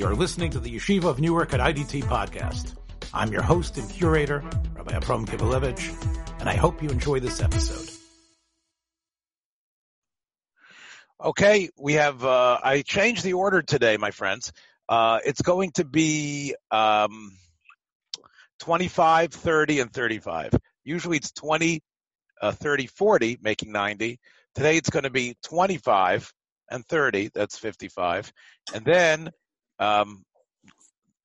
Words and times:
You're 0.00 0.14
listening 0.14 0.50
to 0.52 0.60
the 0.60 0.74
Yeshiva 0.74 1.04
of 1.04 1.20
Newark 1.20 1.52
at 1.52 1.60
IDT 1.60 2.04
podcast. 2.04 2.74
I'm 3.12 3.30
your 3.30 3.42
host 3.42 3.76
and 3.76 3.86
curator, 3.90 4.42
Rabbi 4.74 4.96
Abram 4.96 5.26
Kivelevitz, 5.26 6.40
and 6.40 6.48
I 6.48 6.54
hope 6.54 6.82
you 6.82 6.88
enjoy 6.88 7.20
this 7.20 7.42
episode. 7.42 7.86
Okay, 11.22 11.68
we 11.78 11.92
have, 11.92 12.24
uh, 12.24 12.58
I 12.64 12.80
changed 12.80 13.24
the 13.24 13.34
order 13.34 13.60
today, 13.60 13.98
my 13.98 14.10
friends. 14.10 14.54
Uh, 14.88 15.18
it's 15.22 15.42
going 15.42 15.72
to 15.72 15.84
be, 15.84 16.54
um, 16.70 17.36
25, 18.60 19.34
30, 19.34 19.80
and 19.80 19.92
35. 19.92 20.54
Usually 20.82 21.18
it's 21.18 21.32
20, 21.32 21.82
uh, 22.40 22.52
30, 22.52 22.86
40, 22.86 23.36
making 23.42 23.70
90. 23.70 24.18
Today 24.54 24.78
it's 24.78 24.88
going 24.88 25.02
to 25.02 25.10
be 25.10 25.36
25 25.44 26.32
and 26.70 26.86
30, 26.86 27.32
that's 27.34 27.58
55. 27.58 28.32
And 28.72 28.82
then, 28.82 29.30
um, 29.80 30.22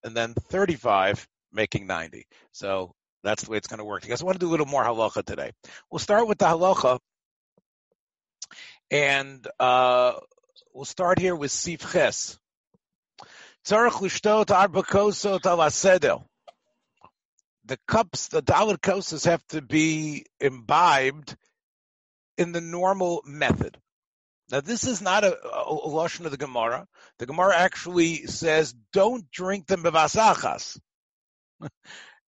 and 0.03 0.15
then 0.15 0.33
35, 0.33 1.27
making 1.51 1.85
90. 1.85 2.25
So 2.53 2.93
that's 3.23 3.43
the 3.43 3.51
way 3.51 3.57
it's 3.57 3.67
going 3.67 3.79
to 3.79 3.85
work. 3.85 4.03
You 4.03 4.09
guys 4.09 4.23
want 4.23 4.35
to 4.35 4.39
do 4.39 4.49
a 4.49 4.51
little 4.51 4.65
more 4.65 4.83
halacha 4.83 5.23
today. 5.23 5.51
We'll 5.91 5.99
start 5.99 6.27
with 6.27 6.37
the 6.37 6.45
halacha. 6.45 6.99
And, 8.89 9.45
uh, 9.59 10.13
we'll 10.73 10.85
start 10.85 11.19
here 11.19 11.35
with 11.35 11.51
Sif 11.51 11.91
Ches. 11.91 12.39
The 17.65 17.79
cups, 17.87 18.27
the 18.27 18.43
dalit 18.43 18.77
kosas 18.77 19.25
have 19.25 19.45
to 19.47 19.61
be 19.61 20.25
imbibed 20.39 21.35
in 22.37 22.51
the 22.51 22.61
normal 22.61 23.23
method. 23.25 23.77
Now, 24.51 24.61
this 24.61 24.85
is 24.85 25.01
not 25.01 25.23
a, 25.23 25.35
a, 25.43 25.73
a 25.73 26.03
of 26.25 26.31
the 26.31 26.37
Gemara. 26.37 26.87
The 27.17 27.25
Gemara 27.25 27.55
actually 27.55 28.27
says, 28.27 28.75
"Don't 28.93 29.29
drink 29.31 29.65
them 29.65 29.83
bevasachas," 29.83 30.79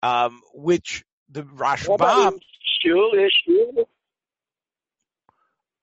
um, 0.04 0.42
which 0.54 1.04
the 1.30 1.44
Rashbam. 1.44 2.40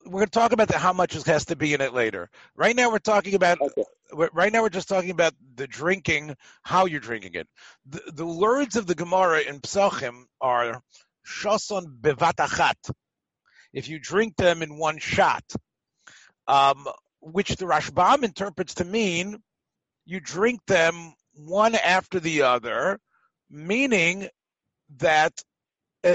We're 0.05 0.12
going 0.12 0.27
to 0.27 0.31
talk 0.31 0.53
about 0.53 0.69
the, 0.69 0.79
how 0.79 0.92
much 0.92 1.14
has 1.25 1.45
to 1.47 1.56
be 1.56 1.75
in 1.75 1.81
it 1.81 1.92
later. 1.92 2.29
Right 2.57 2.75
now, 2.75 2.91
we're 2.91 2.98
talking 2.98 3.34
about. 3.34 3.61
Okay. 3.61 3.84
Right 4.12 4.53
now, 4.53 4.62
we're 4.62 4.69
just 4.69 4.89
talking 4.89 5.11
about 5.11 5.33
the 5.55 5.67
drinking, 5.67 6.36
how 6.62 6.84
you're 6.84 7.01
drinking 7.01 7.34
it. 7.34 7.48
The, 7.86 8.03
the 8.12 8.27
words 8.27 8.77
of 8.77 8.86
the 8.86 8.95
Gemara 8.95 9.41
in 9.41 9.61
Psachim 9.61 10.25
are 10.41 10.83
"shason 11.27 12.01
bevatachat." 12.01 12.92
If 13.73 13.89
you 13.89 13.98
drink 13.98 14.36
them 14.36 14.62
in 14.62 14.77
one 14.77 14.98
shot, 14.98 15.45
um, 16.47 16.87
which 17.21 17.57
the 17.57 17.67
Rashbam 17.67 18.25
interprets 18.25 18.75
to 18.75 18.85
mean 18.85 19.43
you 20.05 20.21
drink 20.21 20.61
them 20.67 21.15
one 21.35 21.75
after 21.75 22.21
the 22.21 22.43
other, 22.43 22.98
meaning 23.51 24.29
that 24.98 25.33
uh, 26.05 26.15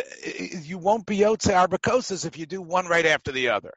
you 0.64 0.78
won't 0.78 1.06
be 1.06 1.20
yotze 1.20 1.52
arbacosis 1.52 2.26
if 2.26 2.38
you 2.38 2.46
do 2.46 2.62
one 2.62 2.88
right 2.88 3.06
after 3.06 3.32
the 3.32 3.50
other, 3.50 3.74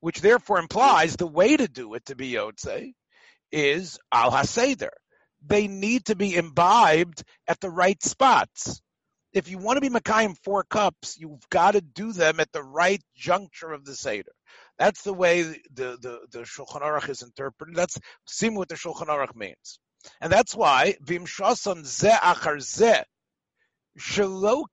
which 0.00 0.20
therefore 0.20 0.58
implies 0.58 1.16
the 1.16 1.26
way 1.26 1.56
to 1.56 1.68
do 1.68 1.94
it 1.94 2.04
to 2.06 2.16
be 2.16 2.32
yotze 2.32 2.92
is 3.52 3.98
al 4.12 4.32
haseder. 4.32 4.90
They 5.44 5.68
need 5.68 6.06
to 6.06 6.16
be 6.16 6.34
imbibed 6.34 7.22
at 7.48 7.60
the 7.60 7.70
right 7.70 8.02
spots. 8.02 8.80
If 9.32 9.48
you 9.48 9.58
want 9.58 9.76
to 9.76 9.80
be 9.80 9.88
Makayim 9.88 10.36
four 10.44 10.62
cups, 10.62 11.16
you've 11.18 11.48
got 11.50 11.72
to 11.72 11.80
do 11.80 12.12
them 12.12 12.38
at 12.38 12.52
the 12.52 12.62
right 12.62 13.02
juncture 13.16 13.72
of 13.72 13.84
the 13.84 13.94
Seder. 13.94 14.32
That's 14.82 15.02
the 15.02 15.14
way 15.14 15.42
the, 15.42 15.60
the, 15.72 16.18
the 16.32 16.38
Shulchan 16.40 16.82
Aruch 16.82 17.08
is 17.08 17.22
interpreted. 17.22 17.76
That's 17.76 18.00
seem 18.26 18.56
what 18.56 18.68
the 18.68 18.74
Shulchan 18.74 19.06
Aruch 19.06 19.36
means. 19.36 19.78
And 20.20 20.32
that's 20.32 20.56
why, 20.56 20.96
Vim 21.00 21.24
Shason 21.24 21.84
Ze 21.86 22.10
Achar 22.10 22.60
Ze, 22.60 23.04
Shelo 23.96 24.64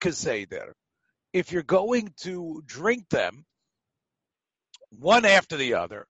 if 1.31 1.51
you're 1.51 1.61
going 1.61 2.11
to 2.21 2.63
drink 2.65 3.07
them 3.09 3.45
one 4.89 5.25
after 5.25 5.57
the 5.57 5.75
other, 5.75 6.07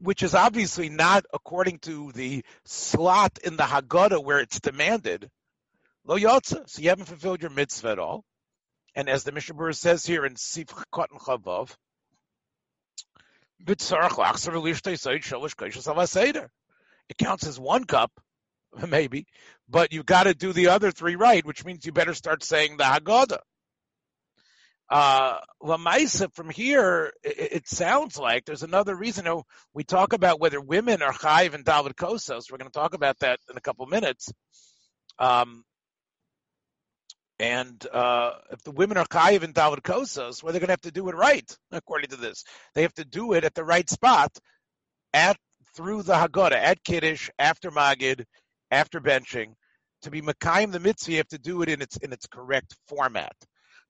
which 0.00 0.24
is 0.24 0.34
obviously 0.34 0.88
not 0.88 1.24
according 1.32 1.78
to 1.78 2.10
the 2.10 2.44
slot 2.64 3.38
in 3.44 3.56
the 3.56 3.62
Haggadah 3.62 4.24
where 4.24 4.40
it's 4.40 4.58
demanded, 4.58 5.30
lo 6.04 6.18
yotza. 6.18 6.68
So 6.68 6.82
you 6.82 6.88
haven't 6.88 7.04
fulfilled 7.04 7.40
your 7.40 7.52
mitzvah 7.52 7.90
at 7.90 7.98
all. 8.00 8.24
And 8.96 9.08
as 9.08 9.22
the 9.22 9.30
Mishnah 9.30 9.74
says 9.74 10.04
here 10.04 10.26
in 10.26 10.34
Sif 10.34 10.74
Cotton 10.90 11.18
Chavav, 11.18 11.72
it 17.08 17.18
counts 17.18 17.46
as 17.46 17.58
one 17.58 17.84
cup, 17.84 18.12
maybe, 18.88 19.26
but 19.68 19.92
you've 19.92 20.06
got 20.06 20.24
to 20.24 20.34
do 20.34 20.52
the 20.52 20.68
other 20.68 20.90
three 20.90 21.16
right, 21.16 21.44
which 21.44 21.64
means 21.64 21.84
you 21.84 21.92
better 21.92 22.14
start 22.14 22.42
saying 22.42 22.76
the 22.76 22.84
Haggadah. 22.84 23.38
Uh, 24.88 25.38
from 26.34 26.48
here, 26.48 27.12
it, 27.24 27.52
it, 27.52 27.68
sounds 27.68 28.16
like 28.16 28.44
there's 28.44 28.62
another 28.62 28.94
reason. 28.94 29.24
You 29.24 29.30
know, 29.30 29.42
we 29.74 29.82
talk 29.82 30.12
about 30.12 30.38
whether 30.38 30.60
women 30.60 31.02
are 31.02 31.12
chayiv 31.12 31.54
and 31.54 31.64
David 31.64 31.96
Kosos. 31.96 32.52
We're 32.52 32.58
going 32.58 32.70
to 32.70 32.78
talk 32.78 32.94
about 32.94 33.18
that 33.18 33.40
in 33.50 33.56
a 33.56 33.60
couple 33.60 33.84
minutes. 33.86 34.32
Um, 35.18 35.64
and 37.38 37.86
uh, 37.92 38.32
if 38.50 38.62
the 38.62 38.70
women 38.70 38.96
are 38.96 39.06
chayiv 39.06 39.42
and 39.42 39.54
David 39.54 39.82
Kosas, 39.82 40.42
well, 40.42 40.52
they're 40.52 40.60
going 40.60 40.68
to 40.68 40.72
have 40.72 40.80
to 40.82 40.90
do 40.90 41.08
it 41.08 41.14
right, 41.14 41.56
according 41.70 42.10
to 42.10 42.16
this. 42.16 42.44
They 42.74 42.82
have 42.82 42.94
to 42.94 43.04
do 43.04 43.34
it 43.34 43.44
at 43.44 43.54
the 43.54 43.64
right 43.64 43.88
spot, 43.88 44.36
at 45.12 45.36
through 45.74 46.02
the 46.02 46.14
Haggadah, 46.14 46.52
at 46.52 46.82
Kiddush, 46.82 47.28
after 47.38 47.70
Magid, 47.70 48.24
after 48.70 49.00
benching. 49.00 49.54
To 50.02 50.10
be 50.10 50.22
Makayim 50.22 50.72
the 50.72 50.80
mitzvah, 50.80 51.12
you 51.12 51.16
have 51.18 51.28
to 51.28 51.38
do 51.38 51.62
it 51.62 51.68
in 51.68 51.82
its 51.82 51.96
in 51.98 52.12
its 52.12 52.26
correct 52.26 52.74
format. 52.88 53.34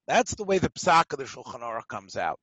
That's 0.07 0.35
the 0.35 0.45
way 0.45 0.59
the 0.59 0.71
Psak 0.71 1.13
of 1.13 1.19
the 1.19 1.25
Shulchan 1.25 1.61
Aruch 1.61 1.89
comes 1.89 2.17
out. 2.17 2.39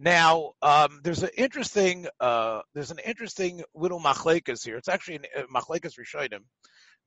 Now, 0.00 0.52
um, 0.62 1.00
there's 1.02 1.24
an 1.24 1.30
interesting, 1.36 2.06
uh, 2.20 2.60
there's 2.72 2.92
an 2.92 3.00
interesting 3.04 3.64
little 3.74 4.00
machlekas 4.00 4.64
here. 4.64 4.76
It's 4.76 4.88
actually 4.88 5.20
a 5.36 5.40
uh, 5.40 5.46
machlekas 5.52 5.98
rishonim 5.98 6.44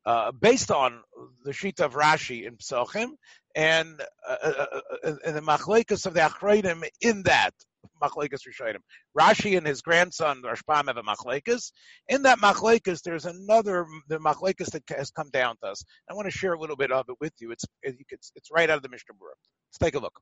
uh, 0.06 0.32
based 0.32 0.72
on 0.72 1.02
the 1.44 1.54
sheet 1.54 1.80
of 1.80 1.94
Rashi 1.94 2.48
in 2.48 2.58
Psochim 2.58 3.10
and, 3.56 4.02
uh, 4.28 4.36
uh, 4.44 4.66
uh, 5.04 5.16
and 5.26 5.36
the 5.36 5.42
machlekas 5.42 6.06
of 6.06 6.14
the 6.14 6.22
Achreidim 6.22 6.84
in 7.02 7.24
that 7.24 7.54
machlekas 8.02 8.42
Rishonim. 8.48 8.80
Rashi 9.18 9.58
and 9.58 9.66
his 9.66 9.82
grandson 9.82 10.42
Rashbam 10.42 10.88
have 10.88 10.98
a 10.98 11.04
machlekas. 11.04 11.72
In 12.08 12.24
that 12.24 12.40
machlekas, 12.40 13.02
there's 13.04 13.26
another 13.26 13.86
the 14.08 14.20
machlekas 14.20 14.72
that 14.72 14.84
has 14.90 15.12
come 15.12 15.30
down 15.30 15.56
to 15.64 15.70
us. 15.70 15.84
I 16.10 16.14
want 16.14 16.26
to 16.26 16.32
share 16.32 16.54
a 16.54 16.60
little 16.60 16.76
bit 16.76 16.92
of 16.92 17.06
it 17.10 17.16
with 17.20 17.34
you. 17.40 17.52
It's 17.52 17.66
it's, 17.84 18.32
it's 18.36 18.50
right 18.52 18.70
out 18.70 18.78
of 18.78 18.84
the 18.84 18.90
Mishnah 18.90 19.14
Berurah. 19.14 19.38
Let's 19.70 19.78
take 19.80 19.96
a 19.96 20.00
look. 20.00 20.20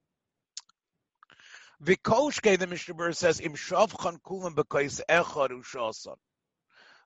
Vikolshke, 1.83 2.59
the 2.59 2.67
Mishnah 2.67 2.95
Berurah 2.95 3.15
says, 3.15 3.39
Im 3.39 3.53
shavchan 3.53 4.17
kulam 4.21 4.55
echad. 4.55 6.15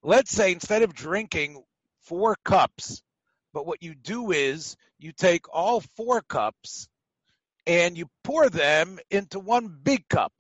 Let's 0.06 0.32
say 0.32 0.52
instead 0.52 0.82
of 0.82 0.94
drinking 0.94 1.64
four 2.06 2.36
cups. 2.44 3.02
But 3.54 3.66
what 3.66 3.84
you 3.84 3.94
do 3.96 4.32
is 4.32 4.76
you 5.00 5.12
take 5.12 5.46
all 5.54 5.82
four 5.96 6.22
cups 6.22 6.88
and 7.68 7.98
you 7.98 8.08
pour 8.24 8.50
them 8.50 9.00
into 9.10 9.40
one 9.40 9.68
big 9.84 10.08
cup. 10.10 10.34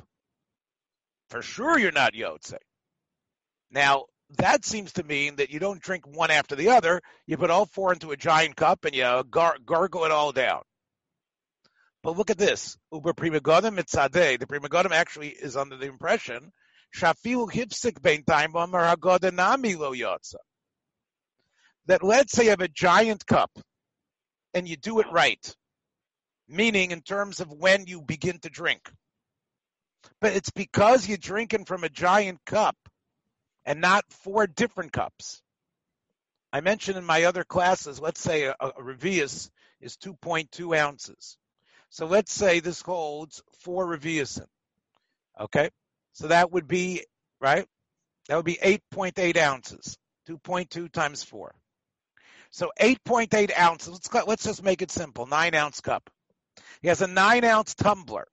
For 1.29 1.41
sure, 1.41 1.77
you're 1.77 1.91
not 1.91 2.13
Yotze. 2.13 2.57
Now, 3.71 4.05
that 4.37 4.65
seems 4.65 4.93
to 4.93 5.03
mean 5.03 5.37
that 5.37 5.51
you 5.51 5.59
don't 5.59 5.81
drink 5.81 6.07
one 6.07 6.31
after 6.31 6.55
the 6.55 6.69
other. 6.69 7.01
You 7.27 7.37
put 7.37 7.49
all 7.49 7.65
four 7.65 7.93
into 7.93 8.11
a 8.11 8.17
giant 8.17 8.55
cup 8.55 8.85
and 8.85 8.95
you 8.95 9.23
gar- 9.29 9.57
gargle 9.63 10.05
it 10.05 10.11
all 10.11 10.31
down. 10.31 10.61
But 12.01 12.17
look 12.17 12.29
at 12.29 12.37
this. 12.37 12.77
Uber 12.91 13.13
Pri 13.13 13.29
Megadim 13.29 13.77
Mitzadeh. 13.77 14.39
The 14.39 14.47
Pri 14.47 14.59
Megadim 14.59 14.91
actually 14.91 15.29
is 15.29 15.55
under 15.55 15.77
the 15.77 15.87
impression 15.87 16.51
Shafilu 16.95 17.51
Hipsik 17.51 18.01
Bein 18.01 18.23
Time 18.23 18.53
Lo 18.53 19.93
Yotza 19.93 20.35
that 21.87 22.03
let's 22.03 22.33
say 22.33 22.45
you 22.45 22.49
have 22.51 22.61
a 22.61 22.67
giant 22.67 23.25
cup 23.25 23.51
and 24.53 24.67
you 24.67 24.75
do 24.77 24.99
it 24.99 25.07
right, 25.11 25.55
meaning 26.47 26.91
in 26.91 27.01
terms 27.01 27.39
of 27.39 27.51
when 27.51 27.85
you 27.87 28.01
begin 28.01 28.39
to 28.39 28.49
drink. 28.49 28.91
But 30.21 30.33
it's 30.33 30.51
because 30.51 31.07
you're 31.07 31.17
drinking 31.17 31.65
from 31.65 31.83
a 31.83 31.89
giant 31.89 32.39
cup 32.45 32.75
and 33.65 33.81
not 33.81 34.03
four 34.09 34.47
different 34.47 34.91
cups. 34.91 35.41
I 36.51 36.61
mentioned 36.61 36.97
in 36.97 37.05
my 37.05 37.23
other 37.23 37.43
classes, 37.43 37.99
let's 37.99 38.21
say 38.21 38.43
a, 38.43 38.55
a 38.59 38.81
Revius 38.81 39.49
is 39.81 39.97
2.2 39.97 40.77
ounces. 40.77 41.37
So 41.89 42.05
let's 42.05 42.33
say 42.33 42.59
this 42.59 42.81
holds 42.81 43.41
four 43.61 43.87
Reviusin. 43.87 44.45
Okay? 45.39 45.69
So 46.13 46.27
that 46.27 46.51
would 46.51 46.67
be, 46.67 47.05
right? 47.41 47.65
That 48.27 48.35
would 48.35 48.45
be 48.45 48.59
8.8 48.63 49.37
ounces. 49.37 49.97
2.2 50.29 50.91
times 50.91 51.23
4. 51.23 51.53
So 52.53 52.71
8.8 52.79 53.57
ounces. 53.59 53.93
Let's, 53.93 54.27
let's 54.27 54.43
just 54.43 54.63
make 54.63 54.83
it 54.83 54.91
simple. 54.91 55.25
Nine 55.25 55.55
ounce 55.55 55.81
cup. 55.81 56.07
He 56.83 56.87
has 56.87 57.01
a 57.01 57.07
nine 57.07 57.43
ounce 57.43 57.73
tumbler 57.73 58.27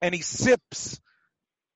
and 0.00 0.14
he 0.14 0.22
sips 0.22 1.00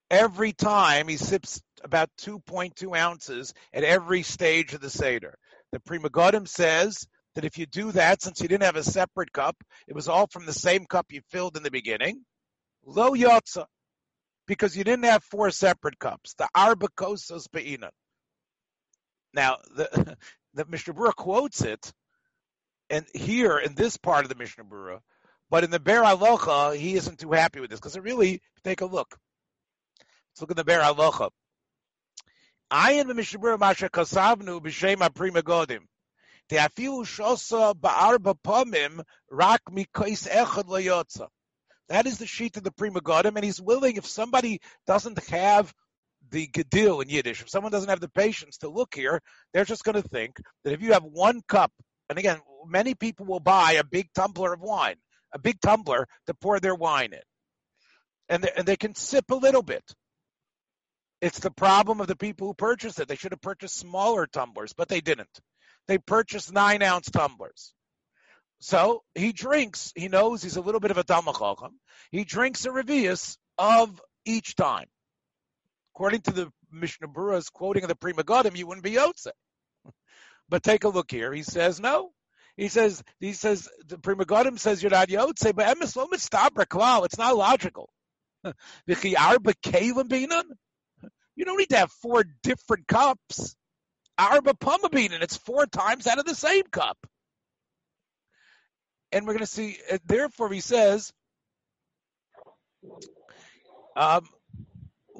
every 0.08 0.52
time 0.52 1.08
he 1.08 1.16
sips 1.16 1.60
about 1.82 2.10
2.2 2.20 2.96
ounces 2.96 3.54
at 3.72 3.82
every 3.82 4.22
stage 4.22 4.72
of 4.72 4.82
the 4.82 4.88
Seder. 4.88 5.34
The 5.72 5.80
Pri 5.80 5.98
Megadim 5.98 6.46
says 6.46 7.08
that 7.34 7.44
if 7.44 7.58
you 7.58 7.66
do 7.66 7.90
that, 7.90 8.22
since 8.22 8.40
you 8.40 8.46
didn't 8.46 8.62
have 8.62 8.76
a 8.76 8.84
separate 8.84 9.32
cup, 9.32 9.56
it 9.88 9.96
was 9.96 10.06
all 10.08 10.28
from 10.28 10.46
the 10.46 10.52
same 10.52 10.86
cup 10.86 11.06
you 11.10 11.22
filled 11.30 11.56
in 11.56 11.64
the 11.64 11.72
beginning, 11.72 12.24
lo 12.86 13.14
yotza, 13.14 13.66
because 14.46 14.76
you 14.76 14.84
didn't 14.84 15.06
have 15.06 15.24
four 15.24 15.50
separate 15.50 15.98
cups. 15.98 16.34
The 16.34 16.48
arba 16.54 16.86
kosos 16.96 17.48
be'inan. 17.52 17.90
Now, 19.32 19.56
the, 19.74 20.16
the 20.54 20.64
Mishnah 20.66 20.94
Berurah 20.94 21.14
quotes 21.14 21.62
it, 21.62 21.92
and 22.90 23.06
here 23.14 23.58
in 23.58 23.74
this 23.74 23.96
part 23.96 24.24
of 24.24 24.28
the 24.28 24.34
Mishnah 24.34 24.64
Berurah, 24.64 25.00
but 25.50 25.64
in 25.64 25.70
the 25.70 25.80
Ber 25.80 26.02
Alocha, 26.02 26.76
he 26.76 26.94
isn't 26.94 27.18
too 27.18 27.32
happy 27.32 27.60
with 27.60 27.70
this 27.70 27.80
because 27.80 27.96
it 27.96 28.02
really 28.02 28.40
take 28.62 28.80
a 28.80 28.86
look. 28.86 29.16
Let's 30.32 30.40
look 30.40 30.50
at 30.50 30.56
the 30.56 30.64
Ber 30.64 30.80
Alocha. 30.80 31.30
Masha 32.70 33.88
kasavnu 33.88 34.60
b'shem 34.60 34.98
ha-pri 34.98 35.30
megodim. 35.30 35.80
Te'afilu 36.50 37.04
shosa 37.04 37.74
ba'arba 37.74 38.34
pomim 38.42 39.02
rak 39.30 39.62
mikois 39.70 40.28
echad 40.28 40.64
loyotza. 40.64 41.28
That 41.88 42.06
is 42.06 42.18
the 42.18 42.26
sheet 42.26 42.56
of 42.56 42.64
the 42.64 42.72
Pri 42.72 42.88
Megadim, 42.88 43.36
and 43.36 43.44
he's 43.44 43.60
willing, 43.60 43.96
if 43.96 44.06
somebody 44.06 44.60
doesn't 44.86 45.22
have 45.28 45.74
the 46.34 46.48
gedil 46.48 47.00
in 47.00 47.08
Yiddish, 47.08 47.42
if 47.42 47.48
someone 47.48 47.70
doesn't 47.70 47.88
have 47.88 48.00
the 48.00 48.08
patience 48.08 48.58
to 48.58 48.68
look 48.68 48.92
here, 48.92 49.22
they're 49.52 49.64
just 49.64 49.84
going 49.84 50.02
to 50.02 50.08
think 50.08 50.36
that 50.64 50.72
if 50.72 50.82
you 50.82 50.92
have 50.92 51.04
one 51.04 51.40
cup, 51.46 51.70
and 52.10 52.18
again, 52.18 52.40
many 52.66 52.94
people 52.94 53.24
will 53.24 53.40
buy 53.40 53.72
a 53.72 53.84
big 53.84 54.08
tumbler 54.16 54.52
of 54.52 54.60
wine, 54.60 54.96
a 55.32 55.38
big 55.38 55.60
tumbler 55.60 56.08
to 56.26 56.34
pour 56.34 56.58
their 56.58 56.74
wine 56.74 57.12
in. 57.12 57.20
And 58.28 58.42
they, 58.42 58.50
and 58.56 58.66
they 58.66 58.76
can 58.76 58.96
sip 58.96 59.30
a 59.30 59.36
little 59.36 59.62
bit. 59.62 59.84
It's 61.20 61.38
the 61.38 61.52
problem 61.52 62.00
of 62.00 62.08
the 62.08 62.16
people 62.16 62.48
who 62.48 62.54
purchased 62.54 62.98
it. 62.98 63.06
They 63.06 63.16
should 63.16 63.32
have 63.32 63.40
purchased 63.40 63.76
smaller 63.76 64.26
tumblers, 64.26 64.72
but 64.72 64.88
they 64.88 65.00
didn't. 65.00 65.40
They 65.86 65.98
purchased 65.98 66.52
nine 66.52 66.82
ounce 66.82 67.10
tumblers. 67.10 67.72
So 68.58 69.04
he 69.14 69.32
drinks, 69.32 69.92
he 69.94 70.08
knows 70.08 70.42
he's 70.42 70.56
a 70.56 70.62
little 70.62 70.80
bit 70.80 70.90
of 70.90 70.98
a 70.98 71.04
Talmud 71.04 71.36
He 72.10 72.24
drinks 72.24 72.64
a 72.64 72.70
revius 72.70 73.36
of 73.56 74.00
each 74.24 74.56
time. 74.56 74.86
According 75.94 76.22
to 76.22 76.32
the 76.32 76.52
Mishnah 76.72 77.08
Berurah's 77.08 77.50
quoting 77.50 77.84
of 77.84 77.88
the 77.88 77.94
Pri 77.94 78.12
Megadim, 78.12 78.56
you 78.56 78.66
wouldn't 78.66 78.84
be 78.84 78.92
Yotze. 78.92 79.28
But 80.48 80.62
take 80.62 80.84
a 80.84 80.88
look 80.88 81.10
here. 81.10 81.32
He 81.32 81.42
says 81.42 81.80
no. 81.80 82.10
He 82.56 82.68
says 82.68 83.02
he 83.18 83.32
says 83.32 83.68
the 83.86 83.98
Pri 83.98 84.14
Megadim 84.14 84.58
says 84.58 84.82
you're 84.82 84.90
not 84.90 85.08
Yotze, 85.08 85.54
but 85.54 85.66
Emes 85.66 85.96
Lo 85.96 86.08
It's 87.04 87.18
not 87.18 87.36
logical. 87.36 87.90
You 91.36 91.44
don't 91.44 91.58
need 91.58 91.70
to 91.70 91.76
have 91.76 91.90
four 91.90 92.24
different 92.42 92.86
cups. 92.86 93.56
Arba 94.16 94.54
Pumabine, 94.54 95.14
and 95.14 95.22
it's 95.22 95.36
four 95.36 95.66
times 95.66 96.06
out 96.06 96.18
of 96.18 96.24
the 96.24 96.34
same 96.34 96.64
cup. 96.70 96.96
And 99.10 99.26
we're 99.26 99.32
going 99.32 99.40
to 99.40 99.46
see, 99.46 99.78
therefore, 100.06 100.52
he 100.52 100.60
says, 100.60 101.12
um, 103.96 104.28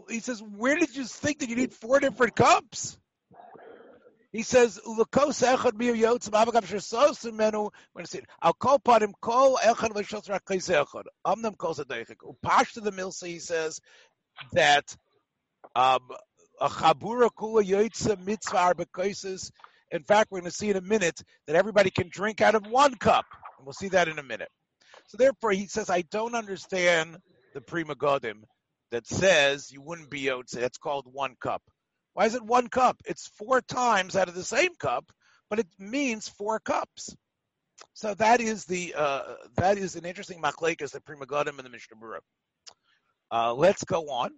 he 0.09 0.21
says, 0.21 0.43
where 0.43 0.77
did 0.77 0.95
you 0.97 1.05
think 1.05 1.41
that 1.41 1.49
you 1.49 1.57
need 1.57 1.73
four 1.73 2.01
different 2.01 2.35
cups? 2.35 2.99
He 4.35 4.43
says, 4.43 4.81
"Lukos 4.85 5.47
echad 5.47 5.75
mir 5.75 5.95
yotz 5.95 6.29
mavagav 6.29 6.65
shesos 6.65 7.33
menu." 7.33 7.71
When 7.93 8.05
see, 8.05 8.21
I'll 8.43 8.53
call 8.53 8.75
upon 8.75 9.05
him. 9.05 9.15
Call 9.21 9.59
echad 9.59 9.91
v'shos 9.91 10.27
rakais 10.29 10.69
echad. 10.69 11.05
Amnam 11.25 11.57
calls 11.57 11.79
it 11.79 11.87
deichik. 11.87 12.17
Upashta 12.17 12.83
the 12.83 12.91
milsa. 12.91 13.29
He 13.29 13.39
says 13.39 13.81
that 14.53 14.97
um, 15.77 16.01
a 16.61 16.69
chabura 16.69 17.31
kula 17.31 17.63
yoitza 17.63 18.19
mitzvah 18.27 18.75
arbekaisis. 18.75 19.53
In 19.93 20.03
fact, 20.03 20.33
we're 20.33 20.41
going 20.41 20.51
to 20.51 20.57
see 20.57 20.71
in 20.71 20.77
a 20.77 20.81
minute 20.81 21.23
that 21.47 21.55
everybody 21.55 21.91
can 21.91 22.09
drink 22.09 22.41
out 22.41 22.57
of 22.57 22.67
one 22.67 22.97
cup, 22.97 23.27
and 23.57 23.65
we'll 23.65 23.73
see 23.73 23.91
that 23.91 24.09
in 24.09 24.19
a 24.19 24.25
minute. 24.25 24.51
So 25.07 25.17
therefore, 25.17 25.53
he 25.53 25.69
says, 25.69 25.91
I 25.91 26.03
don't 26.03 26.35
understand 26.35 27.19
the 27.55 27.61
Pri 27.61 27.85
Megadim 27.85 28.43
that 28.91 29.07
says 29.07 29.73
you 29.73 29.81
wouldn't 29.83 30.11
be 30.11 30.23
yotze. 30.23 30.51
That's 30.51 30.79
called 30.79 31.07
one 31.13 31.37
cup. 31.41 31.63
Why 32.15 32.27
is 32.27 32.35
it 32.35 32.43
one 32.43 32.69
cup? 32.69 33.01
It's 33.07 33.29
four 33.39 33.61
times 33.61 34.17
out 34.17 34.29
of 34.29 34.35
the 34.35 34.45
same 34.45 34.75
cup, 34.77 35.11
but 35.51 35.59
it 35.59 35.67
means 35.79 36.29
four 36.29 36.61
cups. 36.61 37.15
So 37.95 38.15
that 38.15 38.41
is 38.41 38.65
the 38.67 38.95
uh, 38.97 39.35
that 39.57 39.79
is 39.79 39.97
an 39.97 40.05
interesting 40.05 40.41
machlekes 40.41 40.93
the 40.93 41.01
Pri 41.01 41.17
Megadim 41.17 41.59
and 41.59 41.67
the 41.67 41.71
Mishnah 41.71 41.97
Berurah. 41.97 42.21
Uh, 43.31 43.55
let's 43.55 43.85
go 43.85 44.11
on. 44.11 44.31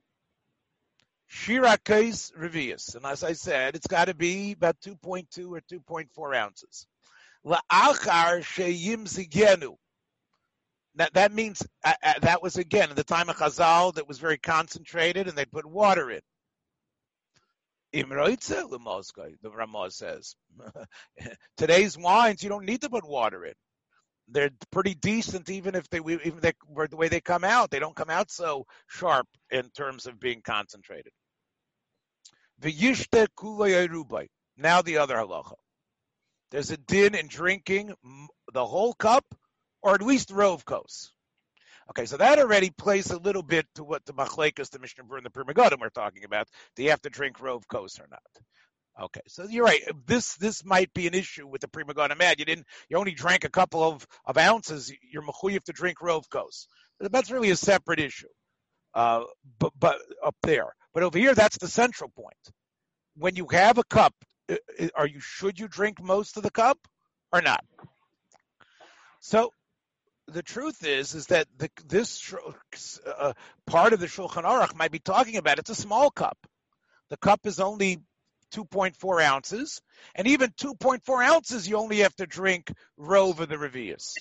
Shirakais 1.30 2.32
Revius. 2.34 2.94
And 2.94 3.04
as 3.04 3.24
I 3.24 3.32
said, 3.32 3.74
it's 3.74 3.86
got 3.86 4.06
to 4.06 4.14
be 4.14 4.52
about 4.52 4.80
2.2 4.80 5.50
or 5.50 5.60
2.4 5.60 6.36
ounces. 6.36 6.86
La'achar 7.44 8.42
sheyim 8.42 9.06
zigenu. 9.06 9.76
That, 10.96 11.12
that 11.14 11.32
means 11.32 11.66
uh, 11.84 11.92
uh, 12.02 12.14
that 12.22 12.42
was 12.42 12.56
again 12.56 12.90
in 12.90 12.96
the 12.96 13.04
time 13.04 13.28
of 13.28 13.36
Chazal 13.36 13.94
that 13.94 14.08
was 14.08 14.18
very 14.18 14.38
concentrated 14.38 15.28
and 15.28 15.36
they 15.36 15.44
put 15.44 15.66
water 15.66 16.10
in. 16.10 16.20
Imroitze 17.94 18.68
the 18.70 19.50
Ramah 19.50 19.90
says. 19.90 20.34
Today's 21.56 21.96
wines, 21.96 22.42
you 22.42 22.48
don't 22.48 22.64
need 22.64 22.82
to 22.82 22.90
put 22.90 23.06
water 23.06 23.44
in. 23.44 23.54
They're 24.28 24.50
pretty 24.72 24.94
decent, 24.94 25.50
even 25.50 25.74
if 25.74 25.88
they 25.88 25.98
even 25.98 26.40
they, 26.40 26.52
the 26.90 26.96
way 26.96 27.08
they 27.08 27.20
come 27.20 27.44
out. 27.44 27.70
They 27.70 27.78
don't 27.78 27.94
come 27.94 28.10
out 28.10 28.30
so 28.30 28.66
sharp 28.88 29.28
in 29.50 29.70
terms 29.70 30.06
of 30.06 30.18
being 30.18 30.42
concentrated. 30.42 31.12
V'yishte 32.60 33.28
kulay 33.38 34.26
Now 34.56 34.82
the 34.82 34.98
other 34.98 35.16
halacha. 35.16 35.54
There's 36.50 36.70
a 36.70 36.76
din 36.76 37.14
in 37.14 37.28
drinking 37.28 37.92
the 38.52 38.66
whole 38.66 38.94
cup, 38.94 39.24
or 39.86 39.94
at 39.94 40.02
least 40.02 40.32
rove 40.32 40.64
kos. 40.64 41.12
Okay, 41.90 42.06
so 42.06 42.16
that 42.16 42.40
already 42.40 42.70
plays 42.70 43.12
a 43.12 43.18
little 43.18 43.44
bit 43.44 43.66
to 43.76 43.84
what 43.84 44.04
the 44.04 44.12
Machlekas, 44.12 44.70
the 44.70 44.80
Mishnah 44.80 45.04
and 45.14 45.24
the 45.24 45.30
Pri 45.30 45.44
Megadim 45.44 45.78
we're 45.80 45.90
talking 45.90 46.24
about. 46.24 46.48
Do 46.74 46.82
you 46.82 46.90
have 46.90 47.02
to 47.02 47.10
drink 47.10 47.40
rove 47.40 47.68
kos 47.68 48.00
or 48.00 48.08
not? 48.10 49.04
Okay, 49.04 49.20
so 49.28 49.44
you're 49.44 49.64
right. 49.64 49.82
This 50.04 50.34
this 50.38 50.64
might 50.64 50.92
be 50.92 51.06
an 51.06 51.14
issue 51.14 51.46
with 51.46 51.60
the 51.60 51.68
Pri 51.68 51.84
Megadim. 51.84 52.18
Mad, 52.18 52.40
you 52.40 52.44
didn't. 52.44 52.66
You 52.88 52.96
only 52.96 53.12
drank 53.12 53.44
a 53.44 53.48
couple 53.48 53.84
of, 53.84 54.04
of 54.24 54.36
ounces. 54.36 54.92
You're 55.08 55.22
mechuyev 55.22 55.62
to 55.64 55.72
drink 55.72 56.02
rove. 56.02 56.26
That's 56.98 57.30
really 57.30 57.50
a 57.50 57.56
separate 57.56 58.00
issue. 58.00 58.26
Uh, 58.92 59.22
but 59.60 59.72
but 59.78 59.98
up 60.24 60.34
there. 60.42 60.72
But 60.94 61.04
over 61.04 61.16
here, 61.16 61.36
that's 61.36 61.58
the 61.58 61.68
central 61.68 62.10
point. 62.10 62.34
When 63.16 63.36
you 63.36 63.46
have 63.52 63.78
a 63.78 63.84
cup, 63.84 64.14
are 64.96 65.06
you 65.06 65.20
should 65.20 65.60
you 65.60 65.68
drink 65.68 66.02
most 66.02 66.36
of 66.36 66.42
the 66.42 66.50
cup 66.50 66.78
or 67.32 67.40
not? 67.40 67.64
So 69.20 69.52
the 70.28 70.42
truth 70.42 70.84
is 70.84 71.14
is 71.14 71.26
that 71.26 71.46
the, 71.56 71.70
this 71.86 72.34
uh, 73.06 73.32
part 73.66 73.92
of 73.92 74.00
the 74.00 74.06
Shulchan 74.06 74.44
Aruch 74.44 74.74
might 74.74 74.90
be 74.90 74.98
talking 74.98 75.36
about 75.36 75.58
it's 75.58 75.70
a 75.70 75.74
small 75.74 76.10
cup. 76.10 76.38
The 77.10 77.16
cup 77.16 77.46
is 77.46 77.60
only 77.60 78.00
2.4 78.52 79.22
ounces, 79.22 79.80
and 80.14 80.26
even 80.26 80.50
2.4 80.50 81.24
ounces 81.24 81.68
you 81.68 81.76
only 81.76 81.98
have 81.98 82.14
to 82.16 82.26
drink 82.26 82.72
rove 82.96 83.40
of 83.40 83.48
the 83.48 83.56
revius. 83.56 84.14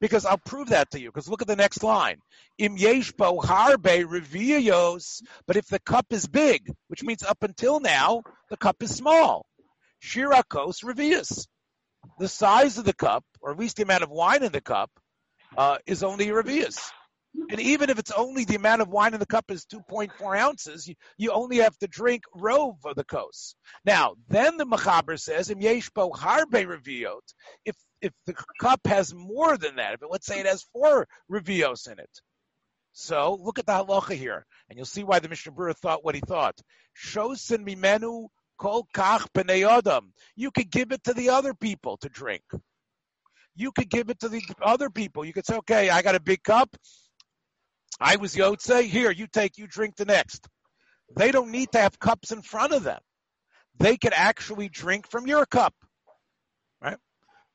Because 0.00 0.26
I'll 0.26 0.38
prove 0.38 0.70
that 0.70 0.90
to 0.92 1.00
you. 1.00 1.10
Because 1.10 1.28
look 1.28 1.42
at 1.42 1.48
the 1.48 1.54
next 1.54 1.84
line. 1.84 2.18
Im 2.58 2.76
yeshbo 2.76 3.40
harbe 3.40 4.04
revios. 4.04 5.22
But 5.46 5.56
if 5.56 5.68
the 5.68 5.78
cup 5.78 6.06
is 6.10 6.26
big, 6.26 6.72
which 6.88 7.04
means 7.04 7.22
up 7.22 7.44
until 7.44 7.78
now, 7.78 8.22
the 8.50 8.56
cup 8.56 8.82
is 8.82 8.94
small. 8.94 9.46
Shirakos 10.02 10.82
revius. 10.82 11.46
The 12.18 12.26
size 12.26 12.78
of 12.78 12.84
the 12.84 12.92
cup, 12.92 13.24
or 13.40 13.52
at 13.52 13.58
least 13.58 13.76
the 13.76 13.84
amount 13.84 14.02
of 14.02 14.10
wine 14.10 14.42
in 14.42 14.50
the 14.50 14.60
cup, 14.60 14.90
uh, 15.56 15.78
is 15.86 16.02
only 16.02 16.26
revius. 16.26 16.78
And 17.50 17.60
even 17.60 17.88
if 17.88 17.98
it's 17.98 18.10
only 18.10 18.44
the 18.44 18.56
amount 18.56 18.82
of 18.82 18.88
wine 18.88 19.14
in 19.14 19.20
the 19.20 19.26
cup 19.26 19.50
is 19.50 19.64
2.4 19.64 20.38
ounces, 20.38 20.86
you, 20.86 20.94
you 21.16 21.32
only 21.32 21.58
have 21.58 21.76
to 21.78 21.88
drink 21.88 22.24
rove 22.34 22.76
of 22.84 22.94
the 22.94 23.04
kos. 23.04 23.54
Now, 23.84 24.16
then 24.28 24.58
the 24.58 24.66
Machaber 24.66 25.18
says, 25.18 25.50
Im 25.50 25.60
yeshbo 25.60 26.12
harbe 26.12 26.66
reviot. 26.66 27.22
If 27.64 27.76
if 28.02 28.12
the 28.26 28.34
cup 28.60 28.80
has 28.86 29.14
more 29.14 29.56
than 29.56 29.76
that, 29.76 29.94
if 29.94 30.02
it, 30.02 30.08
let's 30.10 30.26
say 30.26 30.40
it 30.40 30.46
has 30.46 30.66
four 30.72 31.06
revios 31.30 31.90
in 31.90 32.00
it. 32.00 32.10
So 32.92 33.38
look 33.40 33.58
at 33.58 33.66
the 33.66 33.72
halacha 33.72 34.14
here, 34.14 34.44
and 34.68 34.76
you'll 34.76 34.86
see 34.86 35.04
why 35.04 35.20
the 35.20 35.28
Mishnah 35.28 35.52
Berurah 35.52 35.76
thought 35.76 36.04
what 36.04 36.16
he 36.16 36.20
thought. 36.20 36.60
Shosin 37.00 37.66
mimenu 37.66 38.28
kol 38.58 38.86
kach 38.94 39.28
b'nei 39.34 40.02
You 40.36 40.50
could 40.50 40.70
give 40.70 40.92
it 40.92 41.04
to 41.04 41.14
the 41.14 41.30
other 41.30 41.54
people 41.54 41.96
to 41.98 42.08
drink. 42.08 42.42
You 43.54 43.72
could 43.72 43.90
give 43.90 44.10
it 44.10 44.20
to 44.20 44.28
the 44.28 44.42
other 44.62 44.90
people. 44.90 45.24
You 45.24 45.32
could 45.32 45.46
say, 45.46 45.56
okay, 45.56 45.90
I 45.90 46.02
got 46.02 46.14
a 46.14 46.20
big 46.20 46.42
cup. 46.42 46.74
I 48.00 48.16
was 48.16 48.34
Yotze. 48.34 48.84
Here, 48.84 49.10
you 49.10 49.26
take, 49.26 49.58
you 49.58 49.66
drink 49.66 49.96
the 49.96 50.04
next. 50.04 50.48
They 51.14 51.30
don't 51.30 51.50
need 51.50 51.72
to 51.72 51.78
have 51.78 51.98
cups 51.98 52.32
in 52.32 52.42
front 52.42 52.72
of 52.72 52.84
them. 52.84 53.00
They 53.78 53.96
could 53.96 54.14
actually 54.14 54.68
drink 54.68 55.10
from 55.10 55.26
your 55.26 55.46
cup. 55.46 55.74
Right? 56.82 56.98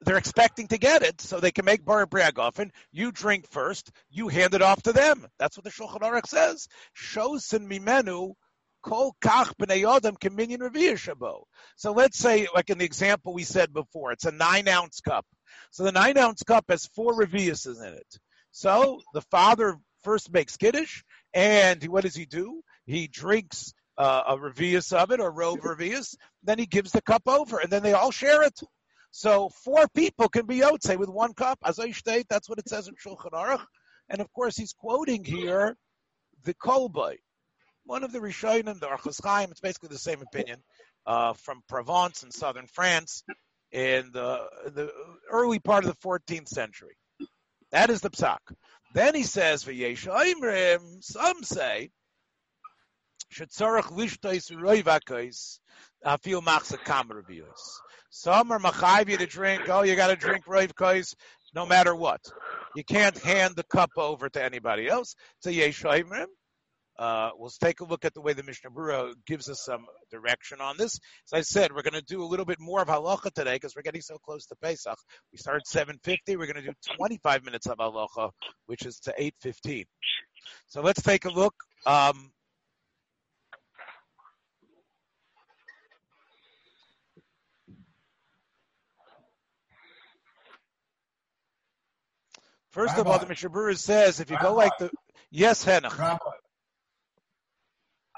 they're 0.02 0.18
expecting 0.18 0.68
to 0.68 0.78
get 0.78 1.02
it, 1.02 1.22
so 1.22 1.40
they 1.40 1.52
can 1.52 1.66
make 1.66 1.84
bar 1.84 2.06
briagofen. 2.06 2.70
You 2.92 3.12
drink 3.12 3.48
first, 3.50 3.92
you 4.10 4.28
hand 4.28 4.54
it 4.54 4.62
off 4.62 4.82
to 4.84 4.94
them. 4.94 5.26
That's 5.40 5.58
what 5.58 5.64
the 5.64 5.72
Shulchan 5.72 6.02
Aruch 6.02 6.28
says. 6.28 6.68
Shosin 6.96 7.68
mimenu 7.68 8.34
kol 8.84 9.16
kach 9.22 9.54
b'nei 9.56 9.84
adam. 9.86 10.16
So 11.76 11.92
let's 11.92 12.18
say, 12.18 12.48
like 12.54 12.70
in 12.70 12.78
the 12.78 12.86
example 12.86 13.34
we 13.34 13.44
said 13.44 13.74
before, 13.74 14.12
it's 14.12 14.26
a 14.26 14.32
nine 14.32 14.68
ounce 14.68 15.02
cup. 15.02 15.26
So 15.72 15.84
the 15.84 15.92
nine 15.92 16.18
ounce 16.18 16.44
cup 16.44 16.66
has 16.70 16.86
four 16.88 17.14
reviuses 17.14 17.82
in 17.82 17.94
it. 17.94 18.20
So 18.52 19.02
the 19.14 19.22
father 19.22 19.78
first 20.04 20.32
makes 20.32 20.58
kiddush, 20.58 21.04
and 21.34 21.84
what 21.86 22.04
does 22.04 22.16
he 22.16 22.26
do? 22.26 22.62
He 22.86 23.08
drinks 23.08 23.74
uh, 23.98 24.24
a 24.28 24.38
revius 24.38 24.94
of 24.94 25.12
it 25.12 25.20
or 25.20 25.32
rove 25.32 25.60
revius, 25.60 26.16
then 26.44 26.60
he 26.60 26.66
gives 26.66 26.92
the 26.92 27.02
cup 27.02 27.24
over, 27.28 27.60
and 27.60 27.70
then 27.72 27.84
they 27.84 27.94
all 27.94 28.12
share 28.12 28.44
it. 28.44 28.60
So 29.12 29.50
four 29.50 29.88
people 29.96 30.30
can 30.30 30.46
be 30.46 30.60
yotze 30.60 30.98
with 30.98 31.10
one 31.10 31.34
cup. 31.34 31.60
As 31.64 31.80
I 31.80 31.92
state, 31.92 32.28
that's 32.30 32.50
what 32.50 32.60
it 32.60 32.70
says 32.70 32.88
in 32.88 32.96
Shulchan 32.96 33.32
Aruch. 33.32 33.66
And 34.10 34.22
of 34.22 34.32
course, 34.34 34.56
he's 34.56 34.74
quoting 34.74 35.24
here 35.24 35.76
the 36.44 36.54
Kolbai, 36.54 37.18
one 37.86 38.04
of 38.04 38.12
the 38.12 38.20
Rishonim, 38.20 38.80
the 38.80 38.88
Orchos 38.88 39.24
Chaim. 39.24 39.50
It's 39.50 39.60
basically 39.60 39.90
the 39.90 39.98
same 39.98 40.22
opinion 40.22 40.60
uh, 41.06 41.34
from 41.34 41.64
Provence 41.68 42.24
in 42.24 42.32
southern 42.32 42.68
France 42.68 43.24
in 43.72 44.12
the, 44.12 44.48
the 44.74 44.92
early 45.30 45.60
part 45.60 45.86
of 45.86 45.90
the 45.90 46.08
14th 46.08 46.48
century. 46.48 46.96
That 47.72 47.90
is 47.90 48.02
the 48.02 48.10
psak. 48.10 48.40
Then 48.94 49.14
he 49.14 49.24
says, 49.24 49.66
"V'yeshaimrim." 49.66 51.04
Some 51.04 51.44
say, 51.44 51.92
"Shetzarach 53.34 53.92
lishtais 53.92 54.52
roivakos 54.52 55.60
afil 56.06 56.38
uh, 56.38 56.42
machsa 56.42 56.84
kam 56.86 57.10
some 58.10 58.52
are 58.52 58.60
machayiv 58.60 59.18
to 59.20 59.26
drink. 59.26 59.70
Oh, 59.70 59.84
you 59.84 59.96
got 59.96 60.08
to 60.08 60.16
drink 60.16 60.46
roivkais 60.46 61.14
no 61.54 61.66
matter 61.66 61.96
what. 61.96 62.22
You 62.76 62.84
can't 62.84 63.18
hand 63.18 63.56
the 63.56 63.64
cup 63.64 63.92
over 63.98 64.30
to 64.30 64.44
anybody 64.44 64.88
else. 64.88 65.16
So 65.40 65.50
yeshayimrim. 65.50 66.28
Uh, 67.00 67.30
we'll 67.38 67.52
take 67.62 67.80
a 67.82 67.86
look 67.86 68.06
at 68.06 68.14
the 68.14 68.22
way 68.22 68.34
the 68.34 68.44
Mishnah 68.44 68.72
Berurah 68.72 69.14
gives 69.26 69.50
us 69.50 69.64
some 69.64 69.86
direction 70.12 70.62
on 70.62 70.78
this. 70.78 71.00
As 71.28 71.34
I 71.34 71.42
said, 71.42 71.72
we're 71.72 71.84
going 71.84 71.94
to 71.94 72.02
do 72.02 72.24
a 72.24 72.26
little 72.26 72.46
bit 72.46 72.60
more 72.60 72.82
of 72.82 72.88
halacha 72.88 73.32
today 73.34 73.56
because 73.56 73.76
we're 73.76 73.84
getting 73.84 74.02
so 74.02 74.18
close 74.18 74.46
to 74.48 74.56
Pesach. 74.56 74.98
We 75.32 75.38
started 75.38 75.64
7:50. 75.66 76.38
We're 76.38 76.52
going 76.52 76.56
to 76.56 76.62
do 76.62 76.74
25 76.98 77.46
minutes 77.46 77.68
of 77.68 77.78
halacha, 77.78 78.32
which 78.66 78.86
is 78.86 79.00
to 79.02 79.14
8:15. 79.20 79.86
So 80.68 80.82
let's 80.82 81.02
take 81.02 81.26
a 81.26 81.30
look. 81.30 81.54
Um, 81.86 82.32
First 92.72 92.98
Rabbi, 92.98 93.02
of 93.02 93.08
all, 93.08 93.20
the 93.20 93.26
Mishnah 93.26 93.50
Berurah 93.50 93.78
says 93.78 94.20
if 94.20 94.30
you 94.30 94.36
Rabbi, 94.36 94.48
go 94.50 94.56
like 94.56 94.78
the 94.78 94.92
yes, 95.32 95.66
Henach. 95.66 96.20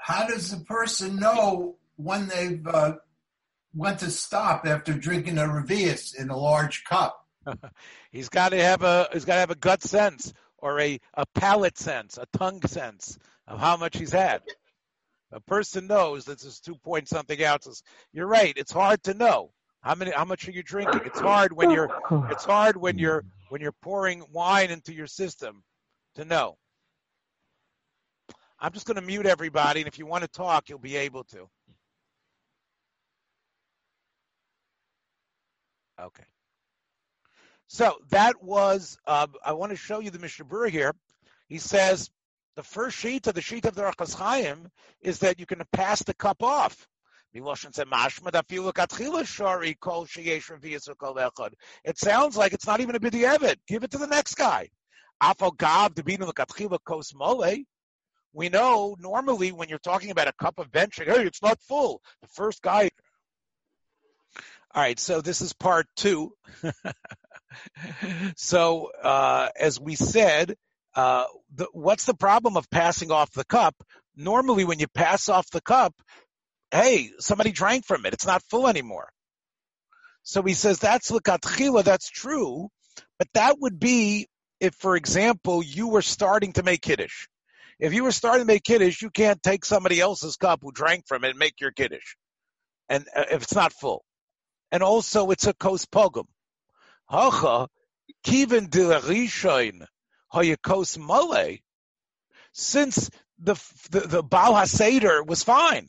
How 0.00 0.26
does 0.26 0.50
the 0.50 0.64
person 0.64 1.16
know 1.16 1.76
when 1.96 2.28
they've 2.28 2.66
uh, 2.66 2.94
went 3.74 3.98
to 4.00 4.10
stop 4.10 4.66
after 4.66 4.94
drinking 4.94 5.38
a 5.38 5.42
revius 5.42 6.14
in 6.18 6.30
a 6.30 6.36
large 6.36 6.84
cup? 6.84 7.26
he's 8.10 8.28
got 8.28 8.50
to 8.50 8.62
have 8.62 8.82
a 8.82 9.08
he's 9.12 9.24
got 9.24 9.34
to 9.34 9.40
have 9.40 9.50
a 9.50 9.56
gut 9.56 9.82
sense 9.82 10.32
or 10.58 10.80
a 10.80 10.98
a 11.14 11.26
palate 11.34 11.78
sense, 11.78 12.18
a 12.18 12.26
tongue 12.36 12.62
sense 12.62 13.18
of 13.46 13.60
how 13.60 13.76
much 13.76 13.98
he's 13.98 14.12
had. 14.12 14.42
A 15.32 15.40
person 15.40 15.86
knows 15.86 16.24
this 16.24 16.44
is 16.44 16.60
two 16.60 16.74
point 16.76 17.08
something 17.08 17.42
ounces. 17.44 17.82
You're 18.12 18.26
right. 18.26 18.54
It's 18.56 18.72
hard 18.72 19.02
to 19.04 19.14
know 19.14 19.52
how 19.80 19.94
many 19.94 20.10
how 20.10 20.24
much 20.24 20.48
are 20.48 20.52
you 20.52 20.62
drinking. 20.62 21.02
It's 21.04 21.20
hard 21.20 21.52
when 21.52 21.70
you're 21.70 21.90
it's 22.30 22.44
hard 22.44 22.76
when 22.76 22.98
you're 22.98 23.24
when 23.48 23.60
you're 23.60 23.72
pouring 23.82 24.24
wine 24.32 24.70
into 24.70 24.92
your 24.92 25.06
system 25.06 25.62
to 26.14 26.24
know. 26.24 26.56
I'm 28.60 28.72
just 28.72 28.86
going 28.86 28.96
to 28.96 29.02
mute 29.02 29.26
everybody, 29.26 29.80
and 29.80 29.88
if 29.88 29.98
you 29.98 30.06
want 30.06 30.22
to 30.22 30.28
talk, 30.28 30.68
you'll 30.68 30.78
be 30.78 30.96
able 30.96 31.24
to. 31.24 31.48
Okay. 35.98 36.24
So 37.66 37.96
that 38.10 38.42
was, 38.42 38.98
uh, 39.06 39.28
I 39.44 39.52
want 39.52 39.70
to 39.70 39.76
show 39.76 40.00
you 40.00 40.10
the 40.10 40.18
Mishnah 40.18 40.44
Berurah 40.44 40.70
here. 40.70 40.94
He 41.48 41.58
says 41.58 42.10
the 42.56 42.62
first 42.62 42.96
sheet 42.96 43.26
of 43.26 43.34
the 43.34 43.40
sheet 43.40 43.64
of 43.64 43.74
the 43.74 43.82
Orchos 43.82 44.14
Chaim 44.14 44.68
is 45.00 45.20
that 45.20 45.38
you 45.38 45.46
can 45.46 45.62
pass 45.72 46.02
the 46.02 46.14
cup 46.14 46.42
off. 46.42 46.86
It 47.32 47.42
sounds 51.98 52.36
like 52.36 52.52
it's 52.52 52.66
not 52.66 52.80
even 52.80 52.96
a 52.96 53.00
b'di'evet. 53.00 53.56
Give 53.68 53.84
it 53.84 53.92
to 53.92 53.98
the 53.98 54.06
next 54.08 54.34
guy. 54.34 54.68
We 58.32 58.48
know 58.48 58.96
normally 58.98 59.52
when 59.52 59.68
you're 59.68 59.78
talking 59.78 60.10
about 60.10 60.28
a 60.28 60.32
cup 60.32 60.58
of 60.58 60.70
benching, 60.70 61.06
hey, 61.06 61.26
it's 61.26 61.42
not 61.42 61.60
full. 61.62 62.00
The 62.22 62.28
first 62.28 62.62
guy. 62.62 62.90
All 64.72 64.82
right, 64.82 64.98
so 64.98 65.20
this 65.20 65.40
is 65.40 65.52
part 65.52 65.86
two. 65.96 66.32
so 68.36 68.90
uh, 69.02 69.48
as 69.58 69.80
we 69.80 69.96
said, 69.96 70.54
uh, 70.94 71.24
the, 71.54 71.66
what's 71.72 72.04
the 72.04 72.14
problem 72.14 72.56
of 72.56 72.70
passing 72.70 73.10
off 73.10 73.32
the 73.32 73.44
cup? 73.44 73.74
Normally, 74.16 74.64
when 74.64 74.78
you 74.78 74.86
pass 74.88 75.28
off 75.28 75.50
the 75.50 75.60
cup, 75.60 75.94
hey, 76.70 77.10
somebody 77.18 77.52
drank 77.52 77.84
from 77.84 78.06
it. 78.06 78.12
It's 78.12 78.26
not 78.26 78.42
full 78.44 78.68
anymore. 78.68 79.08
So 80.22 80.42
he 80.42 80.54
says 80.54 80.78
that's 80.78 81.10
l'katchila, 81.10 81.82
that's 81.82 82.08
true, 82.08 82.68
but 83.18 83.28
that 83.34 83.56
would 83.58 83.80
be 83.80 84.28
if, 84.60 84.74
for 84.74 84.94
example, 84.94 85.62
you 85.62 85.88
were 85.88 86.02
starting 86.02 86.52
to 86.54 86.62
make 86.62 86.82
kiddush. 86.82 87.26
If 87.80 87.94
you 87.94 88.04
were 88.04 88.12
starting 88.12 88.42
to 88.42 88.46
make 88.46 88.62
kiddush, 88.62 89.00
you 89.00 89.10
can't 89.10 89.42
take 89.42 89.64
somebody 89.64 90.00
else's 90.00 90.36
cup 90.36 90.60
who 90.62 90.70
drank 90.70 91.06
from 91.08 91.24
it 91.24 91.30
and 91.30 91.38
make 91.38 91.60
your 91.60 91.72
kiddush, 91.72 92.16
and 92.88 93.06
uh, 93.16 93.24
if 93.30 93.42
it's 93.42 93.54
not 93.54 93.72
full. 93.72 94.04
And 94.70 94.82
also, 94.82 95.30
it's 95.30 95.46
a 95.46 95.54
kos 95.54 95.86
pogum. 95.86 96.26
Hacha 97.08 97.68
kiven 98.24 98.70
de 98.70 98.80
rishoin 99.00 99.84
hayakos 100.32 100.98
male. 100.98 101.58
Since 102.52 103.10
the 103.38 103.54
the, 103.90 104.00
the 104.00 104.22
Baal 104.22 104.54
HaSeder 104.54 105.26
was 105.26 105.42
fine. 105.42 105.88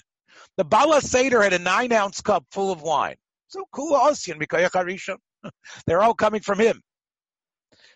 The 0.58 0.66
Bala 0.66 1.02
Seder 1.02 1.42
had 1.42 1.54
a 1.54 1.60
nine 1.60 1.92
ounce 1.92 2.22
cup 2.22 2.46
full 2.52 2.72
of 2.72 2.82
wine. 2.82 3.16
So 3.48 3.66
Asian 4.10 4.40
Mikayach 4.40 5.18
They're 5.86 6.02
all 6.02 6.14
coming 6.14 6.42
from 6.42 6.60
him. 6.60 6.82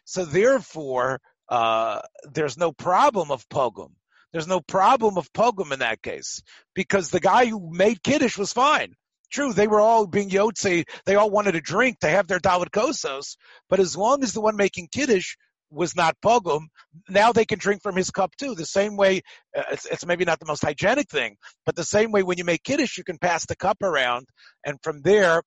So 0.05 0.25
therefore, 0.25 1.19
uh, 1.49 2.01
there's 2.31 2.57
no 2.57 2.71
problem 2.71 3.31
of 3.31 3.47
pogum. 3.49 3.91
There's 4.31 4.47
no 4.47 4.59
problem 4.59 5.17
of 5.17 5.31
pogum 5.31 5.71
in 5.71 5.79
that 5.79 6.01
case 6.01 6.41
because 6.73 7.09
the 7.09 7.19
guy 7.19 7.45
who 7.45 7.69
made 7.71 8.03
kiddush 8.03 8.37
was 8.37 8.51
fine. 8.51 8.93
True, 9.31 9.53
they 9.53 9.67
were 9.67 9.79
all 9.79 10.07
being 10.07 10.29
yotze. 10.29 10.85
They 11.05 11.15
all 11.15 11.29
wanted 11.29 11.55
a 11.55 11.61
drink. 11.61 11.99
to 11.99 12.09
have 12.09 12.27
their 12.27 12.39
dalit 12.39 12.69
kosos, 12.69 13.37
but 13.69 13.79
as 13.79 13.95
long 13.95 14.23
as 14.23 14.33
the 14.33 14.41
one 14.41 14.55
making 14.55 14.89
kiddush 14.91 15.35
was 15.69 15.95
not 15.95 16.15
pogum, 16.23 16.67
now 17.09 17.31
they 17.31 17.45
can 17.45 17.59
drink 17.59 17.81
from 17.81 17.95
his 17.95 18.11
cup 18.11 18.35
too. 18.37 18.55
The 18.55 18.65
same 18.65 18.97
way, 18.97 19.21
uh, 19.57 19.63
it's, 19.71 19.85
it's, 19.85 20.05
maybe 20.05 20.25
not 20.25 20.39
the 20.39 20.45
most 20.45 20.63
hygienic 20.63 21.09
thing, 21.09 21.37
but 21.65 21.75
the 21.75 21.83
same 21.83 22.11
way 22.11 22.23
when 22.23 22.37
you 22.37 22.43
make 22.43 22.63
kiddush, 22.63 22.97
you 22.97 23.03
can 23.03 23.17
pass 23.17 23.45
the 23.45 23.55
cup 23.55 23.81
around, 23.81 24.27
and 24.65 24.77
from 24.83 25.01
there, 25.01 25.41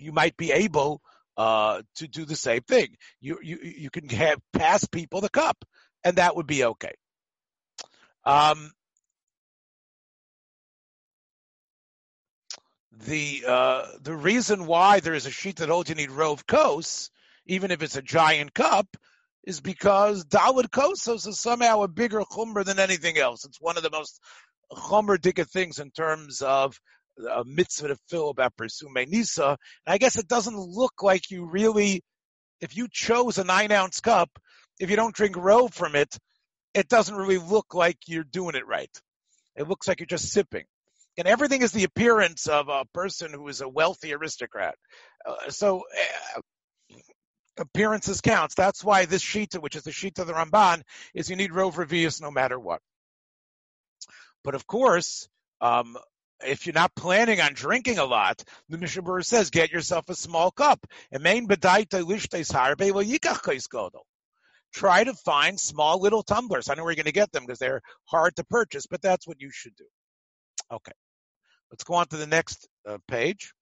you 0.00 0.12
might 0.12 0.36
be 0.36 0.52
able 0.52 1.00
uh, 1.36 1.82
to 1.96 2.08
do 2.08 2.24
the 2.24 2.36
same 2.36 2.62
thing. 2.62 2.96
You 3.20 3.38
you 3.42 3.58
you 3.62 3.90
can 3.90 4.08
have 4.10 4.38
pass 4.52 4.84
people 4.84 5.20
the 5.20 5.28
cup, 5.28 5.64
and 6.04 6.16
that 6.16 6.36
would 6.36 6.46
be 6.46 6.64
okay. 6.64 6.94
Um, 8.24 8.70
the 13.06 13.44
uh, 13.46 13.86
the 14.00 14.14
reason 14.14 14.66
why 14.66 15.00
there 15.00 15.14
is 15.14 15.26
a 15.26 15.30
sheet 15.30 15.56
that 15.56 15.68
holds 15.68 15.88
you 15.88 15.94
need 15.94 16.10
rove 16.10 16.46
kos 16.46 17.10
even 17.46 17.70
if 17.70 17.82
it's 17.82 17.96
a 17.96 18.02
giant 18.02 18.54
cup, 18.54 18.96
is 19.44 19.60
because 19.60 20.24
Dalit 20.24 20.70
Kosos 20.70 21.26
is 21.26 21.40
somehow 21.40 21.82
a 21.82 21.88
bigger 21.88 22.20
chumr 22.20 22.64
than 22.64 22.78
anything 22.78 23.18
else. 23.18 23.44
It's 23.44 23.60
one 23.60 23.76
of 23.76 23.82
the 23.82 23.90
most 23.90 24.20
chumr 24.72 25.20
things 25.50 25.78
in 25.78 25.90
terms 25.90 26.40
of 26.40 26.80
a 27.18 27.44
mitzvah 27.44 27.88
to 27.88 27.96
fill 28.08 28.30
about 28.30 28.56
Persume 28.56 29.04
Nisa. 29.08 29.56
And 29.86 29.94
I 29.94 29.98
guess 29.98 30.18
it 30.18 30.28
doesn't 30.28 30.58
look 30.58 31.02
like 31.02 31.30
you 31.30 31.46
really, 31.46 32.02
if 32.60 32.76
you 32.76 32.88
chose 32.90 33.38
a 33.38 33.44
nine 33.44 33.72
ounce 33.72 34.00
cup, 34.00 34.30
if 34.80 34.90
you 34.90 34.96
don't 34.96 35.14
drink 35.14 35.36
row 35.36 35.68
from 35.68 35.94
it, 35.94 36.16
it 36.74 36.88
doesn't 36.88 37.14
really 37.14 37.38
look 37.38 37.74
like 37.74 37.98
you're 38.06 38.24
doing 38.24 38.56
it 38.56 38.66
right. 38.66 38.90
It 39.56 39.68
looks 39.68 39.86
like 39.86 40.00
you're 40.00 40.06
just 40.06 40.32
sipping. 40.32 40.64
And 41.16 41.28
everything 41.28 41.62
is 41.62 41.70
the 41.70 41.84
appearance 41.84 42.48
of 42.48 42.68
a 42.68 42.84
person 42.92 43.32
who 43.32 43.46
is 43.46 43.60
a 43.60 43.68
wealthy 43.68 44.12
aristocrat. 44.12 44.74
Uh, 45.24 45.50
so 45.50 45.84
uh, 46.36 46.40
appearances 47.56 48.20
counts. 48.20 48.56
That's 48.56 48.82
why 48.82 49.04
this 49.04 49.22
Shita, 49.22 49.60
which 49.60 49.76
is 49.76 49.84
the 49.84 49.92
Shita 49.92 50.20
of 50.20 50.26
the 50.26 50.32
Ramban, 50.32 50.82
is 51.14 51.30
you 51.30 51.36
need 51.36 51.52
Rov 51.52 51.74
Revius 51.74 52.20
no 52.20 52.32
matter 52.32 52.58
what. 52.58 52.80
But 54.42 54.56
of 54.56 54.66
course, 54.66 55.28
um, 55.60 55.96
if 56.46 56.66
you're 56.66 56.74
not 56.74 56.94
planning 56.94 57.40
on 57.40 57.52
drinking 57.54 57.98
a 57.98 58.04
lot, 58.04 58.42
the 58.68 58.78
Mishnah 58.78 59.22
says, 59.22 59.50
get 59.50 59.70
yourself 59.70 60.08
a 60.08 60.14
small 60.14 60.50
cup. 60.50 60.86
Try 64.72 65.04
to 65.04 65.14
find 65.14 65.60
small 65.60 66.00
little 66.00 66.22
tumblers. 66.22 66.68
I 66.68 66.74
know 66.74 66.82
where 66.82 66.90
you're 66.90 66.96
going 66.96 67.04
to 67.06 67.12
get 67.12 67.30
them 67.32 67.44
because 67.46 67.58
they're 67.58 67.80
hard 68.06 68.34
to 68.36 68.44
purchase, 68.44 68.86
but 68.86 69.02
that's 69.02 69.26
what 69.26 69.40
you 69.40 69.50
should 69.52 69.76
do. 69.76 69.84
Okay. 70.72 70.92
Let's 71.70 71.84
go 71.84 71.94
on 71.94 72.06
to 72.08 72.16
the 72.16 72.26
next 72.26 72.68
uh, 72.88 72.98
page. 73.08 73.52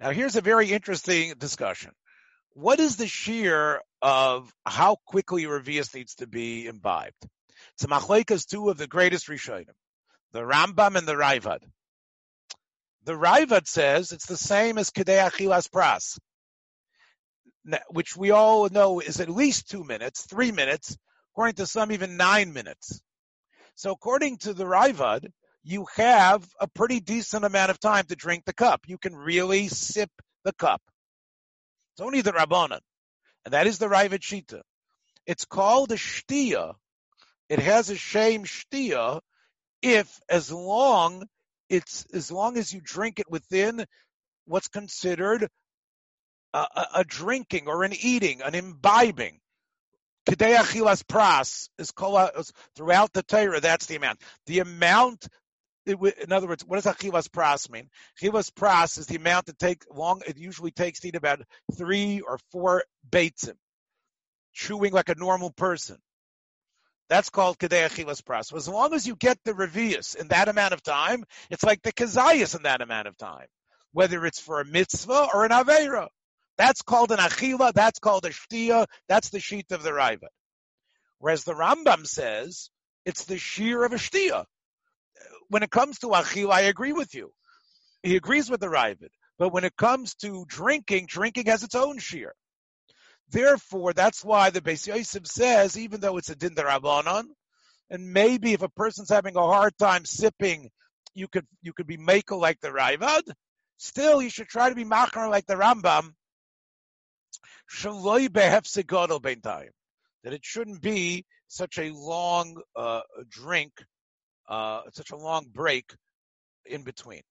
Now 0.00 0.10
here's 0.10 0.36
a 0.36 0.40
very 0.40 0.72
interesting 0.72 1.34
discussion. 1.38 1.92
What 2.54 2.80
is 2.80 2.96
the 2.96 3.06
shear 3.06 3.80
of 4.02 4.52
how 4.66 4.96
quickly 5.06 5.44
Revius 5.44 5.94
needs 5.94 6.16
to 6.16 6.26
be 6.26 6.66
imbibed? 6.66 7.28
It's 7.74 7.86
machlekes 7.86 8.46
two 8.46 8.68
of 8.68 8.78
the 8.78 8.86
greatest 8.86 9.28
Rishonim, 9.28 9.74
the 10.32 10.40
Rambam 10.40 10.96
and 10.96 11.06
the 11.06 11.14
Raivad. 11.14 11.60
The 13.04 13.14
Raivad 13.14 13.66
says 13.66 14.12
it's 14.12 14.26
the 14.26 14.36
same 14.36 14.76
as 14.78 14.90
Kedei 14.90 15.30
Achilas 15.30 15.68
Pras, 15.68 16.18
which 17.90 18.16
we 18.16 18.32
all 18.32 18.68
know 18.68 19.00
is 19.00 19.20
at 19.20 19.28
least 19.28 19.70
two 19.70 19.84
minutes, 19.84 20.26
three 20.26 20.52
minutes, 20.52 20.96
according 21.32 21.56
to 21.56 21.66
some 21.66 21.92
even 21.92 22.16
nine 22.16 22.52
minutes. 22.52 23.00
So 23.76 23.92
according 23.92 24.38
to 24.38 24.54
the 24.54 24.64
Raivad, 24.64 25.30
you 25.64 25.86
have 25.96 26.46
a 26.60 26.68
pretty 26.68 27.00
decent 27.00 27.44
amount 27.44 27.70
of 27.70 27.80
time 27.80 28.04
to 28.06 28.14
drink 28.14 28.44
the 28.44 28.52
cup. 28.52 28.82
You 28.86 28.98
can 28.98 29.16
really 29.16 29.68
sip 29.68 30.10
the 30.44 30.52
cup. 30.52 30.82
It's 31.94 32.02
only 32.02 32.20
the 32.20 32.32
Rabbanan, 32.32 32.80
and 33.44 33.54
that 33.54 33.66
is 33.66 33.78
the 33.78 33.86
Raavad 33.86 34.20
Shita. 34.20 34.60
It's 35.26 35.46
called 35.46 35.90
a 35.90 35.96
shtia. 35.96 36.74
It 37.48 37.58
has 37.60 37.88
a 37.90 37.96
shame 37.96 38.44
shtia 38.44 39.20
if, 39.82 40.20
as 40.28 40.52
long 40.52 41.24
it's 41.68 42.04
as 42.12 42.30
long 42.30 42.58
as 42.58 42.72
you 42.72 42.80
drink 42.82 43.18
it 43.18 43.30
within 43.30 43.86
what's 44.44 44.68
considered 44.68 45.48
a, 46.52 46.58
a, 46.58 46.86
a 46.96 47.04
drinking 47.04 47.68
or 47.68 47.84
an 47.84 47.92
eating, 47.98 48.42
an 48.42 48.54
imbibing. 48.54 49.38
Kedei 50.28 50.56
achilas 50.56 51.02
pras 51.02 51.68
is 51.78 51.90
called 51.90 52.30
throughout 52.76 53.12
the 53.12 53.22
Torah. 53.22 53.60
That's 53.60 53.86
the 53.86 53.96
amount. 53.96 54.20
The 54.46 54.60
amount 54.60 55.28
in 55.86 56.32
other 56.32 56.46
words, 56.46 56.64
what 56.64 56.82
does 56.82 56.92
achivas 56.92 57.28
pras 57.28 57.70
mean? 57.70 57.88
Achivas 58.20 58.50
pras 58.50 58.98
is 58.98 59.06
the 59.06 59.16
amount 59.16 59.46
that 59.46 59.58
take 59.58 59.84
long. 59.92 60.22
It 60.26 60.38
usually 60.38 60.70
takes 60.70 61.00
to 61.00 61.08
eat 61.08 61.16
about 61.16 61.42
three 61.76 62.20
or 62.20 62.38
four 62.50 62.84
beitzim, 63.08 63.56
chewing 64.52 64.92
like 64.92 65.08
a 65.08 65.14
normal 65.14 65.50
person. 65.50 65.98
That's 67.08 67.28
called 67.28 67.58
kedei 67.58 67.86
achivas 67.86 68.22
pras. 68.22 68.54
As 68.54 68.68
long 68.68 68.94
as 68.94 69.06
you 69.06 69.14
get 69.14 69.38
the 69.44 69.52
revius 69.52 70.16
in 70.16 70.28
that 70.28 70.48
amount 70.48 70.72
of 70.72 70.82
time, 70.82 71.24
it's 71.50 71.62
like 71.62 71.82
the 71.82 71.92
kazayas 71.92 72.56
in 72.56 72.62
that 72.62 72.80
amount 72.80 73.08
of 73.08 73.16
time, 73.18 73.46
whether 73.92 74.24
it's 74.24 74.40
for 74.40 74.60
a 74.60 74.64
mitzvah 74.64 75.28
or 75.34 75.44
an 75.44 75.50
avera. 75.50 76.08
That's 76.56 76.82
called 76.82 77.10
an 77.10 77.18
achila. 77.18 77.72
That's 77.72 77.98
called 77.98 78.24
a 78.24 78.30
shtia. 78.30 78.86
That's 79.08 79.30
the 79.30 79.40
sheet 79.40 79.70
of 79.72 79.82
the 79.82 79.90
raiva. 79.90 80.28
Whereas 81.18 81.44
the 81.44 81.54
Rambam 81.54 82.06
says 82.06 82.70
it's 83.04 83.24
the 83.24 83.38
shear 83.38 83.84
of 83.84 83.92
a 83.92 83.96
shtia 83.96 84.44
when 85.48 85.62
it 85.62 85.70
comes 85.70 85.98
to 86.00 86.08
achil, 86.08 86.50
I 86.50 86.62
agree 86.62 86.92
with 86.92 87.14
you. 87.14 87.32
He 88.02 88.16
agrees 88.16 88.50
with 88.50 88.60
the 88.60 88.68
Ravid. 88.68 89.10
But 89.38 89.52
when 89.52 89.64
it 89.64 89.76
comes 89.76 90.14
to 90.16 90.44
drinking, 90.46 91.06
drinking 91.06 91.46
has 91.46 91.62
its 91.62 91.74
own 91.74 91.98
shear. 91.98 92.34
Therefore, 93.30 93.92
that's 93.92 94.24
why 94.24 94.50
the 94.50 94.60
Beis 94.60 94.86
Yosef 94.86 95.26
says, 95.26 95.78
even 95.78 96.00
though 96.00 96.18
it's 96.18 96.28
a 96.28 96.36
din 96.36 96.54
derabanan, 96.54 97.24
and 97.90 98.12
maybe 98.12 98.52
if 98.52 98.62
a 98.62 98.68
person's 98.68 99.08
having 99.08 99.36
a 99.36 99.40
hard 99.40 99.76
time 99.78 100.04
sipping, 100.04 100.70
you 101.14 101.28
could 101.28 101.46
you 101.62 101.72
could 101.72 101.86
be 101.86 101.96
makel 101.96 102.40
like 102.40 102.60
the 102.60 102.68
Ravad. 102.68 103.22
Still, 103.76 104.22
you 104.22 104.30
should 104.30 104.48
try 104.48 104.68
to 104.68 104.74
be 104.74 104.84
machar 104.84 105.28
like 105.28 105.46
the 105.46 105.54
Rambam. 105.54 106.12
That 110.22 110.32
it 110.32 110.44
shouldn't 110.44 110.80
be 110.80 111.24
such 111.48 111.78
a 111.78 111.90
long 111.90 112.62
uh, 112.76 113.00
drink 113.28 113.72
uh, 114.48 114.82
such 114.92 115.10
a 115.10 115.16
long 115.16 115.46
break 115.52 115.94
in 116.64 116.82
between. 116.82 117.22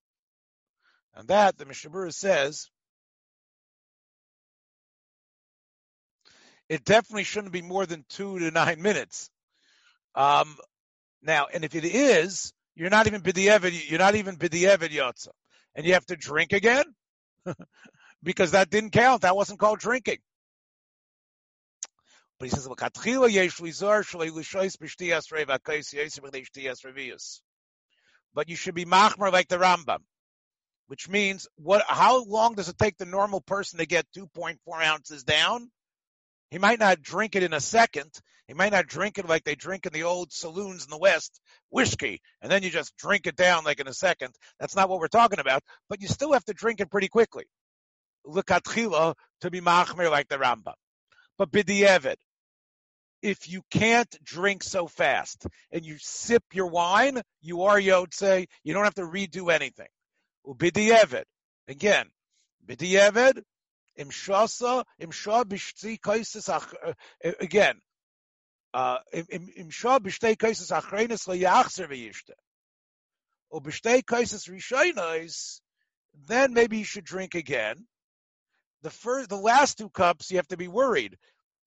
And 1.15 1.27
that, 1.27 1.57
the 1.57 1.65
Mishnah 1.65 2.11
says, 2.11 2.69
it 6.69 6.83
definitely 6.83 7.23
shouldn't 7.23 7.53
be 7.53 7.61
more 7.61 7.85
than 7.85 8.05
two 8.09 8.39
to 8.39 8.51
nine 8.51 8.81
minutes. 8.81 9.29
Um, 10.15 10.55
now, 11.21 11.47
and 11.53 11.63
if 11.63 11.75
it 11.75 11.85
is, 11.85 12.51
you're 12.75 12.89
not 12.89 13.07
even 13.07 13.21
b'di'evid, 13.21 13.89
you're 13.89 13.99
not 13.99 14.15
even 14.15 14.37
b'di'evid 14.37 14.89
yotza. 14.89 15.29
And 15.75 15.85
you 15.85 15.93
have 15.93 16.05
to 16.07 16.15
drink 16.15 16.53
again? 16.53 16.85
because 18.23 18.51
that 18.51 18.69
didn't 18.69 18.91
count. 18.91 19.21
That 19.21 19.35
wasn't 19.35 19.59
called 19.59 19.79
drinking. 19.79 20.19
But 22.39 22.49
he 22.49 22.55
says, 22.55 22.67
"L'katchila 22.67 23.31
yesh 23.31 23.59
shalei 23.59 24.31
b'shtiyas 24.31 25.27
b'nei 26.19 26.45
shtiyas 26.45 26.85
revius." 26.85 27.41
But 28.33 28.49
you 28.49 28.55
should 28.55 28.75
be 28.75 28.85
machmer 28.85 29.31
like 29.31 29.47
the 29.47 29.57
Rambam, 29.57 29.99
which 30.87 31.07
means 31.07 31.47
what? 31.55 31.83
How 31.87 32.23
long 32.23 32.55
does 32.55 32.69
it 32.69 32.77
take 32.77 32.97
the 32.97 33.05
normal 33.05 33.41
person 33.41 33.79
to 33.79 33.85
get 33.85 34.11
2.4 34.17 34.57
ounces 34.83 35.23
down? 35.23 35.71
He 36.49 36.57
might 36.59 36.79
not 36.79 37.01
drink 37.01 37.35
it 37.35 37.43
in 37.43 37.53
a 37.53 37.61
second. 37.61 38.11
He 38.47 38.53
might 38.53 38.73
not 38.73 38.87
drink 38.87 39.17
it 39.17 39.27
like 39.27 39.43
they 39.43 39.55
drink 39.55 39.85
in 39.85 39.93
the 39.93 40.03
old 40.03 40.31
saloons 40.31 40.83
in 40.83 40.89
the 40.89 40.97
West, 40.97 41.39
whiskey, 41.69 42.21
and 42.41 42.51
then 42.51 42.61
you 42.61 42.69
just 42.69 42.95
drink 42.97 43.25
it 43.25 43.35
down 43.35 43.63
like 43.63 43.79
in 43.79 43.87
a 43.87 43.93
second. 43.93 44.35
That's 44.59 44.75
not 44.75 44.89
what 44.89 44.99
we're 44.99 45.07
talking 45.07 45.39
about. 45.39 45.63
But 45.89 46.01
you 46.01 46.07
still 46.07 46.33
have 46.33 46.45
to 46.45 46.53
drink 46.53 46.81
it 46.81 46.91
pretty 46.91 47.07
quickly. 47.07 47.45
L'katchila 48.25 49.15
to 49.41 49.49
be 49.49 49.61
machmer 49.61 50.11
like 50.11 50.27
the 50.27 50.37
Rambam. 50.37 50.73
But 51.37 51.51
b'di'evid, 51.51 52.17
if 53.23 53.49
you 53.49 53.63
can't 53.71 54.15
drink 54.23 54.63
so 54.63 54.85
fast 54.85 55.47
and 55.71 55.85
you 55.85 55.97
sip 55.97 56.43
your 56.51 56.67
wine, 56.67 57.21
you 57.41 57.63
are 57.63 57.79
Yotze. 57.79 58.47
You 58.63 58.73
don't 58.73 58.83
have 58.83 58.95
to 58.95 59.03
redo 59.03 59.51
anything. 59.51 59.87
Ubidiyeved. 60.45 61.23
Again, 61.69 62.07
Bidiyeved, 62.67 63.41
Imshasa, 63.97 64.83
Imsha 65.01 65.45
Bishti 65.45 65.97
Kaisis 65.99 66.49
uh, 66.49 67.31
again. 67.39 67.79
Uh, 68.73 68.97
Imsha 69.13 69.99
Bishti 69.99 70.35
Kaisis 70.35 70.71
Achrenis 70.71 71.27
Layachzer 71.27 71.87
V'yishte. 71.87 72.33
Or 73.49 73.61
Bishti 73.61 74.03
Kaisis 74.03 74.49
Rishainos, 74.49 75.61
then 76.27 76.53
maybe 76.53 76.79
you 76.79 76.85
should 76.85 77.05
drink 77.05 77.35
again. 77.35 77.85
The 78.83 78.89
first, 78.89 79.29
the 79.29 79.37
last 79.37 79.77
two 79.77 79.89
cups, 79.89 80.29
you 80.29 80.37
have 80.37 80.47
to 80.49 80.57
be 80.57 80.67
worried 80.67 81.17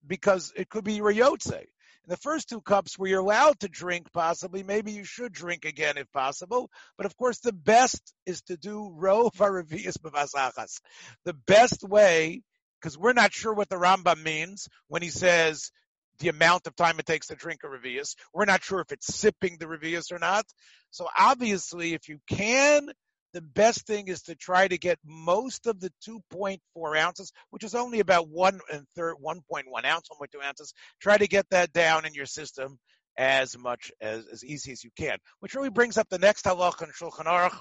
because 0.07 0.53
it 0.55 0.69
could 0.69 0.85
be 0.85 1.01
Rayotze. 1.01 1.65
The 2.09 2.17
first 2.17 2.49
two 2.49 2.61
cups 2.61 2.97
where 2.97 3.11
you're 3.11 3.21
allowed 3.21 3.59
to 3.61 3.69
drink, 3.69 4.13
possibly, 4.13 4.63
maybe 4.63 4.93
you 4.93 5.03
should 5.03 5.33
drink 5.33 5.65
again 5.65 5.97
if 5.99 6.11
possible. 6.13 6.71
But 6.97 7.07
of 7.07 7.17
course, 7.17 7.41
the 7.41 7.53
best 7.53 8.01
is 8.27 8.43
to 8.43 8.57
do 8.57 8.93
ro 8.95 9.31
varavias 9.37 9.99
b'vasachas. 9.99 10.81
The 11.25 11.33
best 11.33 11.83
way, 11.83 12.43
because 12.81 12.97
we're 12.97 13.13
not 13.13 13.33
sure 13.33 13.53
what 13.53 13.69
the 13.69 13.77
Rambam 13.77 14.23
means 14.23 14.69
when 14.87 15.03
he 15.03 15.11
says 15.11 15.73
the 16.19 16.29
amount 16.29 16.67
of 16.67 16.77
time 16.77 16.99
it 16.99 17.07
takes 17.07 17.27
to 17.29 17.35
drink 17.35 17.61
a 17.65 17.67
revius. 17.67 18.15
We're 18.33 18.45
not 18.45 18.63
sure 18.63 18.81
if 18.81 18.93
it's 18.93 19.15
sipping 19.15 19.57
the 19.59 19.67
revius 19.67 20.13
or 20.13 20.19
not. 20.19 20.47
So 20.91 21.09
obviously, 21.19 21.95
if 21.95 22.09
you 22.09 22.21
can 22.29 22.89
the 23.37 23.43
best 23.43 23.87
thing 23.87 24.09
is 24.09 24.23
to 24.23 24.35
try 24.35 24.67
to 24.67 24.79
get 24.79 24.99
most 25.05 25.67
of 25.67 25.79
the 25.79 25.93
2.4 26.09 26.99
ounces, 26.99 27.33
which 27.51 27.65
is 27.65 27.75
only 27.75 28.01
about 28.01 28.31
one 28.31 28.61
and 28.73 28.87
third, 28.97 29.17
1.1 29.23 29.85
ounce, 29.85 30.09
1.2 30.09 30.43
ounces. 30.43 30.73
Try 31.03 31.19
to 31.19 31.29
get 31.29 31.45
that 31.51 31.71
down 31.75 32.07
in 32.07 32.15
your 32.15 32.25
system 32.25 32.79
as 33.19 33.59
much 33.59 33.93
as 34.01 34.25
as 34.33 34.43
easy 34.43 34.73
as 34.73 34.83
you 34.83 34.91
can. 34.97 35.19
Which 35.41 35.55
really 35.55 35.69
brings 35.69 35.99
up 35.99 36.09
the 36.09 36.19
next 36.19 36.47
halach 36.47 36.81
in 36.81 36.89
Shulchan 36.89 37.27
Aruch, 37.27 37.61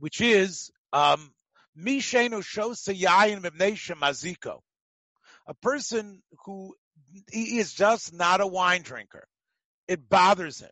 which 0.00 0.20
is 0.20 0.70
um, 0.92 1.32
Mishenu 1.78 2.42
Shosayayin 2.42 3.40
Maziko. 3.40 4.58
A 5.46 5.54
person 5.54 6.20
who 6.44 6.74
he 7.32 7.56
is 7.56 7.72
just 7.72 8.12
not 8.12 8.42
a 8.42 8.46
wine 8.46 8.82
drinker. 8.82 9.26
It 9.88 10.10
bothers 10.10 10.60
him. 10.60 10.68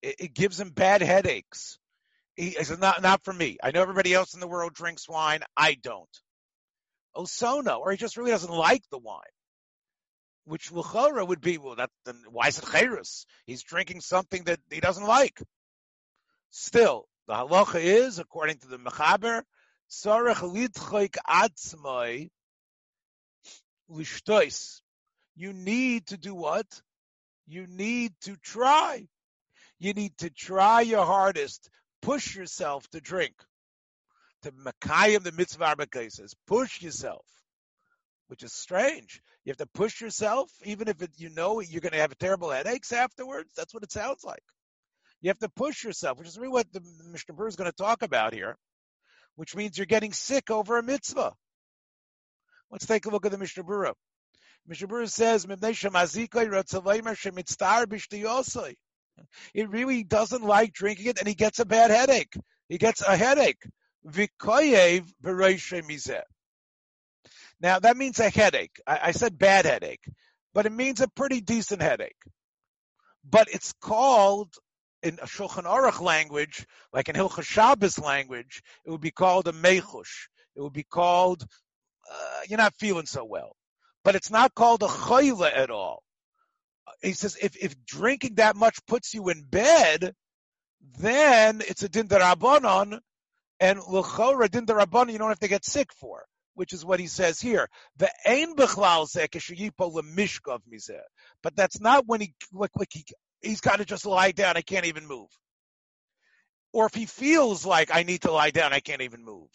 It, 0.00 0.14
it 0.18 0.34
gives 0.34 0.58
him 0.58 0.70
bad 0.70 1.02
headaches 1.02 1.78
he 2.36 2.52
says, 2.52 2.78
not, 2.78 3.02
not 3.02 3.24
for 3.24 3.32
me. 3.32 3.58
I 3.62 3.70
know 3.70 3.82
everybody 3.82 4.14
else 4.14 4.34
in 4.34 4.40
the 4.40 4.48
world 4.48 4.74
drinks 4.74 5.08
wine. 5.08 5.40
I 5.56 5.74
don't. 5.74 6.08
Osono, 7.16 7.80
or 7.80 7.90
he 7.90 7.96
just 7.96 8.16
really 8.16 8.30
doesn't 8.30 8.52
like 8.52 8.82
the 8.90 8.98
wine. 8.98 9.20
Which 10.44 10.70
Luchora 10.70 11.26
would 11.26 11.40
be, 11.40 11.58
well, 11.58 11.76
that, 11.76 11.90
then 12.04 12.16
why 12.30 12.48
is 12.48 12.58
it 12.58 12.64
Chayrus? 12.64 13.26
He's 13.46 13.62
drinking 13.62 14.00
something 14.00 14.44
that 14.44 14.60
he 14.70 14.80
doesn't 14.80 15.06
like. 15.06 15.40
Still, 16.50 17.06
The 17.28 17.34
halacha 17.34 17.80
is, 17.80 18.18
according 18.18 18.58
to 18.58 18.68
the 18.68 18.78
Mechaber, 18.78 19.42
Sarach 19.90 20.40
litchoik 20.40 21.16
atzmai 21.28 22.30
lishtois. 23.90 24.80
You 25.36 25.52
need 25.52 26.06
to 26.08 26.16
do 26.16 26.34
what? 26.34 26.66
You 27.46 27.66
need 27.66 28.12
to 28.22 28.36
try. 28.36 29.06
You 29.78 29.92
need 29.92 30.16
to 30.18 30.30
try 30.30 30.80
your 30.80 31.04
hardest. 31.04 31.68
Push 32.02 32.36
yourself 32.36 32.88
to 32.90 33.00
drink. 33.00 33.34
To 34.42 34.52
Makayim 34.52 35.22
the 35.22 35.32
mitzvah 35.32 35.86
cases. 35.90 36.34
Push 36.46 36.82
yourself. 36.82 37.24
Which 38.28 38.42
is 38.42 38.52
strange. 38.52 39.20
You 39.44 39.50
have 39.50 39.58
to 39.58 39.66
push 39.66 40.00
yourself, 40.00 40.50
even 40.64 40.88
if 40.88 41.00
it, 41.02 41.10
you 41.16 41.30
know 41.30 41.60
you're 41.60 41.80
going 41.80 41.92
to 41.92 41.98
have 41.98 42.16
terrible 42.18 42.50
headaches 42.50 42.92
afterwards. 42.92 43.50
That's 43.56 43.72
what 43.72 43.82
it 43.82 43.92
sounds 43.92 44.24
like. 44.24 44.42
You 45.20 45.28
have 45.28 45.38
to 45.38 45.48
push 45.48 45.84
yourself, 45.84 46.18
which 46.18 46.28
is 46.28 46.38
really 46.38 46.52
what 46.52 46.72
the 46.72 46.82
Mishnah 47.10 47.34
Berurah 47.34 47.48
is 47.48 47.56
going 47.56 47.70
to 47.70 47.76
talk 47.76 48.02
about 48.02 48.34
here 48.34 48.56
which 49.36 49.56
means 49.56 49.76
you're 49.76 49.86
getting 49.86 50.12
sick 50.12 50.50
over 50.50 50.78
a 50.78 50.82
mitzvah. 50.82 51.32
Let's 52.70 52.86
take 52.86 53.06
a 53.06 53.10
look 53.10 53.26
at 53.26 53.32
the 53.32 53.38
Mishnah 53.38 53.64
Berurah. 53.64 53.94
Mishnah 54.66 54.88
Berurah 54.88 55.10
says, 55.10 55.46
It 59.54 59.70
really 59.70 60.04
doesn't 60.04 60.42
like 60.44 60.72
drinking 60.72 61.06
it, 61.06 61.18
and 61.18 61.28
he 61.28 61.34
gets 61.34 61.58
a 61.58 61.64
bad 61.64 61.90
headache. 61.90 62.34
He 62.68 62.78
gets 62.78 63.02
a 63.02 63.16
headache. 63.16 63.62
Now 67.60 67.78
that 67.78 67.96
means 67.96 68.18
a 68.18 68.30
headache. 68.30 68.80
I, 68.86 69.00
I 69.02 69.12
said 69.12 69.38
bad 69.38 69.64
headache, 69.64 70.04
but 70.54 70.66
it 70.66 70.72
means 70.72 71.00
a 71.00 71.08
pretty 71.08 71.40
decent 71.40 71.82
headache. 71.82 72.16
But 73.24 73.48
it's 73.52 73.72
called 73.80 74.52
in 75.02 75.18
a 75.20 75.26
Shulchan 75.26 75.64
Aruch 75.64 76.00
language, 76.00 76.66
like 76.92 77.08
in 77.08 77.16
Hilchah 77.16 77.44
Shabbos 77.44 77.98
language, 77.98 78.62
it 78.84 78.90
would 78.90 79.00
be 79.00 79.10
called 79.10 79.48
a 79.48 79.52
mechush. 79.52 80.28
It 80.56 80.60
would 80.60 80.72
be 80.72 80.84
called, 80.84 81.44
uh, 82.10 82.40
you're 82.48 82.58
not 82.58 82.74
feeling 82.78 83.06
so 83.06 83.24
well. 83.24 83.56
But 84.04 84.16
it's 84.16 84.30
not 84.30 84.54
called 84.54 84.82
a 84.82 84.88
chayla 84.88 85.56
at 85.56 85.70
all. 85.70 86.02
He 87.02 87.12
says 87.12 87.36
if, 87.40 87.56
if 87.56 87.84
drinking 87.84 88.36
that 88.36 88.56
much 88.56 88.84
puts 88.86 89.14
you 89.14 89.28
in 89.28 89.44
bed, 89.44 90.14
then 90.98 91.60
it's 91.60 91.82
a 91.82 91.88
din 91.88 92.08
darabanan, 92.08 93.00
and 93.60 93.80
l'chora 93.80 94.50
din 94.50 94.66
darabanan 94.66 95.12
you 95.12 95.18
don't 95.18 95.28
have 95.28 95.38
to 95.40 95.48
get 95.48 95.64
sick 95.64 95.92
for, 95.94 96.24
which 96.54 96.72
is 96.72 96.84
what 96.84 97.00
he 97.00 97.06
says 97.06 97.40
here. 97.40 97.68
The 97.96 98.10
ein 98.26 98.54
bechlal 98.56 99.06
mishkov 99.08 100.60
mizeh. 100.72 101.00
But 101.42 101.56
that's 101.56 101.80
not 101.80 102.04
when 102.06 102.20
he 102.20 102.34
like, 102.52 102.70
like 102.76 102.92
he 102.92 103.04
he's 103.40 103.60
got 103.60 103.76
to 103.76 103.84
just 103.84 104.06
lie 104.06 104.32
down. 104.32 104.56
I 104.56 104.62
can't 104.62 104.86
even 104.86 105.06
move. 105.06 105.28
Or 106.72 106.86
if 106.86 106.94
he 106.94 107.06
feels 107.06 107.66
like 107.66 107.94
I 107.94 108.02
need 108.02 108.22
to 108.22 108.32
lie 108.32 108.50
down, 108.50 108.72
I 108.72 108.80
can't 108.80 109.02
even 109.02 109.24
move. 109.24 109.50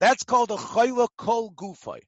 That's 0.00 0.24
called 0.24 0.50
a 0.50 0.56
chayla 0.56 1.08
kol 1.16 1.52
gufay. 1.52 2.00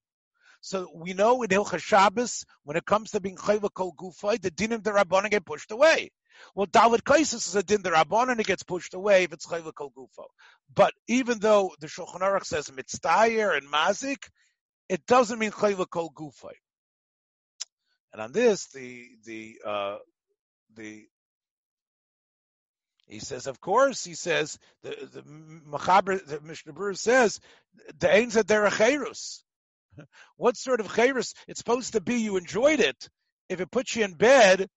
So 0.60 0.88
we 0.94 1.14
know 1.14 1.42
in 1.42 1.50
Hilchah 1.50 1.80
Shabbos, 1.80 2.44
when 2.64 2.76
it 2.76 2.84
comes 2.84 3.12
to 3.12 3.20
being 3.20 3.36
chayla 3.36 3.72
kol 3.72 3.94
gufay, 3.98 4.40
the 4.40 4.50
dinim 4.50 4.82
derabbanan 4.82 5.30
get 5.30 5.44
pushed 5.44 5.70
away. 5.70 6.10
Well, 6.54 6.66
Dalit 6.66 7.02
Kaisis 7.02 7.46
is 7.46 7.56
a 7.56 7.62
din 7.62 7.82
derabbanan 7.82 8.32
and 8.32 8.40
it 8.40 8.46
gets 8.46 8.62
pushed 8.62 8.94
away 8.94 9.24
if 9.24 9.32
it's 9.32 9.46
chayla 9.46 9.72
kol 9.74 9.92
gufo. 9.96 10.24
But 10.74 10.94
even 11.06 11.38
though 11.38 11.72
the 11.80 11.86
Shulchan 11.86 12.20
Aruch 12.20 12.44
says 12.44 12.70
mitzdayer 12.70 13.56
and 13.56 13.68
mazik, 13.68 14.28
it 14.88 15.06
doesn't 15.06 15.38
mean 15.38 15.52
chayla 15.52 15.88
kol 15.88 16.10
gufay. 16.10 16.54
And 18.12 18.22
on 18.22 18.32
this, 18.32 18.66
the 18.68 19.06
the 19.24 19.58
uh, 19.64 19.96
the 20.74 21.06
he 23.06 23.20
says, 23.20 23.46
of 23.46 23.60
course, 23.60 24.04
he 24.04 24.14
says 24.14 24.58
the 24.82 24.90
the 25.12 25.22
Machaber, 25.22 26.24
the 26.24 26.40
Mishnah 26.40 26.72
Berurah 26.72 26.98
says 26.98 27.40
the 27.98 28.14
ain't 28.14 28.36
a 28.36 28.44
derech 28.44 29.40
What 30.36 30.56
sort 30.56 30.80
of 30.80 30.94
cherus? 30.94 31.34
It's 31.46 31.58
supposed 31.58 31.92
to 31.92 32.00
be 32.00 32.16
you 32.16 32.36
enjoyed 32.36 32.80
it. 32.80 33.08
If 33.48 33.60
it 33.60 33.70
puts 33.70 33.96
you 33.96 34.04
in 34.04 34.14
bed, 34.14 34.68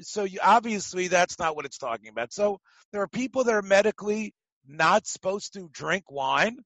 so 0.00 0.24
you, 0.24 0.38
obviously 0.42 1.08
that's 1.08 1.38
not 1.38 1.56
what 1.56 1.64
it's 1.64 1.78
talking 1.78 2.08
about. 2.08 2.32
So 2.32 2.60
there 2.92 3.02
are 3.02 3.08
people 3.08 3.44
that 3.44 3.54
are 3.54 3.62
medically 3.62 4.34
not 4.66 5.06
supposed 5.06 5.54
to 5.54 5.68
drink 5.72 6.10
wine, 6.10 6.58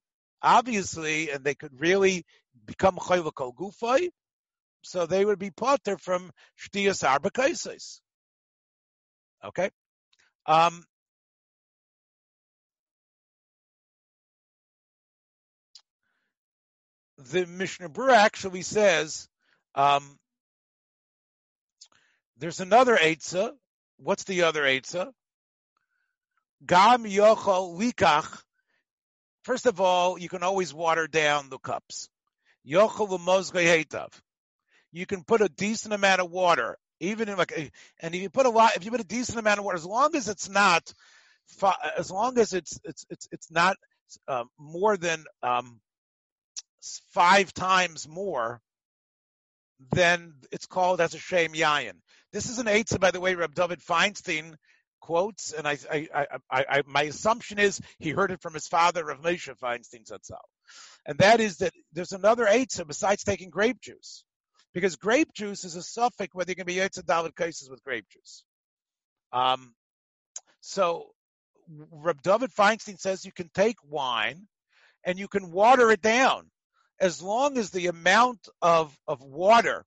obviously, 0.43 1.31
and 1.31 1.45
they 1.45 1.55
could 1.55 1.81
really 1.81 2.25
become 2.67 2.97
chayvakol 2.97 3.55
gufay. 3.55 4.09
So 4.83 5.07
they 5.07 5.25
would 5.25 5.39
be 5.39 5.51
potter 5.51 5.99
from 5.99 6.31
shtiyas 6.61 7.09
arba 7.09 7.31
Okay. 9.45 9.71
Um, 10.47 10.85
the 17.31 17.47
Mishnah 17.47 17.89
Berurah 17.89 18.17
actually 18.17 18.63
says 18.63 19.29
um, 19.75 20.19
there's 22.39 22.61
another 22.61 22.97
Eitzah. 22.97 23.53
What's 23.99 24.25
the 24.25 24.43
other 24.43 24.63
Eitzah? 24.63 25.11
Gam 26.65 27.05
yochol 27.05 27.79
likach. 27.79 28.43
First 29.45 29.67
of 29.67 29.81
all, 29.81 30.19
you 30.19 30.29
can 30.29 30.43
always 30.43 30.75
water 30.75 31.07
down 31.07 31.51
the 31.51 31.59
cups. 31.59 32.09
Yochol 32.67 33.09
hetav. 33.19 34.09
You 34.93 35.07
can 35.07 35.23
put 35.23 35.41
a 35.41 35.49
decent 35.49 35.95
amount 35.95 36.21
of 36.21 36.31
water 36.31 36.79
even 37.01 37.29
in 37.29 37.37
like, 37.37 37.53
and 38.01 38.15
if 38.15 38.23
you 38.23 38.31
put 38.31 38.47
a 38.47 38.51
lot, 38.51 38.77
if 38.77 38.85
you 38.85 38.91
put 38.91 39.01
a 39.01 39.05
decent 39.05 39.39
amount 39.39 39.59
of 39.59 39.65
water, 39.65 39.77
as 39.77 39.85
long 39.85 40.15
as 40.17 40.29
it's 40.29 40.49
not, 40.49 40.93
as 41.97 42.11
long 42.11 42.39
as 42.39 42.53
it's 42.53 42.81
it's 42.85 43.07
it's 43.11 43.29
it's 43.31 43.51
not 43.51 43.77
um, 44.29 44.49
more 44.59 44.97
than 44.97 45.25
um, 45.43 45.81
five 47.13 47.53
times 47.53 48.09
more, 48.09 48.61
then 49.93 50.35
it's 50.53 50.67
called 50.67 51.01
as 51.01 51.15
a 51.15 51.19
shame 51.19 51.53
yayin. 51.53 52.01
This 52.33 52.49
is 52.49 52.59
an 52.59 52.67
eitzah, 52.67 53.01
by 53.01 53.11
the 53.11 53.21
way, 53.21 53.35
Reb 53.35 53.55
David 53.55 53.81
Feinstein 53.81 54.55
quotes, 55.01 55.53
and 55.53 55.69
I, 55.69 55.79
I, 55.93 56.27
I, 56.51 56.83
my 56.87 57.03
assumption 57.03 57.59
is 57.59 57.81
he 57.99 58.11
heard 58.11 58.31
it 58.31 58.43
from 58.43 58.55
his 58.55 58.67
father, 58.67 59.05
Rav 59.05 59.21
Moshe 59.21 59.57
Feinstein 59.59 60.05
Zatzal, 60.11 60.41
and 61.07 61.19
that 61.19 61.41
is 61.41 61.59
that 61.59 61.73
there's 61.93 62.13
another 62.13 62.47
eitzah 62.47 62.87
besides 62.87 63.23
taking 63.23 63.51
grape 63.51 63.81
juice 63.81 64.25
because 64.75 64.97
grape 64.97 65.33
juice 65.33 65.65
is 65.65 65.77
a 65.77 65.83
suffix 65.83 66.35
whether 66.35 66.51
you 66.51 66.57
can 66.57 66.67
be 66.67 66.75
Yitzhak 66.75 67.05
Dalit 67.05 67.37
cases 67.37 67.71
with 67.71 67.83
grape 67.85 68.07
juice. 68.11 68.45
Um, 69.33 69.75
so 70.61 71.07
Reb 71.91 72.21
David 72.23 72.51
Feinstein 72.51 72.99
says 72.99 73.25
you 73.25 73.33
can 73.33 73.51
take 73.55 73.77
wine 73.89 74.47
and 75.05 75.19
you 75.19 75.29
can 75.29 75.53
water 75.53 75.91
it 75.91 76.03
down 76.03 76.51
as 77.01 77.23
long 77.23 77.59
as 77.59 77.71
the 77.71 77.87
amount 77.89 78.49
of, 78.63 78.97
of 79.07 79.23
water 79.23 79.85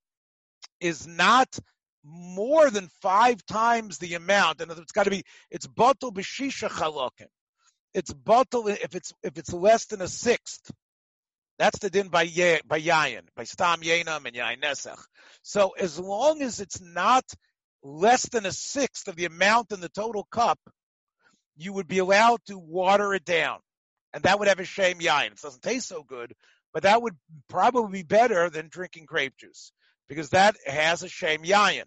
is 0.79 1.07
not 1.07 1.59
more 2.03 2.69
than 2.69 2.89
five 3.01 3.45
times 3.45 3.97
the 3.97 4.15
amount, 4.15 4.61
and 4.61 4.71
it's 4.71 4.91
got 4.91 5.03
to 5.03 5.09
be 5.09 5.23
it's 5.51 5.67
bottle 5.67 6.11
b'shisha 6.11 6.69
chalokim. 6.69 7.27
It's 7.93 8.13
bottle 8.13 8.67
if 8.67 8.95
it's 8.95 9.13
if 9.23 9.37
it's 9.37 9.51
less 9.51 9.85
than 9.85 10.01
a 10.01 10.07
sixth. 10.07 10.71
That's 11.57 11.79
the 11.79 11.89
din 11.89 12.07
by 12.07 12.21
ye, 12.21 12.59
by 12.65 12.79
yayin, 12.79 13.23
by 13.35 13.43
stam 13.43 13.81
yenam 13.81 14.25
and 14.25 14.35
yayin 14.35 14.61
nesach. 14.61 15.03
So 15.41 15.71
as 15.71 15.99
long 15.99 16.41
as 16.41 16.61
it's 16.61 16.79
not 16.79 17.25
less 17.83 18.29
than 18.29 18.45
a 18.45 18.51
sixth 18.51 19.07
of 19.09 19.17
the 19.17 19.25
amount 19.25 19.73
in 19.73 19.81
the 19.81 19.89
total 19.89 20.25
cup, 20.31 20.59
you 21.57 21.73
would 21.73 21.87
be 21.87 21.97
allowed 21.97 22.39
to 22.45 22.57
water 22.57 23.13
it 23.13 23.25
down, 23.25 23.59
and 24.13 24.23
that 24.23 24.39
would 24.39 24.47
have 24.47 24.59
a 24.59 24.65
shame 24.65 24.99
yayin. 24.99 25.33
It 25.33 25.41
doesn't 25.41 25.61
taste 25.61 25.89
so 25.89 26.03
good, 26.03 26.33
but 26.73 26.83
that 26.83 27.01
would 27.01 27.15
probably 27.49 28.01
be 28.01 28.07
better 28.07 28.49
than 28.49 28.69
drinking 28.69 29.05
grape 29.05 29.33
juice 29.37 29.71
because 30.07 30.29
that 30.29 30.55
has 30.65 31.03
a 31.03 31.09
shame 31.09 31.43
yayin. 31.43 31.85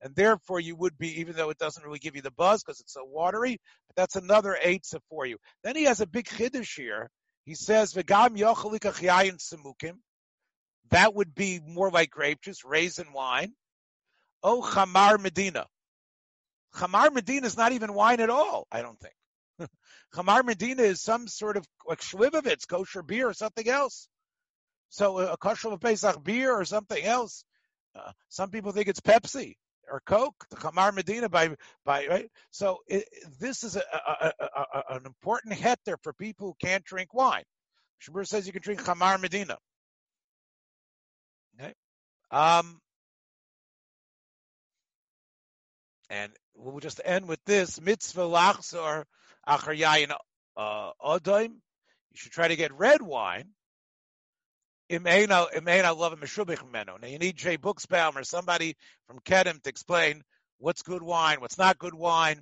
And 0.00 0.14
therefore, 0.14 0.60
you 0.60 0.76
would 0.76 0.96
be, 0.96 1.20
even 1.20 1.34
though 1.34 1.50
it 1.50 1.58
doesn't 1.58 1.84
really 1.84 1.98
give 1.98 2.14
you 2.14 2.22
the 2.22 2.30
buzz 2.30 2.62
because 2.62 2.80
it's 2.80 2.94
so 2.94 3.04
watery, 3.04 3.58
but 3.88 3.96
that's 3.96 4.14
another 4.16 4.56
eitzah 4.64 5.00
for 5.10 5.26
you. 5.26 5.38
Then 5.64 5.74
he 5.74 5.84
has 5.84 6.00
a 6.00 6.06
big 6.06 6.26
chiddush 6.26 6.76
here 6.76 7.10
he 7.48 7.54
says, 7.54 7.94
"V'gam 7.94 8.36
yochalikach 8.36 9.00
yayin 9.00 9.38
semukim." 9.38 9.98
That 10.90 11.14
would 11.14 11.34
be 11.34 11.60
more 11.60 11.90
like 11.90 12.10
grape 12.10 12.42
juice, 12.42 12.62
raisin 12.62 13.10
wine. 13.14 13.54
Oh, 14.42 14.60
chamar 14.60 15.18
medina. 15.18 15.66
Chamar 16.74 17.10
medina 17.10 17.46
is 17.46 17.56
not 17.56 17.72
even 17.72 17.94
wine 17.94 18.20
at 18.20 18.28
all. 18.28 18.66
I 18.70 18.82
don't 18.82 19.00
think. 19.00 19.14
chamar 20.14 20.44
medina 20.44 20.82
is 20.82 21.02
some 21.02 21.28
sort 21.28 21.56
of 21.56 21.66
like 21.86 22.00
Shlivovitz, 22.00 22.68
kosher 22.68 23.02
beer 23.02 23.28
or 23.28 23.34
something 23.34 23.68
else. 23.68 24.08
So 24.90 25.18
a 25.18 25.36
kosher 25.36 25.76
Pesach 25.76 26.22
beer 26.22 26.52
or 26.52 26.64
something 26.64 27.02
else. 27.02 27.44
Uh, 27.94 28.12
some 28.28 28.50
people 28.50 28.72
think 28.72 28.88
it's 28.88 29.00
Pepsi 29.00 29.54
or 29.90 30.00
Coke, 30.06 30.46
the 30.50 30.56
Chamar 30.56 30.94
Medina 30.94 31.28
by 31.28 31.50
by 31.84 32.06
right. 32.06 32.30
So 32.50 32.78
it, 32.86 33.04
this 33.38 33.64
is 33.64 33.76
a, 33.76 33.80
a, 33.80 34.32
a, 34.40 34.96
an 34.96 35.06
important 35.06 35.54
heter 35.54 35.96
for 36.02 36.12
people 36.12 36.48
who 36.48 36.66
can't 36.66 36.84
drink 36.84 37.12
wine. 37.14 37.44
Shabur 38.02 38.26
says 38.26 38.46
you 38.46 38.52
can 38.52 38.62
drink 38.62 38.82
Chamar 38.82 39.20
Medina. 39.20 39.56
Okay, 41.60 41.74
um, 42.30 42.78
and 46.10 46.32
we'll 46.54 46.80
just 46.80 47.00
end 47.04 47.26
with 47.26 47.40
this 47.44 47.80
mitzvah 47.80 48.22
lachzor 48.22 49.04
achar 49.48 49.78
yayin 49.78 50.14
uh. 50.56 50.90
You 51.30 52.16
should 52.16 52.32
try 52.32 52.48
to 52.48 52.56
get 52.56 52.72
red 52.72 53.02
wine. 53.02 53.50
Now 54.90 55.16
you 55.16 55.26
need 57.18 57.36
Jay 57.36 57.58
Buchsbaum 57.58 58.16
or 58.16 58.24
somebody 58.24 58.76
from 59.06 59.20
Kedem 59.20 59.62
to 59.62 59.68
explain 59.68 60.22
what's 60.58 60.82
good 60.82 61.02
wine, 61.02 61.40
what's 61.40 61.58
not 61.58 61.78
good 61.78 61.94
wine. 61.94 62.40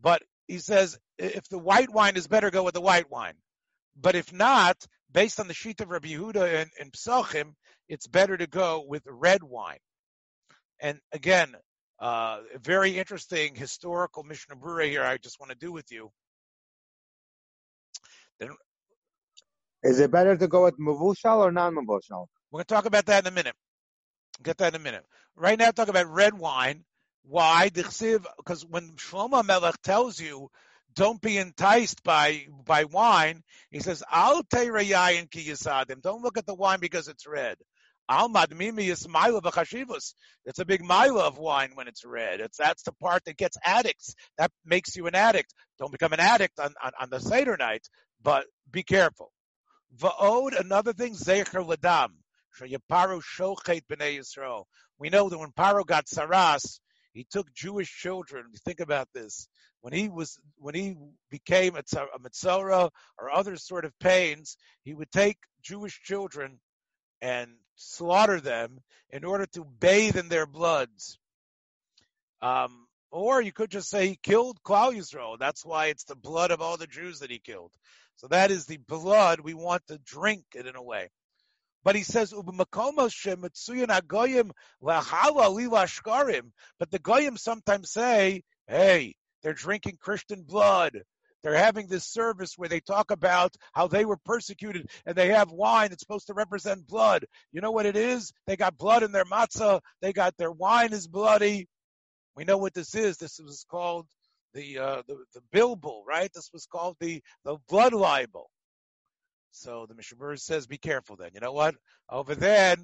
But 0.00 0.22
he 0.46 0.58
says 0.58 0.98
if 1.18 1.48
the 1.48 1.58
white 1.58 1.90
wine 1.90 2.16
is 2.16 2.28
better, 2.28 2.50
go 2.50 2.62
with 2.62 2.74
the 2.74 2.80
white 2.80 3.10
wine. 3.10 3.34
But 4.00 4.14
if 4.14 4.32
not, 4.32 4.76
based 5.10 5.40
on 5.40 5.48
the 5.48 5.54
sheet 5.54 5.80
of 5.80 5.90
Rabbi 5.90 6.08
Yehuda 6.08 6.62
and, 6.62 6.70
and 6.80 7.54
it's 7.88 8.06
better 8.06 8.36
to 8.36 8.46
go 8.46 8.84
with 8.86 9.02
red 9.06 9.42
wine. 9.42 9.80
And 10.80 10.98
again, 11.12 11.54
uh, 11.98 12.40
very 12.60 12.98
interesting 12.98 13.54
historical 13.54 14.22
Mishnah 14.24 14.56
Berurah 14.56 14.88
here. 14.88 15.04
I 15.04 15.18
just 15.18 15.38
want 15.38 15.50
to 15.50 15.58
do 15.58 15.72
with 15.72 15.92
you. 15.92 16.10
Then, 18.42 18.56
is 19.84 20.00
it 20.00 20.10
better 20.10 20.36
to 20.36 20.48
go 20.48 20.64
with 20.64 20.78
mavushal 20.78 21.38
or 21.38 21.52
non-mavushal? 21.52 22.26
We're 22.50 22.58
going 22.58 22.64
to 22.64 22.74
talk 22.74 22.86
about 22.86 23.06
that 23.06 23.24
in 23.24 23.32
a 23.32 23.34
minute. 23.34 23.54
Get 24.42 24.58
that 24.58 24.74
in 24.74 24.80
a 24.80 24.84
minute. 24.84 25.04
Right 25.36 25.58
now, 25.58 25.70
talk 25.70 25.88
about 25.88 26.12
red 26.12 26.34
wine. 26.34 26.84
Why? 27.24 27.70
Because 27.70 28.66
when 28.68 28.92
Shlomo 28.96 29.44
Melech 29.44 29.80
tells 29.82 30.20
you 30.20 30.50
don't 30.94 31.20
be 31.20 31.38
enticed 31.38 32.02
by 32.02 32.46
by 32.66 32.84
wine. 32.84 33.42
He 33.70 33.80
says, 33.80 34.02
"Al 34.10 34.42
yayin 34.42 35.30
ki 35.30 35.48
yisadim." 35.48 36.02
Don't 36.02 36.22
look 36.22 36.36
at 36.36 36.46
the 36.46 36.54
wine 36.54 36.80
because 36.80 37.08
it's 37.08 37.26
red. 37.26 37.56
Al 38.08 38.28
madmimi 38.28 38.90
is 38.90 39.08
mila 39.08 39.40
b'chashivus. 39.40 40.14
It's 40.44 40.58
a 40.58 40.64
big 40.64 40.82
mila 40.82 41.26
of 41.26 41.38
wine 41.38 41.70
when 41.74 41.88
it's 41.88 42.04
red. 42.04 42.40
It's 42.40 42.58
that's 42.58 42.82
the 42.82 42.92
part 42.92 43.24
that 43.24 43.36
gets 43.36 43.56
addicts. 43.64 44.14
That 44.38 44.50
makes 44.64 44.96
you 44.96 45.06
an 45.06 45.14
addict. 45.14 45.54
Don't 45.78 45.92
become 45.92 46.12
an 46.12 46.20
addict 46.20 46.58
on 46.58 46.74
on, 46.82 46.92
on 47.00 47.10
the 47.10 47.20
seder 47.20 47.56
night, 47.56 47.88
but 48.22 48.46
be 48.70 48.82
careful. 48.82 49.32
Va'od, 49.98 50.58
another 50.58 50.92
thing, 50.92 51.14
zecher 51.14 51.66
ladam. 51.66 52.08
We 54.98 55.08
know 55.08 55.28
that 55.28 55.38
when 55.38 55.52
Paro 55.52 55.86
got 55.86 56.06
saras, 56.06 56.80
he 57.12 57.26
took 57.30 57.52
Jewish 57.54 57.90
children. 57.90 58.46
Think 58.64 58.80
about 58.80 59.08
this. 59.14 59.48
When 59.80 59.92
he 59.92 60.08
was 60.08 60.38
when 60.58 60.74
he 60.74 60.96
became 61.30 61.76
a, 61.76 61.82
a 61.98 62.18
mitzvah 62.22 62.90
or 63.18 63.30
other 63.32 63.56
sort 63.56 63.84
of 63.84 63.98
pains, 63.98 64.56
he 64.84 64.94
would 64.94 65.10
take 65.10 65.38
Jewish 65.62 66.00
children 66.02 66.60
and 67.20 67.50
slaughter 67.76 68.40
them 68.40 68.80
in 69.10 69.24
order 69.24 69.46
to 69.46 69.64
bathe 69.64 70.16
in 70.16 70.28
their 70.28 70.46
bloods. 70.46 71.18
Um, 72.40 72.86
or 73.10 73.42
you 73.42 73.52
could 73.52 73.70
just 73.70 73.90
say 73.90 74.08
he 74.08 74.18
killed 74.22 74.62
Klal 74.62 74.96
Yisrael. 74.96 75.38
That's 75.38 75.64
why 75.64 75.86
it's 75.86 76.04
the 76.04 76.16
blood 76.16 76.50
of 76.50 76.62
all 76.62 76.76
the 76.76 76.86
Jews 76.86 77.20
that 77.20 77.30
he 77.30 77.38
killed. 77.38 77.72
So 78.16 78.28
that 78.28 78.50
is 78.50 78.66
the 78.66 78.78
blood 78.78 79.40
we 79.40 79.54
want 79.54 79.86
to 79.88 79.98
drink 79.98 80.44
it 80.54 80.66
in 80.66 80.76
a 80.76 80.82
way. 80.82 81.08
But 81.84 81.96
he 81.96 82.04
says, 82.04 82.32
But 82.32 82.46
the 86.90 87.00
goyim 87.02 87.36
sometimes 87.36 87.90
say, 87.90 88.42
hey, 88.68 89.14
they're 89.42 89.52
drinking 89.54 89.98
Christian 90.00 90.42
blood. 90.42 91.02
They're 91.42 91.56
having 91.56 91.88
this 91.88 92.06
service 92.06 92.54
where 92.56 92.68
they 92.68 92.78
talk 92.78 93.10
about 93.10 93.56
how 93.72 93.88
they 93.88 94.04
were 94.04 94.18
persecuted 94.24 94.88
and 95.04 95.16
they 95.16 95.28
have 95.28 95.50
wine 95.50 95.90
that's 95.90 96.02
supposed 96.02 96.28
to 96.28 96.34
represent 96.34 96.86
blood. 96.86 97.26
You 97.50 97.60
know 97.60 97.72
what 97.72 97.86
it 97.86 97.96
is? 97.96 98.32
They 98.46 98.56
got 98.56 98.78
blood 98.78 99.02
in 99.02 99.10
their 99.10 99.24
matzah. 99.24 99.80
They 100.00 100.12
got 100.12 100.36
their 100.36 100.52
wine 100.52 100.92
is 100.92 101.08
bloody. 101.08 101.66
We 102.36 102.44
know 102.44 102.58
what 102.58 102.74
this 102.74 102.94
is. 102.94 103.16
This 103.16 103.40
was 103.40 103.66
called 103.68 104.06
the 104.54 104.78
uh, 104.78 105.02
the, 105.06 105.16
the 105.34 105.42
bilbil, 105.52 106.02
right? 106.06 106.30
This 106.32 106.50
was 106.52 106.66
called 106.66 106.96
the 107.00 107.22
the 107.44 107.56
blood 107.68 107.94
libel. 107.94 108.50
So 109.52 109.86
the 109.86 109.94
Mishnah 109.94 110.38
says, 110.38 110.66
be 110.66 110.78
careful 110.78 111.16
then. 111.16 111.30
You 111.34 111.40
know 111.40 111.52
what? 111.52 111.74
Over 112.08 112.34
there, 112.34 112.76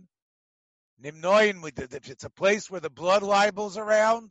Nimnoin, 1.02 1.64
if 1.94 2.10
it's 2.10 2.24
a 2.24 2.30
place 2.30 2.70
where 2.70 2.80
the 2.80 2.90
blood 2.90 3.22
libel's 3.22 3.78
around, 3.78 4.30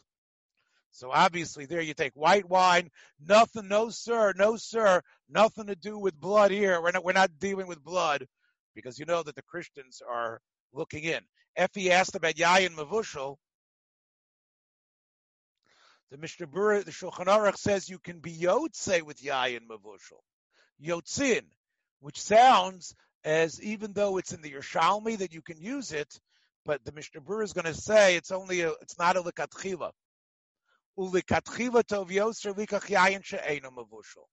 so 0.91 1.12
obviously 1.12 1.65
there 1.65 1.82
you 1.82 1.93
take 1.93 2.13
white 2.13 2.47
wine, 2.47 2.89
nothing, 3.19 3.67
no 3.67 3.89
sir, 3.89 4.34
no 4.36 4.56
sir, 4.56 5.02
nothing 5.30 5.67
to 5.67 5.76
do 5.76 5.97
with 5.97 6.19
blood 6.19 6.52
here. 6.52 6.82
We're 6.82 6.91
not, 6.91 7.04
we're 7.04 7.13
not 7.13 7.39
dealing 7.39 7.67
with 7.67 7.84
blood 7.84 8.28
because 8.76 9.00
you 9.00 9.06
know 9.06 9.23
that 9.23 9.36
the 9.36 9.43
Christians 9.43 10.02
are 10.08 10.39
looking 10.73 11.04
in. 11.04 11.21
Effie 11.56 11.91
asked 11.91 12.15
about 12.15 12.36
Yayin 12.36 12.76
Mavushal. 12.76 13.38
The 16.12 16.17
Mishnah 16.17 16.48
Berurah, 16.48 16.86
the 16.86 16.91
Shulchan 16.91 17.26
Aruch 17.26 17.58
says 17.58 17.89
you 17.89 18.00
can 18.00 18.20
be 18.20 18.32
Yotze 18.32 19.02
with 19.02 19.22
Yayin 19.22 19.67
Mavushal. 19.67 20.22
Yotzin 20.82 21.43
which 22.00 22.22
sounds 22.22 22.96
as 23.24 23.62
even 23.62 23.93
though 23.93 24.17
it's 24.17 24.34
in 24.34 24.41
the 24.41 24.52
Yerushalmi 24.52 25.17
that 25.17 25.34
you 25.34 25.41
can 25.41 25.60
use 25.60 25.91
it, 25.91 26.20
but 26.65 26.84
the 26.86 26.91
Mishnah 26.91 27.22
Berurah 27.22 27.43
is 27.43 27.54
going 27.54 27.65
to 27.65 27.74
say 27.74 28.15
it's 28.15 28.32
only 28.32 28.62
a, 28.62 28.72
it's 28.82 28.98
not 28.98 29.17
a 29.17 29.22
likatchila. 29.22 29.91
Ulikatchila 30.98 31.84
tov 31.84 32.10
yoser 32.10 32.56
likach 32.56 32.89
yayin 32.89 33.24
she'enu 33.24 33.70
mavushal. 33.70 34.26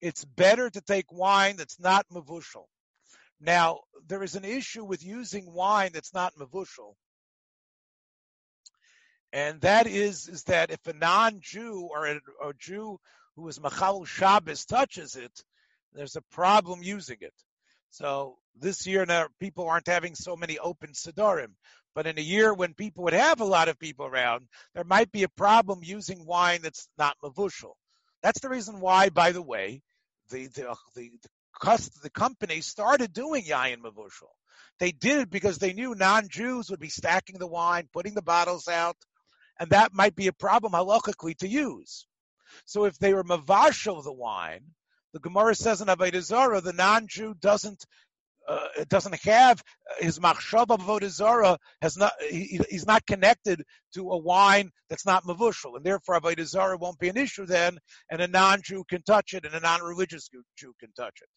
It's 0.00 0.24
better 0.24 0.68
to 0.70 0.80
take 0.80 1.10
wine 1.10 1.56
that's 1.56 1.80
not 1.80 2.06
mavushal. 2.12 2.64
Now, 3.40 3.80
there 4.06 4.22
is 4.22 4.34
an 4.34 4.44
issue 4.44 4.84
with 4.84 5.04
using 5.04 5.52
wine 5.52 5.90
that's 5.92 6.14
not 6.14 6.34
mavushal. 6.36 6.94
And 9.36 9.60
that 9.60 9.86
is, 9.86 10.28
is 10.28 10.44
that 10.44 10.70
if 10.70 10.86
a 10.86 10.94
non-Jew 10.94 11.90
or 11.92 12.06
a, 12.06 12.14
a 12.42 12.54
Jew 12.58 12.98
who 13.34 13.46
is 13.48 13.60
Machal 13.60 14.06
Shabbos 14.06 14.64
touches 14.64 15.14
it, 15.14 15.44
there's 15.92 16.16
a 16.16 16.22
problem 16.32 16.82
using 16.82 17.18
it. 17.20 17.34
So 17.90 18.38
this 18.58 18.86
year 18.86 19.04
now 19.04 19.26
people 19.38 19.68
aren't 19.68 19.88
having 19.88 20.14
so 20.14 20.36
many 20.36 20.58
open 20.58 20.92
sidorim. 20.92 21.52
But 21.94 22.06
in 22.06 22.16
a 22.18 22.22
year 22.22 22.54
when 22.54 22.72
people 22.72 23.04
would 23.04 23.12
have 23.12 23.42
a 23.42 23.44
lot 23.44 23.68
of 23.68 23.78
people 23.78 24.06
around, 24.06 24.46
there 24.74 24.84
might 24.84 25.12
be 25.12 25.24
a 25.24 25.28
problem 25.28 25.80
using 25.82 26.24
wine 26.24 26.62
that's 26.62 26.88
not 26.96 27.18
mavushal. 27.22 27.74
That's 28.22 28.40
the 28.40 28.48
reason 28.48 28.80
why, 28.80 29.10
by 29.10 29.32
the 29.32 29.42
way, 29.42 29.82
the 30.30 30.46
the 30.46 30.74
the, 30.94 31.10
the, 31.62 31.90
the 32.04 32.10
company 32.10 32.62
started 32.62 33.12
doing 33.12 33.44
yayin 33.44 33.82
mavushal. 33.82 34.32
They 34.80 34.92
did 34.92 35.18
it 35.18 35.30
because 35.30 35.58
they 35.58 35.74
knew 35.74 35.94
non-Jews 35.94 36.70
would 36.70 36.80
be 36.80 36.88
stacking 36.88 37.38
the 37.38 37.46
wine, 37.46 37.90
putting 37.92 38.14
the 38.14 38.22
bottles 38.22 38.66
out, 38.66 38.96
and 39.60 39.70
that 39.70 39.92
might 39.94 40.14
be 40.14 40.26
a 40.26 40.32
problem 40.32 40.72
halachically 40.72 41.36
to 41.38 41.48
use. 41.48 42.06
So 42.64 42.84
if 42.84 42.98
they 42.98 43.14
were 43.14 43.24
mavashal 43.24 44.02
the 44.02 44.12
wine, 44.12 44.64
the 45.12 45.20
Gemara 45.20 45.54
says 45.54 45.80
in 45.80 45.88
Avodah 45.88 46.20
Zarah, 46.20 46.60
the 46.60 46.72
non-Jew 46.72 47.34
doesn't 47.40 47.84
uh, 48.48 48.68
doesn't 48.88 49.20
have 49.24 49.62
his 49.98 50.18
machshava 50.18 50.78
of 50.78 51.10
Zarah 51.10 51.58
has 51.82 51.96
not 51.96 52.12
he, 52.20 52.60
he's 52.68 52.86
not 52.86 53.04
connected 53.06 53.64
to 53.94 54.10
a 54.10 54.16
wine 54.16 54.70
that's 54.88 55.06
not 55.06 55.24
mavushal, 55.24 55.76
and 55.76 55.84
therefore 55.84 56.20
Avodah 56.20 56.44
Zarah 56.44 56.76
won't 56.76 56.98
be 56.98 57.08
an 57.08 57.16
issue 57.16 57.46
then, 57.46 57.78
and 58.10 58.20
a 58.20 58.28
non-Jew 58.28 58.84
can 58.88 59.02
touch 59.02 59.34
it, 59.34 59.44
and 59.44 59.54
a 59.54 59.60
non-religious 59.60 60.28
Jew 60.56 60.72
can 60.78 60.92
touch 60.92 61.18
it. 61.22 61.28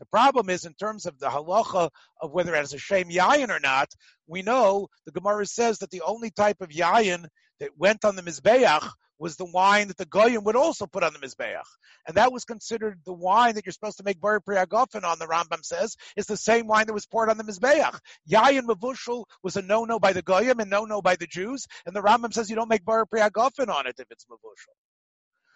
The 0.00 0.06
problem 0.06 0.48
is 0.48 0.64
in 0.64 0.74
terms 0.74 1.06
of 1.06 1.18
the 1.18 1.28
halacha 1.28 1.90
of 2.20 2.32
whether 2.32 2.54
it 2.54 2.58
has 2.58 2.72
a 2.72 2.78
shame 2.78 3.10
yayin 3.10 3.50
or 3.50 3.60
not. 3.60 3.88
We 4.26 4.42
know 4.42 4.88
the 5.04 5.12
Gemara 5.12 5.46
says 5.46 5.78
that 5.78 5.90
the 5.90 6.02
only 6.02 6.30
type 6.30 6.60
of 6.60 6.70
yayin 6.70 7.26
that 7.60 7.70
went 7.78 8.04
on 8.04 8.16
the 8.16 8.22
mizbeach 8.22 8.88
was 9.18 9.36
the 9.36 9.44
wine 9.46 9.88
that 9.88 9.96
the 9.96 10.04
goyim 10.04 10.44
would 10.44 10.56
also 10.56 10.86
put 10.86 11.02
on 11.02 11.12
the 11.12 11.18
mizbeach, 11.18 11.62
and 12.06 12.16
that 12.16 12.32
was 12.32 12.44
considered 12.44 13.00
the 13.04 13.12
wine 13.12 13.54
that 13.54 13.64
you're 13.64 13.72
supposed 13.72 13.96
to 13.98 14.04
make 14.04 14.20
bar 14.20 14.40
priagofen 14.40 15.04
on. 15.04 15.18
The 15.18 15.26
Rambam 15.26 15.64
says 15.64 15.96
is 16.16 16.26
the 16.26 16.36
same 16.36 16.66
wine 16.66 16.86
that 16.86 16.92
was 16.92 17.06
poured 17.06 17.30
on 17.30 17.38
the 17.38 17.44
mizbeach. 17.44 17.98
Yayin 18.30 18.66
mavushal 18.66 19.24
was 19.42 19.56
a 19.56 19.62
no-no 19.62 19.98
by 19.98 20.12
the 20.12 20.22
goyim 20.22 20.60
and 20.60 20.70
no-no 20.70 21.00
by 21.00 21.16
the 21.16 21.26
Jews, 21.26 21.66
and 21.86 21.96
the 21.96 22.02
Rambam 22.02 22.32
says 22.32 22.50
you 22.50 22.56
don't 22.56 22.68
make 22.68 22.84
bar 22.84 23.06
priagofen 23.06 23.68
on 23.68 23.86
it 23.86 23.96
if 23.98 24.06
it's 24.10 24.26
mavushal. 24.26 24.74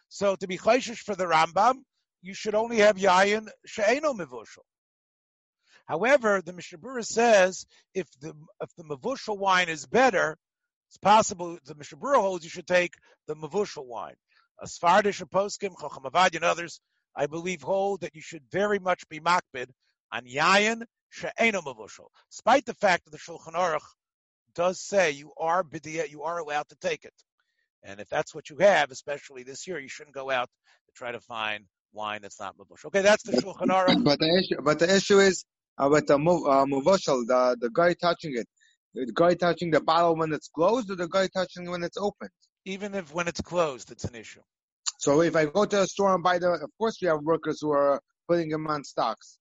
So 0.08 0.36
to 0.36 0.46
be 0.46 0.58
chayshish 0.58 0.98
for 0.98 1.14
the 1.14 1.26
Rambam, 1.26 1.82
you 2.22 2.34
should 2.34 2.54
only 2.54 2.78
have 2.78 2.96
yayin 2.96 3.48
she'eno 3.66 4.14
mavushal. 4.14 4.64
However, 5.86 6.40
the 6.40 6.52
Mishnah 6.52 6.78
Berurah 6.78 7.04
says 7.04 7.66
if 7.94 8.06
the 8.20 8.32
if 8.62 8.70
the 8.76 8.84
mavushal 8.84 9.36
wine 9.36 9.68
is 9.68 9.86
better, 9.86 10.38
it's 10.90 10.98
possible 10.98 11.56
the 11.66 11.76
Mishnah 11.76 11.98
Berurah 11.98 12.20
holds 12.20 12.42
you 12.42 12.50
should 12.50 12.66
take 12.66 12.94
the 13.28 13.36
mavushal 13.36 13.86
wine. 13.86 14.16
A 14.60 14.66
Sfardish 14.66 15.22
poskim, 15.30 15.80
Chacham 15.80 16.02
Avad, 16.02 16.34
and 16.34 16.44
others, 16.44 16.80
I 17.14 17.26
believe, 17.26 17.62
hold 17.62 18.00
that 18.00 18.16
you 18.16 18.20
should 18.20 18.42
very 18.50 18.80
much 18.80 19.08
be 19.08 19.20
makbid 19.20 19.68
on 20.12 20.24
yayin 20.24 20.82
she'eno 21.10 21.60
mavushal, 21.60 22.08
despite 22.32 22.66
the 22.66 22.74
fact 22.74 23.04
that 23.04 23.12
the 23.12 23.18
Shulchan 23.18 23.54
Aruch 23.54 23.86
does 24.56 24.80
say 24.80 25.12
you 25.12 25.30
are 25.38 25.62
bidiyah, 25.62 26.10
you 26.10 26.24
are 26.24 26.38
allowed 26.38 26.68
to 26.70 26.76
take 26.80 27.04
it. 27.04 27.14
And 27.84 28.00
if 28.00 28.08
that's 28.08 28.34
what 28.34 28.50
you 28.50 28.56
have, 28.58 28.90
especially 28.90 29.44
this 29.44 29.68
year, 29.68 29.78
you 29.78 29.88
shouldn't 29.88 30.16
go 30.16 30.28
out 30.28 30.48
to 30.86 30.92
try 30.96 31.12
to 31.12 31.20
find 31.20 31.66
wine 31.92 32.22
that's 32.22 32.40
not 32.40 32.56
mavushal. 32.58 32.86
Okay, 32.86 33.02
that's 33.02 33.22
the 33.22 33.40
Shulchan 33.40 33.68
Aruch. 33.68 34.02
But 34.02 34.18
the 34.18 34.36
issue, 34.36 34.60
but 34.60 34.80
the 34.80 34.92
issue 34.92 35.20
is 35.20 35.44
uh, 35.78 35.88
with 35.88 36.08
the 36.08 36.16
uh, 36.16 36.64
mavushal, 36.66 37.24
the 37.28 37.56
the 37.60 37.70
guy 37.72 37.94
touching 37.94 38.32
it 38.34 38.48
the 38.94 39.12
guy 39.14 39.34
touching 39.34 39.70
the 39.70 39.80
bottle 39.80 40.16
when 40.16 40.32
it's 40.32 40.48
closed 40.48 40.90
or 40.90 40.96
the 40.96 41.08
guy 41.08 41.28
touching 41.28 41.70
when 41.70 41.82
it's 41.82 41.96
open? 41.96 42.28
Even 42.64 42.94
if 42.94 43.12
when 43.14 43.28
it's 43.28 43.40
closed, 43.40 43.90
it's 43.90 44.04
an 44.04 44.14
issue. 44.14 44.40
So 44.98 45.22
if 45.22 45.34
I 45.34 45.46
go 45.46 45.64
to 45.64 45.82
a 45.82 45.86
store 45.86 46.14
and 46.14 46.22
buy 46.22 46.38
the, 46.38 46.50
of 46.50 46.70
course 46.78 46.98
we 47.00 47.08
have 47.08 47.20
workers 47.22 47.58
who 47.60 47.70
are 47.70 48.00
putting 48.28 48.50
them 48.50 48.66
on 48.66 48.84
stocks 48.84 49.38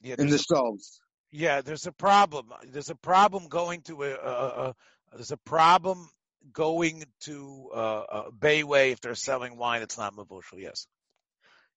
Yeah, 0.00 0.14
in 0.18 0.28
the 0.28 0.38
shelves. 0.38 1.00
yeah, 1.30 1.60
there's 1.60 1.86
a 1.86 1.92
problem. 1.92 2.52
There's 2.72 2.88
a 2.90 2.94
problem 2.94 3.48
going 3.48 3.82
to 3.82 4.02
a, 4.04 4.14
a, 4.14 4.32
a 4.68 4.74
there's 5.14 5.32
a 5.32 5.36
problem 5.36 6.08
going 6.52 7.04
to 7.22 7.70
uh, 7.74 8.04
a 8.10 8.32
Bayway 8.32 8.92
if 8.92 9.00
they're 9.00 9.14
selling 9.14 9.56
wine. 9.58 9.82
It's 9.82 9.98
not 9.98 10.14
mavushal. 10.14 10.58
Yes. 10.58 10.86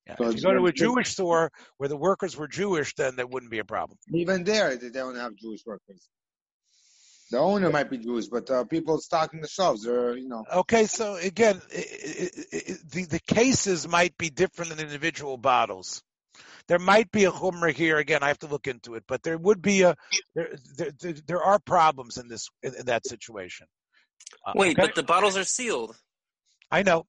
Yeah. 0.08 0.16
So 0.18 0.30
if 0.30 0.36
you 0.36 0.42
go 0.42 0.54
to 0.54 0.66
a. 0.68 0.72
Jewish 0.72 1.10
store 1.10 1.52
where 1.78 1.90
the 1.90 1.98
workers 1.98 2.38
were 2.38 2.48
Jewish, 2.48 2.94
then 2.96 3.16
there 3.16 3.28
wouldn't 3.28 3.52
be 3.52 3.60
a 3.60 3.66
problem. 3.66 3.98
Even 4.14 4.44
there, 4.44 4.76
they 4.78 4.90
don't 4.90 5.16
have 5.16 5.36
Jewish 5.36 5.66
workers. 5.66 6.08
The 7.34 7.40
owner 7.40 7.72
might 7.72 7.90
be 7.90 7.98
Jewish, 7.98 8.28
but 8.28 8.48
uh, 8.52 8.64
people 8.64 9.00
stocking 9.00 9.42
the 9.42 9.48
shelves 9.48 9.88
are, 9.88 10.16
you 10.16 10.30
know. 10.30 10.46
Okay, 10.54 10.86
so 10.86 11.16
again, 11.16 11.60
i 11.76 11.78
i 11.78 12.30
i 12.54 12.60
the 12.92 13.08
the 13.10 13.20
cases 13.26 13.88
might 13.88 14.16
be 14.20 14.30
different 14.30 14.72
in 14.72 14.80
individual 14.80 15.38
bottles. 15.38 16.04
There 16.68 16.78
might 16.78 17.10
be 17.10 17.24
a 17.26 17.32
chumrah 17.32 17.74
here. 17.74 17.98
Again, 17.98 18.22
I 18.22 18.28
have 18.28 18.38
to 18.40 18.48
look 18.48 18.68
into 18.68 18.94
it, 18.94 19.06
but 19.08 19.24
there 19.24 19.40
would 19.40 19.64
be 19.64 19.82
a 19.82 19.96
there 20.36 20.50
there, 20.78 20.92
there, 21.00 21.14
there 21.26 21.44
are 21.44 21.58
problems 21.58 22.18
in 22.18 22.28
this 22.28 22.50
in, 22.62 22.76
in 22.76 22.86
that 22.86 23.08
situation. 23.08 23.66
Uh, 24.46 24.54
Wait, 24.54 24.78
okay? 24.78 24.86
but 24.86 24.94
the 24.94 25.02
bottles 25.02 25.36
are 25.36 25.44
sealed. 25.44 25.96
I 26.70 26.84
know. 26.84 27.08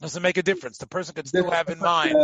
Doesn't 0.00 0.22
make 0.22 0.38
a 0.38 0.44
difference. 0.44 0.78
The 0.78 0.86
person 0.86 1.16
could 1.16 1.26
still 1.26 1.50
have 1.50 1.68
in 1.68 1.80
mind. 1.80 2.16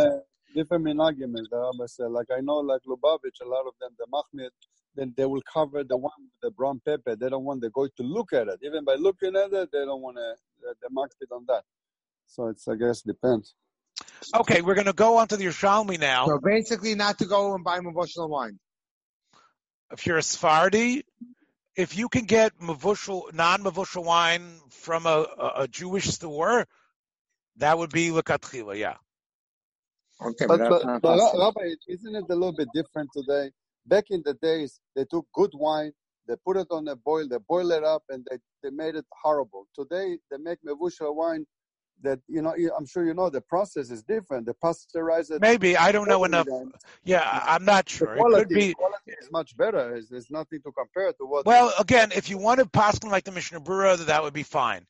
Uh, 0.51 0.59
different 0.59 0.85
minagim, 0.85 1.39
as 1.39 1.47
the 1.49 1.57
Rabbi 1.57 1.85
said. 1.87 2.11
Like 2.11 2.27
I 2.35 2.41
know, 2.41 2.57
like 2.57 2.81
Lubavitch, 2.87 3.41
a 3.41 3.47
lot 3.47 3.65
of 3.67 3.73
them, 3.79 3.91
the 3.97 4.05
Mahmid, 4.11 4.49
then 4.95 5.13
they 5.17 5.25
will 5.25 5.41
cover 5.51 5.83
the 5.83 5.97
one 5.97 6.11
with 6.19 6.41
the 6.41 6.51
brown 6.51 6.81
pepper. 6.85 7.15
They 7.15 7.29
don't 7.29 7.43
want 7.43 7.61
the 7.61 7.69
guy 7.69 7.87
to 7.97 8.03
look 8.03 8.33
at 8.33 8.47
it. 8.47 8.59
Even 8.63 8.83
by 8.83 8.95
looking 8.95 9.35
at 9.35 9.53
it, 9.53 9.69
they 9.71 9.85
don't 9.85 10.01
want 10.01 10.17
to. 10.17 10.35
They 10.61 10.87
mark 10.91 11.11
it 11.19 11.29
on 11.31 11.45
that. 11.47 11.63
So 12.27 12.47
it's 12.47 12.67
I 12.67 12.75
guess 12.75 13.01
depends. 13.01 13.55
Okay, 14.35 14.61
we're 14.61 14.75
going 14.75 14.87
to 14.87 14.93
go 14.93 15.17
on 15.17 15.27
to 15.29 15.37
the 15.37 15.45
Yerushalmi 15.45 15.99
now. 15.99 16.27
So 16.27 16.39
basically, 16.43 16.95
not 16.95 17.17
to 17.19 17.25
go 17.25 17.53
and 17.53 17.63
buy 17.63 17.79
Mavushal 17.79 18.29
wine. 18.29 18.59
if 19.91 20.05
you're 20.05 20.17
a 20.17 20.23
Sephardi, 20.23 21.03
if 21.75 21.97
you 21.97 22.09
can 22.09 22.25
get 22.25 22.57
mavushal, 22.59 23.33
non-mavushal 23.33 24.03
wine 24.03 24.59
from 24.69 25.05
a, 25.05 25.25
a, 25.37 25.51
a 25.63 25.67
Jewish 25.67 26.05
store, 26.05 26.67
that 27.57 27.77
would 27.77 27.91
be 27.91 28.09
lekatchila, 28.09 28.77
yeah. 28.77 28.95
Okay, 30.23 30.45
But, 30.47 30.59
but, 30.59 30.83
but, 30.83 31.01
but. 31.01 31.37
Rabbi, 31.39 31.73
isn't 31.87 32.15
it 32.15 32.25
a 32.29 32.35
little 32.35 32.53
bit 32.55 32.69
different 32.73 33.09
today? 33.13 33.51
Back 33.87 34.05
in 34.09 34.21
the 34.23 34.35
days, 34.35 34.79
they 34.95 35.05
took 35.05 35.25
good 35.33 35.51
wine, 35.53 35.91
they 36.27 36.35
put 36.45 36.57
it 36.57 36.67
on 36.69 36.87
a 36.87 36.95
boil, 36.95 37.27
they 37.27 37.37
boil 37.47 37.71
it 37.71 37.83
up, 37.83 38.03
and 38.09 38.25
they, 38.29 38.37
they 38.63 38.69
made 38.69 38.95
it 38.95 39.05
horrible. 39.23 39.67
Today, 39.75 40.17
they 40.29 40.37
make 40.37 40.59
mevusha 40.67 41.13
wine 41.13 41.45
that, 42.03 42.19
you 42.27 42.41
know, 42.41 42.55
I'm 42.77 42.85
sure 42.85 43.05
you 43.05 43.13
know 43.13 43.29
the 43.29 43.41
process 43.41 43.89
is 43.89 44.03
different. 44.03 44.45
They 44.45 44.53
pasteurize 44.63 45.31
it. 45.31 45.41
Maybe 45.41 45.75
I 45.77 45.91
don't 45.91 46.07
know 46.07 46.23
enough. 46.23 46.47
then. 46.47 46.71
Yeah, 47.03 47.21
I- 47.21 47.55
I'm 47.55 47.65
not 47.65 47.85
The 47.85 47.91
sure. 47.91 48.15
It 48.15 48.23
could 48.23 48.49
be. 48.49 48.67
the 48.69 48.73
quality 48.75 49.11
is 49.19 49.31
much 49.31 49.57
better. 49.57 49.89
There's, 49.91 50.09
there's 50.09 50.31
nothing 50.31 50.59
to 50.63 50.71
compare 50.71 51.11
to 51.13 51.25
what. 51.25 51.45
Well, 51.45 51.73
again, 51.79 52.11
if 52.15 52.29
you 52.29 52.37
want 52.37 52.59
to 52.59 52.65
paskin 52.65 53.09
like 53.09 53.23
the 53.23 53.31
Mishnah 53.31 53.61
Brura, 53.61 53.97
that 53.97 54.23
would 54.23 54.33
be 54.33 54.43
fine. 54.43 54.85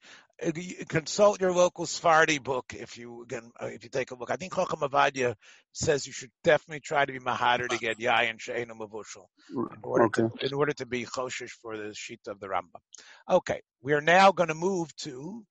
Consult 0.87 1.39
your 1.41 1.51
local 1.53 1.85
Sephardi 1.85 2.39
book 2.39 2.73
if 2.77 2.97
you 2.97 3.23
again 3.23 3.51
uh, 3.61 3.67
if 3.67 3.83
you 3.83 3.89
take 3.89 4.11
a 4.11 4.15
look. 4.15 4.31
I 4.31 4.37
think 4.37 4.55
Chacham 4.55 4.79
Ovadia 4.79 5.35
says 5.71 6.07
you 6.07 6.13
should 6.13 6.31
definitely 6.43 6.79
try 6.81 7.05
to 7.05 7.11
be 7.13 7.19
mahader 7.19 7.69
to 7.69 7.77
get 7.77 7.99
yai 7.99 8.23
and 8.23 8.39
sheinu 8.39 8.71
mavushal 8.71 9.27
in 9.71 9.77
order 9.83 10.07
Okay. 10.07 10.23
to 10.23 10.31
in 10.41 10.53
order 10.53 10.73
to 10.73 10.85
be 10.87 11.05
choshish 11.05 11.51
for 11.61 11.77
the 11.77 11.93
sheet 11.93 12.21
of 12.27 12.39
the 12.39 12.47
Rambam. 12.47 12.81
Okay, 13.29 13.61
we 13.83 13.93
are 13.93 14.01
now 14.01 14.31
going 14.31 14.49
to 14.49 14.55
move 14.55 14.95
to 14.97 15.45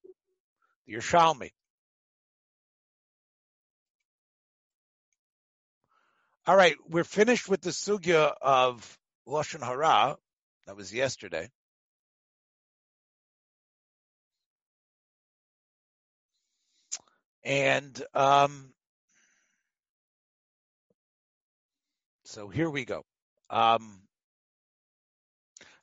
the 0.86 0.94
Yerushalmi. 0.94 1.50
All 6.46 6.56
right, 6.56 6.76
we're 6.88 7.04
finished 7.04 7.48
with 7.48 7.60
the 7.60 7.70
sugya 7.70 8.32
of 8.42 8.98
lashon 9.28 9.62
hara. 9.64 10.16
That 10.66 10.76
was 10.76 10.92
yesterday. 10.92 11.48
And 17.42 18.02
um, 18.14 18.72
so 22.24 22.48
here 22.48 22.68
we 22.68 22.84
go. 22.84 23.04
Um, 23.48 24.02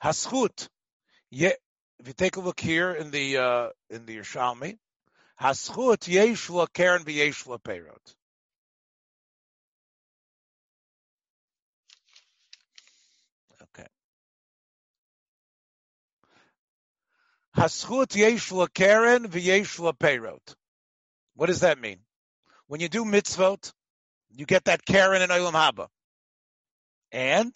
Haschut. 0.03 0.67
Ye, 1.29 1.51
if 1.99 2.07
you 2.07 2.13
take 2.13 2.35
a 2.35 2.39
look 2.39 2.59
here 2.59 2.93
in 2.93 3.11
the 3.11 3.37
uh, 3.37 3.69
in 3.89 4.05
the 4.05 4.17
Yerushalmi, 4.17 4.77
Haschut 5.41 6.07
yesh 6.07 6.49
la 6.49 6.67
keren 6.67 7.03
v'yesh 7.03 7.47
la. 7.47 7.57
Okay. 13.63 13.87
Haschut 17.57 18.15
yesh 18.15 18.51
la 18.51 18.67
keren 18.67 19.27
v'yesh 19.27 19.79
la. 19.79 19.91
What 21.37 21.47
does 21.47 21.59
that 21.59 21.79
mean? 21.79 21.99
When 22.65 22.81
you 22.81 22.89
do 22.89 23.05
mitzvot, 23.05 23.71
you 24.31 24.47
get 24.47 24.65
that 24.65 24.83
keren 24.83 25.21
and 25.21 25.31
Olam 25.31 25.53
Haba. 25.53 25.87
And 27.11 27.55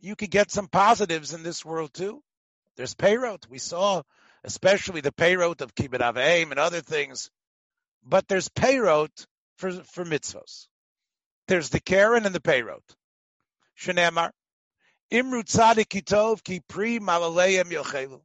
you 0.00 0.16
could 0.16 0.30
get 0.30 0.50
some 0.50 0.68
positives 0.68 1.34
in 1.34 1.42
this 1.42 1.62
world 1.62 1.92
too. 1.92 2.22
There's 2.76 2.94
peyrot. 2.94 3.46
We 3.46 3.58
saw 3.58 4.02
especially 4.42 5.02
the 5.02 5.12
peyrot 5.12 5.60
of 5.60 5.74
kibbut 5.74 6.00
aveim 6.00 6.50
and 6.50 6.58
other 6.58 6.80
things. 6.80 7.30
But 8.02 8.26
there's 8.26 8.48
peyrot 8.48 9.26
for, 9.58 9.70
for 9.70 10.06
mitzvos. 10.06 10.68
There's 11.46 11.68
the 11.68 11.80
keren 11.80 12.24
and 12.24 12.34
the 12.34 12.40
peyrot. 12.40 12.96
Shenemar. 13.78 14.30
Imru 15.12 15.42
tzadik 15.44 15.88
kitov 15.88 16.42
ki 16.42 16.62
pri 16.66 17.00
malaleim 17.00 17.70
yochelu. 17.70 18.22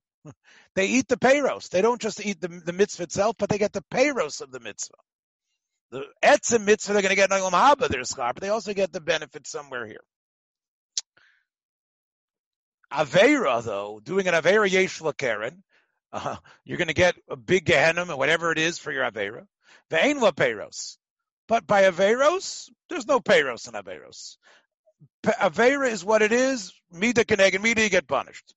They 0.75 0.87
eat 0.87 1.07
the 1.07 1.17
payros. 1.17 1.69
They 1.69 1.81
don't 1.81 2.01
just 2.01 2.23
eat 2.25 2.41
the, 2.41 2.49
the 2.49 2.73
mitzvah 2.73 3.03
itself, 3.03 3.35
but 3.39 3.49
they 3.49 3.57
get 3.57 3.73
the 3.73 3.83
payros 3.93 4.41
of 4.41 4.51
the 4.51 4.59
mitzvah. 4.59 4.95
The 5.91 6.03
etzim 6.23 6.65
mitzvah 6.65 6.93
they're 6.93 7.01
going 7.01 7.09
to 7.11 7.15
get 7.15 7.31
in 7.31 7.37
Olam 7.37 7.51
Haba, 7.51 7.87
their 7.87 8.01
schar, 8.01 8.33
but 8.33 8.41
they 8.41 8.49
also 8.49 8.73
get 8.73 8.91
the 8.91 8.99
benefit 8.99 9.47
somewhere 9.47 9.85
here. 9.85 10.03
Avera, 12.91 13.63
though, 13.63 14.01
doing 14.03 14.27
an 14.27 14.33
Avera 14.33 14.69
Yeshla 14.69 15.15
Karen, 15.15 15.63
uh, 16.11 16.35
you're 16.65 16.77
going 16.77 16.89
to 16.89 16.93
get 16.93 17.15
a 17.29 17.35
big 17.35 17.65
Gehenim 17.65 18.09
or 18.09 18.17
whatever 18.17 18.51
it 18.51 18.57
is 18.57 18.77
for 18.77 18.91
your 18.91 19.09
Avera. 19.09 19.45
Ve'en 19.89 20.21
la 20.21 20.31
Peiros. 20.31 20.97
But 21.47 21.67
by 21.67 21.83
Averos, 21.83 22.69
there's 22.89 23.07
no 23.07 23.19
Peiros 23.19 23.67
in 23.67 23.73
Averos. 23.73 24.37
Avera 25.25 25.89
is 25.89 26.03
what 26.03 26.21
it 26.21 26.31
is. 26.31 26.73
Mida 26.91 27.23
Keneg 27.23 27.53
and 27.53 27.63
Mida, 27.63 27.81
you 27.81 27.89
get 27.89 28.07
punished. 28.07 28.53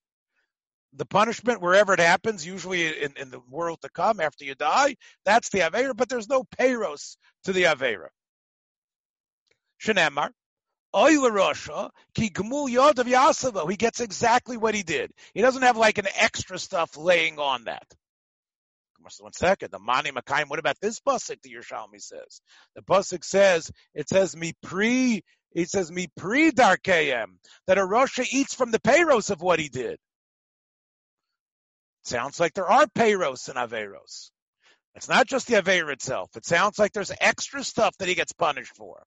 The 0.94 1.06
punishment, 1.06 1.60
wherever 1.60 1.92
it 1.92 2.00
happens, 2.00 2.46
usually 2.46 3.02
in, 3.02 3.12
in 3.16 3.30
the 3.30 3.40
world 3.48 3.80
to 3.82 3.90
come 3.90 4.20
after 4.20 4.44
you 4.44 4.54
die, 4.54 4.96
that's 5.24 5.50
the 5.50 5.60
Avera, 5.60 5.96
but 5.96 6.08
there's 6.08 6.28
no 6.28 6.44
Peiros 6.58 7.16
to 7.44 7.52
the 7.52 7.64
Avera. 7.64 8.08
Of 10.94 11.20
He 13.70 13.76
gets 13.76 14.00
exactly 14.00 14.56
what 14.56 14.74
he 14.74 14.82
did. 14.82 15.12
He 15.34 15.42
doesn't 15.42 15.62
have 15.62 15.76
like 15.76 15.98
an 15.98 16.08
extra 16.18 16.58
stuff 16.58 16.96
laying 16.96 17.38
on 17.38 17.64
that. 17.64 17.86
One 19.20 19.32
second, 19.32 19.70
the 19.70 19.78
Mani 19.78 20.10
Makayim. 20.10 20.48
What 20.48 20.58
about 20.58 20.80
this 20.80 21.00
pasuk? 21.00 21.40
The 21.42 21.54
Yerushalmi 21.54 22.00
says. 22.00 22.40
The 22.74 22.82
pasuk 22.82 23.24
says 23.24 23.70
it 23.94 24.08
says 24.08 24.36
me 24.36 24.52
pre. 24.62 25.22
It 25.52 25.70
says 25.70 25.90
me 25.90 26.08
pre 26.16 26.50
darkeim 26.50 27.38
that 27.66 27.78
a 27.78 27.82
Rasha 27.82 28.26
eats 28.30 28.54
from 28.54 28.70
the 28.70 28.78
payros 28.80 29.30
of 29.30 29.40
what 29.40 29.60
he 29.60 29.68
did. 29.68 29.98
Sounds 32.08 32.40
like 32.40 32.54
there 32.54 32.70
are 32.70 32.86
payros 32.86 33.50
and 33.50 33.58
averos. 33.58 34.30
It's 34.94 35.10
not 35.10 35.26
just 35.26 35.46
the 35.46 35.58
aver 35.58 35.90
itself. 35.90 36.34
It 36.36 36.46
sounds 36.46 36.78
like 36.78 36.94
there's 36.94 37.12
extra 37.20 37.62
stuff 37.62 37.94
that 37.98 38.08
he 38.08 38.14
gets 38.14 38.32
punished 38.32 38.74
for. 38.74 39.04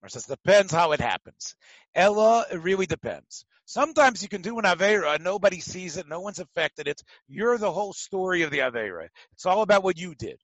Or 0.00 0.08
says 0.08 0.24
depends 0.24 0.72
how 0.72 0.92
it 0.92 1.00
happens. 1.00 1.56
Ella, 1.92 2.46
it 2.52 2.58
really 2.58 2.86
depends. 2.86 3.44
Sometimes 3.64 4.22
you 4.22 4.28
can 4.28 4.42
do 4.42 4.60
an 4.60 4.64
Avera, 4.64 5.16
and 5.16 5.24
nobody 5.24 5.58
sees 5.58 5.96
it, 5.96 6.06
no 6.06 6.20
one's 6.20 6.38
affected 6.38 6.86
it. 6.86 7.02
You're 7.26 7.58
the 7.58 7.72
whole 7.72 7.92
story 7.92 8.42
of 8.42 8.52
the 8.52 8.60
Avera. 8.60 9.08
It's 9.32 9.46
all 9.46 9.62
about 9.62 9.82
what 9.82 9.98
you 9.98 10.14
did. 10.14 10.38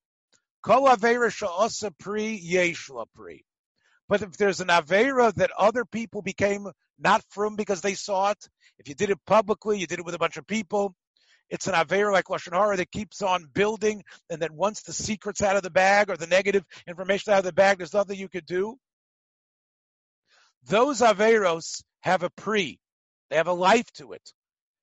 Kol 0.64 0.88
Avera. 0.88 1.30
But 4.08 4.22
if 4.22 4.36
there's 4.36 4.60
an 4.60 4.68
Avera 4.68 5.34
that 5.34 5.52
other 5.56 5.84
people 5.84 6.20
became 6.20 6.66
not 6.98 7.22
from 7.28 7.54
because 7.54 7.80
they 7.80 7.94
saw 7.94 8.32
it, 8.32 8.48
if 8.80 8.88
you 8.88 8.96
did 8.96 9.10
it 9.10 9.24
publicly, 9.24 9.78
you 9.78 9.86
did 9.86 10.00
it 10.00 10.04
with 10.04 10.16
a 10.16 10.18
bunch 10.18 10.36
of 10.36 10.48
people, 10.48 10.96
it's 11.50 11.66
an 11.66 11.74
Avera 11.74 12.12
like 12.12 12.26
Lashon 12.26 12.52
Hara 12.52 12.76
that 12.76 12.90
keeps 12.90 13.22
on 13.22 13.46
building, 13.52 14.02
and 14.30 14.40
then 14.40 14.54
once 14.54 14.82
the 14.82 14.92
secret's 14.92 15.42
out 15.42 15.56
of 15.56 15.62
the 15.62 15.70
bag 15.70 16.10
or 16.10 16.16
the 16.16 16.26
negative 16.26 16.64
information 16.86 17.32
out 17.32 17.40
of 17.40 17.44
the 17.44 17.52
bag, 17.52 17.78
there's 17.78 17.94
nothing 17.94 18.18
you 18.18 18.28
could 18.28 18.46
do 18.46 18.76
those 20.68 21.00
averos 21.00 21.82
have 22.00 22.22
a 22.22 22.30
pre. 22.30 22.78
They 23.30 23.36
have 23.36 23.48
a 23.48 23.52
life 23.52 23.90
to 23.94 24.12
it. 24.12 24.32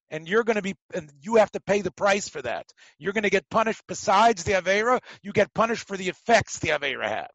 and 0.09 0.28
you're 0.28 0.43
going 0.43 0.55
to 0.55 0.61
be, 0.61 0.76
and 0.93 1.11
you 1.22 1.36
have 1.36 1.51
to 1.51 1.59
pay 1.59 1.82
the 1.82 1.91
price 1.91 2.30
for 2.30 2.41
that. 2.41 2.65
You're 2.97 3.13
going 3.13 3.24
to 3.24 3.30
get 3.30 3.49
punished 3.49 3.84
besides 3.88 4.43
the 4.43 4.53
Avera, 4.53 4.99
you 5.22 5.34
get 5.34 5.53
punished 5.53 5.88
for 5.88 5.97
the 5.97 6.09
effects 6.09 6.59
the 6.59 6.70
Avera 6.70 7.07
have. 7.07 7.32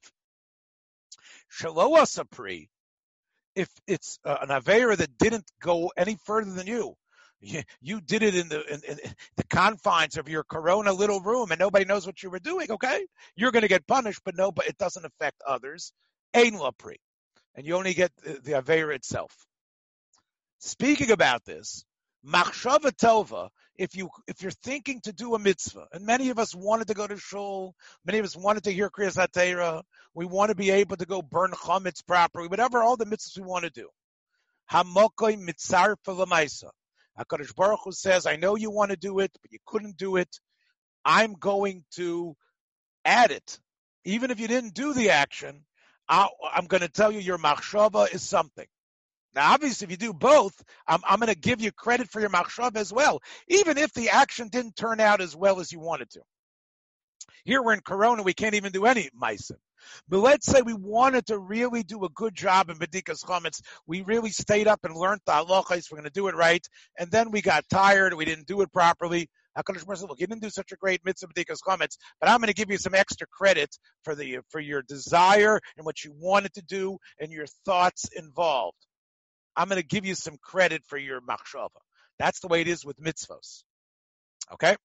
Shaloa 1.61 2.07
Sapri, 2.07 2.69
if 3.55 3.69
it's 3.87 4.19
uh, 4.25 4.39
an 4.41 4.49
Avera 4.49 4.97
that 4.97 5.19
didn't 5.19 5.51
go 5.61 5.93
any 5.97 6.17
further 6.25 6.53
than 6.53 6.67
you, 6.67 6.95
you, 7.43 8.01
did 8.01 8.23
it 8.23 8.35
in 8.35 8.49
the 8.49 8.63
in, 8.73 8.81
in, 8.89 8.99
the 9.37 9.45
confines 9.45 10.17
of 10.17 10.29
your 10.29 10.45
Corona 10.45 10.93
little 10.93 11.21
room, 11.21 11.51
and 11.51 11.59
nobody 11.59 11.85
knows 11.85 12.07
what 12.07 12.23
you 12.23 12.31
were 12.31 12.39
doing. 12.39 12.71
Okay, 12.71 13.07
you're 13.37 13.51
going 13.51 13.63
to 13.63 13.69
get 13.69 13.87
punished, 13.87 14.21
but 14.25 14.37
no, 14.37 14.53
but 14.53 14.67
it 14.69 14.79
doesn't 14.79 15.05
affect 15.05 15.43
others. 15.47 15.93
Ain 16.35 16.55
lapri, 16.55 16.97
and 17.55 17.67
you 17.67 17.77
only 17.77 17.95
get 17.95 18.13
the, 18.23 18.41
the 18.43 18.53
avera 18.53 18.95
itself. 18.95 19.35
Speaking 20.59 21.11
about 21.11 21.45
this, 21.45 21.85
machshava 22.25 22.93
tova. 22.93 23.49
If 23.77 23.97
you 23.97 24.11
if 24.29 24.43
you're 24.43 24.53
thinking 24.53 25.01
to 25.03 25.13
do 25.13 25.35
a 25.35 25.39
mitzvah, 25.39 25.89
and 25.93 26.07
many 26.07 26.29
of 26.29 26.39
us 26.39 26.55
wanted 26.55 26.89
to 26.89 26.95
go 26.95 27.07
to 27.07 27.17
shul, 27.17 27.75
many 28.05 28.19
of 28.19 28.25
us 28.25 28.37
wanted 28.37 28.65
to 28.65 28.73
hear 28.73 28.91
kriyas 28.91 29.17
hatorah, 29.17 29.83
we 30.15 30.27
want 30.27 30.51
to 30.51 30.55
be 30.55 30.71
able 30.71 30.97
to 30.97 31.07
go 31.07 31.23
burn 31.23 31.51
chametz 31.51 32.07
properly, 32.07 32.49
whatever 32.49 32.83
all 32.83 32.97
the 32.97 33.07
mitzvahs 33.07 33.39
we 33.39 33.45
want 33.45 33.65
to 33.65 33.71
do. 33.71 33.89
Hamokoi 34.71 35.43
mitzar 35.43 35.97
lamaisa. 36.07 36.71
HaKadosh 37.19 37.55
Baruch 37.55 37.81
Hu 37.85 37.93
says, 37.93 38.27
I 38.27 38.37
know 38.37 38.57
you 38.57 38.71
want 38.71 38.91
to 38.91 38.97
do 38.97 39.19
it, 39.19 39.31
but 39.43 39.53
you 39.53 39.59
couldn't 39.67 39.97
do 39.97 40.17
it. 40.17 40.41
I'm 41.05 41.35
going 41.35 41.85
to 41.97 42.37
add 43.05 43.31
it. 43.31 43.59
Even 44.05 44.31
if 44.31 44.41
you 44.41 44.49
didn't 44.49 44.75
do 44.75 44.95
the 44.95 45.11
action, 45.11 45.65
i 46.09 46.29
am 46.55 46.67
going 46.67 46.81
to 46.81 46.89
tell 46.89 47.13
you 47.13 47.21
your 47.21 47.39
machshava 47.39 48.13
is 48.13 48.23
something. 48.23 48.67
Now, 49.35 49.53
obviously, 49.53 49.87
if 49.87 49.91
you 49.91 49.97
do 49.97 50.13
both, 50.13 50.63
I'm, 50.87 51.01
I'm 51.09 51.19
going 51.19 51.33
to 51.33 51.39
give 51.39 51.61
you 51.61 51.73
credit 51.73 52.11
for 52.11 52.21
your 52.21 52.31
machshava 52.31 52.77
as 52.77 52.93
well, 52.93 53.21
even 53.49 53.79
if 53.79 53.93
the 53.95 54.11
action 54.11 54.49
didn't 54.49 54.77
turn 54.77 55.01
out 55.01 55.21
as 55.21 55.35
well 55.35 55.61
as 55.61 55.73
you 55.73 55.81
wanted 55.81 56.11
to. 56.11 56.21
Here 57.45 57.63
we're 57.63 57.73
in 57.75 57.81
Corona, 57.81 58.23
we 58.23 58.35
can't 58.35 58.55
even 58.55 58.73
do 58.73 58.85
any 58.85 59.11
meisim. 59.21 59.57
But 60.09 60.19
let's 60.19 60.47
say 60.47 60.63
we 60.63 60.75
wanted 60.75 61.27
to 61.27 61.39
really 61.39 61.83
do 61.83 62.05
a 62.05 62.09
good 62.11 62.35
job 62.35 62.71
in 62.71 62.79
Bedikas 62.79 63.25
Chametz. 63.25 63.61
We 63.87 64.03
really 64.03 64.31
stayed 64.31 64.69
up 64.69 64.81
and 64.85 64.95
learned 64.95 65.21
the 65.27 65.33
halachas. 65.33 65.91
We're 65.91 65.99
going 65.99 66.05
to 66.05 66.11
do 66.11 66.29
it 66.29 66.35
right. 66.35 66.67
And 66.99 67.11
then 67.11 67.31
we 67.31 67.43
got 67.43 67.65
tired. 67.71 68.15
We 68.15 68.25
didn't 68.25 68.47
do 68.47 68.61
it 68.63 68.73
properly. 68.73 69.29
HaKadosh 69.57 69.87
Baruch 69.87 70.09
look, 70.09 70.21
you 70.21 70.27
didn't 70.27 70.43
do 70.43 70.51
such 70.51 70.73
a 70.73 70.77
great 70.77 71.05
mitzvah 71.05 71.29
b'dikas 71.29 71.59
chametz, 71.67 71.99
but 72.21 72.31
I'm 72.31 72.39
going 72.39 72.49
to 72.49 72.55
give 72.55 72.71
you 72.71 72.79
some 72.79 72.95
extra 72.95 73.27
credit 73.27 73.77
for 74.03 74.15
the 74.15 74.39
for 74.49 74.61
your 74.61 74.81
desire 74.81 75.61
and 75.77 75.85
what 75.85 76.03
you 76.05 76.15
wanted 76.17 76.55
to 76.55 76.63
do 76.63 76.97
and 77.21 77.31
your 77.31 77.47
thoughts 77.67 78.09
involved. 78.17 78.79
I'm 79.55 79.69
going 79.69 79.81
to 79.81 79.87
give 79.87 80.07
you 80.07 80.15
some 80.15 80.39
credit 80.43 80.83
for 80.87 80.97
your 80.97 81.21
machshava. 81.21 81.69
That's 82.19 82.41
the 82.41 82.49
way 82.49 82.63
it 82.63 82.69
is 82.69 82.85
with 82.85 82.97
mitzvos. 82.99 83.65
Okay? 84.53 84.77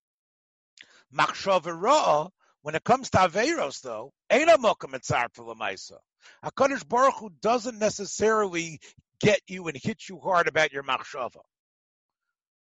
Machshava 1.16 1.72
ra'ah 1.80 2.30
when 2.62 2.76
it 2.76 2.84
comes 2.84 3.10
to 3.12 3.18
Averos, 3.18 3.82
though, 3.82 4.12
ain't 4.30 4.50
a 4.50 4.58
mokum 4.58 4.94
etzar 4.94 5.28
for 5.34 5.46
Lamaisa. 5.46 5.98
HaKadosh 6.44 6.88
Baruch 6.88 7.16
Hu 7.20 7.30
doesn't 7.42 7.80
necessarily 7.80 8.80
get 9.20 9.42
you 9.48 9.68
and 9.68 9.78
hit 9.78 10.10
you 10.10 10.20
hard 10.20 10.48
about 10.48 10.74
your 10.74 10.84
machshava. 10.84 11.42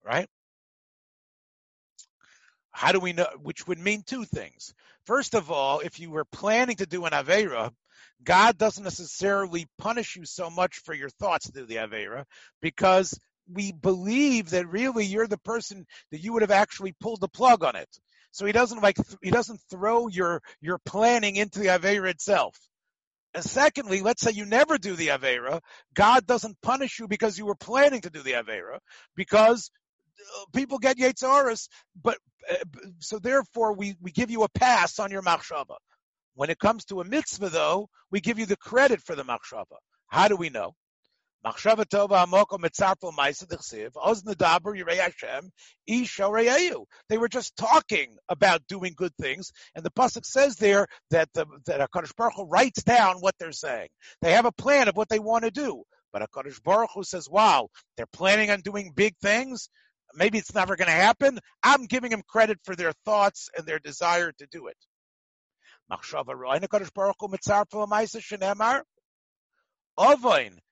Right? 0.03 0.27
How 2.71 2.91
do 2.91 2.99
we 2.99 3.13
know? 3.13 3.27
Which 3.41 3.67
would 3.67 3.79
mean 3.79 4.03
two 4.05 4.25
things. 4.25 4.73
First 5.05 5.33
of 5.33 5.51
all, 5.51 5.79
if 5.79 5.99
you 5.99 6.11
were 6.11 6.25
planning 6.25 6.77
to 6.77 6.85
do 6.85 7.05
an 7.05 7.11
Avera, 7.11 7.71
God 8.23 8.57
doesn't 8.57 8.83
necessarily 8.83 9.67
punish 9.77 10.15
you 10.15 10.25
so 10.25 10.49
much 10.49 10.77
for 10.77 10.93
your 10.93 11.09
thoughts 11.09 11.47
to 11.47 11.51
do 11.51 11.65
the 11.65 11.75
Avera 11.75 12.25
because 12.61 13.19
we 13.51 13.71
believe 13.71 14.51
that 14.51 14.67
really 14.67 15.05
you're 15.05 15.27
the 15.27 15.37
person 15.39 15.85
that 16.11 16.19
you 16.19 16.33
would 16.33 16.41
have 16.41 16.51
actually 16.51 16.93
pulled 16.99 17.21
the 17.21 17.27
plug 17.27 17.63
on 17.63 17.75
it. 17.75 17.89
So 18.31 18.45
he 18.45 18.51
doesn't 18.51 18.81
like 18.81 18.97
he 19.21 19.31
doesn't 19.31 19.59
throw 19.69 20.07
your 20.07 20.41
your 20.61 20.77
planning 20.79 21.35
into 21.35 21.59
the 21.59 21.67
avera 21.67 22.09
itself. 22.09 22.55
And 23.33 23.43
secondly, 23.43 24.01
let's 24.01 24.21
say 24.21 24.31
you 24.31 24.45
never 24.45 24.77
do 24.77 24.95
the 24.95 25.09
avera, 25.09 25.61
God 25.93 26.25
doesn't 26.25 26.61
punish 26.61 26.99
you 26.99 27.07
because 27.07 27.37
you 27.37 27.45
were 27.45 27.55
planning 27.55 28.01
to 28.01 28.09
do 28.09 28.23
the 28.23 28.33
avera, 28.33 28.79
because 29.15 29.69
uh, 30.19 30.45
people 30.53 30.79
get 30.79 30.97
yetzaris, 30.97 31.67
but 32.01 32.17
uh, 32.49 32.55
so 32.99 33.19
therefore 33.19 33.73
we 33.73 33.95
we 34.01 34.11
give 34.11 34.31
you 34.31 34.43
a 34.43 34.49
pass 34.49 34.99
on 34.99 35.11
your 35.11 35.21
machshava. 35.21 35.75
When 36.33 36.49
it 36.49 36.59
comes 36.59 36.85
to 36.85 37.01
a 37.01 37.05
mitzvah, 37.05 37.49
though, 37.49 37.89
we 38.11 38.21
give 38.21 38.39
you 38.39 38.45
the 38.45 38.57
credit 38.57 39.01
for 39.01 39.15
the 39.15 39.23
machshava. 39.23 39.77
How 40.07 40.27
do 40.27 40.35
we 40.35 40.49
know? 40.49 40.73
Machshava 41.45 41.85
tova 41.85 42.25
amoko 42.25 42.59
mitzarfel 42.59 43.13
ma'isa 43.13 43.47
d'chsiv, 43.47 43.91
oz 43.95 44.23
yirei 44.23 44.97
Hashem, 44.97 46.85
They 47.07 47.17
were 47.17 47.29
just 47.29 47.55
talking 47.55 48.17
about 48.27 48.67
doing 48.67 48.93
good 48.93 49.15
things, 49.15 49.53
and 49.73 49.85
the 49.85 49.89
pasuk 49.89 50.25
says 50.25 50.57
there 50.57 50.87
that 51.11 51.29
the, 51.33 51.45
that 51.65 51.79
Hakadosh 51.79 52.13
Baruch 52.17 52.33
Hu 52.35 52.43
writes 52.43 52.83
down 52.83 53.19
what 53.19 53.35
they're 53.39 53.53
saying. 53.53 53.87
They 54.21 54.33
have 54.33 54.43
a 54.43 54.51
plan 54.51 54.89
of 54.89 54.97
what 54.97 55.07
they 55.07 55.19
want 55.19 55.45
to 55.45 55.51
do, 55.51 55.83
but 56.11 56.21
Hakadosh 56.21 56.61
Baruch 56.61 56.89
Hu 56.93 57.05
says, 57.05 57.29
"Wow, 57.29 57.69
they're 57.95 58.05
planning 58.05 58.51
on 58.51 58.59
doing 58.59 58.91
big 58.93 59.15
things. 59.21 59.69
Maybe 60.13 60.39
it's 60.39 60.53
never 60.53 60.75
going 60.75 60.87
to 60.87 60.91
happen. 60.91 61.39
I'm 61.63 61.85
giving 61.85 62.11
them 62.11 62.23
credit 62.27 62.59
for 62.65 62.75
their 62.75 62.91
thoughts 63.05 63.47
and 63.57 63.65
their 63.65 63.79
desire 63.79 64.33
to 64.33 64.47
do 64.47 64.67
it." 64.67 64.77
Machshava 65.89 66.35
ro'in 66.35 66.63
Hakadosh 66.63 66.93
Baruch 66.93 67.15
Hu 67.17 67.29
ma'isa 67.29 68.19
shenemar. 68.19 68.81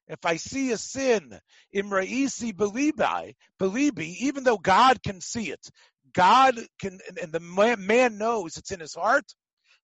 If 0.07 0.25
I 0.25 0.37
see 0.37 0.71
a 0.71 0.77
sin, 0.77 1.37
imraisi 1.75 2.53
belibi, 2.53 3.35
belibi, 3.59 4.15
even 4.21 4.43
though 4.43 4.57
God 4.57 5.01
can 5.03 5.21
see 5.21 5.51
it, 5.51 5.65
God 6.13 6.59
can, 6.79 6.99
and 7.21 7.31
the 7.31 7.39
man 7.77 8.17
knows 8.17 8.57
it's 8.57 8.71
in 8.71 8.79
his 8.79 8.95
heart. 8.95 9.25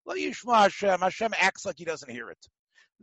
Well, 0.05 0.17
Yishma 0.17 0.63
Hashem, 0.63 0.99
Hashem 0.99 1.33
acts 1.39 1.65
like 1.65 1.75
he 1.77 1.85
doesn't 1.85 2.11
hear 2.11 2.29
it. 2.29 2.37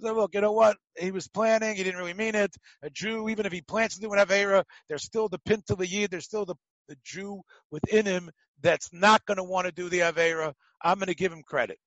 So, 0.02 0.14
look, 0.14 0.34
you 0.34 0.40
know 0.40 0.52
what? 0.52 0.76
He 0.98 1.10
was 1.10 1.28
planning. 1.28 1.76
He 1.76 1.84
didn't 1.84 1.98
really 1.98 2.14
mean 2.14 2.34
it. 2.34 2.54
A 2.82 2.90
Jew, 2.90 3.28
even 3.28 3.46
if 3.46 3.52
he 3.52 3.60
plans 3.60 3.94
to 3.94 4.00
do 4.00 4.12
an 4.12 4.18
Avera, 4.18 4.64
there's 4.88 5.04
still 5.04 5.28
the 5.28 5.38
Pinta 5.40 5.76
Yid. 5.78 6.10
There's 6.10 6.24
still 6.24 6.46
the, 6.46 6.54
the 6.88 6.96
Jew 7.04 7.42
within 7.70 8.06
him 8.06 8.30
that's 8.62 8.92
not 8.92 9.24
going 9.26 9.36
to 9.36 9.44
want 9.44 9.66
to 9.66 9.72
do 9.72 9.88
the 9.88 10.00
Avera. 10.00 10.54
I'm 10.82 10.98
going 10.98 11.08
to 11.08 11.14
give 11.14 11.32
him 11.32 11.42
credit. 11.42 11.78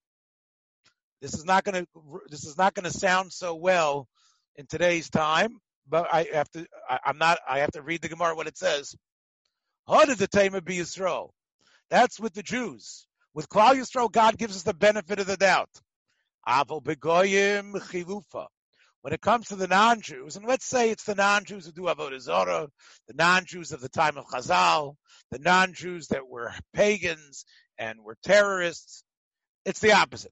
This 1.22 1.34
is 1.34 1.46
not 1.46 1.64
going 1.64 1.86
to, 1.86 2.20
this 2.30 2.46
is 2.46 2.58
not 2.58 2.74
going 2.74 2.84
to 2.84 2.98
sound 2.98 3.32
so 3.32 3.56
well 3.56 4.08
in 4.56 4.66
today's 4.68 5.10
time, 5.10 5.58
but 5.88 6.08
I 6.14 6.28
have 6.34 6.50
to, 6.52 6.66
I, 6.90 7.00
am 7.06 7.18
not, 7.18 7.40
I 7.48 7.60
have 7.60 7.72
to 7.72 7.82
read 7.82 8.02
the 8.02 8.10
Gemara 8.10 8.36
what 8.36 8.48
it 8.48 8.58
says. 8.58 8.96
How 9.88 10.06
did 10.06 10.18
the 10.18 10.28
Tamer 10.28 10.62
be 10.62 10.78
Yisrael? 10.78 11.30
That's 11.90 12.20
with 12.20 12.34
the 12.34 12.44
Jews. 12.44 13.06
With 13.34 13.50
Klal 13.50 13.76
Yisrael, 13.76 14.12
God 14.12 14.38
gives 14.38 14.56
us 14.56 14.64
the 14.64 14.74
benefit 14.74 15.20
of 15.20 15.28
the 15.28 15.38
doubt. 15.38 15.70
Aval 16.48 16.84
begoyim 16.84 17.74
chilufa. 17.74 18.48
When 19.02 19.14
it 19.14 19.22
comes 19.22 19.48
to 19.48 19.58
the 19.58 19.68
non-Jews, 19.68 20.38
and 20.38 20.46
let's 20.46 20.66
say 20.66 20.90
it's 20.90 21.04
the 21.04 21.16
non-Jews 21.16 21.66
who 21.66 21.74
do 21.74 21.82
avodah 21.84 22.22
zarah, 22.22 22.70
the 23.10 23.14
non-Jews 23.14 23.74
of 23.74 23.82
the 23.82 23.90
time 23.90 24.18
of 24.18 24.26
Chazal, 24.28 24.96
the 25.30 25.40
non-Jews 25.40 26.08
that 26.08 26.26
were 26.26 26.54
pagans 26.74 27.44
and 27.78 28.00
were 28.02 28.16
terrorists, 28.24 29.04
it's 29.66 29.82
the 29.82 29.92
opposite. 29.92 30.32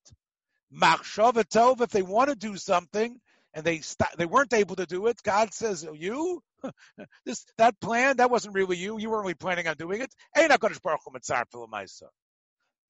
Machshava 0.74 1.82
if 1.82 1.90
they 1.90 2.02
want 2.02 2.30
to 2.30 2.36
do 2.36 2.56
something, 2.56 3.20
and 3.54 3.66
they 3.66 3.80
st- 3.80 4.18
they 4.18 4.26
weren't 4.26 4.54
able 4.54 4.76
to 4.78 4.86
do 4.86 5.08
it. 5.08 5.22
God 5.24 5.54
says, 5.54 5.86
oh, 5.86 5.94
"You, 5.94 6.42
this 7.26 7.46
that 7.58 7.80
plan 7.82 8.18
that 8.18 8.32
wasn't 8.32 8.56
really 8.56 8.78
you. 8.78 9.00
You 9.00 9.10
weren't 9.10 9.24
really 9.24 9.34
planning 9.34 9.68
on 9.68 9.76
doing 9.78 10.02
it." 10.02 10.14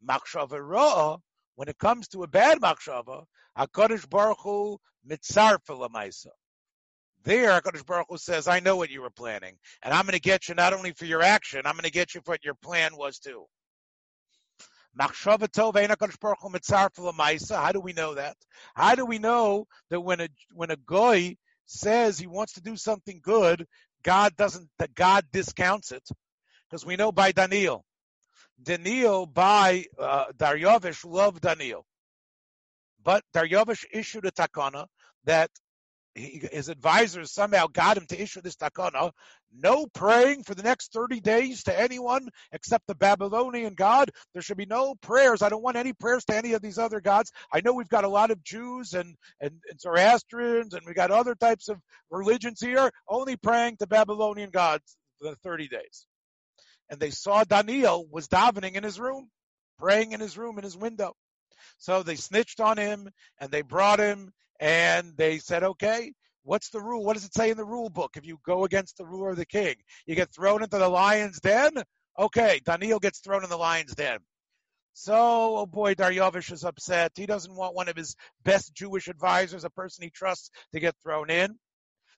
Machshava 0.07 1.19
when 1.55 1.67
it 1.67 1.77
comes 1.77 2.07
to 2.09 2.23
a 2.23 2.27
bad 2.27 2.59
machshava, 2.59 3.25
Hakadosh 3.57 4.09
Baruch 4.09 4.39
Hu 4.41 4.79
mitzar 5.07 5.59
There, 7.23 7.61
Hakadosh 7.61 7.85
Baruch 7.85 8.07
Hu 8.09 8.17
says, 8.17 8.47
"I 8.47 8.59
know 8.59 8.77
what 8.77 8.89
you 8.89 9.01
were 9.01 9.09
planning, 9.09 9.57
and 9.81 9.93
I'm 9.93 10.05
going 10.05 10.13
to 10.13 10.19
get 10.19 10.47
you 10.47 10.55
not 10.55 10.73
only 10.73 10.93
for 10.93 11.05
your 11.05 11.21
action, 11.21 11.61
I'm 11.65 11.73
going 11.73 11.83
to 11.83 11.91
get 11.91 12.15
you 12.15 12.21
for 12.21 12.31
what 12.31 12.45
your 12.45 12.55
plan 12.55 12.95
was 12.95 13.19
too." 13.19 13.45
How 14.97 15.07
do 17.71 17.79
we 17.79 17.93
know 17.93 18.15
that? 18.15 18.35
How 18.75 18.95
do 18.95 19.05
we 19.05 19.19
know 19.19 19.67
that 19.89 20.01
when 20.01 20.21
a 20.21 20.29
when 20.53 20.71
a 20.71 20.75
goy 20.75 21.37
says 21.65 22.19
he 22.19 22.27
wants 22.27 22.53
to 22.53 22.61
do 22.61 22.75
something 22.75 23.21
good, 23.23 23.67
God 24.03 24.35
doesn't 24.35 24.69
that 24.79 24.93
God 24.93 25.25
discounts 25.31 25.91
it? 25.91 26.07
Because 26.69 26.85
we 26.85 26.95
know 26.95 27.11
by 27.11 27.31
Daniel. 27.31 27.85
Daniel 28.61 29.25
by 29.25 29.85
uh, 29.97 30.25
loved 31.05 31.41
Daniel. 31.41 31.85
But 33.03 33.23
Daryavish 33.33 33.85
issued 33.91 34.25
a 34.25 34.31
takana 34.31 34.85
that 35.23 35.49
he, 36.15 36.43
his 36.51 36.69
advisors 36.69 37.31
somehow 37.31 37.67
got 37.67 37.97
him 37.97 38.05
to 38.07 38.21
issue 38.21 38.41
this 38.41 38.55
takana: 38.57 39.11
no 39.53 39.87
praying 39.87 40.43
for 40.43 40.55
the 40.55 40.63
next 40.63 40.93
30 40.93 41.19
days 41.21 41.63
to 41.63 41.79
anyone 41.79 42.29
except 42.51 42.87
the 42.87 42.95
Babylonian 42.95 43.75
God. 43.75 44.11
There 44.33 44.41
should 44.41 44.57
be 44.57 44.65
no 44.65 44.95
prayers. 44.95 45.41
I 45.41 45.49
don't 45.49 45.63
want 45.63 45.77
any 45.77 45.93
prayers 45.93 46.25
to 46.25 46.35
any 46.37 46.53
of 46.53 46.61
these 46.61 46.77
other 46.79 47.01
gods. 47.01 47.31
I 47.53 47.61
know 47.61 47.73
we've 47.73 47.89
got 47.89 48.05
a 48.05 48.09
lot 48.09 48.31
of 48.31 48.43
Jews 48.43 48.93
and, 48.93 49.15
and, 49.41 49.53
and 49.69 49.79
Zoroastrians 49.81 50.73
and 50.73 50.83
we've 50.85 50.95
got 50.95 51.11
other 51.11 51.35
types 51.35 51.69
of 51.69 51.79
religions 52.11 52.61
here, 52.61 52.91
only 53.09 53.37
praying 53.37 53.77
to 53.77 53.87
Babylonian 53.87 54.51
gods 54.51 54.97
for 55.21 55.29
the 55.31 55.35
30 55.37 55.67
days. 55.69 56.07
and 56.89 56.99
they 56.99 57.11
saw 57.11 57.43
Daniel 57.43 58.07
was 58.11 58.27
davening 58.27 58.75
in 58.75 58.83
his 58.83 58.99
room, 58.99 59.29
praying 59.79 60.13
in 60.13 60.19
his 60.19 60.37
room 60.37 60.57
in 60.57 60.63
his 60.63 60.77
window. 60.77 61.13
So 61.79 62.03
they 62.03 62.15
snitched 62.15 62.59
on 62.61 62.77
him 62.77 63.09
and 63.39 63.51
they 63.51 63.61
brought 63.61 63.99
him 63.99 64.31
and 64.61 65.17
they 65.17 65.39
said, 65.39 65.63
okay, 65.63 66.13
what's 66.43 66.69
the 66.69 66.79
rule? 66.79 67.03
What 67.03 67.15
does 67.15 67.25
it 67.25 67.33
say 67.33 67.49
in 67.49 67.57
the 67.57 67.65
rule 67.65 67.89
book? 67.89 68.11
If 68.15 68.25
you 68.25 68.39
go 68.45 68.63
against 68.63 68.97
the 68.97 69.05
ruler 69.05 69.31
of 69.31 69.37
the 69.37 69.45
king, 69.45 69.75
you 70.05 70.15
get 70.15 70.31
thrown 70.31 70.63
into 70.63 70.77
the 70.77 70.87
lion's 70.87 71.39
den. 71.39 71.71
Okay, 72.17 72.61
Daniel 72.63 72.99
gets 72.99 73.19
thrown 73.19 73.43
in 73.43 73.49
the 73.49 73.57
lion's 73.57 73.95
den. 73.95 74.19
So, 74.93 75.57
oh 75.57 75.65
boy, 75.65 75.95
Daryavish 75.95 76.51
is 76.51 76.63
upset. 76.63 77.13
He 77.15 77.25
doesn't 77.25 77.55
want 77.55 77.75
one 77.75 77.89
of 77.89 77.95
his 77.95 78.15
best 78.43 78.75
Jewish 78.75 79.07
advisors, 79.07 79.63
a 79.63 79.69
person 79.69 80.03
he 80.03 80.11
trusts, 80.11 80.51
to 80.73 80.79
get 80.79 80.95
thrown 81.01 81.29
in. 81.31 81.57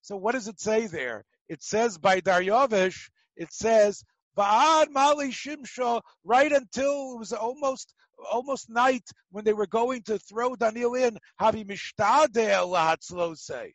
So, 0.02 0.18
what 0.18 0.34
does 0.34 0.50
it 0.50 0.60
say 0.60 0.88
there? 0.88 1.24
It 1.48 1.64
says 1.64 1.98
by 1.98 2.20
Daryavish, 2.20 3.10
it 3.38 3.54
says, 3.54 4.04
Va'ad 4.38 4.90
Mali 4.90 5.30
Shimsha, 5.30 6.02
right 6.26 6.52
until 6.52 7.14
it 7.14 7.20
was 7.20 7.32
almost 7.32 7.94
almost 8.32 8.70
night 8.70 9.08
when 9.32 9.46
they 9.46 9.54
were 9.54 9.68
going 9.68 10.04
to 10.04 10.20
throw 10.20 10.56
Daniel 10.56 10.96
in, 10.96 11.18
Havi 11.40 11.66
Mishtadeh 11.66 13.38
say. 13.38 13.74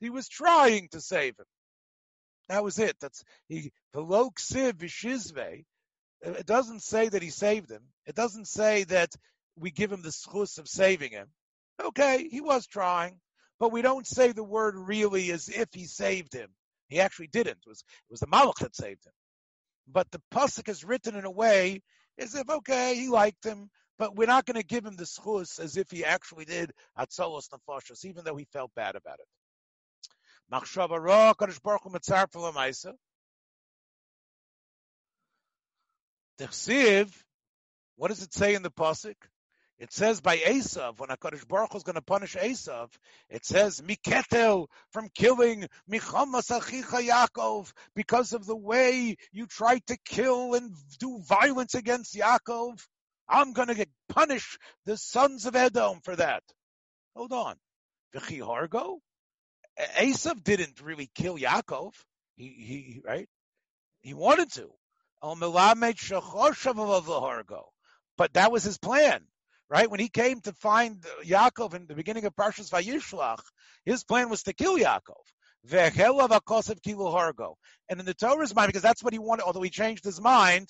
He 0.00 0.10
was 0.10 0.28
trying 0.28 0.88
to 0.88 1.00
save 1.00 1.38
him. 1.38 1.46
That 2.48 2.64
was 2.64 2.78
it. 2.78 2.96
That's 3.00 3.24
he 3.48 3.72
Velo 3.92 4.30
Ksiv 4.30 4.74
Vishizve. 4.74 5.64
It 6.22 6.46
doesn't 6.46 6.82
say 6.82 7.08
that 7.08 7.22
he 7.22 7.30
saved 7.30 7.70
him. 7.70 7.82
It 8.06 8.14
doesn't 8.14 8.46
say 8.48 8.84
that 8.84 9.14
we 9.56 9.70
give 9.70 9.92
him 9.92 10.02
the 10.02 10.10
schus 10.10 10.58
of 10.58 10.68
saving 10.68 11.10
him. 11.10 11.28
Okay, 11.82 12.28
he 12.28 12.40
was 12.40 12.66
trying, 12.66 13.20
but 13.58 13.72
we 13.72 13.82
don't 13.82 14.06
say 14.06 14.32
the 14.32 14.44
word 14.44 14.74
really 14.76 15.30
as 15.30 15.48
if 15.48 15.68
he 15.72 15.84
saved 15.84 16.32
him. 16.32 16.48
He 16.88 17.00
actually 17.00 17.28
didn't. 17.28 17.58
It 17.66 17.68
was 17.68 17.80
it 17.80 18.10
was 18.10 18.20
the 18.20 18.26
Malach 18.26 18.58
that 18.60 18.76
saved 18.76 19.04
him. 19.04 19.12
But 19.88 20.10
the 20.10 20.22
pasuk 20.32 20.68
is 20.68 20.84
written 20.84 21.16
in 21.16 21.24
a 21.24 21.30
way 21.30 21.82
as 22.18 22.34
if 22.34 22.48
okay, 22.48 22.94
he 22.96 23.08
liked 23.08 23.44
him, 23.44 23.70
but 23.98 24.16
we're 24.16 24.26
not 24.26 24.46
going 24.46 24.60
to 24.60 24.66
give 24.66 24.84
him 24.84 24.96
the 24.96 25.04
schus 25.04 25.58
as 25.58 25.76
if 25.76 25.90
he 25.90 26.04
actually 26.04 26.44
did 26.44 26.72
atzolos 26.98 27.48
nefashos, 27.48 28.04
even 28.04 28.24
though 28.24 28.36
he 28.36 28.46
felt 28.52 28.74
bad 28.74 28.96
about 28.96 29.18
it. 29.20 29.26
Baruch 30.50 31.82
hu 31.82 31.90
The 36.38 37.10
what 37.96 38.08
does 38.08 38.22
it 38.22 38.32
say 38.34 38.54
in 38.54 38.62
the 38.62 38.70
pasuk? 38.70 39.16
It 39.78 39.92
says 39.92 40.22
by 40.22 40.38
Esav, 40.38 40.98
when 40.98 41.10
HaKadosh 41.10 41.46
Baruch 41.46 41.72
Hu 41.72 41.76
is 41.78 41.82
going 41.82 41.96
to 41.96 42.02
punish 42.02 42.34
Esav, 42.34 42.88
it 43.28 43.44
says, 43.44 43.82
Miketel, 43.82 44.68
from 44.90 45.10
killing 45.14 45.68
Michamas 45.86 46.48
Achicha 46.48 47.06
Yaakov, 47.06 47.70
because 47.94 48.32
of 48.32 48.46
the 48.46 48.56
way 48.56 49.16
you 49.32 49.46
tried 49.46 49.86
to 49.88 49.98
kill 50.02 50.54
and 50.54 50.72
do 50.98 51.20
violence 51.28 51.74
against 51.74 52.14
Yaakov. 52.14 52.80
I'm 53.28 53.52
going 53.52 53.68
to 53.68 53.74
get 53.74 53.90
punish 54.08 54.56
the 54.86 54.96
sons 54.96 55.44
of 55.44 55.54
Edom 55.56 56.00
for 56.02 56.16
that. 56.16 56.42
Hold 57.14 57.32
on. 57.32 57.56
V'chi 58.14 58.40
Hargo? 58.40 59.00
Esav 59.98 60.42
didn't 60.42 60.80
really 60.80 61.10
kill 61.14 61.36
Yaakov. 61.36 61.92
He, 62.36 62.48
he, 62.48 63.02
right? 63.04 63.28
He 64.00 64.14
wanted 64.14 64.52
to. 64.52 64.70
But 68.16 68.32
that 68.34 68.52
was 68.52 68.62
his 68.62 68.78
plan, 68.78 69.20
right? 69.68 69.90
When 69.90 70.00
he 70.00 70.08
came 70.08 70.40
to 70.42 70.52
find 70.52 71.04
Yaakov 71.24 71.74
in 71.74 71.86
the 71.86 71.94
beginning 71.94 72.24
of 72.24 72.34
Parshas 72.34 72.70
Vayishlach, 72.70 73.40
his 73.84 74.04
plan 74.04 74.28
was 74.28 74.44
to 74.44 74.52
kill 74.52 74.78
Yaakov. 74.78 75.14
And 75.68 76.00
in 78.00 78.06
the 78.06 78.14
Torah's 78.14 78.54
mind, 78.54 78.68
because 78.68 78.82
that's 78.82 79.02
what 79.02 79.12
he 79.12 79.18
wanted, 79.18 79.44
although 79.44 79.62
he 79.62 79.70
changed 79.70 80.04
his 80.04 80.20
mind, 80.20 80.68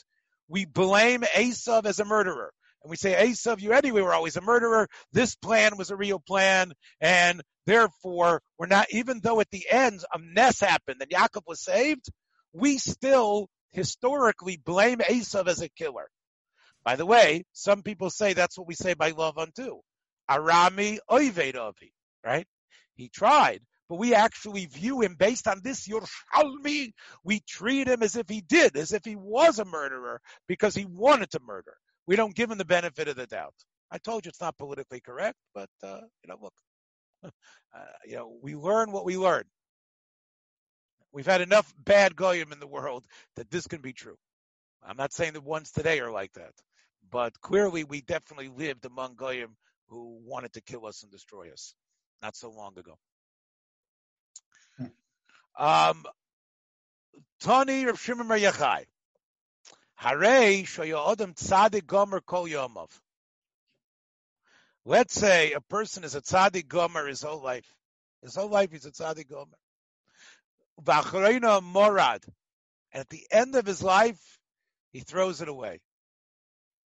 we 0.48 0.64
blame 0.64 1.22
Esav 1.22 1.84
as 1.84 1.98
a 1.98 2.04
murderer. 2.04 2.52
And 2.82 2.90
we 2.90 2.96
say, 2.96 3.14
Esav, 3.14 3.60
you 3.60 3.72
anyway 3.72 4.00
were 4.00 4.14
always 4.14 4.36
a 4.36 4.40
murderer. 4.40 4.88
This 5.12 5.34
plan 5.34 5.76
was 5.76 5.90
a 5.90 5.96
real 5.96 6.20
plan. 6.20 6.72
And 7.00 7.42
therefore, 7.66 8.40
we're 8.58 8.68
not, 8.68 8.86
even 8.90 9.20
though 9.20 9.40
at 9.40 9.50
the 9.50 9.66
end 9.68 10.04
a 10.14 10.18
mess 10.18 10.60
happened 10.60 11.02
and 11.02 11.10
Yaakov 11.10 11.42
was 11.46 11.62
saved, 11.62 12.06
we 12.52 12.78
still 12.78 13.48
historically 13.72 14.56
blame 14.56 14.98
Esav 14.98 15.48
as 15.48 15.60
a 15.60 15.68
killer. 15.68 16.08
By 16.86 16.96
the 16.96 17.06
way, 17.06 17.44
some 17.52 17.82
people 17.82 18.10
say 18.10 18.32
that's 18.32 18.56
what 18.56 18.68
we 18.68 18.76
say 18.76 18.94
by 18.94 19.10
love 19.10 19.38
unto. 19.38 19.80
Arami 20.30 20.98
oived 21.10 21.56
avi, 21.58 21.92
right? 22.24 22.46
He 22.94 23.10
tried, 23.10 23.60
but 23.88 23.98
we 23.98 24.14
actually 24.14 24.66
view 24.66 25.02
him 25.02 25.16
based 25.18 25.48
on 25.48 25.62
this 25.64 25.88
Yerushalmi. 25.88 26.92
We 27.24 27.40
treat 27.40 27.88
him 27.88 28.04
as 28.04 28.16
if 28.16 28.28
he 28.28 28.40
did, 28.40 28.76
as 28.76 28.92
if 28.92 29.04
he 29.04 29.16
was 29.16 29.58
a 29.58 29.66
murderer 29.66 30.20
because 30.48 30.76
he 30.76 30.86
wanted 30.86 31.30
to 31.32 31.40
murder. 31.44 31.74
We 32.06 32.16
don't 32.16 32.36
give 32.36 32.52
him 32.52 32.58
the 32.58 32.64
benefit 32.64 33.08
of 33.08 33.16
the 33.16 33.26
doubt. 33.26 33.54
I 33.90 33.98
told 33.98 34.24
you 34.24 34.28
it's 34.28 34.40
not 34.40 34.56
politically 34.56 35.00
correct, 35.00 35.38
but 35.54 35.70
uh, 35.82 36.02
you 36.22 36.28
know, 36.28 36.36
look, 36.40 36.54
uh, 37.24 37.30
you 38.06 38.16
know, 38.16 38.36
we 38.42 38.54
learn 38.54 38.92
what 38.92 39.04
we 39.04 39.16
learn. 39.16 39.44
We've 41.12 41.26
had 41.26 41.40
enough 41.40 41.72
bad 41.84 42.14
goyim 42.14 42.52
in 42.52 42.60
the 42.60 42.68
world 42.68 43.04
that 43.36 43.50
this 43.50 43.66
can 43.66 43.80
be 43.82 43.92
true. 43.92 44.16
I'm 44.86 44.96
not 44.96 45.12
saying 45.12 45.32
the 45.32 45.40
ones 45.40 45.72
today 45.72 46.00
are 46.00 46.12
like 46.12 46.32
that, 46.34 46.52
but 47.10 47.40
clearly 47.40 47.84
we 47.84 48.00
definitely 48.00 48.48
lived 48.48 48.84
among 48.84 49.14
goyim 49.14 49.56
who 49.88 50.18
wanted 50.24 50.52
to 50.54 50.60
kill 50.60 50.86
us 50.86 51.02
and 51.02 51.12
destroy 51.12 51.52
us 51.52 51.74
not 52.22 52.36
so 52.36 52.50
long 52.50 52.78
ago. 52.78 52.98
Um, 55.58 56.04
Tani 57.40 57.86
Shimon 57.96 58.28
Bar. 58.28 58.38
Hare 59.96 60.64
shoya 60.64 61.16
odem 61.16 61.34
tzadik 61.34 61.86
gomer 61.86 62.20
kol 62.20 62.46
yomov. 62.46 62.90
Let's 64.84 65.14
say 65.14 65.52
a 65.52 65.60
person 65.60 66.04
is 66.04 66.14
a 66.14 66.20
tzadik 66.20 66.68
gomer 66.68 67.06
his 67.06 67.22
whole 67.22 67.42
life. 67.42 67.66
His 68.22 68.34
whole 68.34 68.48
life 68.48 68.70
he's 68.70 68.84
a 68.84 68.90
tzadik 68.90 69.28
gomer. 69.28 69.56
morad. 71.62 72.24
And 72.92 73.00
at 73.00 73.08
the 73.08 73.26
end 73.30 73.56
of 73.56 73.66
his 73.66 73.82
life, 73.82 74.20
he 74.92 75.00
throws 75.00 75.40
it 75.40 75.48
away. 75.48 75.80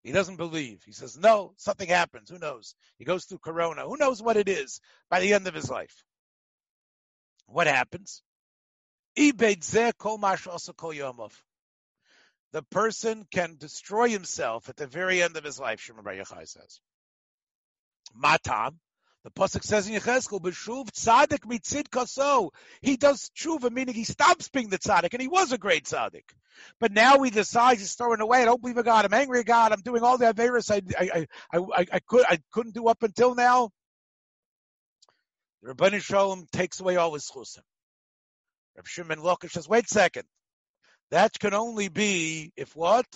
He 0.07 0.13
doesn't 0.13 0.37
believe. 0.37 0.85
He 0.87 0.93
says, 0.93 1.19
no, 1.19 1.53
something 1.57 1.89
happens. 1.89 2.31
Who 2.31 2.39
knows? 2.39 2.77
He 2.97 3.05
goes 3.05 3.25
through 3.25 3.39
corona. 3.39 3.83
Who 3.83 3.97
knows 3.97 4.23
what 4.23 4.37
it 4.37 4.49
is 4.49 4.81
by 5.11 5.19
the 5.19 5.35
end 5.35 5.49
of 5.49 5.55
his 5.55 5.69
life? 5.69 6.05
What 7.47 7.67
happens? 7.67 8.23
The 9.17 9.33
person 12.71 13.27
can 13.33 13.57
destroy 13.59 14.09
himself 14.09 14.69
at 14.69 14.77
the 14.77 14.87
very 14.87 15.25
end 15.25 15.37
of 15.37 15.43
his 15.43 15.59
life, 15.59 15.81
Shimon 15.81 16.05
Bar 16.05 16.15
Yochai 16.15 16.47
says. 16.47 16.81
Matam, 18.15 18.79
the 19.27 19.33
pasuk 19.33 19.65
says 19.65 19.89
in 19.89 19.95
Yecheskel, 20.01 20.41
"B'shuv 20.41 20.93
tzaddik 20.93 21.41
mitzid 21.41 21.91
kaso." 21.91 22.53
He 22.81 22.97
does 22.97 23.29
tshuva, 23.37 23.73
meaning 23.73 23.97
he 23.97 24.05
stops 24.05 24.49
being 24.49 24.69
the 24.69 24.79
tzaddik, 24.79 25.15
and 25.15 25.21
he 25.21 25.27
was 25.27 25.51
a 25.51 25.59
great 25.59 25.87
tzaddik. 25.87 26.31
But 26.79 26.93
now 26.93 27.21
he 27.23 27.31
decides 27.31 27.81
he's 27.81 27.95
throwing 27.95 28.21
away. 28.21 28.43
I 28.43 28.45
don't 28.45 28.63
believe 28.63 28.79
in 28.79 28.85
God. 28.85 29.05
I'm 29.05 29.13
angry 29.13 29.41
at 29.41 29.47
God. 29.47 29.73
I'm 29.73 29.81
doing 29.81 30.05
all 30.05 30.17
the 30.17 30.33
averus 30.33 30.71
I, 30.71 30.81
I, 30.97 31.27
I, 31.53 31.59
I, 31.59 31.87
I 31.95 31.99
could 31.99 32.25
I 32.29 32.39
couldn't 32.53 32.75
do 32.75 32.87
up 32.87 33.03
until 33.03 33.35
now. 33.35 33.71
The 35.65 35.75
Rebbeinu 35.75 36.01
Shalom 36.01 36.47
takes 36.53 36.79
away 36.79 36.95
all 36.95 37.13
his 37.13 37.29
chusim. 37.29 37.65
Reb 38.77 38.87
Shimon 38.87 39.19
Lakish 39.19 39.51
says, 39.51 39.69
"Wait 39.69 39.87
a 39.87 39.89
second. 39.89 40.29
That 41.11 41.37
can 41.37 41.53
only 41.53 41.89
be 41.89 42.53
if 42.57 42.77
what? 42.77 43.07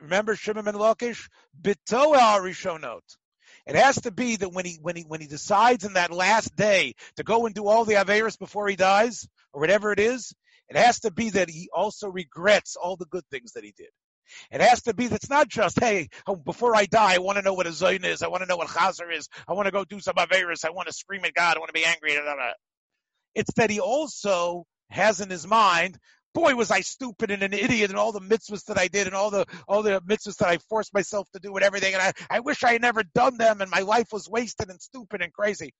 Remember 0.00 0.36
Shimon 0.36 0.66
ben 0.66 0.74
Lakish? 0.74 1.28
Bitoa 1.60 2.38
Rishonot. 2.38 3.02
It 3.66 3.76
has 3.76 4.00
to 4.02 4.12
be 4.12 4.36
that 4.36 4.52
when 4.52 4.64
he 4.64 4.78
when 4.80 4.96
he 4.96 5.02
when 5.02 5.20
he 5.20 5.26
decides 5.26 5.84
in 5.84 5.94
that 5.94 6.12
last 6.12 6.54
day 6.54 6.94
to 7.16 7.24
go 7.24 7.46
and 7.46 7.54
do 7.54 7.66
all 7.66 7.84
the 7.84 7.94
Averis 7.94 8.38
before 8.38 8.68
he 8.68 8.76
dies, 8.76 9.26
or 9.52 9.60
whatever 9.60 9.92
it 9.92 9.98
is, 9.98 10.32
it 10.68 10.76
has 10.76 11.00
to 11.00 11.10
be 11.10 11.30
that 11.30 11.50
he 11.50 11.68
also 11.74 12.08
regrets 12.08 12.76
all 12.76 12.96
the 12.96 13.06
good 13.06 13.24
things 13.30 13.52
that 13.52 13.64
he 13.64 13.74
did. 13.76 13.88
It 14.50 14.60
has 14.60 14.82
to 14.82 14.94
be 14.94 15.06
that's 15.06 15.30
not 15.30 15.48
just, 15.48 15.78
hey, 15.78 16.08
oh, 16.26 16.36
before 16.36 16.76
I 16.76 16.86
die, 16.86 17.14
I 17.14 17.18
want 17.18 17.36
to 17.36 17.42
know 17.42 17.54
what 17.54 17.66
a 17.66 17.70
Zayin 17.70 18.04
is. 18.04 18.22
I 18.22 18.28
want 18.28 18.42
to 18.42 18.48
know 18.48 18.56
what 18.56 18.68
Chazer 18.68 19.12
is. 19.12 19.28
I 19.46 19.52
want 19.52 19.66
to 19.66 19.72
go 19.72 19.84
do 19.84 20.00
some 20.00 20.14
Averis. 20.16 20.64
I 20.64 20.70
want 20.70 20.88
to 20.88 20.92
scream 20.92 21.24
at 21.24 21.34
God. 21.34 21.56
I 21.56 21.60
want 21.60 21.68
to 21.68 21.72
be 21.72 21.84
angry. 21.84 22.18
It's 23.34 23.52
that 23.54 23.70
he 23.70 23.80
also 23.80 24.64
has 24.90 25.20
in 25.20 25.30
his 25.30 25.46
mind, 25.46 25.98
boy, 26.36 26.54
was 26.54 26.70
I 26.70 26.82
stupid 26.82 27.30
and 27.30 27.42
an 27.42 27.54
idiot 27.54 27.88
and 27.88 27.98
all 27.98 28.12
the 28.12 28.20
mitzvahs 28.20 28.66
that 28.66 28.78
I 28.78 28.88
did 28.88 29.06
and 29.06 29.16
all 29.16 29.30
the 29.30 29.46
all 29.66 29.82
the 29.82 30.02
mitzvahs 30.02 30.36
that 30.36 30.48
I 30.48 30.58
forced 30.58 30.92
myself 30.92 31.26
to 31.32 31.40
do 31.40 31.56
and 31.56 31.64
everything. 31.64 31.94
And 31.94 32.02
I, 32.02 32.12
I 32.28 32.40
wish 32.40 32.62
I 32.62 32.74
had 32.74 32.82
never 32.82 33.02
done 33.02 33.38
them 33.38 33.62
and 33.62 33.70
my 33.70 33.80
life 33.80 34.08
was 34.12 34.28
wasted 34.28 34.68
and 34.68 34.80
stupid 34.80 35.22
and 35.22 35.32
crazy. 35.32 35.72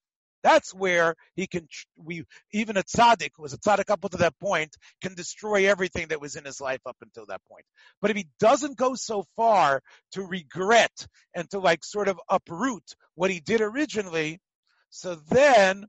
That's 0.43 0.73
where 0.73 1.15
he 1.35 1.47
can, 1.47 1.69
we, 1.97 2.25
even 2.53 2.77
a 2.77 2.83
tzaddik 2.83 3.31
who 3.37 3.43
was 3.43 3.53
a 3.53 3.59
tzaddik 3.59 3.91
up 3.91 4.09
to 4.11 4.17
that 4.19 4.39
point 4.41 4.77
can 5.03 5.15
destroy 5.15 5.69
everything 5.69 6.09
that 6.09 6.21
was 6.21 6.37
in 6.37 6.45
his 6.45 6.61
life 6.61 6.81
up 6.87 6.97
until 7.03 7.27
that 7.27 7.45
point. 7.51 7.65
But 8.01 8.11
if 8.11 8.17
he 8.17 8.29
doesn't 8.39 8.79
go 8.79 8.95
so 8.95 9.25
far 9.37 9.83
to 10.13 10.23
regret 10.23 11.07
and 11.35 11.51
to 11.51 11.59
like 11.59 11.85
sort 11.85 12.09
of 12.09 12.19
uproot 12.31 12.95
what 13.15 13.31
he 13.31 13.41
did 13.41 13.61
originally, 13.61 14.39
so 14.89 15.17
then, 15.17 15.85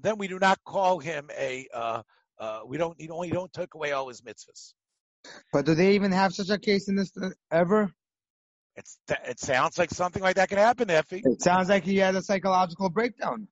then 0.00 0.18
we 0.18 0.28
do 0.28 0.38
not 0.38 0.58
call 0.64 1.00
him 1.00 1.28
a, 1.36 1.66
uh, 1.74 2.02
uh, 2.40 2.60
we 2.66 2.78
don't, 2.78 2.98
you 2.98 3.06
don't, 3.06 3.26
you 3.26 3.34
don't 3.34 3.52
take 3.52 3.74
away 3.74 3.92
all 3.92 4.08
his 4.08 4.22
mitzvahs. 4.22 4.72
But 5.52 5.66
do 5.66 5.74
they 5.74 5.94
even 5.94 6.12
have 6.12 6.34
such 6.34 6.48
a 6.48 6.58
case 6.58 6.88
in 6.88 6.96
this 6.96 7.12
uh, 7.16 7.30
ever? 7.50 7.92
It's 8.76 8.98
it 9.26 9.38
sounds 9.38 9.78
like 9.78 9.90
something 9.90 10.22
like 10.22 10.36
that 10.36 10.48
could 10.48 10.58
happen, 10.58 10.90
Effie. 10.90 11.22
It 11.24 11.42
sounds 11.42 11.68
like 11.68 11.84
he 11.84 11.98
had 11.98 12.14
a 12.14 12.22
psychological 12.22 12.88
breakdown. 12.88 13.48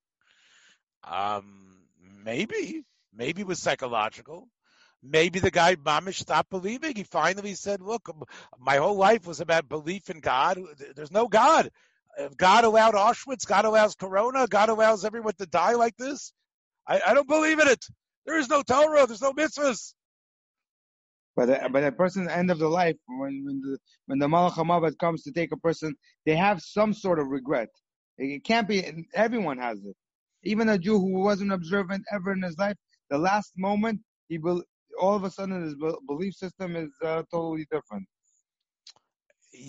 Um, 1.05 1.83
maybe, 2.25 2.85
maybe 3.15 3.43
it 3.43 3.47
was 3.47 3.59
psychological. 3.61 4.49
Maybe 5.03 5.39
the 5.39 5.51
guy 5.51 5.77
Mamish 5.77 6.15
stopped 6.15 6.51
believing. 6.51 6.97
He 6.97 7.05
finally 7.05 7.55
said, 7.55 7.83
"Look, 7.83 8.09
my 8.59 8.77
whole 8.77 8.97
life 8.97 9.27
was 9.27 9.41
about 9.41 9.69
belief 9.69 10.09
in 10.09 10.21
God. 10.21 10.61
There's 10.97 11.13
no 11.13 11.29
God. 11.29 11.71
If 12.17 12.37
God 12.37 12.65
allowed 12.65 12.95
Auschwitz, 12.95 13.47
God 13.47 13.65
allows 13.65 13.95
Corona, 13.95 14.47
God 14.49 14.71
allows 14.71 15.05
everyone 15.05 15.35
to 15.39 15.47
die 15.47 15.75
like 15.75 15.97
this. 15.97 16.33
I, 16.87 17.01
I 17.09 17.15
don't 17.15 17.29
believe 17.29 17.61
in 17.61 17.69
it. 17.69 17.85
There 18.29 18.39
is 18.39 18.51
no 18.51 18.63
Torah. 18.63 19.07
There's 19.07 19.23
no 19.23 19.33
mitzvahs." 19.33 19.95
But 21.35 21.49
uh, 21.49 21.69
but 21.71 21.83
a 21.83 21.93
person's 21.93 22.29
end 22.29 22.51
of 22.51 22.59
the 22.59 22.69
life, 22.69 22.97
when 23.07 23.43
when 23.47 23.61
the 23.63 23.79
when 24.05 24.19
the 24.19 24.27
Malach 24.27 24.53
HaMavet 24.53 24.99
comes 24.99 25.23
to 25.23 25.33
take 25.33 25.51
a 25.53 25.57
person, 25.57 25.95
they 26.27 26.37
have 26.37 26.61
some 26.61 26.93
sort 26.93 27.19
of 27.19 27.29
regret. 27.29 27.71
It 28.19 28.45
can't 28.45 28.69
be. 28.69 29.07
Everyone 29.15 29.57
has 29.57 29.79
it. 29.83 29.97
Even 30.45 30.69
a 30.69 30.77
Jew 30.77 30.99
who 30.99 31.23
wasn't 31.23 31.53
observant 31.53 32.05
ever 32.13 32.33
in 32.33 32.43
his 32.43 32.59
life, 32.59 32.77
the 33.09 33.17
last 33.17 33.53
moment 33.57 34.01
he 34.29 34.37
will 34.37 34.63
all 35.01 35.15
of 35.15 35.25
a 35.25 35.31
sudden 35.31 35.65
his 35.65 35.77
belief 36.07 36.35
system 36.35 36.77
is 36.77 36.91
uh, 37.03 37.23
totally 37.31 37.67
different. 37.71 38.07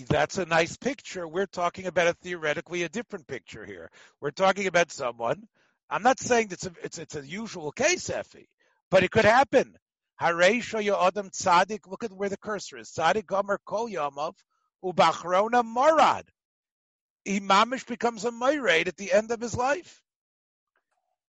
That's 0.08 0.36
a 0.36 0.44
nice 0.44 0.76
picture. 0.76 1.26
We're 1.26 1.46
talking 1.46 1.86
about 1.86 2.08
a 2.08 2.12
theoretically 2.12 2.82
a 2.82 2.90
different 2.90 3.26
picture 3.26 3.64
here. 3.64 3.90
We're 4.20 4.32
talking 4.32 4.66
about 4.66 4.90
someone. 4.90 5.44
I'm 5.90 6.02
not 6.02 6.20
saying 6.20 6.48
it's 6.52 6.66
a, 6.66 6.72
it's 6.82 6.98
it's 6.98 7.16
a 7.16 7.26
usual 7.26 7.72
case, 7.72 8.10
Effie, 8.10 8.48
but 8.90 9.02
it 9.02 9.10
could 9.10 9.24
happen. 9.24 9.76
Harei 10.20 10.60
adam 10.62 11.30
tzadik. 11.30 11.88
Look 11.88 12.04
at 12.04 12.12
where 12.12 12.28
the 12.28 12.36
cursor 12.36 12.78
is. 12.78 12.90
Tzadik 12.90 13.26
gomer 13.26 13.58
kol 13.64 13.88
yamav 13.88 14.34
ubachrona 14.84 15.64
morad. 15.64 16.24
Imamish 17.26 17.86
becomes 17.86 18.24
a 18.24 18.30
moirade 18.30 18.86
at 18.86 18.96
the 18.96 19.12
end 19.12 19.30
of 19.30 19.40
his 19.40 19.56
life. 19.56 20.02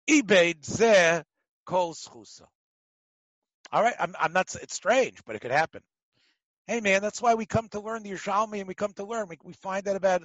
Ibeid 0.09 0.61
zeh 0.61 1.23
kol 1.65 1.93
schusa. 1.93 2.47
All 3.71 3.83
right, 3.83 3.95
I'm, 3.99 4.15
I'm 4.19 4.33
not. 4.33 4.55
It's 4.61 4.75
strange, 4.75 5.23
but 5.25 5.35
it 5.35 5.39
could 5.39 5.51
happen. 5.51 5.81
Hey, 6.67 6.79
man, 6.79 7.01
that's 7.01 7.21
why 7.21 7.35
we 7.35 7.45
come 7.45 7.67
to 7.69 7.79
learn 7.81 8.03
the 8.03 8.11
Yerushalmi, 8.11 8.59
and 8.59 8.67
we 8.67 8.73
come 8.73 8.93
to 8.93 9.05
learn. 9.05 9.27
We, 9.27 9.37
we 9.43 9.53
find 9.53 9.87
out 9.87 9.95
about 9.95 10.23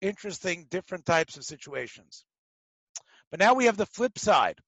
interesting, 0.00 0.66
different 0.70 1.04
types 1.04 1.36
of 1.36 1.44
situations. 1.44 2.24
But 3.32 3.40
now 3.40 3.54
we 3.54 3.64
have 3.64 3.78
the 3.78 3.86
flip 3.86 4.18
side. 4.18 4.60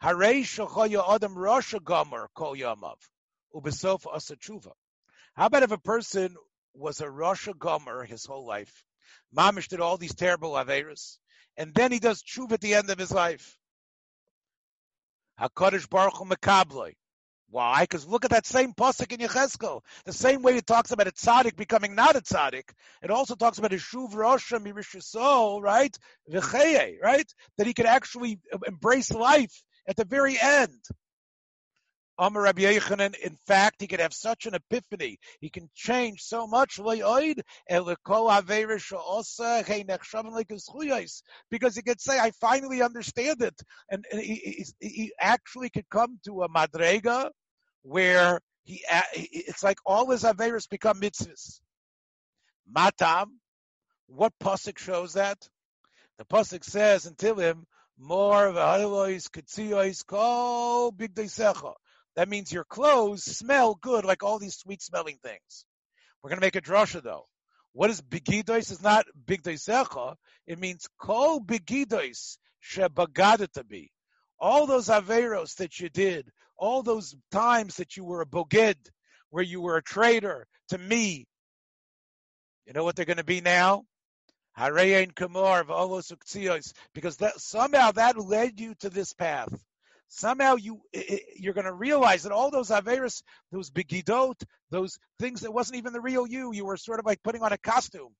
How 0.00 0.10
about 0.10 0.32
if 5.62 5.70
a 5.70 5.78
person 5.78 6.36
was 6.74 7.00
a 7.00 7.08
rosha 7.08 7.54
gomer 7.56 8.04
his 8.04 8.26
whole 8.26 8.44
life? 8.44 8.84
Mamish 9.32 9.68
did 9.68 9.80
all 9.80 9.96
these 9.96 10.16
terrible 10.16 10.54
averas, 10.54 11.18
and 11.56 11.72
then 11.72 11.92
he 11.92 12.00
does 12.00 12.20
tshuva 12.20 12.54
at 12.54 12.60
the 12.60 12.74
end 12.74 12.90
of 12.90 12.98
his 12.98 13.12
life. 13.12 13.56
Hakadosh 15.38 15.88
Baruch 15.88 16.16
Hu. 16.16 16.24
Why? 17.54 17.82
Because 17.82 18.04
look 18.04 18.24
at 18.24 18.32
that 18.32 18.46
same 18.46 18.72
pasuk 18.72 19.12
in 19.12 19.20
Yecheskel. 19.20 19.80
The 20.06 20.12
same 20.12 20.42
way 20.42 20.56
it 20.56 20.66
talks 20.66 20.90
about 20.90 21.06
a 21.06 21.12
tzaddik 21.12 21.54
becoming 21.54 21.94
not 21.94 22.16
a 22.16 22.20
tzaddik, 22.20 22.70
it 23.00 23.12
also 23.12 23.36
talks 23.36 23.58
about 23.58 23.72
a 23.72 23.76
shuv 23.76 24.12
rosha 24.12 24.58
mirishisol, 24.58 25.62
right? 25.62 25.96
V'cheye, 26.28 26.96
right? 27.00 27.32
That 27.56 27.68
he 27.68 27.72
could 27.72 27.86
actually 27.86 28.40
embrace 28.66 29.12
life 29.12 29.62
at 29.86 29.94
the 29.94 30.04
very 30.04 30.36
end. 30.42 30.80
Amar 32.18 32.42
Rabbi 32.42 32.62
Yechanan, 32.62 33.16
in 33.20 33.36
fact, 33.46 33.80
he 33.80 33.86
could 33.86 34.00
have 34.00 34.14
such 34.14 34.46
an 34.46 34.54
epiphany. 34.54 35.20
He 35.40 35.48
can 35.48 35.70
change 35.76 36.22
so 36.22 36.48
much 36.48 36.80
because 41.50 41.76
he 41.76 41.82
could 41.82 42.00
say, 42.00 42.18
I 42.18 42.32
finally 42.40 42.82
understand 42.82 43.42
it. 43.42 43.62
And, 43.90 44.04
and 44.10 44.20
he, 44.20 44.64
he, 44.80 44.88
he, 44.88 45.12
actually 45.20 45.70
could 45.70 45.88
come 45.88 46.18
to 46.24 46.42
a 46.42 46.48
madrega 46.48 47.30
where 47.84 48.40
he 48.64 48.82
it's 49.14 49.62
like 49.62 49.78
all 49.86 50.10
his 50.10 50.24
averis 50.24 50.68
become 50.68 51.00
mitzvahs. 51.00 51.60
Matam, 52.66 53.38
what 54.06 54.32
pasuk 54.42 54.78
shows 54.78 55.12
that? 55.12 55.48
The 56.18 56.24
pasuk 56.24 56.64
says 56.64 57.06
until 57.06 57.36
him 57.36 57.66
more 57.98 58.46
of 58.46 58.56
a 58.56 59.98
kol 60.06 60.92
big 60.92 61.14
That 61.14 62.28
means 62.28 62.52
your 62.52 62.64
clothes 62.64 63.24
smell 63.24 63.74
good, 63.74 64.04
like 64.04 64.22
all 64.22 64.38
these 64.38 64.56
sweet 64.56 64.82
smelling 64.82 65.18
things. 65.22 65.64
We're 66.22 66.30
going 66.30 66.40
to 66.40 66.46
make 66.46 66.56
a 66.56 66.62
drasha 66.62 67.02
though. 67.02 67.26
What 67.72 67.90
is 67.90 68.00
bigidois? 68.00 68.70
Is 68.70 68.82
not 68.82 69.04
bigdaisecha. 69.26 70.14
It 70.46 70.58
means 70.58 70.88
kol 70.98 71.40
bigidois 71.40 72.38
shebagadata 72.62 73.68
be. 73.68 73.90
All 74.38 74.66
those 74.66 74.88
averos 74.88 75.56
that 75.56 75.78
you 75.80 75.88
did, 75.88 76.30
all 76.56 76.82
those 76.82 77.14
times 77.30 77.76
that 77.76 77.96
you 77.96 78.04
were 78.04 78.20
a 78.20 78.26
boged, 78.26 78.90
where 79.30 79.44
you 79.44 79.60
were 79.60 79.76
a 79.76 79.82
traitor 79.82 80.46
to 80.68 80.78
me. 80.78 81.26
You 82.66 82.72
know 82.72 82.84
what 82.84 82.96
they're 82.96 83.04
going 83.04 83.18
to 83.18 83.24
be 83.24 83.40
now? 83.40 83.84
Because 84.56 84.76
that 87.16 87.40
somehow 87.40 87.90
that 87.90 88.16
led 88.16 88.60
you 88.60 88.74
to 88.76 88.90
this 88.90 89.12
path. 89.12 89.52
Somehow 90.08 90.54
you 90.56 90.80
you're 91.36 91.54
going 91.54 91.64
to 91.64 91.72
realize 91.72 92.22
that 92.22 92.32
all 92.32 92.50
those 92.52 92.68
averis, 92.68 93.22
those 93.50 93.70
begidot, 93.70 94.40
those 94.70 94.98
things 95.18 95.40
that 95.40 95.52
wasn't 95.52 95.78
even 95.78 95.92
the 95.92 96.00
real 96.00 96.26
you, 96.26 96.52
you 96.52 96.64
were 96.64 96.76
sort 96.76 97.00
of 97.00 97.06
like 97.06 97.22
putting 97.24 97.42
on 97.42 97.52
a 97.52 97.58
costume, 97.58 98.14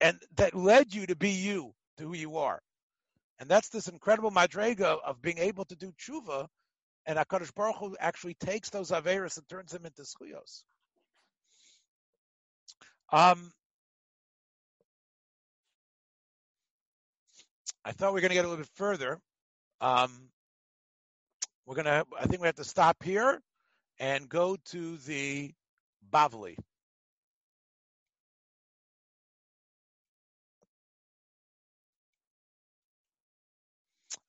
and 0.00 0.16
that 0.36 0.54
led 0.54 0.94
you 0.94 1.06
to 1.06 1.16
be 1.16 1.30
you, 1.30 1.74
to 1.96 2.04
who 2.04 2.14
you 2.14 2.36
are. 2.36 2.60
And 3.40 3.48
that's 3.48 3.70
this 3.70 3.88
incredible 3.88 4.30
madrega 4.30 4.98
of 5.04 5.20
being 5.20 5.38
able 5.38 5.64
to 5.64 5.74
do 5.74 5.92
tshuva 5.92 6.46
and 7.08 7.18
Hakadosh 7.18 7.54
Baruch 7.54 7.76
Hu 7.76 7.96
actually 7.98 8.34
takes 8.34 8.68
those 8.68 8.90
averis 8.90 9.38
and 9.38 9.48
turns 9.48 9.72
them 9.72 9.86
into 9.86 10.02
schuyos. 10.02 10.62
Um, 13.10 13.50
I 17.82 17.92
thought 17.92 18.12
we 18.12 18.18
were 18.18 18.20
going 18.20 18.28
to 18.28 18.34
get 18.34 18.44
a 18.44 18.48
little 18.48 18.62
bit 18.62 18.70
further. 18.74 19.18
Um, 19.80 20.28
we're 21.64 21.76
going 21.76 21.86
to, 21.86 22.04
I 22.20 22.26
think 22.26 22.42
we 22.42 22.46
have 22.46 22.56
to 22.56 22.64
stop 22.64 23.02
here 23.02 23.40
and 23.98 24.28
go 24.28 24.58
to 24.66 24.98
the 24.98 25.54
Bavli. 26.12 26.56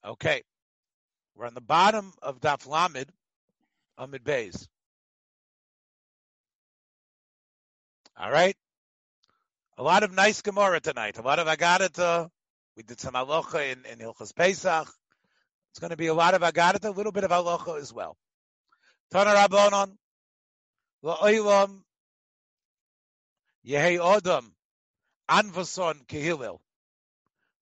Okay. 0.06 0.44
We're 1.40 1.48
on 1.48 1.54
the 1.54 1.62
bottom 1.62 2.12
of 2.22 2.42
Daf 2.42 2.68
Lamed, 2.68 3.10
Amud 3.98 4.24
Beis. 4.24 4.68
All 8.18 8.30
right. 8.30 8.58
A 9.78 9.84
lot 9.84 10.04
of 10.04 10.12
nice 10.12 10.42
Gemara 10.42 10.82
tonight. 10.82 11.18
A 11.18 11.22
lot 11.22 11.40
of 11.40 11.48
Agadata. 11.48 12.30
We 12.76 12.84
did 12.84 13.00
some 13.00 13.14
Alocha 13.14 13.72
in, 13.72 13.86
in 13.86 14.00
Hilchos 14.00 14.36
Pesach. 14.36 14.90
It's 15.72 15.80
going 15.80 15.92
to 15.92 15.96
be 15.96 16.08
a 16.08 16.14
lot 16.14 16.34
of 16.34 16.42
Agadata, 16.42 16.90
a 16.90 16.92
little 16.92 17.14
bit 17.14 17.24
of 17.24 17.32
Alocha 17.32 17.80
as 17.80 17.94
well. 17.94 18.18
Tana 19.10 19.30
Rabbanon. 19.30 19.96
La'olam. 21.06 21.84
Yehei 23.66 23.98
Odom. 23.98 24.44
Anvason 25.30 26.06
Kehilel. 26.06 26.60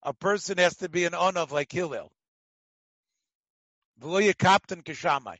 A 0.01 0.15
person 0.15 0.57
has 0.57 0.77
to 0.77 0.89
be 0.89 1.05
an 1.05 1.13
Onav 1.13 1.51
like 1.51 1.71
Hillel. 1.71 2.11
V'lo 4.01 4.33
kapdan 4.35 4.83
kishamai. 4.83 5.37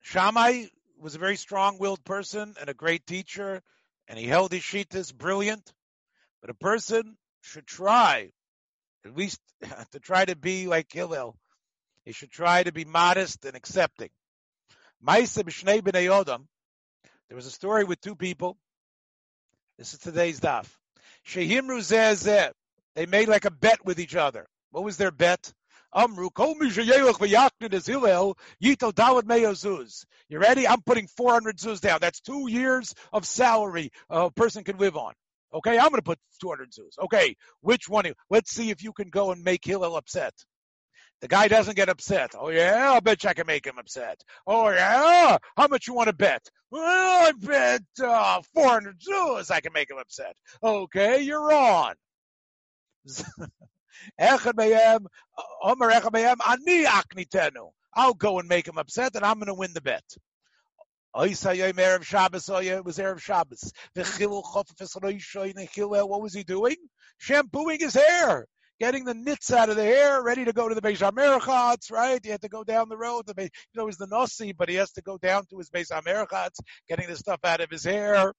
Shammai 0.00 0.66
was 0.98 1.14
a 1.14 1.18
very 1.18 1.36
strong-willed 1.36 2.04
person 2.04 2.54
and 2.60 2.68
a 2.68 2.74
great 2.74 3.06
teacher, 3.06 3.62
and 4.08 4.18
he 4.18 4.26
held 4.26 4.52
his 4.52 4.62
shitas 4.62 5.14
brilliant. 5.14 5.72
But 6.40 6.50
a 6.50 6.54
person 6.54 7.16
should 7.40 7.66
try, 7.66 8.30
at 9.04 9.16
least 9.16 9.40
to 9.92 10.00
try 10.00 10.24
to 10.24 10.36
be 10.36 10.66
like 10.66 10.92
Hillel. 10.92 11.36
He 12.04 12.12
should 12.12 12.30
try 12.30 12.62
to 12.62 12.72
be 12.72 12.84
modest 12.84 13.44
and 13.44 13.56
accepting. 13.56 14.10
Maisa 15.04 15.44
b'shnei 15.44 15.82
b'nei. 15.82 16.46
There 17.28 17.36
was 17.36 17.46
a 17.46 17.50
story 17.50 17.84
with 17.84 18.00
two 18.00 18.16
people. 18.16 18.56
This 19.78 19.94
is 19.94 20.00
today's 20.00 20.40
daf. 20.40 20.66
Zeh 21.26 22.52
They 22.94 23.06
made 23.06 23.28
like 23.28 23.44
a 23.44 23.50
bet 23.50 23.84
with 23.84 24.00
each 24.00 24.16
other. 24.16 24.48
What 24.70 24.84
was 24.84 24.96
their 24.96 25.10
bet? 25.10 25.52
Amru, 25.94 26.30
kol 26.30 26.54
zuz. 26.54 26.86
You 30.28 30.38
ready? 30.38 30.68
I'm 30.68 30.82
putting 30.82 31.06
400 31.06 31.56
zuz 31.58 31.80
down. 31.80 31.98
That's 32.00 32.20
two 32.20 32.48
years 32.50 32.94
of 33.12 33.24
salary 33.24 33.90
a 34.10 34.30
person 34.30 34.64
can 34.64 34.76
live 34.78 34.96
on. 34.96 35.14
Okay, 35.52 35.78
I'm 35.78 35.88
going 35.88 35.96
to 35.96 36.02
put 36.02 36.18
200 36.42 36.72
zuz. 36.72 36.98
Okay, 37.04 37.36
which 37.60 37.88
one? 37.88 38.04
Let's 38.28 38.50
see 38.50 38.70
if 38.70 38.82
you 38.82 38.92
can 38.92 39.08
go 39.08 39.32
and 39.32 39.42
make 39.42 39.64
Hillel 39.64 39.96
upset. 39.96 40.34
The 41.20 41.28
guy 41.28 41.48
doesn't 41.48 41.74
get 41.74 41.88
upset. 41.88 42.34
Oh 42.38 42.50
yeah, 42.50 42.92
I 42.92 43.00
bet 43.00 43.24
you 43.24 43.30
I 43.30 43.34
can 43.34 43.46
make 43.46 43.66
him 43.66 43.78
upset. 43.78 44.22
Oh 44.46 44.68
yeah, 44.68 45.38
how 45.56 45.66
much 45.66 45.88
you 45.88 45.94
want 45.94 46.08
to 46.08 46.12
bet? 46.12 46.46
Well, 46.70 46.82
I 47.28 47.32
bet 47.32 47.82
uh, 48.04 48.42
400 48.54 49.00
zuz 49.00 49.50
I 49.50 49.60
can 49.60 49.72
make 49.72 49.90
him 49.90 49.98
upset. 49.98 50.36
Okay, 50.62 51.22
you're 51.22 51.52
on. 51.52 51.94
I'll 57.94 58.14
go 58.14 58.38
and 58.38 58.48
make 58.48 58.68
him 58.68 58.78
upset, 58.78 59.14
and 59.14 59.24
I'm 59.24 59.38
going 59.38 59.46
to 59.46 59.54
win 59.54 59.72
the 59.72 59.80
bet. 59.80 60.04
Oh, 61.14 61.24
it 61.24 61.30
was 61.30 61.42
Erev 61.42 62.04
Shabbos. 63.20 63.72
What 66.06 66.22
was 66.22 66.34
he 66.34 66.44
doing? 66.44 66.76
Shampooing 67.18 67.80
his 67.80 67.94
hair 67.94 68.46
getting 68.80 69.04
the 69.04 69.14
nits 69.14 69.52
out 69.52 69.70
of 69.70 69.76
the 69.76 69.84
hair, 69.84 70.22
ready 70.22 70.44
to 70.44 70.52
go 70.52 70.68
to 70.68 70.74
the 70.74 70.80
Beis 70.80 70.98
Hamerichatz, 70.98 71.90
right? 71.90 72.20
He 72.22 72.30
had 72.30 72.42
to 72.42 72.48
go 72.48 72.64
down 72.64 72.88
the 72.88 72.96
road. 72.96 73.26
The 73.26 73.34
you 73.42 73.48
know, 73.74 73.86
he's 73.86 73.96
the 73.96 74.06
Nasi, 74.06 74.52
but 74.52 74.68
he 74.68 74.76
has 74.76 74.92
to 74.92 75.02
go 75.02 75.18
down 75.18 75.44
to 75.50 75.58
his 75.58 75.70
Beis 75.70 75.90
Hamerichatz, 75.90 76.60
getting 76.88 77.08
the 77.08 77.16
stuff 77.16 77.40
out 77.44 77.60
of 77.60 77.70
his 77.70 77.84
hair. 77.84 78.32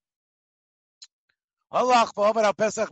Pesach. 1.72 2.90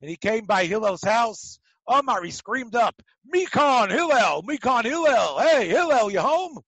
And 0.00 0.10
he 0.10 0.16
came 0.16 0.44
by 0.44 0.66
Hillel's 0.66 1.02
house. 1.02 1.58
Omar, 1.86 2.22
he 2.22 2.30
screamed 2.30 2.74
up, 2.74 2.94
Mikon 3.34 3.90
Hillel, 3.90 4.42
Mikon 4.42 4.84
Hillel, 4.84 5.38
hey 5.38 5.68
Hillel, 5.68 6.10
you 6.10 6.20
home? 6.20 6.58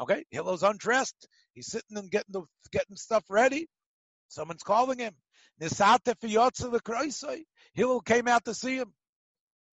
Okay, 0.00 0.24
Hillel's 0.30 0.64
undressed. 0.64 1.28
He's 1.54 1.70
sitting 1.70 1.96
and 1.96 2.10
getting 2.10 2.32
the 2.32 2.42
getting 2.72 2.96
stuff 2.96 3.22
ready. 3.28 3.68
Someone's 4.28 4.64
calling 4.64 4.98
him. 4.98 5.14
Hillel 7.74 8.00
came 8.00 8.28
out 8.28 8.44
to 8.46 8.54
see 8.54 8.76
him. 8.76 8.92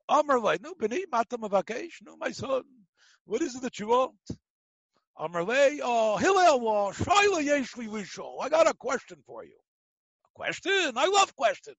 Amrle, 0.10 0.62
no, 0.62 0.74
beni 0.78 1.06
matam 1.12 1.42
avakesh. 1.42 2.02
No, 2.04 2.18
my 2.18 2.32
son. 2.32 2.64
What 3.26 3.42
is 3.42 3.56
it 3.56 3.62
that 3.64 3.80
you 3.80 3.88
want? 3.88 4.14
Amrle, 5.18 5.80
oh, 5.82 6.18
Hillel, 6.18 6.70
uh, 6.70 6.92
shaila 6.92 7.44
yeshli 7.44 7.88
lisho. 7.88 8.42
I 8.42 8.50
got 8.50 8.70
a 8.70 8.74
question 8.74 9.18
for 9.26 9.44
you. 9.44 9.58
Question? 10.36 10.94
I 10.96 11.08
love 11.08 11.36
questions. 11.36 11.78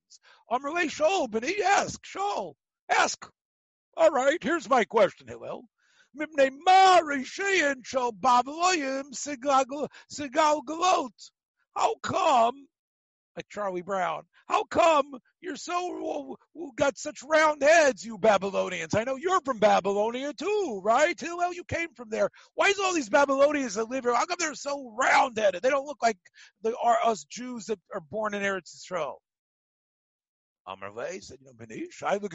I'm 0.51 0.63
Amrle, 0.63 0.85
shol, 0.87 1.45
he 1.45 1.63
ask, 1.63 2.03
shol, 2.05 2.55
ask. 2.91 3.29
All 3.97 4.11
right, 4.11 4.43
here's 4.43 4.69
my 4.69 4.85
question, 4.85 5.29
Hillel. 5.29 5.65
Mipnei 6.19 6.51
ma 6.65 7.01
reishayin 7.01 7.83
shol 7.83 8.13
babeloyim 8.13 9.05
sigal 9.15 10.61
galot. 10.67 11.31
How 11.77 11.95
come 12.03 12.67
like 13.37 13.49
Charlie 13.49 13.83
Brown. 13.83 14.23
How 14.49 14.65
come 14.65 15.15
you're 15.41 15.57
so 15.57 16.37
got 16.77 16.99
such 16.99 17.23
round 17.23 17.63
heads, 17.63 18.05
you 18.05 18.19
Babylonians? 18.19 18.95
I 18.95 19.05
know 19.05 19.17
you're 19.17 19.41
from 19.43 19.59
Babylonia 19.59 20.33
too, 20.33 20.81
right? 20.85 21.21
Well, 21.23 21.55
you 21.55 21.65
came 21.65 21.95
from 21.95 22.11
there. 22.11 22.29
Why 22.55 22.67
is 22.69 22.79
all 22.79 22.95
these 22.95 23.09
Babylonians 23.09 23.75
that 23.75 23.89
live 23.89 24.05
here? 24.05 24.15
How 24.15 24.27
come 24.27 24.37
they're 24.39 24.55
so 24.55 24.95
round 24.99 25.39
headed? 25.39 25.63
They 25.63 25.71
don't 25.71 25.87
look 25.87 26.03
like 26.03 26.19
the 26.63 26.75
are 26.83 26.99
us 27.05 27.25
Jews 27.25 27.67
that 27.67 27.79
are 27.95 28.01
born 28.01 28.35
in 28.35 28.43
Eretz 28.43 28.75
Yisrael. 28.77 29.17
Amar 30.67 30.93
said, 31.21 31.39
you 31.41 31.47
know, 31.47 31.53
Benish, 31.53 32.03
I 32.03 32.17
look 32.17 32.33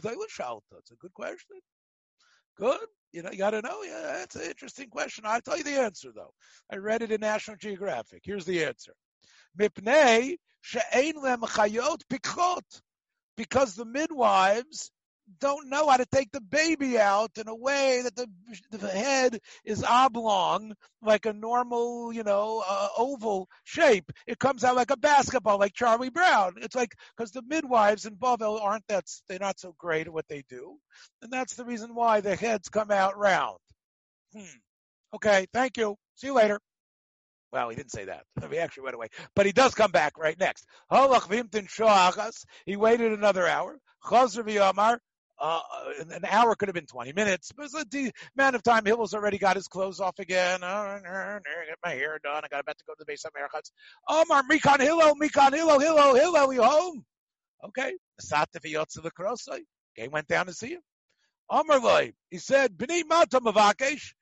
That's 0.71 0.91
a 0.91 0.95
good 0.95 1.13
question. 1.13 1.57
Good. 2.57 2.79
You 3.11 3.21
know, 3.21 3.31
you 3.31 3.37
got 3.37 3.51
to 3.51 3.61
know. 3.61 3.83
Yeah, 3.83 4.01
that's 4.01 4.35
an 4.35 4.43
interesting 4.43 4.89
question. 4.89 5.25
I'll 5.25 5.41
tell 5.41 5.57
you 5.57 5.63
the 5.63 5.79
answer 5.79 6.11
though. 6.13 6.33
I 6.71 6.77
read 6.77 7.01
it 7.01 7.11
in 7.11 7.21
National 7.21 7.57
Geographic. 7.57 8.21
Here's 8.23 8.45
the 8.45 8.65
answer. 8.65 8.93
Mipnei 9.59 10.37
she'ein 10.65 11.15
chayot 11.15 12.01
pikchot. 12.09 12.81
Because 13.37 13.75
the 13.75 13.85
midwives 13.85 14.91
don't 15.39 15.69
know 15.69 15.89
how 15.89 15.97
to 15.97 16.05
take 16.05 16.31
the 16.31 16.41
baby 16.41 16.97
out 16.97 17.31
in 17.37 17.47
a 17.47 17.55
way 17.55 18.01
that 18.03 18.15
the, 18.15 18.27
the 18.71 18.87
head 18.87 19.39
is 19.65 19.83
oblong, 19.83 20.73
like 21.01 21.25
a 21.25 21.33
normal, 21.33 22.13
you 22.13 22.23
know, 22.23 22.63
uh, 22.65 22.87
oval 22.97 23.49
shape. 23.63 24.11
It 24.27 24.39
comes 24.39 24.63
out 24.63 24.75
like 24.75 24.91
a 24.91 24.97
basketball, 24.97 25.59
like 25.59 25.73
Charlie 25.73 26.09
Brown. 26.09 26.53
It's 26.61 26.75
like 26.75 26.95
because 27.15 27.31
the 27.31 27.41
midwives 27.41 28.05
in 28.05 28.15
Bavel 28.15 28.61
aren't 28.61 28.87
that 28.87 29.05
they're 29.27 29.39
not 29.39 29.59
so 29.59 29.75
great 29.77 30.07
at 30.07 30.13
what 30.13 30.27
they 30.29 30.43
do, 30.47 30.77
and 31.21 31.31
that's 31.31 31.55
the 31.55 31.65
reason 31.65 31.95
why 31.95 32.21
the 32.21 32.35
heads 32.35 32.69
come 32.69 32.91
out 32.91 33.17
round. 33.17 33.57
Hmm. 34.33 34.45
Okay, 35.15 35.47
thank 35.53 35.77
you. 35.77 35.97
See 36.15 36.27
you 36.27 36.33
later. 36.33 36.59
Well, 37.51 37.69
he 37.69 37.75
didn't 37.75 37.91
say 37.91 38.05
that. 38.05 38.23
He 38.51 38.57
actually 38.57 38.83
went 38.83 38.95
away. 38.95 39.07
But 39.35 39.45
he 39.45 39.51
does 39.51 39.73
come 39.73 39.91
back 39.91 40.17
right 40.17 40.37
next. 40.39 40.65
He 42.65 42.75
waited 42.75 43.11
another 43.11 43.47
hour. 43.47 43.79
Uh, 45.37 45.59
an 46.11 46.25
hour 46.29 46.55
could 46.55 46.69
have 46.69 46.75
been 46.75 46.85
20 46.85 47.13
minutes. 47.13 47.51
But 47.55 47.65
it's 47.65 47.95
a 47.95 48.11
amount 48.37 48.55
of 48.55 48.63
time. 48.63 48.85
Hillel's 48.85 49.13
already 49.13 49.37
got 49.37 49.55
his 49.55 49.67
clothes 49.67 49.99
off 49.99 50.19
again. 50.19 50.59
Oh, 50.63 50.99
get 51.03 51.77
my 51.83 51.91
hair 51.91 52.19
done. 52.23 52.41
I 52.43 52.47
got 52.47 52.61
about 52.61 52.77
to 52.77 52.83
go 52.87 52.93
to 52.93 52.97
the 52.99 53.05
base 53.05 53.25
of 53.25 53.31
Merchatz. 53.33 53.71
Omar, 54.07 54.43
Mikon 54.49 54.79
Hillel, 54.79 55.15
Mikon 55.15 55.53
Hillel, 55.53 55.79
Hillel, 55.79 56.15
Hillel, 56.15 56.53
you 56.53 56.63
home? 56.63 57.03
Okay. 57.65 57.93
The 58.17 59.61
Game 59.95 60.11
went 60.11 60.27
down 60.27 60.45
to 60.45 60.53
see 60.53 60.69
him. 60.69 60.81
Omar 61.49 62.09
he 62.29 62.37
said, 62.37 62.77
Bini 62.77 63.03
Mata 63.03 63.39
Mavakesh. 63.39 64.13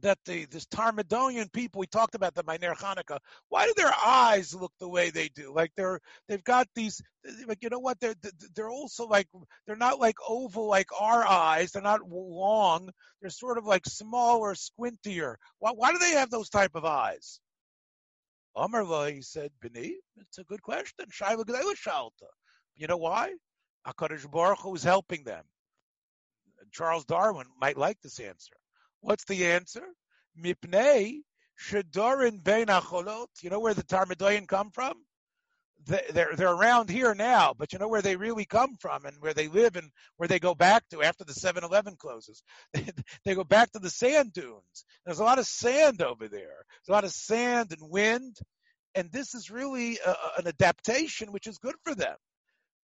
that 0.00 0.18
the 0.24 0.46
this 0.46 0.64
Tarmadonian 0.66 1.52
people 1.52 1.78
we 1.78 1.86
talked 1.86 2.14
about 2.14 2.34
them 2.34 2.46
by 2.46 2.56
Ner 2.56 2.74
Hanukkah, 2.74 3.18
why 3.48 3.66
do 3.66 3.74
their 3.76 3.92
eyes 4.04 4.54
look 4.54 4.72
the 4.80 4.88
way 4.88 5.10
they 5.10 5.28
do? 5.28 5.52
Like 5.54 5.72
they're 5.76 6.00
they've 6.28 6.42
got 6.44 6.66
these 6.74 7.02
like 7.46 7.58
you 7.62 7.68
know 7.68 7.78
what 7.78 8.00
they're 8.00 8.14
they're 8.54 8.70
also 8.70 9.06
like 9.06 9.28
they're 9.66 9.76
not 9.76 10.00
like 10.00 10.16
oval 10.26 10.66
like 10.66 10.88
our 10.98 11.26
eyes. 11.26 11.72
They're 11.72 11.82
not 11.82 12.08
long. 12.08 12.90
They're 13.20 13.30
sort 13.30 13.58
of 13.58 13.66
like 13.66 13.86
smaller, 13.86 14.54
squintier. 14.54 15.36
Why 15.58 15.72
why 15.72 15.92
do 15.92 15.98
they 15.98 16.12
have 16.12 16.30
those 16.30 16.48
type 16.48 16.74
of 16.74 16.84
eyes? 16.84 17.40
Amar 18.54 18.84
he 19.10 19.22
said, 19.22 19.50
Bini, 19.60 19.96
it's 20.18 20.38
a 20.38 20.44
good 20.44 20.62
question. 20.62 21.06
Shaila 21.10 21.44
Shalta. 21.46 22.28
You 22.76 22.86
know 22.86 22.98
why? 22.98 23.32
Hakadosh 23.86 24.30
Baruch 24.30 24.60
Hu 24.60 24.74
is 24.74 24.82
helping 24.82 25.24
them. 25.24 25.44
Charles 26.70 27.04
Darwin 27.04 27.46
might 27.60 27.76
like 27.76 28.00
this 28.02 28.20
answer. 28.20 28.54
What's 29.02 29.24
the 29.24 29.46
answer? 29.46 29.84
Mipnei 30.40 31.22
Shadorin 31.60 32.42
Bein 32.42 32.66
Acholot. 32.66 33.26
You 33.42 33.50
know 33.50 33.60
where 33.60 33.74
the 33.74 33.82
Tarmadoyan 33.82 34.46
come 34.46 34.70
from? 34.70 34.94
They're 35.84 36.36
they're 36.36 36.52
around 36.52 36.88
here 36.88 37.12
now, 37.12 37.54
but 37.58 37.72
you 37.72 37.80
know 37.80 37.88
where 37.88 38.02
they 38.02 38.14
really 38.14 38.44
come 38.44 38.76
from 38.76 39.04
and 39.04 39.16
where 39.18 39.34
they 39.34 39.48
live 39.48 39.74
and 39.74 39.90
where 40.16 40.28
they 40.28 40.38
go 40.38 40.54
back 40.54 40.84
to 40.90 41.02
after 41.02 41.24
the 41.24 41.32
7-Eleven 41.32 41.96
closes. 41.96 42.44
they 43.24 43.34
go 43.34 43.42
back 43.42 43.72
to 43.72 43.80
the 43.80 43.90
sand 43.90 44.32
dunes. 44.32 44.84
There's 45.04 45.18
a 45.18 45.24
lot 45.24 45.40
of 45.40 45.46
sand 45.46 46.00
over 46.00 46.28
there. 46.28 46.38
There's 46.38 46.88
a 46.88 46.92
lot 46.92 47.02
of 47.02 47.10
sand 47.10 47.72
and 47.72 47.90
wind, 47.90 48.36
and 48.94 49.10
this 49.10 49.34
is 49.34 49.50
really 49.50 49.98
a, 50.06 50.14
an 50.38 50.46
adaptation 50.46 51.32
which 51.32 51.48
is 51.48 51.58
good 51.58 51.74
for 51.82 51.96
them 51.96 52.16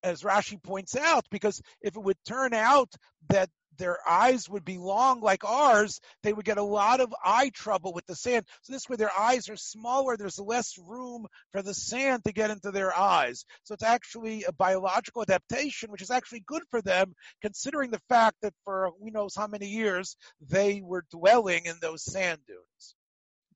as 0.02 0.22
Rashi 0.22 0.60
points 0.60 0.96
out, 0.96 1.24
because 1.30 1.60
if 1.80 1.96
it 1.96 2.02
would 2.02 2.18
turn 2.26 2.52
out 2.54 2.92
that 3.28 3.48
their 3.76 3.98
eyes 4.08 4.48
would 4.48 4.64
be 4.64 4.78
long 4.78 5.20
like 5.20 5.44
ours, 5.44 6.00
they 6.22 6.32
would 6.32 6.44
get 6.44 6.58
a 6.58 6.62
lot 6.62 7.00
of 7.00 7.14
eye 7.24 7.50
trouble 7.50 7.92
with 7.92 8.06
the 8.06 8.14
sand. 8.14 8.46
So 8.62 8.72
this 8.72 8.88
way 8.88 8.96
their 8.96 9.16
eyes 9.16 9.48
are 9.48 9.56
smaller, 9.56 10.16
there's 10.16 10.38
less 10.38 10.78
room 10.78 11.26
for 11.52 11.62
the 11.62 11.74
sand 11.74 12.24
to 12.24 12.32
get 12.32 12.50
into 12.50 12.70
their 12.70 12.96
eyes. 12.96 13.44
So 13.64 13.74
it's 13.74 13.82
actually 13.84 14.44
a 14.44 14.52
biological 14.52 15.22
adaptation, 15.22 15.90
which 15.90 16.02
is 16.02 16.10
actually 16.10 16.40
good 16.46 16.62
for 16.70 16.82
them, 16.82 17.14
considering 17.42 17.90
the 17.90 18.02
fact 18.08 18.36
that 18.42 18.54
for 18.64 18.90
who 19.00 19.10
knows 19.10 19.34
how 19.34 19.46
many 19.46 19.68
years 19.68 20.16
they 20.40 20.80
were 20.82 21.04
dwelling 21.10 21.66
in 21.66 21.76
those 21.80 22.02
sand 22.04 22.40
dunes. 22.46 22.94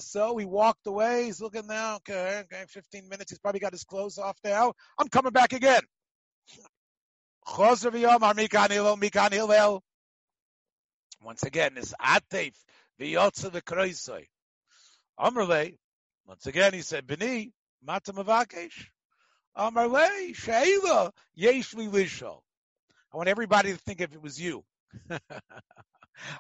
So 0.05 0.38
he 0.38 0.45
walked 0.45 0.88
away. 0.88 1.26
He's 1.26 1.41
looking 1.41 1.67
now. 1.67 1.95
Okay, 1.97 2.43
okay, 2.43 2.63
15 2.69 3.09
minutes. 3.09 3.32
He's 3.32 3.39
probably 3.39 3.59
got 3.59 3.73
his 3.73 3.84
clothes 3.84 4.17
off 4.17 4.38
now. 4.43 4.73
I'm 4.97 5.09
coming 5.09 5.34
back 5.34 5.53
again. 5.53 5.82
Once 7.47 7.83
again, 11.43 11.75
this 11.75 11.93
Atef 12.01 12.53
v'yotza 12.99 13.49
v'kroisoi. 13.51 14.27
Amrle, 15.19 15.77
once 16.25 16.45
again 16.47 16.73
he 16.73 16.81
said, 16.81 17.07
Bini, 17.07 17.53
mata 17.83 18.13
mavakesh. 18.13 18.87
Amrle, 19.57 20.35
sheila, 20.35 21.11
yesh 21.35 21.73
lisho. 21.73 22.41
I 23.13 23.17
want 23.17 23.29
everybody 23.29 23.71
to 23.71 23.77
think 23.77 24.01
if 24.01 24.13
it 24.13 24.21
was 24.21 24.39
you. 24.39 24.63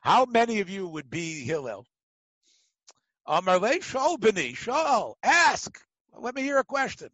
How 0.01 0.25
many 0.25 0.61
of 0.61 0.69
you 0.69 0.87
would 0.87 1.09
be 1.09 1.43
Hillel? 1.43 1.85
Amarle 3.27 3.79
Shol 3.79 4.19
Bini, 4.19 4.53
Shol, 4.53 5.15
ask. 5.23 5.79
Let 6.17 6.35
me 6.35 6.41
hear 6.41 6.57
a 6.57 6.63
question. 6.63 7.09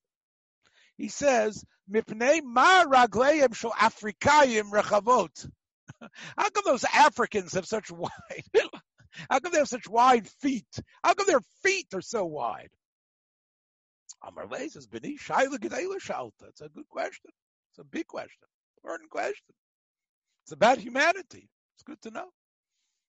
He 0.97 1.09
says, 1.09 1.63
"Mipnei 1.91 2.41
ma 2.43 2.85
ragleim 2.85 3.49
Afrikayim 3.49 4.71
rechavot." 4.71 5.49
How 6.37 6.49
come 6.49 6.63
those 6.65 6.85
Africans 6.85 7.53
have 7.53 7.65
such 7.65 7.91
wide? 7.91 8.11
How 9.29 9.39
come 9.39 9.51
they 9.51 9.59
have 9.59 9.67
such 9.67 9.87
wide 9.87 10.27
feet? 10.27 10.79
How 11.03 11.13
come 11.13 11.27
their 11.27 11.41
feet 11.63 11.87
are 11.93 12.01
so 12.01 12.25
wide? 12.25 12.69
Amar 14.23 14.47
says, 14.69 14.87
"Bini 14.87 15.17
shayla 15.17 15.57
gedela 15.57 15.99
shalta." 15.99 16.49
It's 16.49 16.61
a 16.61 16.69
good 16.69 16.87
question. 16.89 17.31
It's 17.71 17.79
a 17.79 17.83
big 17.83 18.07
question, 18.07 18.47
important 18.83 19.09
question. 19.09 19.55
It's 20.43 20.51
about 20.51 20.77
humanity. 20.77 21.49
It's 21.75 21.83
good 21.83 22.01
to 22.03 22.11
know. 22.11 22.29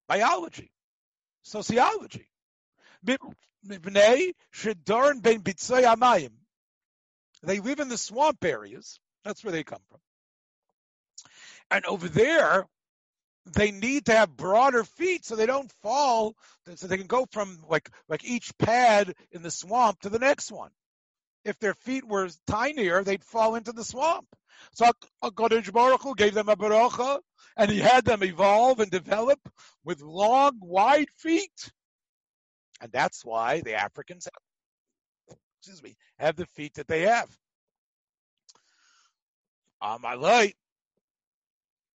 Biology, 0.08 0.72
sociology. 1.42 2.28
Mibnei 3.66 4.32
shedorin 4.54 5.22
ben 5.22 5.42
bitzoy 5.42 5.84
amayim. 5.84 6.32
They 7.42 7.60
live 7.60 7.80
in 7.80 7.88
the 7.88 7.98
swamp 7.98 8.44
areas. 8.44 9.00
That's 9.24 9.42
where 9.42 9.52
they 9.52 9.64
come 9.64 9.82
from. 9.90 10.00
And 11.70 11.84
over 11.86 12.08
there, 12.08 12.66
they 13.46 13.70
need 13.70 14.06
to 14.06 14.12
have 14.12 14.36
broader 14.36 14.84
feet 14.84 15.24
so 15.24 15.34
they 15.34 15.46
don't 15.46 15.72
fall, 15.82 16.34
so 16.76 16.86
they 16.86 16.96
can 16.96 17.06
go 17.06 17.26
from 17.32 17.58
like 17.68 17.90
like 18.08 18.24
each 18.24 18.56
pad 18.58 19.14
in 19.32 19.42
the 19.42 19.50
swamp 19.50 20.00
to 20.00 20.10
the 20.10 20.18
next 20.18 20.52
one. 20.52 20.70
If 21.44 21.58
their 21.58 21.74
feet 21.74 22.06
were 22.06 22.28
tinier, 22.46 23.02
they'd 23.02 23.24
fall 23.24 23.56
into 23.56 23.72
the 23.72 23.84
swamp. 23.84 24.26
So 24.74 24.92
Hakadosh 25.24 25.72
Baruch 25.72 26.02
Hu 26.02 26.14
gave 26.14 26.34
them 26.34 26.48
a 26.48 26.56
barocha, 26.56 27.18
and 27.56 27.70
He 27.70 27.80
had 27.80 28.04
them 28.04 28.22
evolve 28.22 28.78
and 28.78 28.90
develop 28.90 29.40
with 29.84 30.00
long, 30.00 30.58
wide 30.60 31.10
feet, 31.16 31.72
and 32.80 32.92
that's 32.92 33.24
why 33.24 33.60
the 33.60 33.74
Africans, 33.74 34.28
excuse 35.62 35.82
me, 35.82 35.96
have 36.18 36.34
the 36.34 36.46
feet 36.46 36.74
that 36.74 36.88
they 36.88 37.02
have. 37.02 37.28
On 39.80 40.02
my 40.02 40.14
light, 40.14 40.56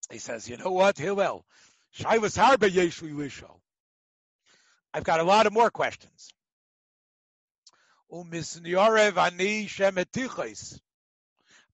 he 0.09 0.19
says, 0.19 0.47
you 0.47 0.55
know 0.55 0.71
what, 0.71 0.97
Hillel, 0.97 1.45
Shaivas 1.97 2.37
Harba 2.37 2.69
Yeshli. 2.69 3.43
I've 4.93 5.03
got 5.03 5.19
a 5.19 5.23
lot 5.23 5.47
of 5.47 5.53
more 5.53 5.69
questions. 5.69 6.29
Um, 8.09 8.31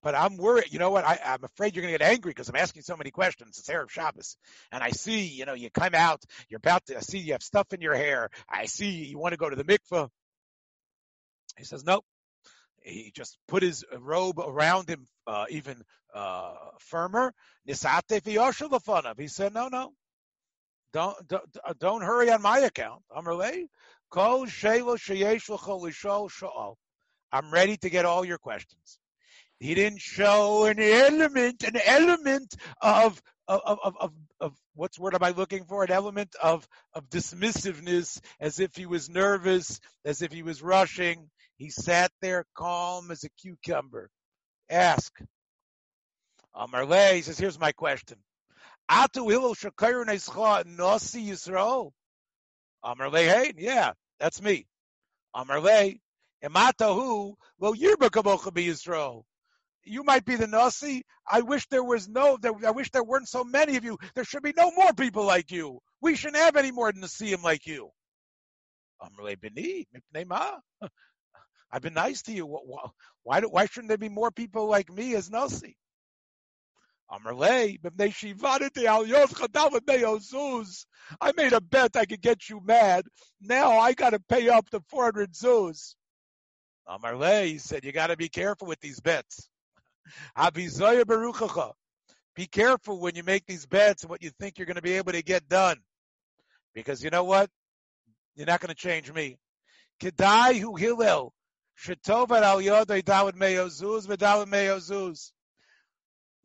but 0.02 0.16
I'm 0.16 0.38
worried. 0.38 0.66
You 0.72 0.80
know 0.80 0.90
what? 0.90 1.06
I, 1.06 1.20
am 1.24 1.44
afraid 1.44 1.76
you're 1.76 1.84
going 1.84 1.94
to 1.94 2.00
get 2.00 2.10
angry 2.10 2.32
because 2.32 2.50
I'm 2.50 2.56
asking 2.56 2.82
so 2.82 2.98
many 2.98 3.12
questions. 3.12 3.60
It's 3.60 3.70
Erev 3.70 3.92
Shabbos, 3.92 4.36
and 4.72 4.84
I 4.84 4.90
see, 4.90 5.28
you 5.28 5.46
know, 5.46 5.54
you 5.54 5.70
come 5.70 5.94
out, 5.94 6.24
you're 6.50 6.58
about 6.58 6.88
to 6.88 6.98
I 6.98 7.02
see 7.02 7.20
you 7.20 7.34
have 7.34 7.44
stuff 7.44 7.72
in 7.72 7.82
your 7.82 7.94
hair. 7.94 8.32
I 8.50 8.66
see 8.66 9.06
you 9.06 9.20
want 9.20 9.34
to 9.34 9.38
go 9.38 9.48
to 9.48 9.56
the 9.56 9.64
mikveh. 9.64 10.10
He 11.58 11.64
says, 11.66 11.84
nope. 11.84 12.06
He 12.82 13.12
just 13.16 13.38
put 13.48 13.64
his 13.64 13.86
robe 13.98 14.40
around 14.40 14.90
him 14.90 15.06
uh, 15.26 15.46
even 15.50 15.82
uh, 16.14 16.54
firmer. 16.80 17.34
He 17.66 17.74
said, 17.74 18.04
no, 19.54 19.68
no. 19.70 19.94
Don't, 20.92 21.28
don't, 21.28 21.46
don't 21.80 22.02
hurry 22.02 22.30
on 22.32 22.42
my 22.42 22.60
account. 22.60 23.02
I'm 23.16 23.28
ready. 23.28 23.68
I'm 27.32 27.52
ready 27.52 27.78
to 27.78 27.90
get 27.90 28.06
all 28.06 28.26
your 28.26 28.38
questions. 28.38 29.00
He 29.60 29.74
didn't 29.76 30.02
show 30.02 30.66
an 30.66 30.80
element, 30.80 31.64
an 31.64 31.78
element 31.86 32.54
of 32.82 33.22
of, 33.48 33.80
of, 33.84 33.96
of, 34.00 34.12
of 34.40 34.54
what's 34.76 35.00
word 35.00 35.16
am 35.16 35.24
I 35.24 35.32
looking 35.32 35.66
for? 35.66 35.84
An 35.84 35.92
element 35.92 36.36
of, 36.42 36.68
of 36.94 37.10
dismissiveness, 37.10 38.22
as 38.40 38.60
if 38.60 38.76
he 38.76 38.86
was 38.86 39.10
nervous, 39.10 39.80
as 40.06 40.22
if 40.22 40.32
he 40.32 40.44
was 40.44 40.62
rushing. 40.62 41.30
He 41.64 41.70
sat 41.70 42.12
there 42.22 42.44
calm 42.58 43.10
as 43.10 43.24
a 43.24 43.30
cucumber. 43.40 44.10
Ask. 44.70 45.18
Amarle, 46.54 47.14
he 47.14 47.22
says, 47.22 47.40
here's 47.40 47.58
my 47.58 47.72
question. 47.72 48.18
Atu 48.92 49.32
ilul 49.32 49.56
shakayr 49.56 50.04
neischa 50.06 50.66
nasi 50.66 51.26
Yisrael. 51.28 51.92
Amarle, 52.84 53.14
hey, 53.14 53.54
yeah, 53.58 53.94
that's 54.20 54.42
me. 54.42 54.68
Amarle, 55.34 56.02
ematahu 56.44 57.36
lo 57.62 57.74
yirba 57.74 58.10
kamocha 58.10 58.52
Yisrael 58.52 59.24
you 59.86 60.04
might 60.04 60.26
be 60.26 60.38
the 60.38 60.48
Nasi. 60.48 61.04
I 61.30 61.42
wish 61.42 61.68
there 61.68 61.84
was 61.84 62.08
no, 62.08 62.38
there, 62.42 62.54
I 62.66 62.72
wish 62.72 62.90
there 62.92 63.04
weren't 63.04 63.28
so 63.28 63.44
many 63.44 63.76
of 63.76 63.84
you. 63.84 63.98
There 64.16 64.24
should 64.24 64.42
be 64.44 64.54
no 64.56 64.72
more 64.72 64.94
people 64.94 65.26
like 65.26 65.52
you. 65.52 65.80
We 66.02 66.16
shouldn't 66.16 66.38
have 66.42 66.56
any 66.56 66.72
more 66.72 66.90
than 66.94 67.02
Nasiim 67.02 67.44
like 67.44 67.68
you. 67.68 67.90
I've 71.74 71.82
been 71.82 71.96
nice 71.96 72.22
to 72.24 72.32
you. 72.32 72.46
Why, 73.24 73.42
do, 73.42 73.50
why 73.50 73.66
shouldn't 73.66 73.90
there 73.90 73.98
be 73.98 74.08
more 74.08 74.30
people 74.30 74.68
like 74.68 74.94
me 74.94 75.16
as 75.16 75.32
Nasi? 75.32 75.76
I 81.20 81.32
made 81.36 81.54
a 81.54 81.62
bet 81.62 81.96
I 81.96 82.06
could 82.06 82.22
get 82.22 82.48
you 82.48 82.62
mad. 82.64 83.06
Now 83.42 83.80
I 83.80 83.94
got 83.94 84.12
to 84.12 84.20
pay 84.20 84.50
up 84.50 84.70
the 84.70 84.82
400 84.88 85.34
zuz. 85.34 85.96
Amarle, 86.88 87.48
he 87.48 87.58
said, 87.58 87.84
you 87.84 87.92
got 87.92 88.08
to 88.08 88.18
be 88.18 88.30
careful 88.30 88.68
with 88.68 88.80
these 88.80 89.00
bets. 89.00 89.50
Be 92.36 92.46
careful 92.48 93.00
when 93.00 93.16
you 93.16 93.24
make 93.24 93.46
these 93.48 93.66
bets 93.66 94.04
and 94.04 94.10
what 94.10 94.22
you 94.22 94.30
think 94.40 94.58
you're 94.58 94.68
going 94.68 94.76
to 94.76 94.82
be 94.82 94.94
able 94.94 95.14
to 95.14 95.24
get 95.24 95.48
done. 95.48 95.78
Because 96.76 97.04
you 97.04 97.10
know 97.10 97.24
what? 97.24 97.50
You're 98.36 98.48
not 98.48 98.60
going 98.60 98.70
to 98.70 98.76
change 98.76 99.12
me. 99.12 99.38
Kedai 100.02 100.60
hu 100.60 100.76
Hillel. 100.76 101.34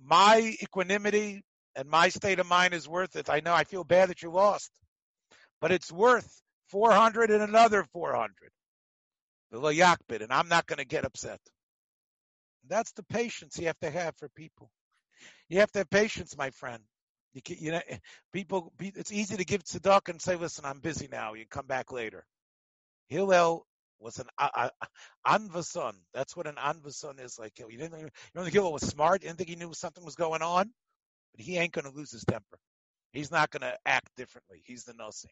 My 0.01 0.57
equanimity 0.63 1.43
and 1.77 1.89
my 1.89 2.09
state 2.09 2.39
of 2.39 2.47
mind 2.47 2.75
is 2.75 2.89
worth 2.89 3.17
it. 3.17 3.29
I 3.31 3.41
know 3.41 3.55
I 3.55 3.65
feel 3.65 3.85
bad 3.85 4.09
that 4.11 4.23
you 4.23 4.31
lost, 4.31 4.71
but 5.61 5.73
it's 5.73 5.93
worth 5.93 6.43
400 6.71 7.31
and 7.31 7.43
another 7.43 7.85
400. 7.93 8.33
And 9.53 10.33
I'm 10.33 10.49
not 10.49 10.67
going 10.67 10.79
to 10.79 10.85
get 10.85 11.05
upset. 11.05 11.41
That's 12.69 12.93
the 12.93 13.03
patience 13.05 13.59
you 13.59 13.67
have 13.67 13.79
to 13.81 13.91
have 13.91 14.17
for 14.17 14.29
people. 14.29 14.71
You 15.49 15.61
have 15.61 15.73
to 15.73 15.81
have 15.81 15.91
patience, 15.91 16.37
my 16.37 16.51
friend. 16.51 16.83
You, 17.33 17.43
can, 17.43 17.57
you 17.61 17.73
know, 17.73 17.81
people. 18.33 18.73
It's 18.81 19.13
easy 19.13 19.37
to 19.37 19.45
give 19.45 19.65
tzedakah 19.65 20.11
and 20.11 20.21
say, 20.21 20.37
"Listen, 20.37 20.65
I'm 20.65 20.81
busy 20.81 21.09
now. 21.11 21.35
You 21.35 21.47
come 21.47 21.67
back 21.67 21.93
later." 21.93 22.27
Hillel 23.09 23.67
was 24.01 24.19
an 24.19 24.27
uh, 24.39 24.69
anvason. 25.27 25.93
That's 26.15 26.37
what 26.37 26.47
an 26.47 26.57
anvason 26.57 27.21
is 27.23 27.39
like. 27.39 27.59
You 27.59 27.79
didn't. 27.79 27.99
You 28.01 28.09
know, 28.35 28.45
the 28.45 28.51
Hillel 28.51 28.73
was 28.73 28.87
smart. 28.87 29.23
Didn't 29.23 29.39
think 29.39 29.49
he 29.51 29.57
knew 29.57 29.73
something 29.73 30.05
was 30.05 30.15
going 30.15 30.43
on, 30.43 30.71
but 31.35 31.45
he 31.45 31.57
ain't 31.57 31.73
going 31.73 31.85
to 31.85 31.97
lose 31.97 32.11
his 32.11 32.25
temper. 32.25 32.59
He's 33.13 33.31
not 33.31 33.51
going 33.51 33.63
to 33.63 33.77
act 33.87 34.11
differently. 34.17 34.63
He's 34.65 34.85
the 34.85 34.95
nasi. 34.95 35.31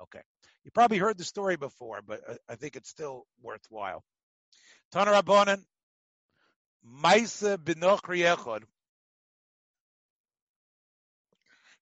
Okay. 0.00 0.20
You 0.64 0.70
probably 0.70 0.98
heard 0.98 1.18
the 1.18 1.24
story 1.24 1.56
before, 1.56 2.00
but 2.06 2.20
I, 2.28 2.52
I 2.52 2.56
think 2.56 2.76
it's 2.76 2.88
still 2.88 3.26
worthwhile. 3.42 4.02
Tana 4.92 5.10
Rabbanan, 5.12 5.62
Maisa 6.86 7.56
binochri 7.56 8.36
echod. 8.36 8.62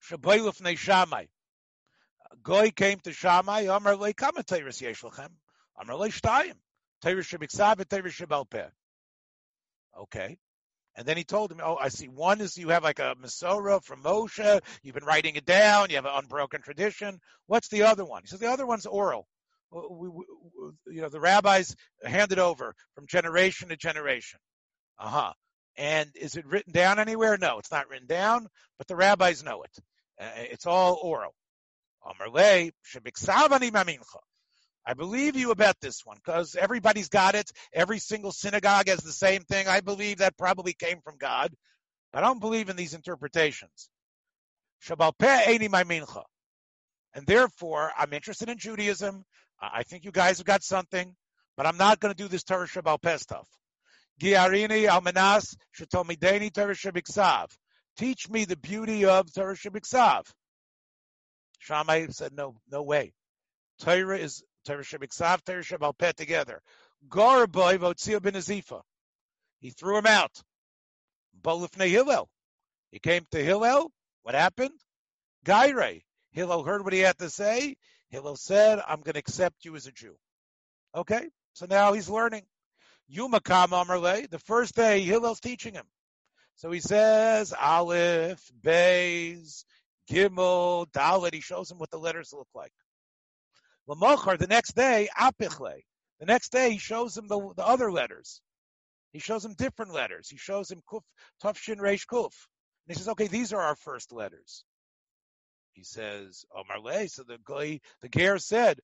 Shabayl 0.08 0.48
fnei 0.56 0.76
Shammai. 0.76 1.26
Goy 2.42 2.70
came 2.70 2.98
to 3.00 3.12
Shammai. 3.12 3.62
Amar 3.62 3.96
le 3.96 4.12
kama 4.12 4.42
teiris. 4.42 4.82
Amar 5.78 5.96
le 5.96 6.08
shtayim. 6.08 6.54
Okay. 9.98 10.38
And 10.96 11.06
then 11.06 11.16
he 11.18 11.24
told 11.24 11.52
him, 11.52 11.60
"Oh, 11.62 11.76
I 11.76 11.88
see. 11.88 12.08
One 12.08 12.40
is 12.40 12.56
you 12.56 12.70
have 12.70 12.82
like 12.82 12.98
a 12.98 13.14
Masorah 13.20 13.84
from 13.84 14.02
Moshe. 14.02 14.60
You've 14.82 14.94
been 14.94 15.04
writing 15.04 15.36
it 15.36 15.44
down. 15.44 15.90
You 15.90 15.96
have 15.96 16.06
an 16.06 16.12
unbroken 16.14 16.62
tradition. 16.62 17.20
What's 17.46 17.68
the 17.68 17.82
other 17.82 18.04
one?" 18.04 18.22
He 18.22 18.28
says, 18.28 18.40
"The 18.40 18.50
other 18.50 18.66
one's 18.66 18.86
oral. 18.86 19.28
We, 19.70 20.08
we, 20.08 20.24
you 20.86 21.02
know, 21.02 21.10
the 21.10 21.20
rabbis 21.20 21.76
hand 22.02 22.32
it 22.32 22.38
over 22.38 22.74
from 22.94 23.06
generation 23.06 23.68
to 23.68 23.76
generation. 23.76 24.40
Uh 24.98 25.08
huh. 25.08 25.32
And 25.76 26.10
is 26.16 26.36
it 26.36 26.46
written 26.46 26.72
down 26.72 26.98
anywhere? 26.98 27.36
No, 27.36 27.58
it's 27.58 27.70
not 27.70 27.90
written 27.90 28.06
down, 28.06 28.48
but 28.78 28.86
the 28.86 28.96
rabbis 28.96 29.44
know 29.44 29.62
it. 29.64 29.78
It's 30.18 30.64
all 30.66 30.98
oral. 31.02 31.34
I 34.86 34.94
believe 34.94 35.36
you 35.36 35.50
about 35.50 35.80
this 35.80 36.02
one 36.04 36.18
because 36.24 36.54
everybody's 36.54 37.08
got 37.08 37.34
it. 37.34 37.50
Every 37.72 37.98
single 37.98 38.30
synagogue 38.30 38.88
has 38.88 39.00
the 39.00 39.12
same 39.12 39.42
thing. 39.42 39.66
I 39.66 39.80
believe 39.80 40.18
that 40.18 40.38
probably 40.38 40.74
came 40.74 41.00
from 41.00 41.16
God. 41.18 41.52
But 42.12 42.22
I 42.22 42.28
don't 42.28 42.40
believe 42.40 42.68
in 42.68 42.76
these 42.76 42.94
interpretations. 42.94 43.90
And 44.88 44.98
therefore, 47.26 47.90
I'm 47.98 48.12
interested 48.12 48.48
in 48.48 48.58
Judaism. 48.58 49.24
I 49.60 49.82
think 49.82 50.04
you 50.04 50.12
guys 50.12 50.38
have 50.38 50.46
got 50.46 50.62
something, 50.62 51.16
but 51.56 51.66
I'm 51.66 51.78
not 51.78 51.98
going 51.98 52.14
to 52.14 52.22
do 52.22 52.28
this 52.28 52.44
Torah 52.44 52.68
Shabbat 52.68 53.02
Peh 53.02 53.16
stuff. 53.16 53.48
Giarini 54.20 54.88
almanas 54.88 55.56
Torah. 56.54 57.46
Teach 57.98 58.28
me 58.28 58.44
the 58.44 58.56
beauty 58.56 59.06
of 59.06 59.32
Torah 59.32 59.56
shebiksav. 59.56 60.30
Shammai 61.58 62.08
said, 62.10 62.34
no, 62.34 62.54
no 62.70 62.82
way. 62.82 63.14
Torah 63.80 64.18
is 64.18 64.44
Torah 64.66 64.82
shebiksav, 64.82 65.44
Torah 65.44 65.62
shebalpeh 65.62 66.14
together. 66.14 66.60
Garaboy 67.08 67.78
votzia 67.78 68.20
ben 68.20 68.34
Azifa. 68.34 68.82
He 69.60 69.70
threw 69.70 69.96
him 69.98 70.06
out. 70.06 70.42
Bolifne 71.40 71.88
Hillel. 71.88 72.28
He 72.90 72.98
came 72.98 73.26
to 73.30 73.42
Hillel. 73.42 73.90
What 74.22 74.34
happened? 74.34 74.78
Gaire. 75.44 76.02
Hillel 76.32 76.64
heard 76.64 76.84
what 76.84 76.92
he 76.92 76.98
had 76.98 77.18
to 77.18 77.30
say. 77.30 77.76
Hillel 78.10 78.36
said, 78.36 78.80
I'm 78.86 79.00
going 79.00 79.14
to 79.14 79.20
accept 79.20 79.64
you 79.64 79.76
as 79.76 79.86
a 79.86 79.92
Jew. 79.92 80.16
Okay, 80.94 81.28
so 81.54 81.66
now 81.66 81.92
he's 81.92 82.08
learning. 82.08 82.42
Yumakam 83.14 83.68
Amarle, 83.68 84.28
the 84.28 84.38
first 84.38 84.74
day 84.74 85.00
Hillel's 85.02 85.40
teaching 85.40 85.74
him. 85.74 85.86
So 86.56 86.70
he 86.70 86.80
says 86.80 87.52
Aleph, 87.52 88.42
Beis, 88.62 89.64
Gimel, 90.10 90.90
Dalet. 90.90 91.34
He 91.34 91.40
shows 91.40 91.70
him 91.70 91.78
what 91.78 91.90
the 91.90 91.98
letters 91.98 92.32
look 92.32 92.48
like. 92.54 92.72
Lamochar, 93.88 94.38
the 94.38 94.46
next 94.46 94.74
day, 94.74 95.08
Apichle. 95.18 95.82
The 96.20 96.26
next 96.26 96.50
day, 96.50 96.72
he 96.72 96.78
shows 96.78 97.16
him 97.16 97.28
the, 97.28 97.38
the 97.56 97.66
other 97.66 97.92
letters. 97.92 98.40
He 99.12 99.18
shows 99.20 99.44
him 99.44 99.54
different 99.54 99.92
letters. 99.92 100.28
He 100.28 100.36
shows 100.36 100.70
him 100.70 100.82
Kuf, 100.90 101.02
Tufshin 101.42 101.78
Reish 101.78 102.06
Kuf. 102.06 102.32
And 102.86 102.88
he 102.88 102.94
says, 102.94 103.08
okay, 103.08 103.28
these 103.28 103.52
are 103.52 103.60
our 103.60 103.76
first 103.76 104.12
letters. 104.12 104.64
He 105.72 105.84
says, 105.84 106.44
Omarle. 106.54 107.08
So 107.10 107.22
the 107.22 107.38
the 108.00 108.08
Ger 108.08 108.38
said, 108.38 108.78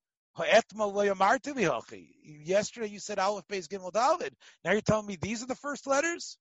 Yesterday 2.45 2.89
you 2.89 2.99
said 2.99 3.19
Aleph 3.19 3.47
Beis 3.49 3.69
Gimel 3.69 3.93
Dalet. 3.93 4.31
Now 4.65 4.73
you're 4.73 4.81
telling 4.81 5.07
me 5.07 5.17
these 5.21 5.43
are 5.43 5.47
the 5.47 5.55
first 5.55 5.87
letters? 5.87 6.39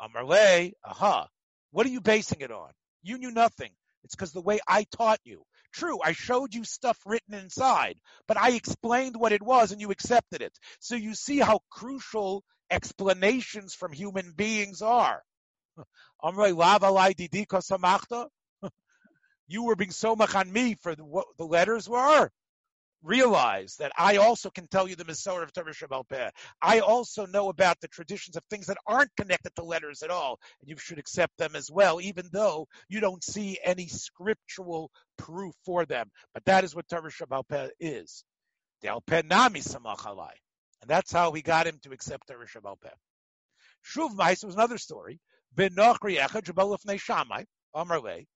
Amarle, 0.00 0.72
aha. 0.84 1.28
What 1.70 1.86
are 1.86 1.90
you 1.90 2.00
basing 2.00 2.40
it 2.40 2.50
on? 2.50 2.70
You 3.02 3.18
knew 3.18 3.30
nothing. 3.30 3.70
It's 4.04 4.14
because 4.14 4.32
the 4.32 4.40
way 4.40 4.60
I 4.66 4.84
taught 4.96 5.20
you. 5.24 5.44
True, 5.72 5.98
I 6.02 6.12
showed 6.12 6.54
you 6.54 6.64
stuff 6.64 6.98
written 7.06 7.34
inside, 7.34 7.98
but 8.28 8.36
I 8.38 8.52
explained 8.52 9.16
what 9.16 9.32
it 9.32 9.42
was 9.42 9.72
and 9.72 9.80
you 9.80 9.90
accepted 9.90 10.42
it. 10.42 10.58
So 10.80 10.96
you 10.96 11.14
see 11.14 11.38
how 11.38 11.60
crucial 11.70 12.44
explanations 12.70 13.74
from 13.74 13.92
human 13.92 14.32
beings 14.32 14.82
are. 14.82 15.22
you 19.48 19.64
were 19.64 19.76
being 19.76 19.90
so 19.92 20.16
much 20.16 20.34
on 20.34 20.52
me 20.52 20.76
for 20.76 20.94
the, 20.96 21.04
what 21.04 21.26
the 21.38 21.44
letters 21.46 21.88
were 21.88 22.30
realize 23.02 23.76
that 23.76 23.92
I 23.98 24.16
also 24.16 24.50
can 24.50 24.66
tell 24.68 24.88
you 24.88 24.96
the 24.96 25.04
Masorah 25.04 25.42
of 25.42 25.52
Torah 25.52 25.72
Sheb'al 25.72 26.08
Peh. 26.08 26.30
I 26.60 26.80
also 26.80 27.26
know 27.26 27.48
about 27.48 27.80
the 27.80 27.88
traditions 27.88 28.36
of 28.36 28.44
things 28.48 28.66
that 28.66 28.78
aren't 28.86 29.14
connected 29.16 29.54
to 29.56 29.64
letters 29.64 30.02
at 30.02 30.10
all, 30.10 30.38
and 30.60 30.70
you 30.70 30.76
should 30.76 30.98
accept 30.98 31.36
them 31.38 31.56
as 31.56 31.70
well, 31.70 32.00
even 32.00 32.28
though 32.32 32.66
you 32.88 33.00
don't 33.00 33.24
see 33.24 33.58
any 33.64 33.88
scriptural 33.88 34.90
proof 35.18 35.54
for 35.64 35.84
them. 35.84 36.10
But 36.34 36.44
that 36.46 36.64
is 36.64 36.74
what 36.74 36.88
Torah 36.88 37.10
Sheb'al 37.10 37.48
Peh 37.48 37.68
is. 37.80 38.24
Alpeh 38.84 39.24
Nami 39.24 39.60
Samachalai. 39.60 40.32
And 40.80 40.88
that's 40.88 41.12
how 41.12 41.30
we 41.30 41.42
got 41.42 41.66
him 41.66 41.78
to 41.82 41.92
accept 41.92 42.28
Torah 42.28 42.46
Sheb'al 42.46 42.80
Peh. 42.80 42.88
Shuv 43.84 44.16
Mais 44.16 44.44
was 44.44 44.54
another 44.54 44.78
story. 44.78 45.20
Ben 45.54 45.70
Nochri 45.70 46.18
Echad 46.18 46.44
Jabal 46.44 46.76
Shamai, 46.76 47.44
Amarle, 47.74 48.26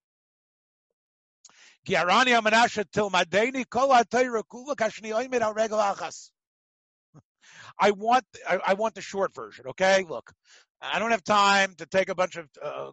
I 7.79 7.93
want 7.93 8.25
I, 8.49 8.59
I, 8.67 8.75
want 8.75 8.95
the 8.95 9.01
short 9.01 9.35
version. 9.35 9.67
Okay, 9.69 10.05
look, 10.09 10.33
I 10.81 10.99
don't 10.99 11.11
have 11.11 11.25
time 11.25 11.75
to 11.79 11.87
take 11.87 12.09
a 12.09 12.15
bunch 12.15 12.37
of 12.37 12.49
uh, 12.63 12.91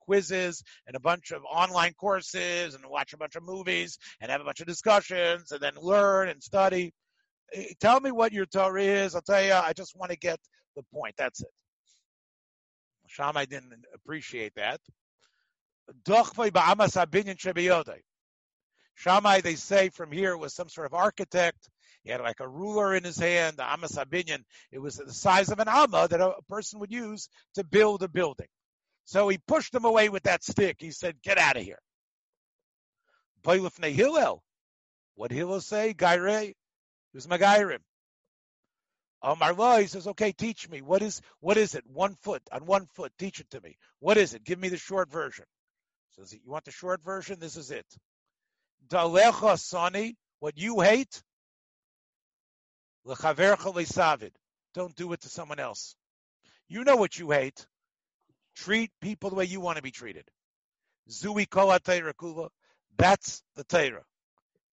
quizzes 0.00 0.62
and 0.86 0.96
a 0.96 1.00
bunch 1.00 1.30
of 1.30 1.42
online 1.44 1.92
courses 1.94 2.74
and 2.74 2.84
watch 2.86 3.12
a 3.12 3.16
bunch 3.16 3.36
of 3.36 3.42
movies 3.42 3.98
and 4.20 4.30
have 4.30 4.40
a 4.40 4.44
bunch 4.44 4.60
of 4.60 4.66
discussions 4.66 5.52
and 5.52 5.60
then 5.60 5.74
learn 5.80 6.28
and 6.28 6.42
study. 6.42 6.92
Eh, 7.52 7.72
tell 7.80 8.00
me 8.00 8.10
what 8.10 8.32
your 8.32 8.46
Torah 8.46 8.82
is. 8.82 9.14
I'll 9.14 9.22
tell 9.22 9.42
you. 9.42 9.52
I 9.52 9.72
just 9.72 9.96
want 9.96 10.10
to 10.10 10.18
get 10.18 10.38
the 10.76 10.82
point. 10.92 11.14
That's 11.16 11.40
it. 11.40 11.48
Shammai 13.06 13.44
didn't 13.46 13.72
appreciate 13.94 14.54
that. 14.56 14.80
Shammai, 18.94 19.40
they 19.40 19.56
say 19.56 19.88
from 19.90 20.12
here, 20.12 20.36
was 20.36 20.54
some 20.54 20.68
sort 20.68 20.86
of 20.86 20.94
architect. 20.94 21.68
He 22.02 22.10
had 22.10 22.20
like 22.20 22.40
a 22.40 22.48
ruler 22.48 22.94
in 22.94 23.04
his 23.04 23.18
hand, 23.18 23.56
the 23.56 23.64
Amas 23.64 23.96
Abinyan. 23.96 24.44
It 24.70 24.78
was 24.78 24.96
the 24.96 25.12
size 25.12 25.50
of 25.50 25.58
an 25.58 25.68
Amma 25.68 26.08
that 26.08 26.20
a 26.20 26.34
person 26.48 26.80
would 26.80 26.92
use 26.92 27.28
to 27.54 27.64
build 27.64 28.02
a 28.02 28.08
building. 28.08 28.48
So 29.04 29.28
he 29.28 29.38
pushed 29.38 29.74
him 29.74 29.84
away 29.84 30.08
with 30.08 30.24
that 30.24 30.44
stick. 30.44 30.76
He 30.80 30.90
said, 30.90 31.20
get 31.22 31.38
out 31.38 31.56
of 31.56 31.62
here. 31.62 31.78
Bailifne 33.42 33.92
Hillel. 33.92 34.42
What 35.14 35.30
did 35.30 35.36
Hillel 35.36 35.60
say? 35.60 35.92
Gaire. 35.92 36.40
He 36.40 36.54
was 37.14 37.26
Magairim. 37.26 37.78
Um, 39.22 39.38
Amar 39.40 39.80
he 39.80 39.86
says, 39.86 40.06
okay, 40.08 40.32
teach 40.32 40.68
me. 40.68 40.82
What 40.82 41.00
is 41.00 41.22
what 41.40 41.56
is 41.56 41.74
it? 41.74 41.84
One 41.86 42.14
foot, 42.22 42.42
on 42.52 42.66
one 42.66 42.86
foot, 42.94 43.10
teach 43.18 43.40
it 43.40 43.48
to 43.50 43.60
me. 43.62 43.76
What 44.00 44.18
is 44.18 44.34
it? 44.34 44.44
Give 44.44 44.58
me 44.58 44.68
the 44.68 44.76
short 44.76 45.10
version. 45.10 45.46
Says 46.10 46.32
you 46.32 46.40
want 46.50 46.64
the 46.66 46.70
short 46.70 47.02
version? 47.02 47.38
This 47.40 47.56
is 47.56 47.70
it. 47.70 47.86
Dalecha 48.88 49.58
Sani, 49.58 50.16
what 50.40 50.58
you 50.58 50.80
hate, 50.80 51.22
L'chavercha 53.04 53.72
Savid. 53.86 54.32
Don't 54.74 54.94
do 54.96 55.12
it 55.12 55.20
to 55.20 55.28
someone 55.28 55.60
else. 55.60 55.94
You 56.68 56.84
know 56.84 56.96
what 56.96 57.18
you 57.18 57.30
hate. 57.30 57.66
Treat 58.56 58.90
people 59.00 59.30
the 59.30 59.36
way 59.36 59.44
you 59.44 59.60
want 59.60 59.76
to 59.76 59.82
be 59.82 59.90
treated. 59.90 60.24
Zui 61.10 61.48
kol 61.48 61.68
kula. 61.68 62.48
That's 62.96 63.42
the 63.56 63.64
Torah. 63.64 64.04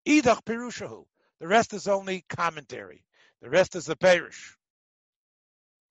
Idach 0.06 0.44
pirushahu. 0.44 1.04
The 1.40 1.48
rest 1.48 1.72
is 1.72 1.88
only 1.88 2.24
commentary. 2.28 3.04
The 3.42 3.50
rest 3.50 3.74
is 3.74 3.86
the 3.86 3.96
parish. 3.96 4.56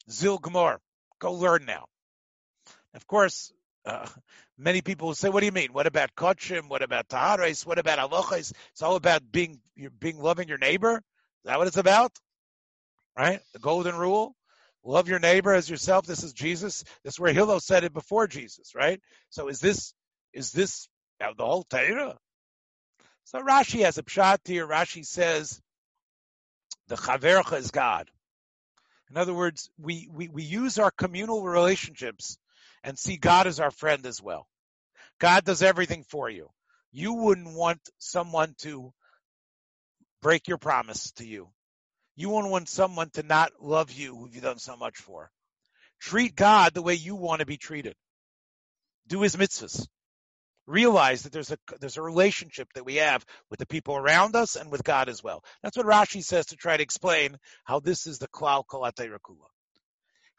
Zil 0.09 0.39
Gmor. 0.39 0.77
Go 1.19 1.33
learn 1.33 1.65
now. 1.65 1.87
Of 2.93 3.05
course, 3.05 3.51
uh, 3.85 4.07
many 4.57 4.81
people 4.81 5.07
will 5.07 5.15
say, 5.15 5.29
"What 5.29 5.39
do 5.41 5.45
you 5.45 5.51
mean? 5.51 5.73
What 5.73 5.87
about 5.87 6.15
kochim? 6.15 6.69
What 6.69 6.81
about 6.81 7.07
taharis? 7.07 7.65
What 7.65 7.79
about 7.79 7.99
alochis? 7.99 8.53
It's 8.71 8.81
all 8.81 8.95
about 8.95 9.31
being 9.31 9.59
being 9.99 10.19
loving 10.19 10.47
your 10.47 10.57
neighbor. 10.57 10.97
Is 10.97 11.45
that 11.45 11.57
what 11.57 11.67
it's 11.67 11.77
about? 11.77 12.11
Right? 13.17 13.39
The 13.53 13.59
golden 13.59 13.95
rule: 13.95 14.35
love 14.83 15.07
your 15.07 15.19
neighbor 15.19 15.53
as 15.53 15.69
yourself. 15.69 16.05
This 16.05 16.23
is 16.23 16.33
Jesus. 16.33 16.83
This 17.03 17.15
is 17.15 17.19
where 17.19 17.33
Hillel 17.33 17.59
said 17.59 17.83
it 17.83 17.93
before 17.93 18.27
Jesus. 18.27 18.75
Right? 18.75 19.01
So 19.29 19.47
is 19.47 19.59
this 19.59 19.93
is 20.33 20.51
this 20.51 20.87
the 21.19 21.45
whole 21.45 21.63
Torah? 21.63 22.17
So 23.25 23.39
Rashi 23.41 23.83
has 23.83 23.97
a 23.97 24.03
pshat 24.03 24.39
here. 24.45 24.67
Rashi 24.67 25.05
says 25.05 25.61
the 26.87 26.95
chavercha 26.95 27.57
is 27.57 27.69
God. 27.69 28.09
In 29.11 29.17
other 29.17 29.33
words, 29.35 29.69
we, 29.79 30.09
we, 30.11 30.27
we 30.27 30.43
use 30.43 30.79
our 30.79 30.91
communal 30.91 31.43
relationships 31.43 32.38
and 32.83 32.97
see 32.97 33.17
God 33.17 33.47
as 33.47 33.59
our 33.59 33.71
friend 33.71 34.05
as 34.05 34.21
well. 34.21 34.47
God 35.19 35.43
does 35.43 35.61
everything 35.61 36.03
for 36.03 36.29
you. 36.29 36.49
You 36.91 37.13
wouldn't 37.13 37.53
want 37.53 37.81
someone 37.99 38.55
to 38.59 38.93
break 40.21 40.47
your 40.47 40.57
promise 40.57 41.11
to 41.13 41.25
you. 41.25 41.49
You 42.15 42.29
wouldn't 42.29 42.51
want 42.51 42.69
someone 42.69 43.09
to 43.11 43.23
not 43.23 43.51
love 43.61 43.91
you 43.91 44.15
who 44.15 44.29
you've 44.29 44.43
done 44.43 44.59
so 44.59 44.75
much 44.75 44.97
for. 44.97 45.31
Treat 46.01 46.35
God 46.35 46.73
the 46.73 46.81
way 46.81 46.93
you 46.95 47.15
want 47.15 47.39
to 47.39 47.45
be 47.45 47.57
treated. 47.57 47.95
Do 49.07 49.21
his 49.21 49.35
mitzvahs. 49.35 49.87
Realize 50.65 51.23
that 51.23 51.31
there's 51.31 51.51
a 51.51 51.57
there's 51.79 51.97
a 51.97 52.01
relationship 52.01 52.67
that 52.75 52.85
we 52.85 52.97
have 52.97 53.25
with 53.49 53.57
the 53.57 53.65
people 53.65 53.95
around 53.95 54.35
us 54.35 54.55
and 54.55 54.71
with 54.71 54.83
God 54.83 55.09
as 55.09 55.23
well. 55.23 55.43
That's 55.63 55.75
what 55.75 55.87
Rashi 55.87 56.23
says 56.23 56.47
to 56.47 56.55
try 56.55 56.77
to 56.77 56.83
explain 56.83 57.37
how 57.63 57.79
this 57.79 58.05
is 58.05 58.19
the 58.19 58.27
klal 58.27 58.63
kolate 58.69 59.09
rakula. 59.09 59.47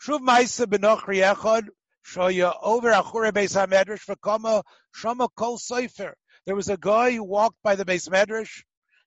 Shuv 0.00 0.20
ma'isa 0.20 0.66
benochri 0.66 1.34
echad 1.34 1.68
Shoya 2.06 2.54
over 2.62 2.90
Achure 2.90 3.32
Beis 3.32 3.54
Hamedrash 3.54 4.06
Vakama 4.06 4.62
Shama 4.94 5.28
Kol 5.36 5.58
Sefer. 5.58 6.14
There 6.46 6.56
was 6.56 6.68
a 6.68 6.76
guy 6.76 7.12
who 7.12 7.24
walked 7.24 7.62
by 7.62 7.76
the 7.76 7.84
Beis 7.84 8.08
Medrash, 8.08 8.62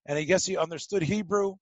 and 0.05 0.17
I 0.17 0.23
guess 0.23 0.45
he 0.45 0.57
understood 0.57 1.03
Hebrew, 1.03 1.55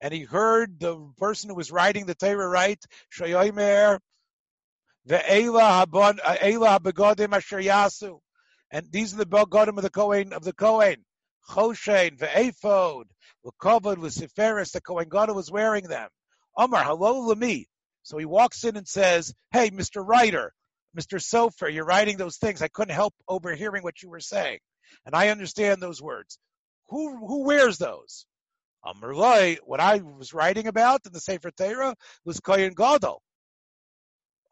and 0.00 0.12
he 0.12 0.22
heard 0.22 0.80
the 0.80 1.12
person 1.18 1.50
who 1.50 1.56
was 1.56 1.70
writing 1.70 2.06
the 2.06 2.14
Torah 2.14 2.48
write 2.48 2.84
Shoyomer 3.16 4.00
Ve'ela 5.08 5.86
Habon 5.86 6.18
Ela 6.24 6.80
Begodim 6.80 7.34
Asher 7.34 7.58
Yasu, 7.60 8.20
and 8.70 8.90
these 8.90 9.14
are 9.14 9.18
the 9.18 9.26
begodim 9.26 9.76
of 9.76 9.82
the 9.82 9.90
Kohen 9.90 10.32
of 10.32 10.44
the 10.44 10.52
Kohen. 10.52 11.04
Choshen 11.48 12.18
ve'ephod, 12.18 13.04
l'kovod 13.44 13.98
l'seferis. 13.98 14.72
The 14.72 14.80
Kohen 14.80 15.08
Gadol 15.08 15.34
was 15.34 15.50
wearing 15.50 15.84
them. 15.84 16.08
Omar, 16.56 16.84
hello, 16.84 17.20
Lami. 17.20 17.66
So 18.02 18.18
he 18.18 18.24
walks 18.24 18.64
in 18.64 18.76
and 18.76 18.86
says, 18.86 19.34
"Hey, 19.52 19.70
Mr. 19.70 20.06
Writer, 20.06 20.52
Mr. 20.96 21.20
Sofer, 21.20 21.72
you're 21.72 21.84
writing 21.84 22.16
those 22.16 22.36
things. 22.36 22.62
I 22.62 22.68
couldn't 22.68 22.94
help 22.94 23.14
overhearing 23.28 23.82
what 23.82 24.02
you 24.02 24.10
were 24.10 24.20
saying. 24.20 24.58
And 25.04 25.14
I 25.14 25.28
understand 25.28 25.80
those 25.80 26.00
words. 26.00 26.38
Who 26.88 27.26
who 27.26 27.44
wears 27.44 27.78
those? 27.78 28.26
Amrloi, 28.84 29.58
what 29.64 29.80
I 29.80 29.98
was 29.98 30.32
writing 30.32 30.66
about 30.66 31.04
in 31.04 31.12
the 31.12 31.20
Sefer 31.20 31.50
Torah 31.50 31.94
was 32.24 32.40
Kohen 32.40 32.74
Gadol. 32.74 33.20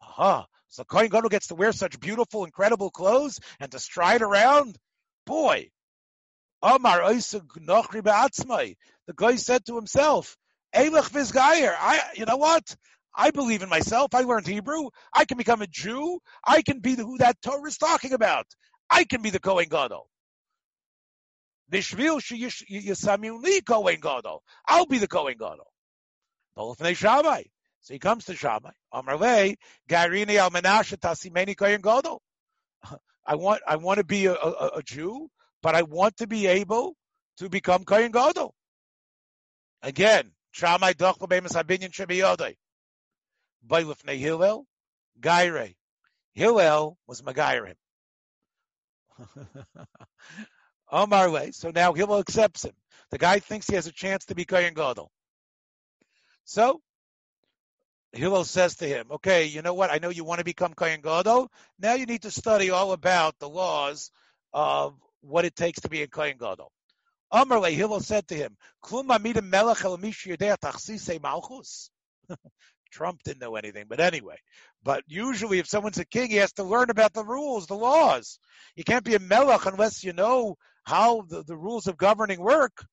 Aha. 0.01 0.45
So 0.67 0.83
Kohen 0.83 1.09
Gadol 1.09 1.29
gets 1.29 1.47
to 1.47 1.55
wear 1.55 1.71
such 1.71 1.99
beautiful, 1.99 2.45
incredible 2.45 2.91
clothes 2.91 3.39
and 3.59 3.71
to 3.71 3.79
stride 3.79 4.21
around? 4.21 4.77
Boy. 5.25 5.69
Amar 6.61 7.13
The 7.13 8.75
guy 9.15 9.35
said 9.35 9.65
to 9.65 9.75
himself, 9.75 10.37
Eilach 10.75 11.09
Vizgayer, 11.09 11.75
I, 11.79 12.01
you 12.15 12.25
know 12.25 12.37
what? 12.37 12.75
I 13.17 13.31
believe 13.31 13.63
in 13.63 13.69
myself. 13.69 14.13
I 14.13 14.21
learned 14.21 14.45
Hebrew. 14.45 14.89
I 15.11 15.25
can 15.25 15.37
become 15.37 15.63
a 15.63 15.67
Jew. 15.67 16.19
I 16.45 16.61
can 16.61 16.79
be 16.79 16.93
the, 16.93 17.03
who 17.03 17.17
that 17.17 17.41
Torah 17.41 17.67
is 17.67 17.77
talking 17.77 18.13
about. 18.13 18.45
I 18.89 19.03
can 19.05 19.23
be 19.23 19.31
the 19.31 19.39
Kohen 19.39 19.67
Gadol. 19.69 20.07
Nishvil 21.71 22.21
Yisamuni 22.21 23.65
Kohen 23.65 23.99
Gadol. 23.99 24.43
I'll 24.67 24.85
be 24.85 24.99
the 24.99 25.07
Kohen 25.07 25.35
Gadol. 25.37 25.67
Both 26.55 26.85
Shammai. 26.95 27.43
So 27.81 27.93
he 27.93 27.99
comes 27.99 28.25
to 28.25 28.35
Shammai. 28.35 28.71
Amarle, 28.93 29.55
Garini 29.89 30.35
al 30.35 30.51
Menashe 30.51 30.97
Tasimeni 30.97 31.57
Kohen 31.57 31.81
Gadol. 31.81 32.21
I 33.25 33.35
want, 33.35 33.61
I 33.67 33.77
want 33.77 33.97
to 33.97 34.05
be 34.05 34.27
a, 34.27 34.33
a, 34.33 34.71
a, 34.75 34.83
Jew, 34.83 35.29
but 35.61 35.75
I 35.75 35.81
want 35.81 36.17
to 36.17 36.27
be 36.27 36.47
able 36.47 36.95
to 37.37 37.49
become 37.49 37.83
Kohen 37.83 38.11
Gadol. 38.11 38.53
Again, 39.81 40.31
Shammai 40.51 40.93
Doch 40.93 41.19
Bemis 41.19 41.53
Habinyan 41.53 41.91
Shebiyodai. 41.91 42.55
Bailifnei 43.67 44.17
Hillel, 44.17 44.65
Gaire. 45.19 45.75
Hillel 46.33 46.97
was 47.07 47.21
Magairim. 47.21 47.75
Omar 50.91 51.51
So 51.51 51.71
now 51.71 51.93
Hillel 51.93 52.19
accepts 52.19 52.63
him. 52.63 52.73
The 53.09 53.17
guy 53.17 53.39
thinks 53.39 53.67
he 53.67 53.75
has 53.75 53.87
a 53.87 53.91
chance 53.91 54.25
to 54.25 54.35
be 54.35 54.45
Kohen 54.45 54.73
Gadol. 54.73 55.11
So 56.45 56.81
Hillel 58.13 58.45
says 58.45 58.75
to 58.77 58.87
him, 58.87 59.11
"Okay, 59.11 59.45
you 59.45 59.61
know 59.61 59.73
what? 59.73 59.91
I 59.91 59.97
know 59.97 60.09
you 60.09 60.23
want 60.23 60.39
to 60.39 60.45
become 60.45 60.73
Kohen 60.73 61.01
Gadol. 61.01 61.51
Now 61.79 61.93
you 61.93 62.05
need 62.05 62.21
to 62.23 62.31
study 62.31 62.69
all 62.69 62.91
about 62.93 63.37
the 63.39 63.49
laws 63.49 64.11
of 64.53 64.99
what 65.21 65.45
it 65.45 65.55
takes 65.55 65.81
to 65.81 65.89
be 65.89 66.03
a 66.03 66.07
Kohen 66.07 66.37
Gadol." 66.37 66.71
Amarle 67.31 67.73
Hillel 67.73 67.99
said 67.99 68.27
to 68.29 68.35
him, 68.35 68.57
"Klum 68.83 69.07
melech 69.49 69.83
el 69.83 69.97
malchus." 71.19 71.89
Trump 72.91 73.23
didn't 73.23 73.41
know 73.41 73.55
anything, 73.55 73.85
but 73.87 73.99
anyway. 73.99 74.37
But 74.83 75.03
usually, 75.07 75.59
if 75.59 75.67
someone's 75.67 75.97
a 75.97 76.05
king, 76.05 76.29
he 76.29 76.37
has 76.37 76.53
to 76.53 76.63
learn 76.63 76.89
about 76.89 77.13
the 77.13 77.25
rules, 77.25 77.67
the 77.67 77.75
laws. 77.75 78.39
You 78.75 78.83
can't 78.83 79.03
be 79.03 79.15
a 79.15 79.19
melech 79.19 79.65
unless 79.65 80.03
you 80.03 80.13
know 80.13 80.57
how 80.83 81.21
the, 81.21 81.43
the 81.43 81.57
rules 81.57 81.87
of 81.87 81.97
governing 81.97 82.39
work. 82.39 82.85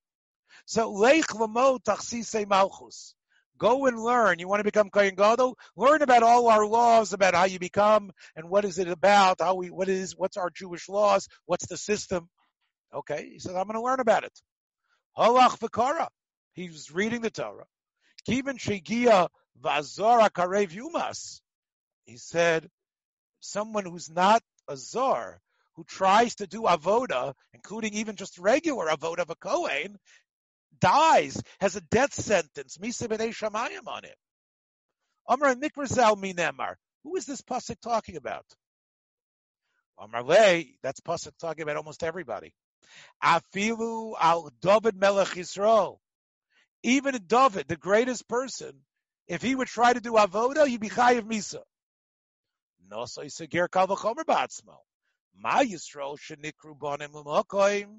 So, 0.66 0.92
leich 0.92 1.38
lamo 1.38 1.78
tachsise 1.78 2.48
malchus. 2.48 3.14
Go 3.56 3.86
and 3.86 4.02
learn. 4.02 4.40
You 4.40 4.48
want 4.48 4.60
to 4.60 4.64
become 4.64 4.90
Kohen 4.90 5.14
Gadol? 5.14 5.56
Learn 5.76 6.02
about 6.02 6.24
all 6.24 6.48
our 6.48 6.66
laws, 6.66 7.12
about 7.12 7.34
how 7.34 7.44
you 7.44 7.58
become, 7.58 8.10
and 8.34 8.48
what 8.48 8.64
is 8.64 8.78
it 8.78 8.88
about? 8.88 9.40
How 9.40 9.54
we, 9.54 9.70
what 9.70 9.88
is, 9.88 10.16
what's 10.16 10.36
our 10.36 10.50
Jewish 10.50 10.88
laws? 10.88 11.28
What's 11.46 11.66
the 11.66 11.76
system? 11.76 12.28
Okay, 12.92 13.30
he 13.32 13.38
says, 13.38 13.54
I'm 13.54 13.66
going 13.66 13.74
to 13.74 13.82
learn 13.82 14.00
about 14.00 14.24
it. 14.24 14.32
Halach 15.16 15.58
v'kara. 15.58 16.08
He 16.54 16.68
was 16.68 16.90
reading 16.92 17.20
the 17.20 17.30
Torah. 17.30 17.66
Kivin 18.28 18.58
shegia 18.58 19.28
v'azora 19.62 20.30
karev 20.30 20.70
yumas. 20.70 21.40
He 22.04 22.16
said, 22.16 22.70
someone 23.40 23.84
who's 23.84 24.10
not 24.10 24.42
a 24.68 24.76
zar, 24.76 25.40
who 25.74 25.84
tries 25.84 26.36
to 26.36 26.46
do 26.46 26.62
avoda, 26.62 27.34
including 27.52 27.94
even 27.94 28.16
just 28.16 28.38
regular 28.38 28.86
avoda 28.86 29.20
of 29.20 29.30
a 29.30 29.34
Kohen, 29.34 29.98
dies, 30.80 31.40
has 31.60 31.76
a 31.76 31.80
death 31.80 32.14
sentence, 32.14 32.78
misa 32.78 33.08
b'nei 33.08 33.30
shamayim 33.30 33.86
on 33.86 34.04
him. 34.04 34.14
Amar 35.28 35.54
Nikrazal 35.54 36.16
minemar. 36.16 36.74
Who 37.02 37.16
is 37.16 37.26
this 37.26 37.40
pasuk 37.40 37.80
talking 37.80 38.16
about? 38.16 38.44
Amar 39.98 40.22
Le, 40.22 40.64
that's 40.82 41.00
pasuk 41.00 41.32
talking 41.38 41.62
about 41.62 41.76
almost 41.76 42.02
everybody. 42.02 42.52
Afilu 43.22 44.14
al 44.20 44.50
David 44.60 44.96
Melech 44.96 45.28
Yisrael. 45.28 45.98
Even 46.82 47.18
David, 47.26 47.66
the 47.68 47.76
greatest 47.76 48.28
person, 48.28 48.72
if 49.28 49.42
he 49.42 49.54
would 49.54 49.68
try 49.68 49.92
to 49.92 50.00
do 50.00 50.12
avoda, 50.12 50.66
he'd 50.66 50.80
be 50.80 50.88
chayiv 50.88 51.22
misa. 51.22 51.60
No, 52.90 53.06
so 53.06 53.22
he's 53.22 53.40
a 53.40 53.46
ger 53.46 53.68
kal 53.68 53.88
v'chomer 53.88 54.24
ba'atzmo. 54.24 54.76
Ma 55.36 55.60
Yisrael 55.60 56.18
shenikru 56.18 56.78
bonim 56.78 57.12
l'mokoim. 57.12 57.96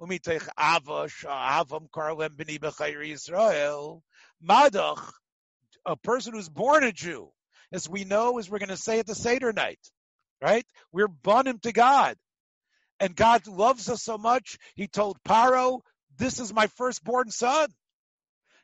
Umitech 0.00 0.48
ava 0.58 1.08
sha'avam 1.08 1.88
karlem 1.90 2.30
b'ni 2.30 2.58
b'chayri 2.58 3.12
Yisrael. 3.12 4.00
Madach, 4.42 5.12
a 5.86 5.96
person 5.96 6.32
who's 6.32 6.48
born 6.48 6.84
a 6.84 6.92
Jew, 6.92 7.30
as 7.72 7.88
we 7.88 8.04
know, 8.04 8.38
as 8.38 8.50
we're 8.50 8.58
going 8.58 8.68
to 8.70 8.76
say 8.76 8.98
at 8.98 9.06
the 9.06 9.14
Seder 9.14 9.52
night, 9.52 9.80
right? 10.42 10.66
We're 10.92 11.08
bonim 11.08 11.60
to 11.62 11.72
God. 11.72 12.16
And 13.00 13.14
God 13.14 13.46
loves 13.46 13.88
us 13.88 14.02
so 14.02 14.16
much, 14.18 14.58
he 14.74 14.86
told 14.86 15.18
Paro, 15.26 15.80
this 16.16 16.38
is 16.38 16.52
my 16.54 16.68
firstborn 16.68 17.30
son. 17.30 17.68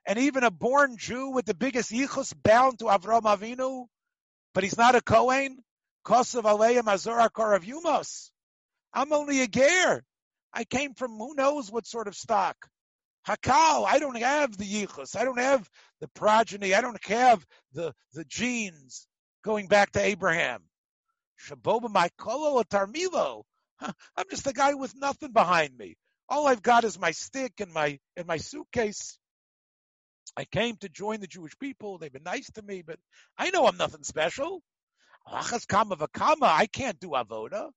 And 0.06 0.18
even 0.18 0.44
a 0.44 0.50
born 0.50 0.96
Jew 0.96 1.30
with 1.30 1.46
the 1.46 1.54
biggest 1.54 1.90
yichus 1.92 2.34
bound 2.42 2.78
to 2.78 2.86
Avram 2.86 3.22
Avinu, 3.22 3.86
but 4.54 4.64
he's 4.64 4.78
not 4.78 4.94
a 4.94 5.00
Kohen, 5.00 5.58
Kosav 6.04 6.42
Aleim 6.42 6.92
Azor 6.92 7.20
of 7.20 7.64
Yumos. 7.64 8.30
I'm 8.92 9.12
only 9.12 9.42
a 9.42 9.46
ger. 9.46 10.02
I 10.52 10.64
came 10.64 10.94
from 10.94 11.12
who 11.12 11.34
knows 11.34 11.70
what 11.70 11.86
sort 11.86 12.08
of 12.08 12.16
stock. 12.16 12.56
Hakal, 13.26 13.86
I 13.86 13.98
don't 13.98 14.16
have 14.16 14.56
the 14.56 14.64
yichus. 14.64 15.14
I 15.14 15.24
don't 15.24 15.38
have 15.38 15.68
the 16.00 16.08
progeny. 16.08 16.74
I 16.74 16.80
don't 16.80 17.02
have 17.06 17.46
the, 17.72 17.92
the 18.14 18.24
genes 18.24 19.06
going 19.44 19.68
back 19.68 19.92
to 19.92 20.00
Abraham. 20.00 20.62
Shaboba 21.46 21.90
my 21.90 22.08
kolo 22.18 22.62
tarmilo. 22.62 23.42
I'm 23.80 24.24
just 24.30 24.46
a 24.46 24.52
guy 24.52 24.74
with 24.74 24.94
nothing 24.96 25.32
behind 25.32 25.76
me. 25.76 25.96
All 26.28 26.46
I've 26.46 26.62
got 26.62 26.84
is 26.84 26.98
my 26.98 27.10
stick 27.12 27.54
and 27.60 27.72
my 27.72 27.98
and 28.16 28.26
my 28.26 28.36
suitcase. 28.36 29.18
I 30.36 30.44
came 30.44 30.76
to 30.78 30.88
join 30.88 31.20
the 31.20 31.26
Jewish 31.26 31.58
people. 31.58 31.98
They've 31.98 32.12
been 32.12 32.22
nice 32.22 32.50
to 32.52 32.62
me, 32.62 32.82
but 32.82 32.98
I 33.36 33.50
know 33.50 33.66
I'm 33.66 33.76
nothing 33.76 34.04
special. 34.04 34.62
Achas 35.28 35.66
kama 35.66 35.96
v'kama, 35.96 36.42
I 36.42 36.66
can't 36.66 36.98
do 36.98 37.10
avoda. 37.10 37.70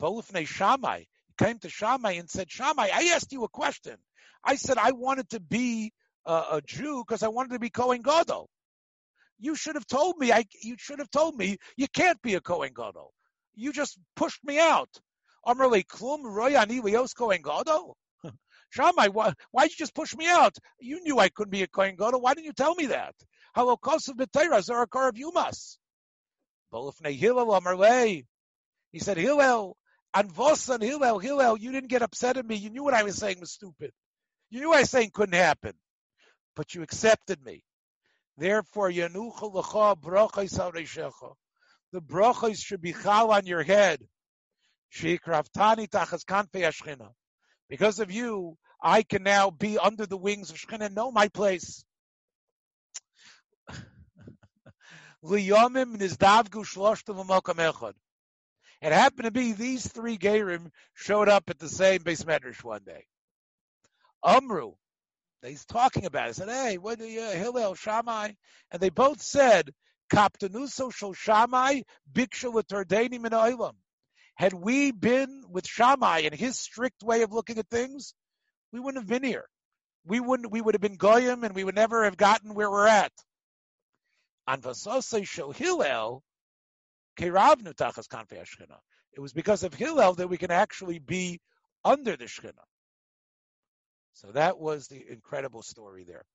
Bolifnei 0.00 0.46
Shammai 0.46 1.04
came 1.38 1.58
to 1.60 1.68
Shammai 1.68 2.12
and 2.12 2.28
said, 2.28 2.50
Shammai, 2.50 2.88
I 2.92 3.12
asked 3.14 3.32
you 3.32 3.44
a 3.44 3.48
question. 3.48 3.96
I 4.44 4.56
said 4.56 4.78
I 4.78 4.92
wanted 4.92 5.30
to 5.30 5.40
be 5.40 5.92
a, 6.24 6.32
a 6.52 6.62
Jew 6.64 7.04
because 7.06 7.22
I 7.22 7.28
wanted 7.28 7.52
to 7.52 7.58
be 7.58 7.70
Kohen 7.70 8.02
Gadol. 8.02 8.48
You 9.38 9.54
should 9.54 9.74
have 9.74 9.86
told 9.86 10.16
me. 10.18 10.32
I 10.32 10.46
you 10.62 10.76
should 10.78 10.98
have 10.98 11.10
told 11.10 11.36
me 11.36 11.58
you 11.76 11.86
can't 11.88 12.20
be 12.22 12.34
a 12.34 12.40
Kohen 12.40 12.72
Gadol. 12.74 13.12
You 13.54 13.72
just 13.72 13.98
pushed 14.14 14.42
me 14.44 14.58
out. 14.58 14.88
Amrle 15.46 15.84
klum 15.86 16.24
roy 16.24 16.56
ani 16.56 16.80
lios 16.80 17.14
Kohen 17.14 17.42
Gadol. 17.42 17.96
Shammai, 18.76 19.08
why, 19.08 19.32
why'd 19.50 19.70
you 19.70 19.76
just 19.76 19.94
push 19.94 20.14
me 20.14 20.28
out? 20.28 20.56
You 20.78 21.02
knew 21.02 21.18
I 21.18 21.30
couldn't 21.30 21.50
be 21.50 21.62
a 21.62 21.66
Kohen 21.66 21.96
Gadol. 21.96 22.20
Why 22.20 22.34
didn't 22.34 22.46
you 22.46 22.52
tell 22.52 22.74
me 22.74 22.86
that? 22.86 23.14
Halokosav 23.56 24.16
b'teira 24.16 24.60
zarakar 24.62 25.08
of 25.08 25.14
Yumas. 25.14 25.78
Bolifnei 26.72 27.16
Hillel 27.16 27.46
Amrle. 27.46 28.26
He 28.92 28.98
said, 28.98 29.16
Hillel, 29.16 29.76
and 30.14 30.30
Hillel, 30.34 31.18
Hillel, 31.18 31.58
you 31.58 31.72
didn't 31.72 31.90
get 31.90 32.02
upset 32.02 32.36
at 32.36 32.46
me. 32.46 32.56
You 32.56 32.70
knew 32.70 32.84
what 32.84 32.94
I 32.94 33.02
was 33.02 33.16
saying 33.16 33.40
was 33.40 33.52
stupid. 33.52 33.92
You 34.50 34.60
knew 34.60 34.72
I 34.72 34.80
was 34.80 34.90
saying 34.90 35.10
couldn't 35.12 35.34
happen. 35.34 35.74
But 36.54 36.74
you 36.74 36.82
accepted 36.82 37.44
me. 37.44 37.62
Therefore, 38.38 38.90
Yanucha 38.90 39.42
L'cha 39.42 39.94
Brachais 39.94 41.34
The 41.92 42.00
brachos 42.00 42.58
should 42.58 42.80
be 42.80 42.92
chal 42.94 43.30
on 43.32 43.46
your 43.46 43.62
head. 43.62 44.06
Shikraftani 44.94 45.88
tachas 45.88 46.24
kanfei. 46.24 47.10
Because 47.68 47.98
of 47.98 48.10
you, 48.10 48.56
I 48.80 49.02
can 49.02 49.22
now 49.22 49.50
be 49.50 49.78
under 49.78 50.06
the 50.06 50.16
wings 50.16 50.50
of 50.50 50.56
Shechina, 50.56 50.92
know 50.92 51.10
my 51.10 51.28
place. 51.28 51.84
It 58.82 58.92
happened 58.92 59.24
to 59.24 59.30
be 59.30 59.52
these 59.52 59.86
three 59.88 60.18
Gerim 60.18 60.70
showed 60.94 61.28
up 61.28 61.50
at 61.50 61.58
the 61.58 61.68
same 61.68 62.00
beis 62.00 62.24
medrash 62.24 62.62
one 62.62 62.84
day. 62.84 63.06
Amru, 64.24 64.74
he's 65.42 65.64
talking 65.64 66.04
about 66.04 66.30
it. 66.30 66.36
Said, 66.36 66.48
"Hey, 66.48 66.78
what 66.78 66.98
do 66.98 67.06
you 67.06 67.22
Hillel 67.22 67.74
Shammai?" 67.74 68.32
And 68.70 68.80
they 68.80 68.90
both 68.90 69.22
said, 69.22 69.74
"Kaptanuso 70.12 70.92
shel 70.92 71.14
Shammai 71.14 71.82
biksha 72.12 72.52
l'tardeni 72.52 73.20
min 73.20 73.32
oilam." 73.32 73.74
Had 74.34 74.52
we 74.52 74.92
been 74.92 75.44
with 75.48 75.66
Shammai 75.66 76.20
and 76.20 76.34
his 76.34 76.58
strict 76.58 77.02
way 77.02 77.22
of 77.22 77.32
looking 77.32 77.58
at 77.58 77.68
things, 77.68 78.14
we 78.76 78.80
wouldn't 78.80 79.02
have 79.02 79.08
been 79.08 79.26
here. 79.26 79.46
We 80.04 80.20
wouldn't. 80.20 80.52
We 80.52 80.60
would 80.60 80.74
have 80.74 80.82
been 80.82 80.96
goyim, 80.96 81.44
and 81.44 81.54
we 81.54 81.64
would 81.64 81.74
never 81.74 82.04
have 82.04 82.18
gotten 82.18 82.52
where 82.52 82.70
we're 82.70 82.86
at. 82.86 83.12
On 84.46 84.60
Vasosei 84.60 85.26
shel 85.26 85.50
Hillel, 85.50 86.22
Keravnu 87.18 87.74
tachas 87.74 88.06
kanfei. 88.06 88.44
It 89.14 89.20
was 89.20 89.32
because 89.32 89.62
of 89.62 89.72
Hillel 89.72 90.12
that 90.16 90.28
we 90.28 90.36
can 90.36 90.50
actually 90.50 90.98
be 90.98 91.40
under 91.86 92.18
the 92.18 92.26
Shechina. 92.26 92.52
So 94.12 94.32
that 94.32 94.58
was 94.58 94.88
the 94.88 95.02
incredible 95.10 95.62
story 95.62 96.04
there. 96.04 96.26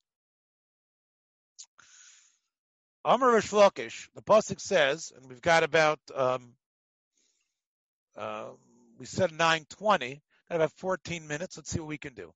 Amar 3.06 3.34
Lakish, 3.34 4.10
the 4.16 4.24
pasuk 4.24 4.60
says, 4.60 5.12
and 5.16 5.30
we've 5.30 5.42
got 5.42 5.62
about 5.62 6.00
um, 6.16 6.54
uh, 8.18 8.50
we 8.98 9.06
said 9.06 9.30
9:20, 9.30 10.22
got 10.52 10.58
about 10.58 10.72
14 10.74 11.28
minutes. 11.28 11.58
Let's 11.58 11.72
see 11.72 11.80
what 11.80 11.90
we 11.90 11.98
can 11.98 12.14
do. 12.14 12.34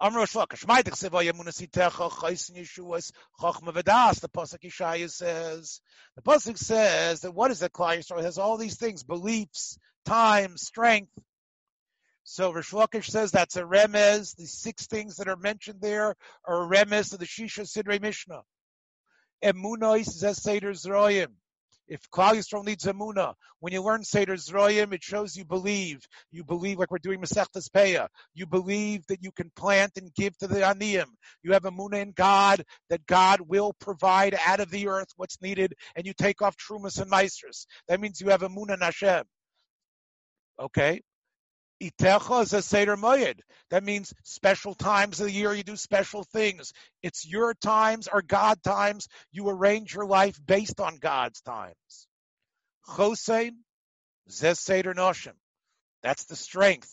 Sevoy 0.00 1.30
Emunasitecha 1.32 2.10
Chaysin 2.10 2.56
Yeshuas 2.56 3.10
Chochma 3.40 3.72
Vedas. 3.72 4.20
The 4.20 4.28
pasuk 4.28 5.10
says. 5.10 5.80
The 6.14 6.22
pasuk 6.22 6.58
says 6.58 7.20
that 7.22 7.32
what 7.32 7.50
is 7.50 7.62
it? 7.62 7.72
Klal 7.72 7.98
Yisrael 7.98 8.20
It 8.20 8.24
has 8.24 8.38
all 8.38 8.58
these 8.58 8.76
things: 8.76 9.02
beliefs, 9.02 9.78
time, 10.04 10.56
strength. 10.56 11.10
So 12.22 12.52
Rish 12.52 12.70
Lakish 12.70 13.06
says 13.06 13.32
that's 13.32 13.56
a 13.56 13.62
remez. 13.62 14.36
The 14.36 14.46
six 14.46 14.86
things 14.86 15.16
that 15.16 15.28
are 15.28 15.36
mentioned 15.36 15.80
there 15.80 16.14
are 16.44 16.64
a 16.64 16.68
remez 16.68 17.12
of 17.12 17.18
the 17.18 17.24
Shisha 17.24 17.62
Sidrei 17.66 18.00
Mishnah. 18.00 18.42
Emunois 19.42 20.04
zes 20.04 20.42
Seder 20.42 20.72
Zroyim. 20.72 21.32
If 21.88 22.08
Klal 22.10 22.34
Yisrael 22.34 22.64
needs 22.64 22.84
Emuna, 22.84 23.34
when 23.60 23.72
you 23.72 23.82
learn 23.82 24.04
Seder 24.04 24.34
Zroyim, 24.34 24.92
it 24.92 25.02
shows 25.02 25.34
you 25.36 25.44
believe. 25.44 26.00
You 26.30 26.44
believe 26.44 26.78
like 26.78 26.90
we're 26.90 26.98
doing 26.98 27.20
Masechtas 27.20 27.70
Peah. 27.70 28.08
You 28.34 28.46
believe 28.46 29.06
that 29.08 29.22
you 29.22 29.32
can 29.32 29.50
plant 29.56 29.92
and 29.96 30.12
give 30.14 30.36
to 30.38 30.46
the 30.46 30.60
Aniyim. 30.60 31.06
You 31.42 31.52
have 31.52 31.62
Emuna 31.62 32.02
in 32.02 32.12
God, 32.12 32.62
that 32.90 33.06
God 33.06 33.40
will 33.40 33.72
provide 33.80 34.36
out 34.46 34.60
of 34.60 34.70
the 34.70 34.88
earth 34.88 35.08
what's 35.16 35.40
needed, 35.40 35.74
and 35.96 36.06
you 36.06 36.12
take 36.12 36.42
off 36.42 36.56
Trumas 36.56 37.00
and 37.00 37.10
Meisters. 37.10 37.66
That 37.88 38.00
means 38.00 38.20
you 38.20 38.28
have 38.28 38.42
Emuna 38.42 38.74
in 38.74 38.80
Hashem. 38.80 39.24
Okay? 40.60 41.00
Itecha 41.82 42.42
is 42.42 42.52
a 42.52 42.62
Seder 42.62 42.96
Moyed. 42.96 43.40
That 43.70 43.84
means 43.84 44.12
special 44.24 44.74
times 44.74 45.20
of 45.20 45.26
the 45.26 45.32
year 45.32 45.54
you 45.54 45.62
do 45.62 45.76
special 45.76 46.24
things. 46.24 46.72
It's 47.02 47.26
your 47.26 47.54
times 47.54 48.08
or 48.12 48.22
God 48.22 48.62
times. 48.62 49.08
You 49.30 49.48
arrange 49.48 49.94
your 49.94 50.06
life 50.06 50.38
based 50.44 50.80
on 50.80 50.96
God's 50.96 51.40
times. 51.40 52.08
Chosein, 52.88 53.58
Zes 54.30 54.60
Seder 54.60 54.94
Noshim. 54.94 55.34
That's 56.02 56.24
the 56.24 56.36
strength. 56.36 56.92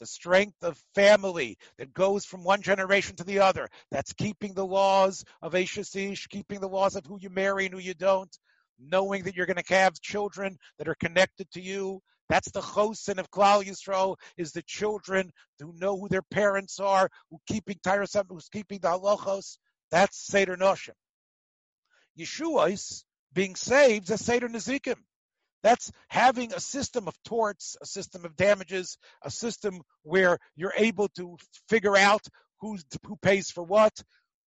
The 0.00 0.06
strength 0.06 0.62
of 0.62 0.82
family 0.94 1.58
that 1.78 1.92
goes 1.92 2.24
from 2.24 2.42
one 2.42 2.62
generation 2.62 3.16
to 3.16 3.24
the 3.24 3.40
other. 3.40 3.68
That's 3.90 4.12
keeping 4.14 4.54
the 4.54 4.66
laws 4.66 5.24
of 5.42 5.54
Ish, 5.54 6.26
keeping 6.28 6.60
the 6.60 6.68
laws 6.68 6.96
of 6.96 7.06
who 7.06 7.18
you 7.20 7.30
marry 7.30 7.66
and 7.66 7.74
who 7.74 7.80
you 7.80 7.94
don't, 7.94 8.36
knowing 8.80 9.24
that 9.24 9.36
you're 9.36 9.46
going 9.46 9.62
to 9.62 9.74
have 9.74 10.00
children 10.00 10.58
that 10.78 10.88
are 10.88 10.96
connected 10.96 11.50
to 11.52 11.60
you, 11.60 12.02
that's 12.32 12.50
the 12.50 12.62
chosin 12.62 13.18
of 13.18 13.30
Klal 13.30 13.62
Yisrael, 13.62 14.16
is 14.38 14.52
the 14.52 14.62
children 14.62 15.30
who 15.60 15.74
know 15.76 15.98
who 15.98 16.08
their 16.08 16.22
parents 16.22 16.80
are, 16.80 17.10
who 17.30 17.38
keeping 17.46 17.76
Tyrasam, 17.84 18.24
who's 18.30 18.48
keeping 18.48 18.78
the 18.78 18.88
halachos. 18.88 19.58
That's 19.90 20.16
Seder 20.16 20.56
Noshim. 20.56 20.94
Yeshua 22.18 22.72
is 22.72 23.04
being 23.34 23.54
saved 23.54 24.10
is 24.10 24.24
Seder 24.24 24.48
Nezikim. 24.48 24.96
That's 25.62 25.92
having 26.08 26.54
a 26.54 26.60
system 26.60 27.06
of 27.06 27.14
torts, 27.22 27.76
a 27.82 27.86
system 27.86 28.24
of 28.24 28.34
damages, 28.34 28.96
a 29.22 29.30
system 29.30 29.82
where 30.02 30.38
you're 30.56 30.72
able 30.74 31.08
to 31.16 31.36
figure 31.68 31.98
out 31.98 32.26
who's, 32.60 32.82
who 33.06 33.16
pays 33.16 33.50
for 33.50 33.62
what, 33.62 33.92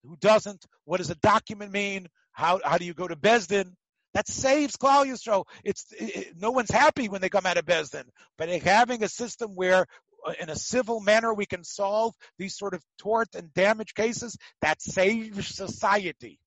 who 0.02 0.16
doesn't, 0.16 0.66
what 0.86 0.96
does 0.96 1.10
a 1.10 1.14
document 1.14 1.70
mean, 1.70 2.08
how, 2.32 2.58
how 2.64 2.78
do 2.78 2.84
you 2.84 2.94
go 2.94 3.06
to 3.06 3.14
Besdin, 3.14 3.74
that 4.16 4.26
saves 4.26 4.76
Klal 4.78 5.04
Yisrael. 5.04 5.44
It's 5.62 5.84
it, 5.92 6.32
no 6.38 6.50
one's 6.50 6.70
happy 6.70 7.10
when 7.10 7.20
they 7.20 7.28
come 7.28 7.44
out 7.44 7.58
of 7.58 7.66
Bezdin, 7.66 8.04
but 8.38 8.48
having 8.62 9.04
a 9.04 9.08
system 9.08 9.54
where 9.54 9.84
uh, 10.26 10.32
in 10.40 10.48
a 10.48 10.56
civil 10.56 11.00
manner 11.00 11.34
we 11.34 11.44
can 11.44 11.62
solve 11.62 12.14
these 12.38 12.56
sort 12.56 12.72
of 12.72 12.82
tort 12.96 13.28
and 13.34 13.52
damage 13.52 13.92
cases 13.92 14.38
that 14.62 14.80
saves 14.80 15.46
society. 15.46 16.40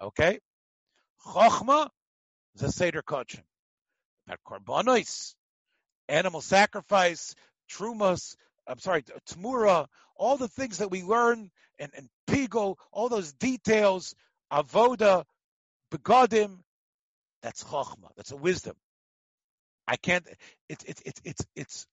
Okay, 0.00 0.38
Chochma 1.26 1.88
the 2.54 2.70
seder 2.70 3.02
kachin. 3.02 3.42
That 4.28 4.38
korbanos, 4.46 5.34
animal 6.08 6.42
sacrifice, 6.42 7.34
trumas. 7.68 8.36
I'm 8.68 8.78
sorry, 8.78 9.02
tmura, 9.28 9.86
all 10.14 10.36
the 10.36 10.46
things 10.46 10.78
that 10.78 10.92
we 10.92 11.02
learn 11.02 11.50
and, 11.80 11.90
and 11.96 12.08
all 12.92 13.08
those 13.08 13.32
details, 13.32 14.14
avoda, 14.52 15.24
begodim, 15.92 16.58
that's 17.42 17.64
chokhmah. 17.64 18.10
That's 18.16 18.32
a 18.32 18.36
wisdom. 18.36 18.74
I 19.86 19.96
can't. 19.96 20.26
It's 20.68 20.84
it's 20.84 21.02
it's 21.04 21.20
it's 21.24 21.46
it's 21.56 21.86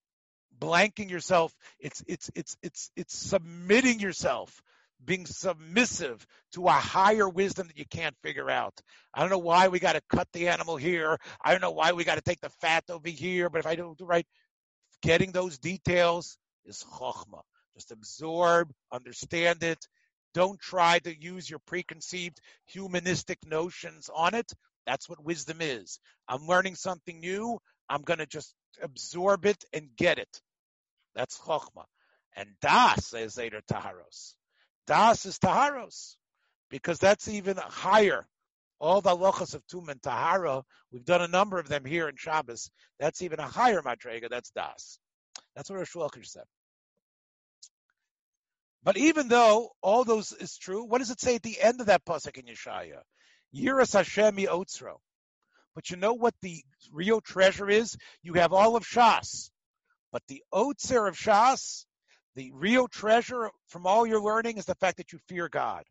blanking 0.59 1.09
yourself. 1.09 1.53
It's 1.80 2.03
it's 2.07 2.30
it's 2.35 2.57
it's 2.61 2.91
it's 2.95 3.17
submitting 3.17 3.99
yourself, 3.99 4.61
being 5.03 5.26
submissive 5.26 6.26
to 6.53 6.67
a 6.67 6.71
higher 6.71 7.27
wisdom 7.27 7.67
that 7.67 7.77
you 7.77 7.85
can't 7.89 8.15
figure 8.23 8.49
out. 8.49 8.80
I 9.13 9.21
don't 9.21 9.31
know 9.31 9.39
why 9.39 9.67
we 9.69 9.80
got 9.80 9.93
to 9.93 10.01
cut 10.09 10.27
the 10.34 10.49
animal 10.49 10.77
here. 10.77 11.17
I 11.43 11.51
don't 11.51 11.61
know 11.61 11.71
why 11.71 11.93
we 11.93 12.03
got 12.03 12.15
to 12.15 12.21
take 12.21 12.41
the 12.41 12.49
fat 12.61 12.84
over 12.89 13.09
here. 13.09 13.49
But 13.49 13.59
if 13.59 13.67
I 13.67 13.76
don't 13.76 13.97
do 13.97 14.05
right, 14.05 14.27
getting 15.01 15.31
those 15.31 15.57
details 15.57 16.38
is 16.65 16.84
chokhmah. 16.84 17.41
Just 17.76 17.91
absorb, 17.91 18.71
understand 18.91 19.63
it, 19.63 19.88
don't 20.34 20.60
try 20.60 20.99
to 20.99 21.22
use 21.22 21.49
your 21.49 21.60
preconceived 21.60 22.39
humanistic 22.65 23.39
notions 23.45 24.10
on 24.14 24.34
it. 24.35 24.51
That's 24.85 25.10
what 25.10 25.23
wisdom 25.23 25.57
is. 25.61 25.99
I'm 26.27 26.47
learning 26.47 26.76
something 26.76 27.19
new. 27.19 27.60
I'm 27.89 28.01
going 28.03 28.19
to 28.19 28.26
just 28.26 28.53
absorb 28.81 29.45
it 29.45 29.64
and 29.73 29.89
get 29.95 30.19
it. 30.19 30.41
That's 31.15 31.39
chokhmah. 31.39 31.85
And 32.35 32.49
das 32.61 33.14
is 33.14 33.35
Zeder 33.35 33.61
Taharos. 33.69 34.35
Das 34.88 35.26
is 35.26 35.39
Taharos. 35.39 36.15
Because 36.69 36.99
that's 36.99 37.27
even 37.27 37.57
higher. 37.57 38.27
All 38.80 39.01
the 39.01 39.10
halachas 39.10 39.56
of 39.56 39.65
Tum 39.68 39.89
and 39.89 40.01
Tahara, 40.01 40.64
we've 40.91 41.03
done 41.03 41.22
a 41.22 41.27
number 41.27 41.60
of 41.60 41.68
them 41.68 41.84
here 41.84 42.07
in 42.07 42.15
Shabbos. 42.15 42.69
That's 42.99 43.22
even 43.22 43.39
a 43.39 43.47
higher 43.47 43.81
madrega. 43.81 44.30
That's 44.30 44.51
Das. 44.51 44.99
That's 45.56 45.69
what 45.69 45.80
Rosh 45.80 46.30
said. 46.30 46.43
But 48.84 48.97
even 48.97 49.27
though 49.27 49.72
all 49.81 50.03
those 50.03 50.31
is 50.31 50.57
true, 50.57 50.84
what 50.84 50.99
does 50.99 51.11
it 51.11 51.19
say 51.19 51.35
at 51.35 51.43
the 51.43 51.60
end 51.60 51.81
of 51.81 51.88
that 51.88 52.06
pasuk 52.06 52.38
in 52.38 52.45
Yeshaya? 52.45 53.01
Yiras 53.53 53.93
Hashem 53.93 54.35
Otzro. 54.38 54.97
But 55.76 55.89
you 55.89 55.97
know 55.97 56.14
what 56.14 56.34
the 56.41 56.64
real 56.91 57.22
treasure 57.22 57.69
is? 57.69 57.97
You 58.22 58.34
have 58.34 58.53
all 58.53 58.76
of 58.76 58.85
Shas. 58.85 59.49
But 60.11 60.23
the 60.27 60.43
Otzer 60.53 61.07
of 61.07 61.15
Shas, 61.15 61.85
the 62.35 62.51
real 62.53 62.88
treasure 62.88 63.51
from 63.68 63.85
all 63.85 64.07
your 64.07 64.22
learning 64.22 64.57
is 64.57 64.65
the 64.65 64.76
fact 64.76 64.97
that 64.97 65.11
you 65.11 65.19
fear 65.27 65.49
God. 65.49 65.84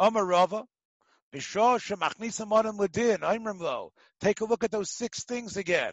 Amarava, 0.00 0.66
Take 4.20 4.40
a 4.40 4.44
look 4.44 4.64
at 4.64 4.70
those 4.70 4.90
six 4.90 5.24
things 5.24 5.56
again. 5.56 5.92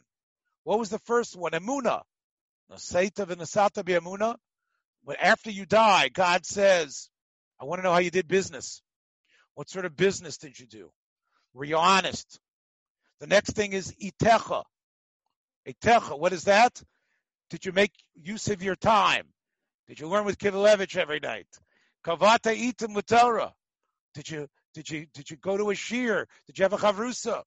What 0.64 0.80
was 0.80 0.90
the 0.90 1.00
first 1.00 1.36
one? 1.36 1.52
Emuna. 1.52 2.02
Nasaita 2.72 3.26
v'nasata 3.26 3.84
Emuna 3.84 4.38
when 5.04 5.18
after 5.18 5.52
you 5.52 5.66
die, 5.66 6.10
God 6.10 6.46
says, 6.46 7.10
I 7.60 7.66
want 7.66 7.80
to 7.80 7.84
know 7.84 7.94
how 7.94 8.00
you 8.00 8.12
did 8.12 8.28
business. 8.28 8.82
What 9.56 9.70
sort 9.70 9.86
of 9.86 9.96
business 9.96 10.38
did 10.38 10.60
you 10.60 10.66
do? 10.66 10.92
Were 11.54 11.66
you 11.66 11.78
honest? 11.78 12.40
The 13.20 13.28
next 13.28 13.52
thing 13.52 13.74
is 13.74 13.94
itecha. 14.02 14.64
Itecha, 15.68 16.18
what 16.18 16.34
is 16.34 16.46
that? 16.46 16.82
Did 17.50 17.66
you 17.66 17.72
make 17.72 17.94
use 18.16 18.48
of 18.50 18.64
your 18.64 18.76
time? 18.76 19.26
Did 19.88 20.00
you 20.00 20.08
learn 20.08 20.26
with 20.26 20.38
Kivelevitz 20.38 20.98
every 20.98 21.20
night? 21.20 21.48
Kavata 22.06 22.56
itim 22.56 23.00
Torah. 23.06 23.54
Did 24.14 24.30
you 24.30 24.48
did 24.74 24.90
you 24.90 25.06
did 25.14 25.30
you 25.30 25.38
go 25.38 25.58
to 25.58 25.70
a 25.70 25.76
shir? 25.76 26.28
Did 26.48 26.58
you 26.58 26.64
have 26.64 26.74
a 26.74 26.78
chavrusa? 26.78 27.44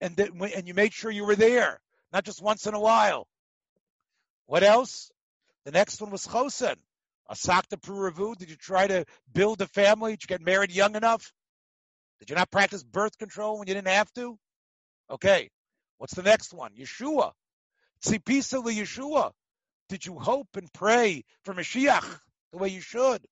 And 0.00 0.18
and 0.18 0.66
you 0.66 0.74
made 0.74 0.92
sure 0.92 1.10
you 1.10 1.24
were 1.24 1.36
there, 1.36 1.80
not 2.12 2.24
just 2.24 2.42
once 2.42 2.66
in 2.66 2.74
a 2.74 2.80
while. 2.80 3.26
What 4.46 4.62
else? 4.62 5.10
The 5.64 5.72
next 5.72 6.00
one 6.00 6.10
was 6.10 6.26
Chosen. 6.26 6.76
Asakta 7.30 7.80
Puravu. 7.80 8.36
Did 8.36 8.50
you 8.50 8.56
try 8.56 8.86
to 8.86 9.04
build 9.32 9.60
a 9.60 9.66
family? 9.66 10.12
Did 10.12 10.24
you 10.24 10.28
get 10.28 10.44
married 10.44 10.72
young 10.72 10.96
enough? 10.96 11.32
Did 12.18 12.30
you 12.30 12.36
not 12.36 12.50
practice 12.50 12.82
birth 12.82 13.16
control 13.18 13.58
when 13.58 13.68
you 13.68 13.74
didn't 13.74 13.88
have 13.88 14.12
to? 14.14 14.38
Okay. 15.10 15.50
What's 15.98 16.14
the 16.14 16.22
next 16.22 16.52
one? 16.52 16.72
Yeshua. 16.74 17.32
Tzipisa 18.04 18.62
Yeshua. 18.64 19.32
Did 19.88 20.06
you 20.06 20.18
hope 20.18 20.48
and 20.56 20.72
pray 20.72 21.24
for 21.44 21.54
Mashiach 21.54 22.20
the 22.52 22.58
way 22.58 22.68
you 22.68 22.80
should? 22.80 23.26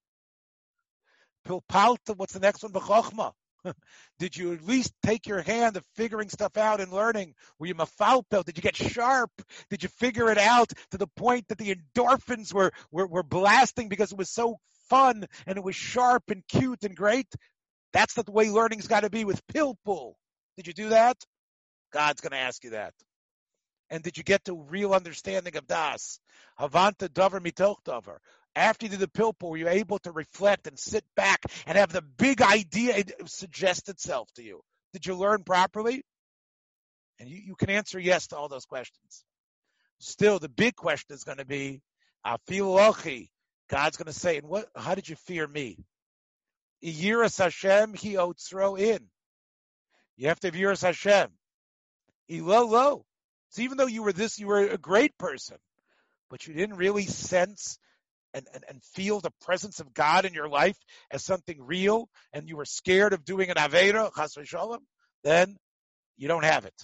Pilpalta. 1.47 2.17
What's 2.17 2.35
the 2.35 2.41
next 2.41 2.63
one? 2.63 2.73
B'chochma. 2.73 3.33
Did 4.19 4.37
you 4.37 4.53
at 4.53 4.65
least 4.65 4.93
take 5.05 5.27
your 5.27 5.43
hand 5.43 5.77
of 5.77 5.85
figuring 5.95 6.29
stuff 6.29 6.57
out 6.57 6.81
and 6.81 6.93
learning? 6.93 7.35
Were 7.59 7.67
you 7.67 7.75
mafalpel? 7.75 8.45
Did 8.45 8.57
you 8.57 8.63
get 8.63 8.77
sharp? 8.77 9.31
Did 9.71 9.83
you 9.83 9.89
figure 9.89 10.31
it 10.31 10.39
out 10.39 10.71
to 10.91 10.99
the 10.99 11.07
point 11.07 11.49
that 11.49 11.59
the 11.59 11.75
endorphins 11.75 12.53
were, 12.53 12.73
were, 12.91 13.07
were 13.07 13.23
blasting 13.23 13.89
because 13.89 14.13
it 14.13 14.19
was 14.19 14.31
so 14.31 14.59
fun 14.89 15.27
and 15.47 15.59
it 15.59 15.65
was 15.65 15.77
sharp 15.77 16.25
and 16.29 16.47
cute 16.49 16.85
and 16.85 16.97
great? 16.97 17.29
That's 17.93 18.15
the 18.15 18.25
way 18.29 18.51
learning's 18.51 18.87
got 18.87 19.01
to 19.01 19.11
be 19.11 19.25
with 19.25 19.47
pilpul. 19.49 20.15
Did 20.57 20.67
you 20.67 20.73
do 20.73 20.89
that? 20.91 21.17
God's 21.93 22.21
going 22.21 22.33
to 22.33 22.39
ask 22.39 22.65
you 22.65 22.71
that. 22.71 22.95
And 23.91 24.03
did 24.03 24.19
you 24.19 24.23
get 24.23 24.45
to 24.45 24.55
real 24.55 24.93
understanding 24.93 25.57
of 25.57 25.67
das? 25.67 26.21
Havanta 26.61 27.09
davar 27.09 27.41
mitoch 27.41 27.83
davar 27.87 28.19
after 28.59 28.87
you 28.87 28.91
did 28.91 29.01
the 29.01 29.09
pilpul, 29.09 29.51
were 29.51 29.57
you 29.57 29.69
able 29.69 29.99
to 30.01 30.13
reflect 30.13 30.67
and 30.67 30.79
sit 30.79 31.05
back 31.15 31.43
and 31.67 31.79
have 31.79 31.93
the 31.93 32.03
big 32.03 32.43
idea 32.43 33.05
suggest 33.27 33.89
itself 33.89 34.29
to 34.35 34.43
you? 34.43 34.61
Did 34.93 35.07
you 35.07 35.15
learn 35.15 35.45
properly? 35.45 36.03
And 37.19 37.29
you, 37.29 37.39
you 37.39 37.57
can 37.57 37.71
answer 37.71 37.99
yes 37.99 38.29
to 38.29 38.37
all 38.37 38.49
those 38.49 38.65
questions. 38.65 39.25
Still, 40.01 40.39
the 40.39 40.49
big 40.49 40.77
question 40.77 41.15
is 41.15 41.25
going 41.25 41.39
to 41.39 41.45
be, 41.45 41.83
Afilochi, 42.27 43.29
God's 43.69 43.97
going 43.97 44.07
to 44.07 44.19
say, 44.19 44.39
"And 44.39 44.49
what? 44.49 44.69
How 44.77 44.95
did 44.95 45.09
you 45.09 45.17
fear 45.17 45.47
me?" 45.47 45.85
Yiras 46.83 47.39
Hashem 47.39 47.95
he 47.95 48.15
otzro 48.15 48.79
in. 48.79 49.09
You 50.17 50.29
have 50.29 50.41
to 50.41 50.49
have 50.49 50.55
Yiras 50.55 50.83
Hashem. 50.83 51.31
Ilo 52.31 52.67
lo. 52.67 53.05
So 53.51 53.63
even 53.63 53.79
though 53.79 53.87
you 53.87 54.03
were 54.03 54.13
this, 54.13 54.39
you 54.39 54.47
were 54.47 54.67
a 54.67 54.79
great 54.79 55.17
person, 55.19 55.57
but 56.31 56.47
you 56.47 56.55
didn't 56.55 56.77
really 56.77 57.07
sense 57.07 57.79
and, 58.35 58.47
and, 58.55 58.65
and 58.69 58.83
feel 58.83 59.21
the 59.21 59.33
presence 59.41 59.81
of 59.81 59.95
God 59.95 60.25
in 60.25 60.35
your 60.35 60.49
life 60.49 60.77
as 61.11 61.25
something 61.25 61.57
real, 61.61 62.09
and 62.33 62.49
you 62.49 62.57
were 62.57 62.65
scared 62.65 63.13
of 63.13 63.25
doing 63.25 63.51
an 63.51 63.57
Avera, 63.57 64.11
chas 64.15 64.35
v'shalom, 64.35 64.81
then 65.25 65.57
you 66.17 66.29
don't 66.29 66.45
have 66.45 66.65
it. 66.65 66.75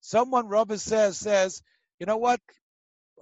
Someone, 0.00 0.48
Rabbi 0.48 0.76
says, 0.76 1.18
says, 1.18 1.62
you 1.98 2.06
know 2.06 2.16
what? 2.16 2.40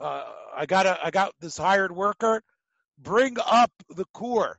Uh, 0.00 0.24
I 0.56 0.66
got 0.66 0.86
a, 0.86 0.98
I 1.04 1.10
got 1.10 1.32
this 1.40 1.58
hired 1.58 1.92
worker. 1.92 2.42
Bring 2.98 3.36
up 3.44 3.70
the 3.90 4.04
core. 4.14 4.58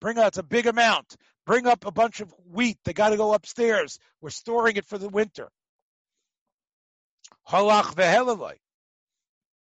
Bring 0.00 0.18
out, 0.18 0.28
it's 0.28 0.38
a 0.38 0.42
big 0.42 0.66
amount. 0.66 1.16
Bring 1.46 1.66
up 1.66 1.84
a 1.84 1.90
bunch 1.90 2.20
of 2.20 2.32
wheat. 2.50 2.78
They 2.84 2.92
got 2.92 3.10
to 3.10 3.16
go 3.16 3.34
upstairs. 3.34 3.98
We're 4.20 4.30
storing 4.30 4.76
it 4.76 4.86
for 4.86 4.98
the 4.98 5.08
winter. 5.08 5.50
Halach 7.50 7.94
vehelaloi. 7.94 8.54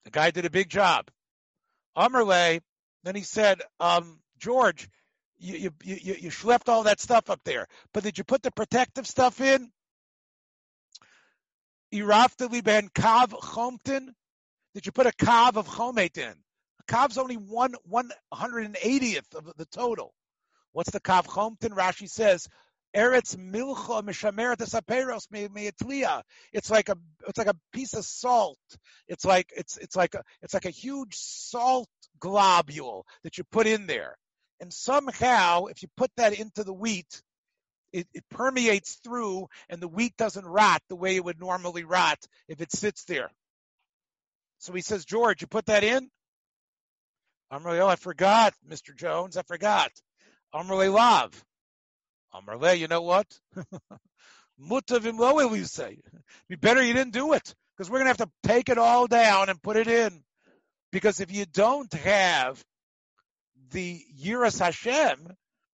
The 0.04 0.10
guy 0.10 0.30
did 0.30 0.44
a 0.44 0.50
big 0.50 0.68
job. 0.68 1.08
Amerle, 1.96 2.60
then 3.04 3.14
he 3.14 3.22
said, 3.22 3.62
um, 3.80 4.20
George, 4.38 4.88
you, 5.38 5.72
you, 5.82 5.96
you, 6.02 6.16
you 6.20 6.30
schlepped 6.30 6.68
all 6.68 6.84
that 6.84 7.00
stuff 7.00 7.30
up 7.30 7.40
there, 7.44 7.66
but 7.92 8.02
did 8.02 8.18
you 8.18 8.24
put 8.24 8.42
the 8.42 8.50
protective 8.50 9.06
stuff 9.06 9.40
in? 9.40 9.70
Iraftali 11.92 12.62
ben 12.62 12.88
kav 12.88 13.30
chomtin. 13.30 14.08
Did 14.74 14.86
you 14.86 14.92
put 14.92 15.06
a 15.06 15.12
kav 15.12 15.56
of 15.56 15.66
chomet 15.66 16.16
in? 16.16 16.32
A 16.32 16.92
kav's 16.92 17.18
only 17.18 17.36
one 17.36 17.74
one 17.84 18.10
hundred 18.32 18.64
and 18.64 18.76
eightieth 18.82 19.34
of 19.34 19.52
the 19.56 19.66
total. 19.66 20.14
What's 20.72 20.90
the 20.90 21.00
kav 21.00 21.26
chomtin? 21.26 21.70
Rashi 21.70 22.08
says, 22.08 22.48
Eretz 22.94 23.36
milcha 23.36 24.02
mishameret 24.02 24.58
esaperos 24.58 25.30
me'etlia. 25.30 26.22
It's 26.52 26.70
like 26.70 26.88
a 26.88 26.96
it's 27.26 27.38
like 27.38 27.46
a 27.48 27.56
piece 27.72 27.94
of 27.94 28.04
salt. 28.04 28.58
It's 29.08 29.24
like 29.24 29.50
it's 29.56 29.78
it's 29.78 29.96
like 29.96 30.14
a 30.14 30.22
it's 30.42 30.54
like 30.54 30.66
a 30.66 30.70
huge 30.70 31.14
salt 31.14 31.88
globule 32.20 33.06
that 33.24 33.38
you 33.38 33.44
put 33.50 33.66
in 33.66 33.86
there, 33.86 34.16
and 34.60 34.72
somehow 34.72 35.66
if 35.66 35.82
you 35.82 35.88
put 35.96 36.10
that 36.16 36.38
into 36.38 36.64
the 36.64 36.74
wheat, 36.74 37.22
it, 37.92 38.06
it 38.12 38.24
permeates 38.30 38.98
through, 39.04 39.48
and 39.68 39.80
the 39.80 39.88
wheat 39.88 40.16
doesn't 40.16 40.44
rot 40.44 40.82
the 40.88 40.96
way 40.96 41.16
it 41.16 41.24
would 41.24 41.40
normally 41.40 41.84
rot 41.84 42.18
if 42.48 42.60
it 42.60 42.72
sits 42.72 43.04
there. 43.04 43.30
So 44.58 44.72
he 44.72 44.80
says, 44.80 45.04
George, 45.04 45.40
you 45.40 45.48
put 45.48 45.66
that 45.66 45.82
in? 45.82 46.08
I'm 47.50 47.64
really, 47.64 47.80
oh, 47.80 47.88
I 47.88 47.96
forgot, 47.96 48.54
Mr. 48.68 48.96
Jones, 48.96 49.36
I 49.36 49.42
forgot. 49.42 49.90
I'm 50.54 50.70
really 50.70 50.88
love. 50.88 51.32
I'm 52.34 52.46
you 52.78 52.88
know 52.88 53.02
what? 53.02 53.26
Mutavim 54.60 55.18
loel, 55.18 55.50
we 55.50 55.64
say. 55.64 55.98
Be 56.48 56.56
better 56.56 56.82
you 56.82 56.94
didn't 56.94 57.12
do 57.12 57.32
it 57.32 57.54
because 57.76 57.90
we're 57.90 57.98
going 57.98 58.14
to 58.14 58.22
have 58.22 58.28
to 58.28 58.48
take 58.48 58.68
it 58.68 58.78
all 58.78 59.06
down 59.06 59.48
and 59.48 59.62
put 59.62 59.76
it 59.76 59.88
in. 59.88 60.22
Because 60.90 61.20
if 61.20 61.32
you 61.32 61.46
don't 61.46 61.92
have 61.94 62.62
the 63.70 64.02
Yiras 64.20 64.58
Hashem, 64.58 65.26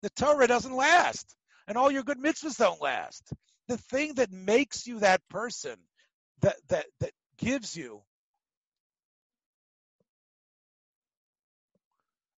the 0.02 0.10
Torah 0.10 0.47
doesn't 0.47 0.74
last, 0.74 1.35
and 1.66 1.76
all 1.76 1.90
your 1.90 2.05
good 2.05 2.18
mitzvahs 2.18 2.56
don't 2.56 2.80
last. 2.80 3.32
The 3.66 3.76
thing 3.76 4.14
that 4.14 4.32
makes 4.32 4.86
you 4.86 5.01
that 5.01 5.20
person, 5.28 5.76
that 6.40 6.56
that 6.68 6.86
that 7.01 7.12
gives 7.36 7.76
you 7.76 8.02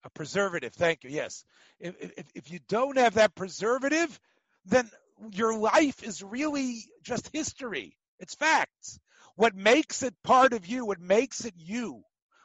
A 0.04 0.10
preservative. 0.10 0.72
Thank 0.72 1.04
you. 1.04 1.10
Yes. 1.10 1.44
If, 1.78 1.94
if, 2.00 2.26
if 2.34 2.50
you 2.50 2.60
don't 2.68 2.96
have 2.96 3.14
that 3.14 3.34
preservative, 3.34 4.18
then 4.64 4.90
your 5.32 5.58
life 5.58 6.02
is 6.02 6.22
really 6.22 6.84
just 7.02 7.30
history. 7.32 7.96
It's 8.18 8.34
facts. 8.34 8.98
What 9.36 9.54
makes 9.54 10.02
it 10.02 10.14
part 10.22 10.52
of 10.52 10.66
you, 10.66 10.86
what 10.86 11.00
makes 11.00 11.44
it 11.44 11.54
you, 11.56 12.02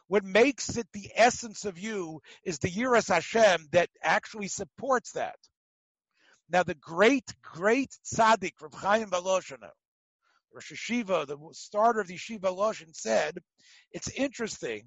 what 0.07 0.23
makes 0.23 0.77
it 0.77 0.87
the 0.93 1.11
essence 1.15 1.65
of 1.65 1.79
you 1.79 2.21
is 2.43 2.59
the 2.59 2.69
Yiras 2.69 3.09
Hashem 3.09 3.67
that 3.71 3.89
actually 4.01 4.47
supports 4.47 5.13
that. 5.13 5.35
Now, 6.49 6.63
the 6.63 6.75
great, 6.75 7.25
great 7.41 7.97
tzaddik 8.05 8.57
from 8.57 8.71
Chaim 8.71 9.09
Volozhiner, 9.09 9.71
Rosh 10.53 10.71
Hashiva, 10.71 11.25
the 11.25 11.37
starter 11.53 12.01
of 12.01 12.07
the 12.07 12.15
Yeshiva 12.15 12.41
Volozhin, 12.41 12.93
said, 12.95 13.39
it's 13.91 14.09
interesting 14.11 14.85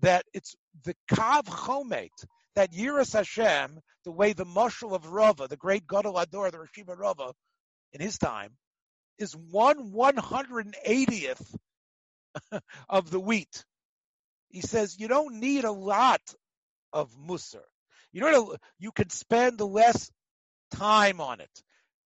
that 0.00 0.24
it's 0.32 0.54
the 0.84 0.94
Kav 1.10 1.44
Chomet, 1.44 2.10
that 2.54 2.72
Yiras 2.72 3.12
Hashem, 3.12 3.80
the 4.04 4.12
way 4.12 4.32
the 4.32 4.46
Mushal 4.46 4.94
of 4.94 5.06
Rava, 5.06 5.48
the 5.48 5.56
great 5.56 5.86
Gadol 5.86 6.18
Ador, 6.18 6.50
the 6.50 6.58
Rashiva 6.58 6.98
Rava, 6.98 7.32
in 7.92 8.00
his 8.00 8.18
time, 8.18 8.52
is 9.18 9.34
one 9.34 9.92
one 9.92 10.16
hundred 10.16 10.74
eightieth 10.84 11.56
of 12.88 13.10
the 13.10 13.20
wheat. 13.20 13.64
He 14.50 14.60
says 14.60 14.98
you 14.98 15.08
don't 15.08 15.40
need 15.40 15.64
a 15.64 15.72
lot 15.72 16.20
of 16.92 17.14
musar. 17.16 17.64
You 18.12 18.20
know 18.20 18.56
you 18.78 18.92
can 18.92 19.10
spend 19.10 19.60
less 19.60 20.10
time 20.72 21.20
on 21.20 21.40
it, 21.40 21.62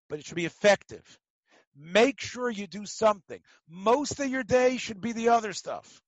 but 0.08 0.18
it 0.18 0.26
should 0.26 0.36
be 0.36 0.46
effective. 0.46 1.04
Make 1.76 2.20
sure 2.20 2.50
you 2.50 2.66
do 2.66 2.86
something. 2.86 3.40
Most 3.68 4.18
of 4.20 4.28
your 4.28 4.42
day 4.42 4.76
should 4.76 5.00
be 5.00 5.12
the 5.12 5.30
other 5.30 5.52
stuff 5.52 6.02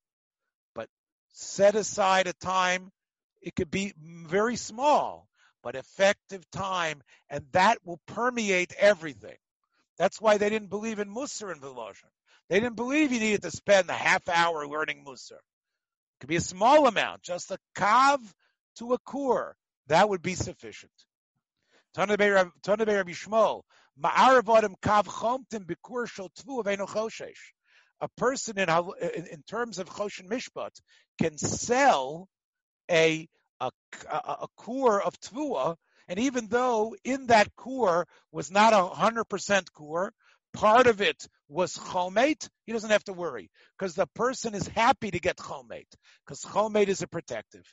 set 1.32 1.74
aside 1.74 2.26
a 2.26 2.32
time. 2.34 2.92
It 3.40 3.54
could 3.56 3.70
be 3.70 3.92
very 3.98 4.56
small, 4.56 5.28
but 5.62 5.74
effective 5.74 6.48
time, 6.50 7.02
and 7.28 7.44
that 7.52 7.78
will 7.84 8.00
permeate 8.06 8.72
everything. 8.78 9.36
That's 9.98 10.20
why 10.20 10.38
they 10.38 10.48
didn't 10.48 10.70
believe 10.70 10.98
in 10.98 11.08
Musar 11.12 11.50
and 11.50 11.60
Volozhin. 11.60 12.10
They 12.48 12.60
didn't 12.60 12.76
believe 12.76 13.12
you 13.12 13.20
needed 13.20 13.42
to 13.42 13.50
spend 13.50 13.88
a 13.88 13.94
half 13.94 14.28
hour 14.28 14.66
learning 14.66 15.04
Musar. 15.04 15.32
It 15.32 16.20
could 16.20 16.28
be 16.28 16.36
a 16.36 16.40
small 16.40 16.86
amount, 16.86 17.22
just 17.22 17.50
a 17.50 17.58
kav 17.76 18.20
to 18.76 18.92
a 18.92 18.98
kur. 18.98 19.54
That 19.88 20.08
would 20.08 20.22
be 20.22 20.34
sufficient. 20.34 20.92
Rabbi 21.96 22.14
Shmuel, 22.14 23.62
Ma'aravadim 24.00 24.74
kav 24.80 25.04
chomtim 25.06 25.66
bikur 25.66 26.06
a 28.02 28.08
person 28.16 28.58
in, 28.58 28.68
in, 28.68 29.26
in 29.26 29.42
terms 29.42 29.78
of 29.78 29.88
Choshen 29.88 30.28
Mishpat 30.28 30.80
can 31.20 31.38
sell 31.38 32.28
a, 32.90 33.28
a, 33.60 33.70
a, 34.10 34.46
core 34.56 35.02
of 35.02 35.18
Tvua, 35.20 35.76
and 36.08 36.18
even 36.18 36.48
though 36.48 36.96
in 37.04 37.26
that 37.26 37.54
core 37.56 38.06
was 38.30 38.50
not 38.50 38.72
a 38.72 38.86
hundred 38.88 39.24
percent 39.24 39.72
core, 39.72 40.12
part 40.52 40.86
of 40.86 41.00
it 41.00 41.26
was 41.48 41.74
chomet, 41.74 42.48
he 42.66 42.72
doesn't 42.72 42.90
have 42.90 43.04
to 43.04 43.12
worry 43.12 43.50
because 43.78 43.94
the 43.94 44.06
person 44.14 44.54
is 44.54 44.66
happy 44.66 45.10
to 45.10 45.18
get 45.18 45.36
chomet 45.36 45.86
because 46.24 46.42
chomet 46.42 46.88
is 46.88 47.02
a 47.02 47.06
protective. 47.06 47.64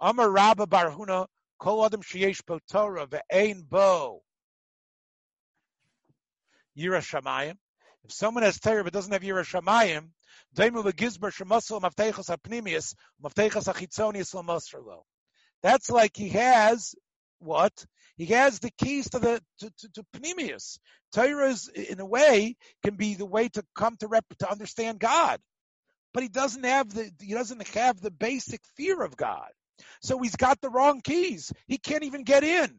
Amar 0.00 0.30
Rabba 0.30 0.66
Barhuna 0.66 1.26
Kol 1.58 1.84
Adam 1.84 2.02
Sheyesh 2.02 2.44
Bo 2.46 2.60
Torah 2.70 3.06
Ve'ein 3.06 3.68
Bo. 3.68 4.22
Yira 6.76 7.00
Shamayim 7.00 7.56
if 8.08 8.14
someone 8.14 8.42
has 8.42 8.58
Torah 8.58 8.84
but 8.84 8.92
doesn't 8.92 9.12
have 9.12 9.22
Yerushalayim, 9.22 10.08
that's 15.62 15.90
like 15.90 16.16
he 16.16 16.28
has 16.30 16.94
what? 17.40 17.84
He 18.16 18.26
has 18.26 18.58
the 18.58 18.70
keys 18.70 19.10
to 19.10 19.18
the 19.18 19.40
to, 19.60 19.70
to, 19.78 19.88
to 19.94 20.04
Pneumius. 20.20 20.78
Torah 21.12 21.50
is, 21.50 21.68
in 21.68 22.00
a 22.00 22.06
way, 22.06 22.56
can 22.84 22.96
be 22.96 23.14
the 23.14 23.26
way 23.26 23.48
to 23.48 23.64
come 23.76 23.96
to 23.98 24.08
rep, 24.08 24.24
to 24.40 24.50
understand 24.50 24.98
God, 24.98 25.40
but 26.12 26.22
he 26.22 26.28
doesn't 26.28 26.64
have 26.64 26.92
the 26.92 27.10
he 27.20 27.34
doesn't 27.34 27.66
have 27.68 28.00
the 28.00 28.10
basic 28.10 28.60
fear 28.76 29.02
of 29.02 29.16
God. 29.16 29.48
So 30.02 30.18
he's 30.18 30.36
got 30.36 30.60
the 30.60 30.70
wrong 30.70 31.00
keys. 31.00 31.52
He 31.66 31.78
can't 31.78 32.02
even 32.02 32.24
get 32.24 32.42
in 32.42 32.78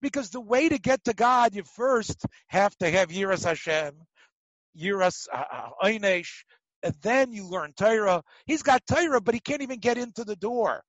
because 0.00 0.30
the 0.30 0.40
way 0.40 0.68
to 0.68 0.78
get 0.78 1.04
to 1.04 1.12
God, 1.12 1.54
you 1.54 1.62
first 1.64 2.24
have 2.48 2.76
to 2.78 2.90
have 2.90 3.10
Yiras 3.10 3.44
Hashem, 3.44 3.94
Yiras 4.78 5.28
Einesh, 5.82 6.44
and 6.82 6.94
then 7.02 7.32
you 7.32 7.46
learn 7.46 7.72
Torah. 7.74 8.22
He's 8.46 8.62
got 8.62 8.86
Torah, 8.86 9.20
but 9.20 9.34
he 9.34 9.40
can't 9.40 9.62
even 9.62 9.78
get 9.78 9.98
into 9.98 10.24
the 10.24 10.36
door. 10.36 10.82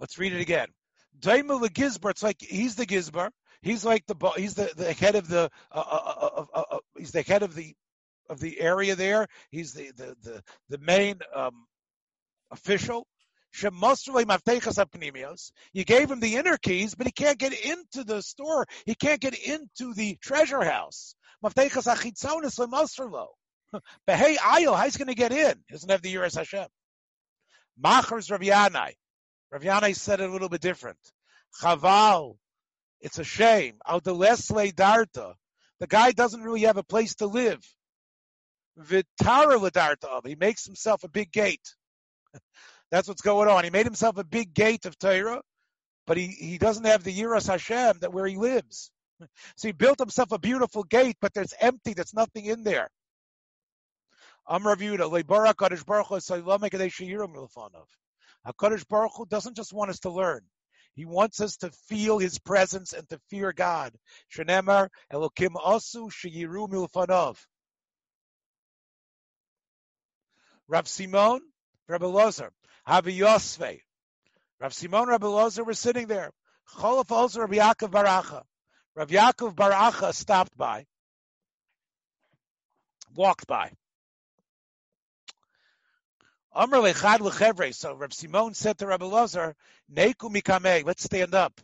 Let's 0.00 0.18
read 0.18 0.32
it 0.32 0.40
again. 0.40 0.68
Daimel 1.18 1.60
the 1.60 1.70
Gizbar, 1.70 2.10
it's 2.10 2.22
like 2.22 2.40
he's 2.40 2.76
the 2.76 2.86
Gizbar. 2.86 3.30
He's 3.62 3.84
like 3.84 4.06
the 4.06 4.14
he's 4.36 4.54
the, 4.54 4.70
the 4.76 4.92
head 4.92 5.16
of 5.16 5.28
the 5.28 5.50
uh, 5.72 5.78
uh, 5.78 6.44
uh, 6.54 6.62
uh, 6.70 6.78
he's 6.96 7.10
the 7.10 7.22
head 7.22 7.42
of 7.42 7.54
the 7.54 7.74
of 8.30 8.38
the 8.38 8.60
area 8.60 8.94
there. 8.94 9.26
He's 9.50 9.72
the 9.72 9.90
the 9.96 10.16
the, 10.22 10.42
the 10.68 10.78
main 10.78 11.18
um, 11.34 11.66
official. 12.50 13.06
You 15.72 15.84
gave 15.84 16.10
him 16.10 16.20
the 16.20 16.36
inner 16.36 16.58
keys, 16.58 16.94
but 16.94 17.06
he 17.06 17.12
can't 17.12 17.38
get 17.38 17.52
into 17.64 18.04
the 18.04 18.22
store. 18.22 18.66
He 18.84 18.94
can't 18.94 19.20
get 19.20 19.34
into 19.38 19.94
the 19.94 20.16
treasure 20.20 20.62
house. 20.62 21.14
Maftechas 21.44 21.86
achitzonis 21.92 22.58
lemosrlo. 22.58 23.28
Behei 24.08 24.36
ayo, 24.36 24.76
how's 24.76 24.94
he 24.94 24.98
going 24.98 25.08
to 25.08 25.14
get 25.14 25.32
in? 25.32 25.54
Doesn't 25.70 25.90
have 25.90 26.02
the 26.02 26.14
Yiras 26.14 26.36
Hashem. 26.36 26.66
Machers 27.82 28.30
Rav 28.30 28.40
Yanai. 28.40 28.94
Rav 29.50 29.96
said 29.96 30.20
it 30.20 30.28
a 30.28 30.32
little 30.32 30.48
bit 30.48 30.60
different. 30.60 30.98
Chaval, 31.62 32.36
it's 33.00 33.18
a 33.18 33.24
shame. 33.24 33.76
Al 33.86 34.00
darta. 34.00 35.34
The 35.80 35.86
guy 35.86 36.12
doesn't 36.12 36.42
really 36.42 36.62
have 36.62 36.76
a 36.76 36.82
place 36.82 37.14
to 37.16 37.26
live. 37.26 37.60
Vitara 38.78 39.58
ledarta. 39.58 40.26
He 40.26 40.34
makes 40.34 40.64
himself 40.64 41.04
a 41.04 41.08
big 41.08 41.30
gate. 41.30 41.74
That's 42.90 43.08
what's 43.08 43.22
going 43.22 43.48
on. 43.48 43.64
He 43.64 43.70
made 43.70 43.86
himself 43.86 44.18
a 44.18 44.24
big 44.24 44.54
gate 44.54 44.86
of 44.86 44.98
Torah, 44.98 45.42
but 46.06 46.16
he, 46.16 46.26
he 46.26 46.58
doesn't 46.58 46.86
have 46.86 47.04
the 47.04 47.16
Yiras 47.16 47.48
Hashem 47.48 47.98
that 48.00 48.12
where 48.12 48.26
he 48.26 48.36
lives. 48.36 48.90
So 49.56 49.68
he 49.68 49.72
built 49.72 49.98
himself 49.98 50.32
a 50.32 50.38
beautiful 50.38 50.84
gate, 50.84 51.16
but 51.20 51.34
there's 51.34 51.54
empty. 51.60 51.94
There's 51.94 52.14
nothing 52.14 52.44
in 52.46 52.62
there. 52.62 52.88
Amr 54.46 54.76
Yehuda, 54.76 55.10
Lebara 55.10 55.54
Kadosh 55.54 55.84
Baruch 55.84 56.06
Hu 56.06 56.18
HaKadosh 58.46 58.88
Baruch 58.88 59.12
Hu 59.16 59.26
doesn't 59.26 59.56
just 59.56 59.72
want 59.72 59.90
us 59.90 60.00
to 60.00 60.10
learn. 60.10 60.40
He 60.94 61.04
wants 61.04 61.40
us 61.40 61.56
to 61.58 61.70
feel 61.88 62.18
His 62.18 62.38
presence 62.38 62.92
and 62.92 63.08
to 63.10 63.20
fear 63.28 63.52
God. 63.52 63.92
Shenemar 64.34 64.88
Elokim 65.12 65.54
Asu 65.54 66.10
Sheyiru 66.10 66.68
Milfanov. 66.68 67.36
Rav 70.66 70.88
Simon, 70.88 71.40
Rabbi 71.88 72.04
Lozer, 72.06 72.50
Havi 72.86 73.18
Yosve. 73.18 73.80
Rav 74.60 74.72
Simon, 74.74 75.08
Rabbi 75.08 75.26
Lozer 75.26 75.64
were 75.64 75.74
sitting 75.74 76.06
there. 76.08 76.32
Cholaf 76.76 77.10
also 77.10 77.40
Rabbi 77.40 77.56
Yaakov 77.56 77.90
bar 77.90 78.04
Acha. 78.04 78.42
Rav 78.98 79.10
Yaakov 79.10 79.54
bar 79.54 79.70
Acha 79.70 80.12
stopped 80.12 80.56
by, 80.58 80.84
walked 83.14 83.46
by. 83.46 83.70
Amr 86.52 86.78
lechad 86.78 87.20
lechevre. 87.20 87.72
So 87.72 87.94
Rav 87.94 88.12
Simon 88.12 88.54
said 88.54 88.76
to 88.78 88.88
Rabbi 88.88 89.06
Lazar, 89.06 89.54
Neku 89.88 90.34
mikame, 90.34 90.84
let's 90.84 91.04
stand 91.04 91.36
up. 91.36 91.60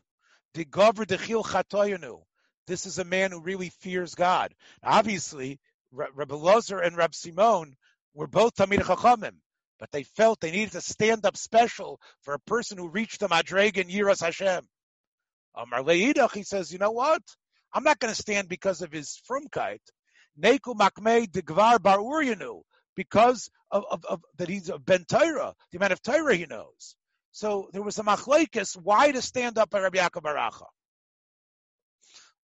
Dechil 0.55 1.45
chatoyanu. 1.45 2.23
This 2.69 2.87
is 2.87 3.01
a 3.01 3.05
man 3.05 3.33
who 3.33 3.41
really 3.41 3.71
fears 3.71 4.15
God. 4.15 4.55
Obviously, 4.85 5.59
Rabbi 5.91 6.37
Lazar 6.37 6.79
and 6.79 6.97
Rabbi 6.97 7.15
Simon 7.15 7.75
were 8.15 8.29
both 8.29 8.55
Tamid 8.55 8.83
Chachamim, 8.83 9.35
but 9.81 9.91
they 9.91 10.05
felt 10.05 10.39
they 10.39 10.53
needed 10.53 10.71
to 10.71 10.81
stand 10.81 11.27
up 11.27 11.37
special 11.37 12.01
for 12.21 12.35
a 12.35 12.39
person 12.39 12.79
who 12.79 12.87
reached 12.87 13.19
the 13.19 13.29
Madreg 13.29 13.77
and 13.77 13.91
Yiras 13.91 14.23
Hashem. 14.23 14.69
Amar 15.57 15.83
Leidach, 15.83 16.35
he 16.35 16.43
says, 16.43 16.73
you 16.73 16.79
know 16.79 16.91
what? 16.91 17.23
I'm 17.73 17.85
not 17.85 17.99
going 17.99 18.13
to 18.15 18.21
stand 18.21 18.49
because 18.49 18.83
of 18.83 18.93
his 18.93 19.21
frumkeit. 19.29 19.81
Neku 20.41 20.75
makmei 20.75 21.31
degvar 21.31 21.81
bar 21.81 21.99
uryanu 21.99 22.63
because 22.97 23.51
of, 23.71 23.85
of, 23.91 24.05
of, 24.05 24.23
that 24.39 24.49
he's 24.49 24.69
a 24.69 24.79
ben 24.79 25.05
Torah, 25.05 25.55
the 25.71 25.79
amount 25.79 25.93
of 25.93 26.03
Torah 26.03 26.35
he 26.35 26.47
knows. 26.47 26.97
So 27.33 27.69
there 27.73 27.83
was 27.83 27.99
a 27.99 28.03
machlekes 28.03 28.77
why 28.77 29.11
to 29.11 29.23
stand 29.23 29.59
up 29.59 29.71
by 29.71 29.81
Rabbi 29.81 29.99
Yaakov 29.99 30.23
bar 30.23 30.37
Acha. 30.37 30.67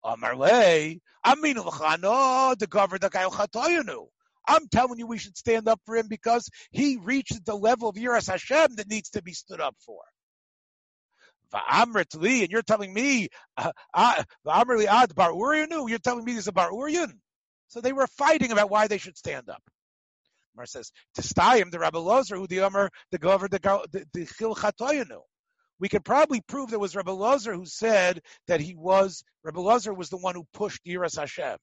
Amarle, 0.05 1.01
Aminu 1.27 1.65
l'chano, 1.65 2.57
the 2.59 2.67
governor 2.67 2.99
the 2.99 3.11
chatoyanu. 3.11 4.07
I'm 4.47 4.67
telling 4.69 4.99
you, 4.99 5.07
we 5.07 5.19
should 5.19 5.37
stand 5.37 5.69
up 5.69 5.81
for 5.85 5.97
him 5.97 6.09
because 6.09 6.49
he 6.71 6.97
reached 6.97 7.45
the 7.45 7.55
level 7.55 7.91
of 7.91 7.97
Yiras 7.97 8.31
Hashem 8.31 8.77
that 8.77 8.89
needs 8.89 9.11
to 9.11 9.23
be 9.23 9.35
stood 9.35 9.61
up 9.61 9.77
for. 9.85 10.01
Va'amrit 11.55 12.15
li, 12.21 12.43
and 12.43 12.51
you're 12.51 12.63
telling 12.63 12.93
me, 12.93 13.29
uh, 13.57 13.73
uh, 13.95 14.23
va'amr 14.47 14.79
li 14.79 14.87
ad 14.87 15.15
bar 15.15 15.33
you're 15.33 15.99
telling 15.99 16.25
me 16.25 16.33
there's 16.33 16.49
a 16.49 16.53
bar 16.53 16.71
uryan. 16.71 17.13
So 17.69 17.81
they 17.81 17.93
were 17.93 18.07
fighting 18.07 18.53
about 18.53 18.71
why 18.71 18.87
they 18.87 18.99
should 18.99 19.17
stand 19.17 19.49
up. 19.49 19.63
Mar 20.57 20.67
says, 20.67 20.91
Tistayim, 21.17 21.71
the 21.71 21.79
Rabbi 21.79 21.99
Lozer, 21.99 22.37
who 22.37 22.47
the 22.47 22.61
Omer, 22.61 22.91
the 23.13 23.19
Gover, 23.19 23.49
the, 23.49 24.27
Chil 24.37 24.55
Chatoyanu. 24.55 25.21
We 25.79 25.89
could 25.89 26.05
probably 26.05 26.41
prove 26.41 26.71
there 26.71 26.79
was 26.79 26.97
Rabbi 26.97 27.13
Lozer 27.13 27.55
who 27.55 27.65
said 27.65 28.21
that 28.49 28.61
he 28.61 28.75
was, 28.75 29.23
Rabbi 29.45 29.61
Lozer 29.61 29.97
was 29.97 30.11
the 30.11 30.17
one 30.17 30.35
who 30.35 30.45
pushed 30.53 30.85
Yiras 30.85 31.17
Hashem. 31.19 31.57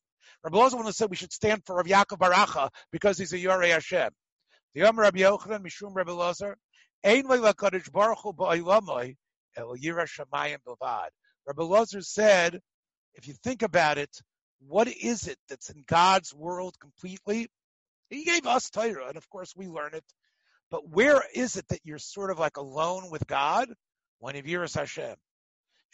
Rabbi 0.43 0.57
Lozer 0.57 0.75
one 0.75 0.85
who 0.85 0.91
said 0.93 1.09
we 1.09 1.17
should 1.17 1.33
stand 1.33 1.63
for 1.65 1.75
Rav 1.75 1.85
Yaakov 1.85 2.19
bar 2.19 2.31
Acha 2.31 2.69
because 2.91 3.17
he's 3.17 3.33
a 3.33 3.37
Yorei 3.37 3.71
Hashem. 3.71 4.09
The 4.73 4.83
Omer 4.83 5.03
Rabbi 5.03 5.19
Yochanan, 5.19 5.65
Mishum 5.65 5.93
Rabbi 5.93 6.11
Lozer, 6.11 6.55
Ein 7.03 7.23
Le'lakadosh 7.23 7.91
Baruch 7.91 8.19
Hu 8.23 8.33
El 9.55 9.75
Bilvad. 9.75 11.09
Rabbi 11.47 11.61
Lozer 11.61 12.03
said, 12.03 12.59
if 13.13 13.27
you 13.27 13.33
think 13.43 13.61
about 13.61 13.97
it, 13.97 14.09
what 14.59 14.87
is 14.87 15.27
it 15.27 15.37
that's 15.47 15.69
in 15.69 15.83
God's 15.87 16.33
world 16.33 16.75
completely? 16.79 17.47
He 18.09 18.23
gave 18.23 18.45
us 18.45 18.69
Torah, 18.69 19.07
and 19.07 19.17
of 19.17 19.29
course 19.29 19.53
we 19.55 19.67
learn 19.67 19.93
it. 19.93 20.03
But 20.71 20.89
where 20.89 21.23
is 21.33 21.57
it 21.57 21.67
that 21.69 21.81
you're 21.83 21.99
sort 21.99 22.31
of 22.31 22.39
like 22.39 22.57
alone 22.57 23.09
with 23.11 23.25
God? 23.27 23.69
When 24.19 24.35
Yiras 24.35 24.75
Hashem. 24.75 25.15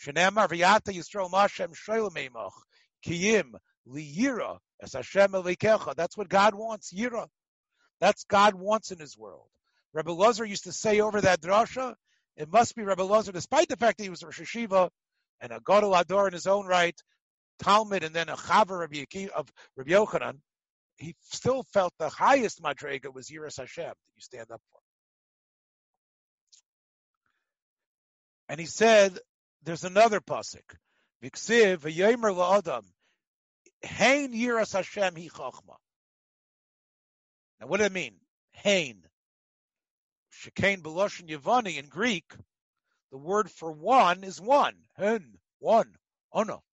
Shenamar 0.04 0.48
v'yata 0.48 0.94
Yisrael 0.94 1.30
Mashem 1.30 1.74
Shoylamemach 1.76 2.52
Kiyim 3.06 3.54
liyira 3.88 4.60
as 4.82 4.94
Hashem. 4.94 5.32
That's 5.96 6.18
what 6.18 6.30
God 6.30 6.56
wants, 6.56 6.94
yira. 6.94 7.28
That's 8.00 8.24
God 8.24 8.56
wants 8.56 8.92
in 8.92 9.00
His 9.00 9.18
world. 9.18 9.48
Rebbe 9.94 10.12
Lozer 10.12 10.48
used 10.48 10.64
to 10.64 10.72
say 10.72 11.02
over 11.02 11.22
that 11.22 11.42
drasha, 11.42 11.96
it 12.36 12.52
must 12.52 12.76
be 12.76 12.84
Rabbi 12.84 13.04
Lozer, 13.04 13.34
despite 13.34 13.68
the 13.68 13.78
fact 13.78 13.98
that 13.98 14.04
he 14.04 14.10
was 14.10 14.24
a 14.24 14.28
Rosh 14.28 14.42
Hashiva 14.42 14.90
and 15.40 15.52
a 15.52 15.60
Gadol 15.60 15.96
Ador 15.96 16.28
in 16.28 16.34
his 16.34 16.48
own 16.48 16.66
right, 16.66 17.00
Talmud, 17.60 18.04
and 18.04 18.16
then 18.16 18.30
a 18.30 18.36
Chaver 18.36 18.84
of 18.84 19.52
Rabbi 19.76 19.92
Yochanan 19.92 20.40
he 21.02 21.16
still 21.32 21.64
felt 21.64 21.94
the 21.98 22.10
highest 22.10 22.62
madrega 22.62 23.14
was 23.14 23.30
Yiras 23.30 23.58
Hashem 23.58 23.86
that 23.86 23.96
you 24.16 24.22
stand 24.22 24.52
up 24.52 24.62
for. 24.72 24.80
And 28.50 28.60
he 28.60 28.66
said, 28.68 29.18
there's 29.64 29.84
another 29.84 30.20
pasuk. 30.20 30.76
Viksiv 31.24 31.78
v'yomer 31.78 32.36
la'adam 32.36 32.84
hein 33.84 34.34
Yiras 34.34 34.74
Hashem 34.74 35.16
hi 35.16 35.28
chachma. 35.28 35.76
Now, 37.60 37.68
what 37.68 37.78
does 37.78 37.88
it 37.88 37.94
mean? 37.94 38.16
Hein. 38.54 39.04
Shekain 40.32 40.82
beloshin 40.82 41.30
yavani 41.30 41.78
in 41.78 41.88
Greek, 41.88 42.34
the 43.12 43.18
word 43.18 43.52
for 43.52 43.72
one 43.72 44.24
is 44.24 44.40
one. 44.40 44.76
Hen, 44.96 45.38
one. 45.60 45.94
Ono. 46.34 46.64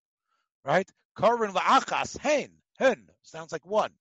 Right? 0.64 0.88
Karin 1.16 1.52
la'achas, 1.52 2.18
hein. 2.18 2.50
Hen. 2.78 3.08
Sounds 3.22 3.50
like 3.52 3.66
one. 3.66 3.92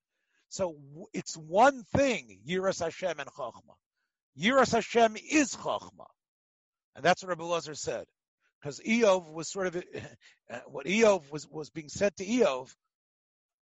So 0.50 0.78
it's 1.14 1.36
one 1.36 1.84
thing, 1.96 2.40
Yiras 2.48 2.80
Hashem 2.80 3.20
and 3.20 3.30
Chachma. 3.30 3.76
Yiras 4.40 4.72
Hashem 4.72 5.18
is 5.32 5.56
Chachma. 5.56 6.06
And 6.96 7.04
that's 7.04 7.24
what 7.24 7.30
Rabbi 7.30 7.44
Lazar 7.44 7.76
said. 7.76 8.06
Because 8.62 8.80
Eov 8.80 9.32
was 9.32 9.50
sort 9.50 9.68
of, 9.68 9.76
uh, 10.52 10.60
what 10.68 10.86
Eov 10.86 11.32
was, 11.32 11.48
was 11.50 11.70
being 11.70 11.90
said 11.90 12.16
to 12.18 12.26
Eov, 12.26 12.74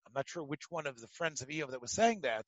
I'm 0.06 0.12
not 0.14 0.28
sure 0.28 0.42
which 0.42 0.70
one 0.70 0.86
of 0.86 1.00
the 1.00 1.08
friends 1.08 1.42
of 1.42 1.48
Eov 1.48 1.70
that 1.70 1.80
was 1.80 1.92
saying 1.92 2.20
that, 2.22 2.46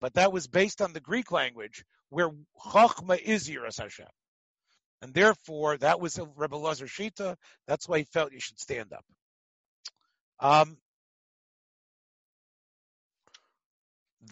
but 0.00 0.14
that 0.14 0.32
was 0.32 0.46
based 0.46 0.80
on 0.80 0.92
the 0.92 1.00
Greek 1.00 1.32
language, 1.32 1.84
where 2.10 2.30
Chachma 2.66 3.20
is 3.20 3.48
Yiras 3.48 3.80
Hashem. 3.80 4.06
And 5.02 5.14
therefore, 5.14 5.76
that 5.78 6.00
was 6.00 6.18
Rebbe 6.36 6.56
Lazar 6.56 6.86
Shita. 6.86 7.36
That's 7.66 7.88
why 7.88 7.98
he 7.98 8.04
felt 8.04 8.32
you 8.32 8.40
should 8.40 8.58
stand 8.58 8.92
up. 8.92 9.04
Um, 10.40 10.78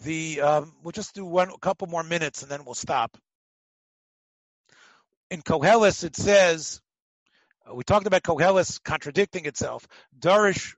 the 0.03 0.41
um, 0.41 0.75
we'll 0.83 0.93
just 0.93 1.15
do 1.15 1.25
one 1.25 1.51
a 1.51 1.59
couple 1.59 1.87
more 1.87 2.03
minutes 2.03 2.43
and 2.43 2.51
then 2.51 2.65
we'll 2.65 2.75
stop. 2.75 3.17
In 5.31 5.43
Koheles, 5.43 6.05
it 6.05 6.17
says 6.17 6.81
uh, 7.69 7.75
we 7.75 7.83
talked 7.83 8.07
about 8.07 8.23
Koheles 8.23 8.83
contradicting 8.83 9.47
itself. 9.47 9.87
Darish 10.19 10.75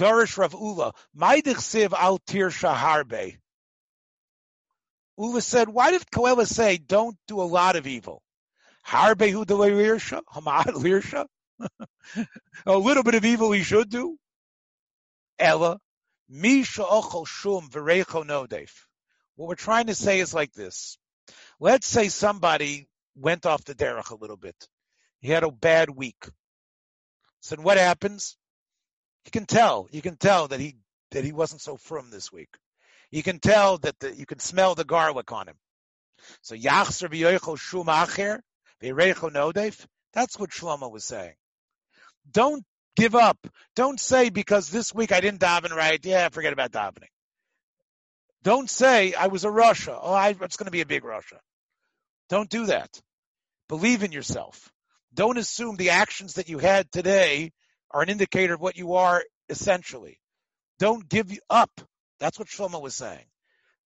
Darish 0.00 0.38
Rav 0.38 0.54
Ula, 0.54 0.94
Siv 1.14 1.92
al 1.92 2.18
Tir 2.18 2.48
Shaharbe. 2.48 3.36
Ula 5.18 5.42
said, 5.42 5.68
why 5.68 5.90
did 5.90 6.10
Koheles 6.10 6.48
say 6.48 6.78
don't 6.78 7.18
do 7.28 7.42
a 7.42 7.42
lot 7.42 7.76
of 7.76 7.86
evil? 7.86 8.22
Harbe 8.86 9.30
hu 9.30 9.44
lirsha, 9.44 10.22
hamad 10.32 10.74
lirsha. 10.74 11.26
A 12.66 12.78
little 12.78 13.02
bit 13.02 13.14
of 13.14 13.26
evil 13.26 13.52
he 13.52 13.62
should 13.62 13.90
do. 13.90 14.16
Ella, 15.38 15.78
what 19.36 19.48
we're 19.48 19.54
trying 19.54 19.86
to 19.86 19.94
say 19.94 20.20
is 20.20 20.32
like 20.32 20.52
this. 20.52 20.96
Let's 21.58 21.86
say 21.86 22.08
somebody 22.08 22.88
went 23.14 23.44
off 23.44 23.64
the 23.64 23.74
derech 23.74 24.10
a 24.10 24.14
little 24.14 24.38
bit. 24.38 24.56
He 25.20 25.28
had 25.28 25.44
a 25.44 25.50
bad 25.50 25.90
week. 25.90 26.26
So 27.40 27.56
what 27.56 27.76
happens? 27.76 28.38
You 29.24 29.30
can 29.30 29.46
tell. 29.46 29.88
You 29.90 30.02
can 30.02 30.16
tell 30.16 30.48
that 30.48 30.60
he 30.60 30.76
that 31.10 31.24
he 31.24 31.32
wasn't 31.32 31.60
so 31.60 31.76
firm 31.76 32.10
this 32.10 32.32
week. 32.32 32.48
You 33.10 33.22
can 33.22 33.40
tell 33.40 33.78
that 33.78 33.98
the, 33.98 34.14
you 34.14 34.26
can 34.26 34.38
smell 34.38 34.74
the 34.74 34.84
garlic 34.84 35.32
on 35.32 35.48
him. 35.48 35.56
So 36.42 36.54
Yachzer 36.54 37.10
v'yoichel 37.10 37.58
shum 37.58 37.86
acher 37.86 38.40
v'reicho. 38.82 39.86
That's 40.12 40.38
what 40.38 40.50
Shlomo 40.50 40.90
was 40.90 41.04
saying. 41.04 41.34
Don't 42.30 42.64
give 42.96 43.14
up. 43.14 43.38
Don't 43.74 43.98
say 43.98 44.30
because 44.30 44.70
this 44.70 44.94
week 44.94 45.12
I 45.12 45.20
didn't 45.20 45.40
daven 45.40 45.74
right. 45.74 46.04
Yeah, 46.04 46.28
forget 46.28 46.52
about 46.52 46.72
davening. 46.72 47.08
Don't 48.42 48.70
say 48.70 49.14
I 49.14 49.26
was 49.26 49.44
a 49.44 49.48
rasha. 49.48 49.98
Oh, 50.00 50.14
I, 50.14 50.30
it's 50.40 50.56
going 50.56 50.66
to 50.66 50.72
be 50.72 50.80
a 50.80 50.86
big 50.86 51.02
rasha. 51.02 51.38
Don't 52.28 52.48
do 52.48 52.66
that. 52.66 53.00
Believe 53.68 54.02
in 54.02 54.12
yourself. 54.12 54.70
Don't 55.12 55.38
assume 55.38 55.76
the 55.76 55.90
actions 55.90 56.34
that 56.34 56.48
you 56.48 56.58
had 56.58 56.90
today 56.90 57.52
are 57.90 58.02
an 58.02 58.08
indicator 58.08 58.54
of 58.54 58.60
what 58.60 58.76
you 58.76 58.94
are 58.94 59.24
essentially. 59.48 60.20
Don't 60.78 61.08
give 61.08 61.30
up. 61.48 61.70
That's 62.18 62.38
what 62.38 62.48
Shlomo 62.48 62.80
was 62.80 62.94
saying. 62.94 63.26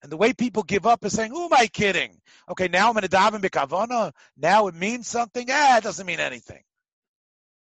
And 0.02 0.12
the 0.12 0.16
way 0.16 0.34
people 0.34 0.62
give 0.62 0.86
up 0.86 1.04
is 1.04 1.14
saying, 1.14 1.30
"Who 1.30 1.46
am 1.46 1.52
I 1.54 1.66
kidding?" 1.66 2.20
Okay, 2.50 2.68
now 2.68 2.88
I'm 2.88 2.92
going 2.92 3.02
to 3.02 3.08
daven 3.08 3.40
b'kavana. 3.40 4.12
Now 4.36 4.66
it 4.66 4.74
means 4.74 5.08
something. 5.08 5.46
Ah, 5.50 5.78
it 5.78 5.84
doesn't 5.84 6.06
mean 6.06 6.20
anything. 6.20 6.62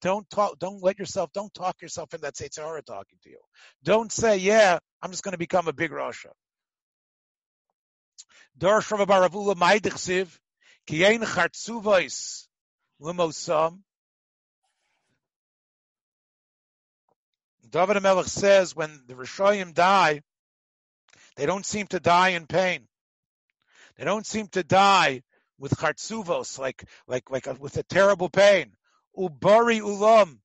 Don't 0.00 0.28
talk. 0.28 0.58
Don't 0.58 0.82
let 0.82 0.98
yourself. 0.98 1.32
Don't 1.32 1.54
talk 1.54 1.80
yourself 1.80 2.12
in 2.14 2.22
that 2.22 2.34
Seitzara 2.34 2.84
talking 2.84 3.18
to 3.22 3.30
you. 3.30 3.38
Don't 3.84 4.10
say, 4.10 4.38
"Yeah, 4.38 4.80
I'm 5.00 5.12
just 5.12 5.22
going 5.22 5.32
to 5.32 5.38
become 5.38 5.68
a 5.68 5.72
big 5.72 5.92
rasha." 5.92 6.32
Baravula 8.58 9.54
Limosam. 13.00 13.82
David 17.72 18.02
Melech 18.02 18.26
says 18.26 18.76
when 18.76 19.00
the 19.06 19.14
Rishayim 19.14 19.72
die, 19.72 20.20
they 21.36 21.46
don't 21.46 21.64
seem 21.64 21.86
to 21.88 22.00
die 22.00 22.30
in 22.30 22.46
pain. 22.46 22.86
They 23.96 24.04
don't 24.04 24.26
seem 24.26 24.48
to 24.48 24.62
die 24.62 25.22
with 25.58 25.72
chartzuvos, 25.72 26.58
like 26.58 26.84
like 27.06 27.30
like 27.30 27.46
a, 27.46 27.54
with 27.54 27.76
a 27.78 27.82
terrible 27.82 28.28
pain. 28.28 28.72
Ubari 29.16 29.80
ulam. 29.80 30.38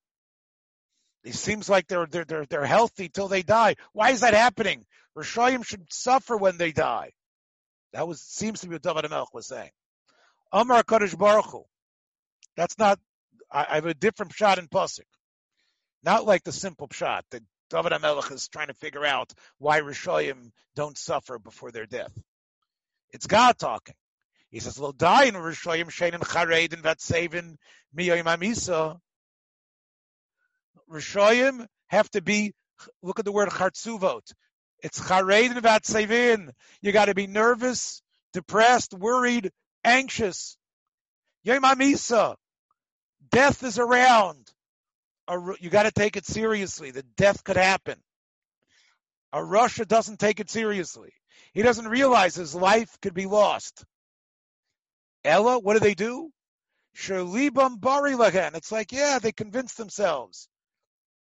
It 1.25 1.35
seems 1.35 1.67
like 1.67 1.87
they're 1.87 2.05
they're 2.05 2.23
they're 2.23 2.45
they're 2.45 2.65
healthy 2.65 3.09
till 3.09 3.27
they 3.27 3.43
die. 3.43 3.75
Why 3.91 4.11
is 4.11 4.21
that 4.21 4.33
happening? 4.33 4.85
Rishayim 5.17 5.65
should 5.65 5.91
suffer 5.91 6.37
when 6.37 6.57
they 6.57 6.71
die. 6.71 7.11
That 7.91 8.07
was 8.07 8.21
seems 8.21 8.61
to 8.61 8.67
be 8.67 8.75
what 8.75 8.83
David 8.83 9.05
Melch 9.05 9.33
was 9.33 9.47
saying. 9.47 9.71
Amar 10.53 10.83
Kadosh 10.83 11.17
Baruch 11.17 11.51
Hu. 11.51 11.63
That's 12.55 12.77
not. 12.77 12.99
I, 13.51 13.65
I 13.69 13.75
have 13.75 13.85
a 13.85 13.93
different 13.93 14.33
shot 14.33 14.59
in 14.59 14.67
pasuk. 14.67 15.03
Not 16.03 16.25
like 16.25 16.43
the 16.43 16.51
simple 16.51 16.87
shot 16.91 17.25
that 17.31 17.43
David 17.69 17.91
HaMelech 17.91 18.31
is 18.31 18.47
trying 18.47 18.67
to 18.67 18.73
figure 18.73 19.05
out 19.05 19.33
why 19.57 19.81
Rishayim 19.81 20.51
don't 20.75 20.97
suffer 20.97 21.37
before 21.39 21.71
their 21.71 21.85
death. 21.85 22.17
It's 23.11 23.27
God 23.27 23.57
talking. 23.57 23.95
He 24.49 24.59
says, 24.59 24.79
"Well, 24.79 24.93
die 24.93 25.25
in 25.25 25.35
Rishayim 25.35 25.89
Shein 25.89 26.17
Chared 26.23 26.73
and 26.73 26.83
Vatsevin 26.83 27.57
Miyoyim 27.95 28.23
Amisa." 28.23 28.99
Rishayim 30.89 31.67
have 31.87 32.09
to 32.11 32.21
be. 32.21 32.53
Look 33.01 33.19
at 33.19 33.25
the 33.25 33.31
word 33.31 33.49
Chartzuvot. 33.49 34.31
It's 34.79 34.99
Chared 35.05 35.51
and 35.51 35.61
Vatsevin. 35.61 36.53
You 36.81 36.91
got 36.91 37.05
to 37.05 37.15
be 37.15 37.27
nervous, 37.27 38.01
depressed, 38.33 38.93
worried, 38.93 39.51
anxious. 39.83 40.57
Yom 41.43 41.63
Amisa. 41.63 42.35
Death 43.29 43.63
is 43.63 43.79
around 43.79 44.49
a, 45.27 45.53
you 45.59 45.69
got 45.69 45.83
to 45.83 45.91
take 45.91 46.15
it 46.17 46.25
seriously. 46.25 46.91
The 46.91 47.03
death 47.15 47.43
could 47.43 47.57
happen. 47.57 47.97
A 49.33 49.39
rasha 49.39 49.87
doesn't 49.87 50.19
take 50.19 50.39
it 50.39 50.49
seriously. 50.49 51.11
He 51.53 51.61
doesn't 51.61 51.87
realize 51.87 52.35
his 52.35 52.55
life 52.55 52.97
could 53.01 53.13
be 53.13 53.25
lost. 53.25 53.83
Ella, 55.23 55.59
what 55.59 55.73
do 55.73 55.79
they 55.79 55.93
do? 55.93 56.31
It's 56.95 58.71
like, 58.71 58.91
yeah, 58.91 59.19
they 59.19 59.31
convince 59.31 59.75
themselves. 59.75 60.47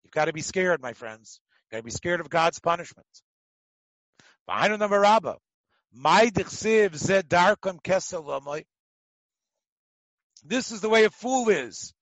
You've 0.03 0.11
got 0.11 0.25
to 0.25 0.33
be 0.33 0.41
scared, 0.41 0.81
my 0.81 0.93
friends. 0.93 1.39
You've 1.63 1.71
got 1.71 1.77
to 1.77 1.83
be 1.83 1.91
scared 1.91 2.19
of 2.21 2.29
God's 2.29 2.59
punishment. 2.59 3.07
This 10.43 10.71
is 10.71 10.81
the 10.81 10.89
way 10.89 11.05
a 11.05 11.09
fool 11.09 11.49
is. 11.49 11.93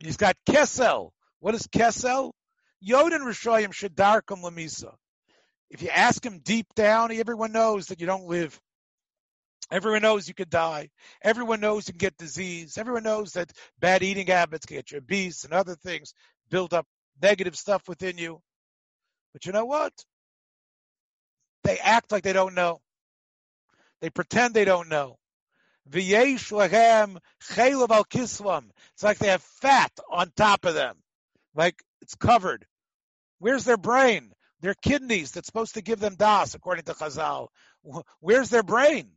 He's 0.00 0.16
got 0.16 0.36
kesel. 0.48 1.10
What 1.40 1.54
is 1.54 1.66
Kesel? 1.66 2.32
Yodin 2.86 3.22
Rishayim 3.22 3.72
Shadarkum 3.72 4.42
Lamisa. 4.42 4.94
If 5.70 5.82
you 5.82 5.88
ask 5.88 6.24
him 6.24 6.40
deep 6.40 6.66
down, 6.74 7.12
everyone 7.12 7.52
knows 7.52 7.86
that 7.86 8.00
you 8.00 8.06
don't 8.06 8.26
live. 8.26 8.58
Everyone 9.70 10.02
knows 10.02 10.26
you 10.26 10.34
could 10.34 10.50
die. 10.50 10.90
Everyone 11.22 11.60
knows 11.60 11.86
you 11.86 11.92
can 11.92 11.98
get 11.98 12.16
disease. 12.16 12.76
Everyone 12.76 13.04
knows 13.04 13.32
that 13.32 13.52
bad 13.78 14.02
eating 14.02 14.26
habits 14.26 14.66
can 14.66 14.76
get 14.76 14.90
you 14.90 14.98
obese 14.98 15.44
and 15.44 15.52
other 15.52 15.76
things 15.76 16.12
build 16.50 16.74
up 16.74 16.86
negative 17.22 17.56
stuff 17.56 17.88
within 17.88 18.18
you. 18.18 18.40
But 19.32 19.46
you 19.46 19.52
know 19.52 19.66
what? 19.66 19.92
They 21.62 21.78
act 21.78 22.10
like 22.10 22.24
they 22.24 22.32
don't 22.32 22.54
know. 22.54 22.80
They 24.00 24.10
pretend 24.10 24.54
they 24.54 24.64
don't 24.64 24.88
know. 24.88 25.18
It's 25.92 26.50
like 29.02 29.18
they 29.18 29.28
have 29.28 29.42
fat 29.42 29.92
on 30.10 30.32
top 30.34 30.64
of 30.64 30.74
them 30.74 30.96
like 31.54 31.82
it's 32.00 32.14
covered. 32.14 32.66
Where's 33.38 33.64
their 33.64 33.76
brain? 33.76 34.32
Their 34.60 34.74
kidneys 34.74 35.30
that's 35.32 35.46
supposed 35.46 35.74
to 35.74 35.82
give 35.82 36.00
them 36.00 36.16
das, 36.16 36.54
according 36.54 36.84
to 36.84 36.92
Chazal. 36.92 37.48
Where's 38.20 38.50
their 38.50 38.62
brain? 38.62 39.10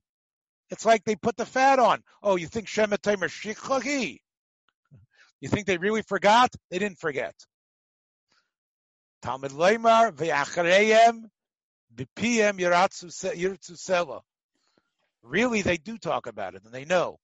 It's 0.69 0.85
like 0.85 1.03
they 1.03 1.15
put 1.15 1.35
the 1.35 1.45
fat 1.45 1.79
on. 1.79 2.01
Oh, 2.21 2.37
you 2.37 2.47
think 2.47 2.67
Shemetaymer 2.67 3.29
Shichagi? 3.29 4.19
You 5.41 5.49
think 5.49 5.67
they 5.67 5.77
really 5.77 6.01
forgot? 6.01 6.55
They 6.71 6.79
didn't 6.79 6.99
forget. 6.99 7.35
Talmud 9.21 9.51
Leimar 9.51 10.11
v'achareyem 10.13 11.25
b'piem 11.93 12.59
yiratzu 12.59 13.11
sela. 13.11 14.21
Really, 15.21 15.61
they 15.61 15.77
do 15.77 15.97
talk 15.97 16.27
about 16.27 16.55
it 16.55 16.63
and 16.63 16.73
they 16.73 16.85
know, 16.85 17.17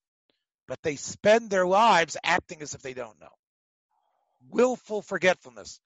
but 0.67 0.79
they 0.83 0.97
spend 0.97 1.49
their 1.49 1.65
lives 1.65 2.17
acting 2.23 2.61
as 2.61 2.73
if 2.73 2.81
they 2.81 2.93
don't 2.93 3.19
know 3.19 3.38
willful 4.49 5.01
forgetfulness. 5.01 5.79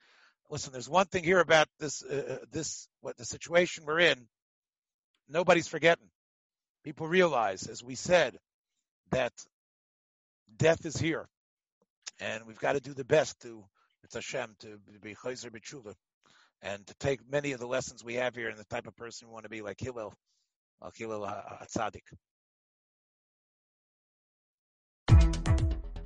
Listen, 0.50 0.74
there's 0.74 0.90
one 0.90 1.06
thing 1.06 1.24
here 1.24 1.40
about 1.40 1.68
this, 1.80 2.04
uh, 2.04 2.38
uh, 2.42 2.46
this, 2.52 2.88
what 3.02 3.18
the 3.18 3.26
situation 3.26 3.86
we're 3.86 4.00
in. 4.00 4.28
Nobody's 5.30 5.68
forgetting. 5.68 6.10
People 6.84 7.08
realize, 7.08 7.68
as 7.68 7.84
we 7.84 7.96
said, 7.96 8.38
that 9.12 9.32
death 10.58 10.86
is 10.86 10.98
here, 10.98 11.28
and 12.20 12.46
we've 12.46 12.60
got 12.60 12.74
to 12.74 12.82
do 12.82 12.94
the 12.94 13.06
best 13.06 13.42
to, 13.42 13.64
it's 14.04 14.16
Hashem, 14.16 14.56
to 14.60 14.80
be 15.02 15.16
chayzer 15.16 15.50
b'tshuva, 15.50 15.94
and 16.62 16.86
to 16.88 16.94
take 16.96 17.20
many 17.30 17.54
of 17.54 17.60
the 17.60 17.68
lessons 17.68 18.04
we 18.04 18.16
have 18.16 18.36
here 18.36 18.50
and 18.50 18.58
the 18.58 18.66
type 18.66 18.88
of 18.88 18.96
person 18.96 19.28
we 19.28 19.34
want 19.34 19.44
to 19.44 19.50
be, 19.50 19.62
like 19.62 19.80
Hillel, 19.80 20.14
like 20.82 20.96
Hillel 20.96 21.22
HaTzadik. 21.22 22.04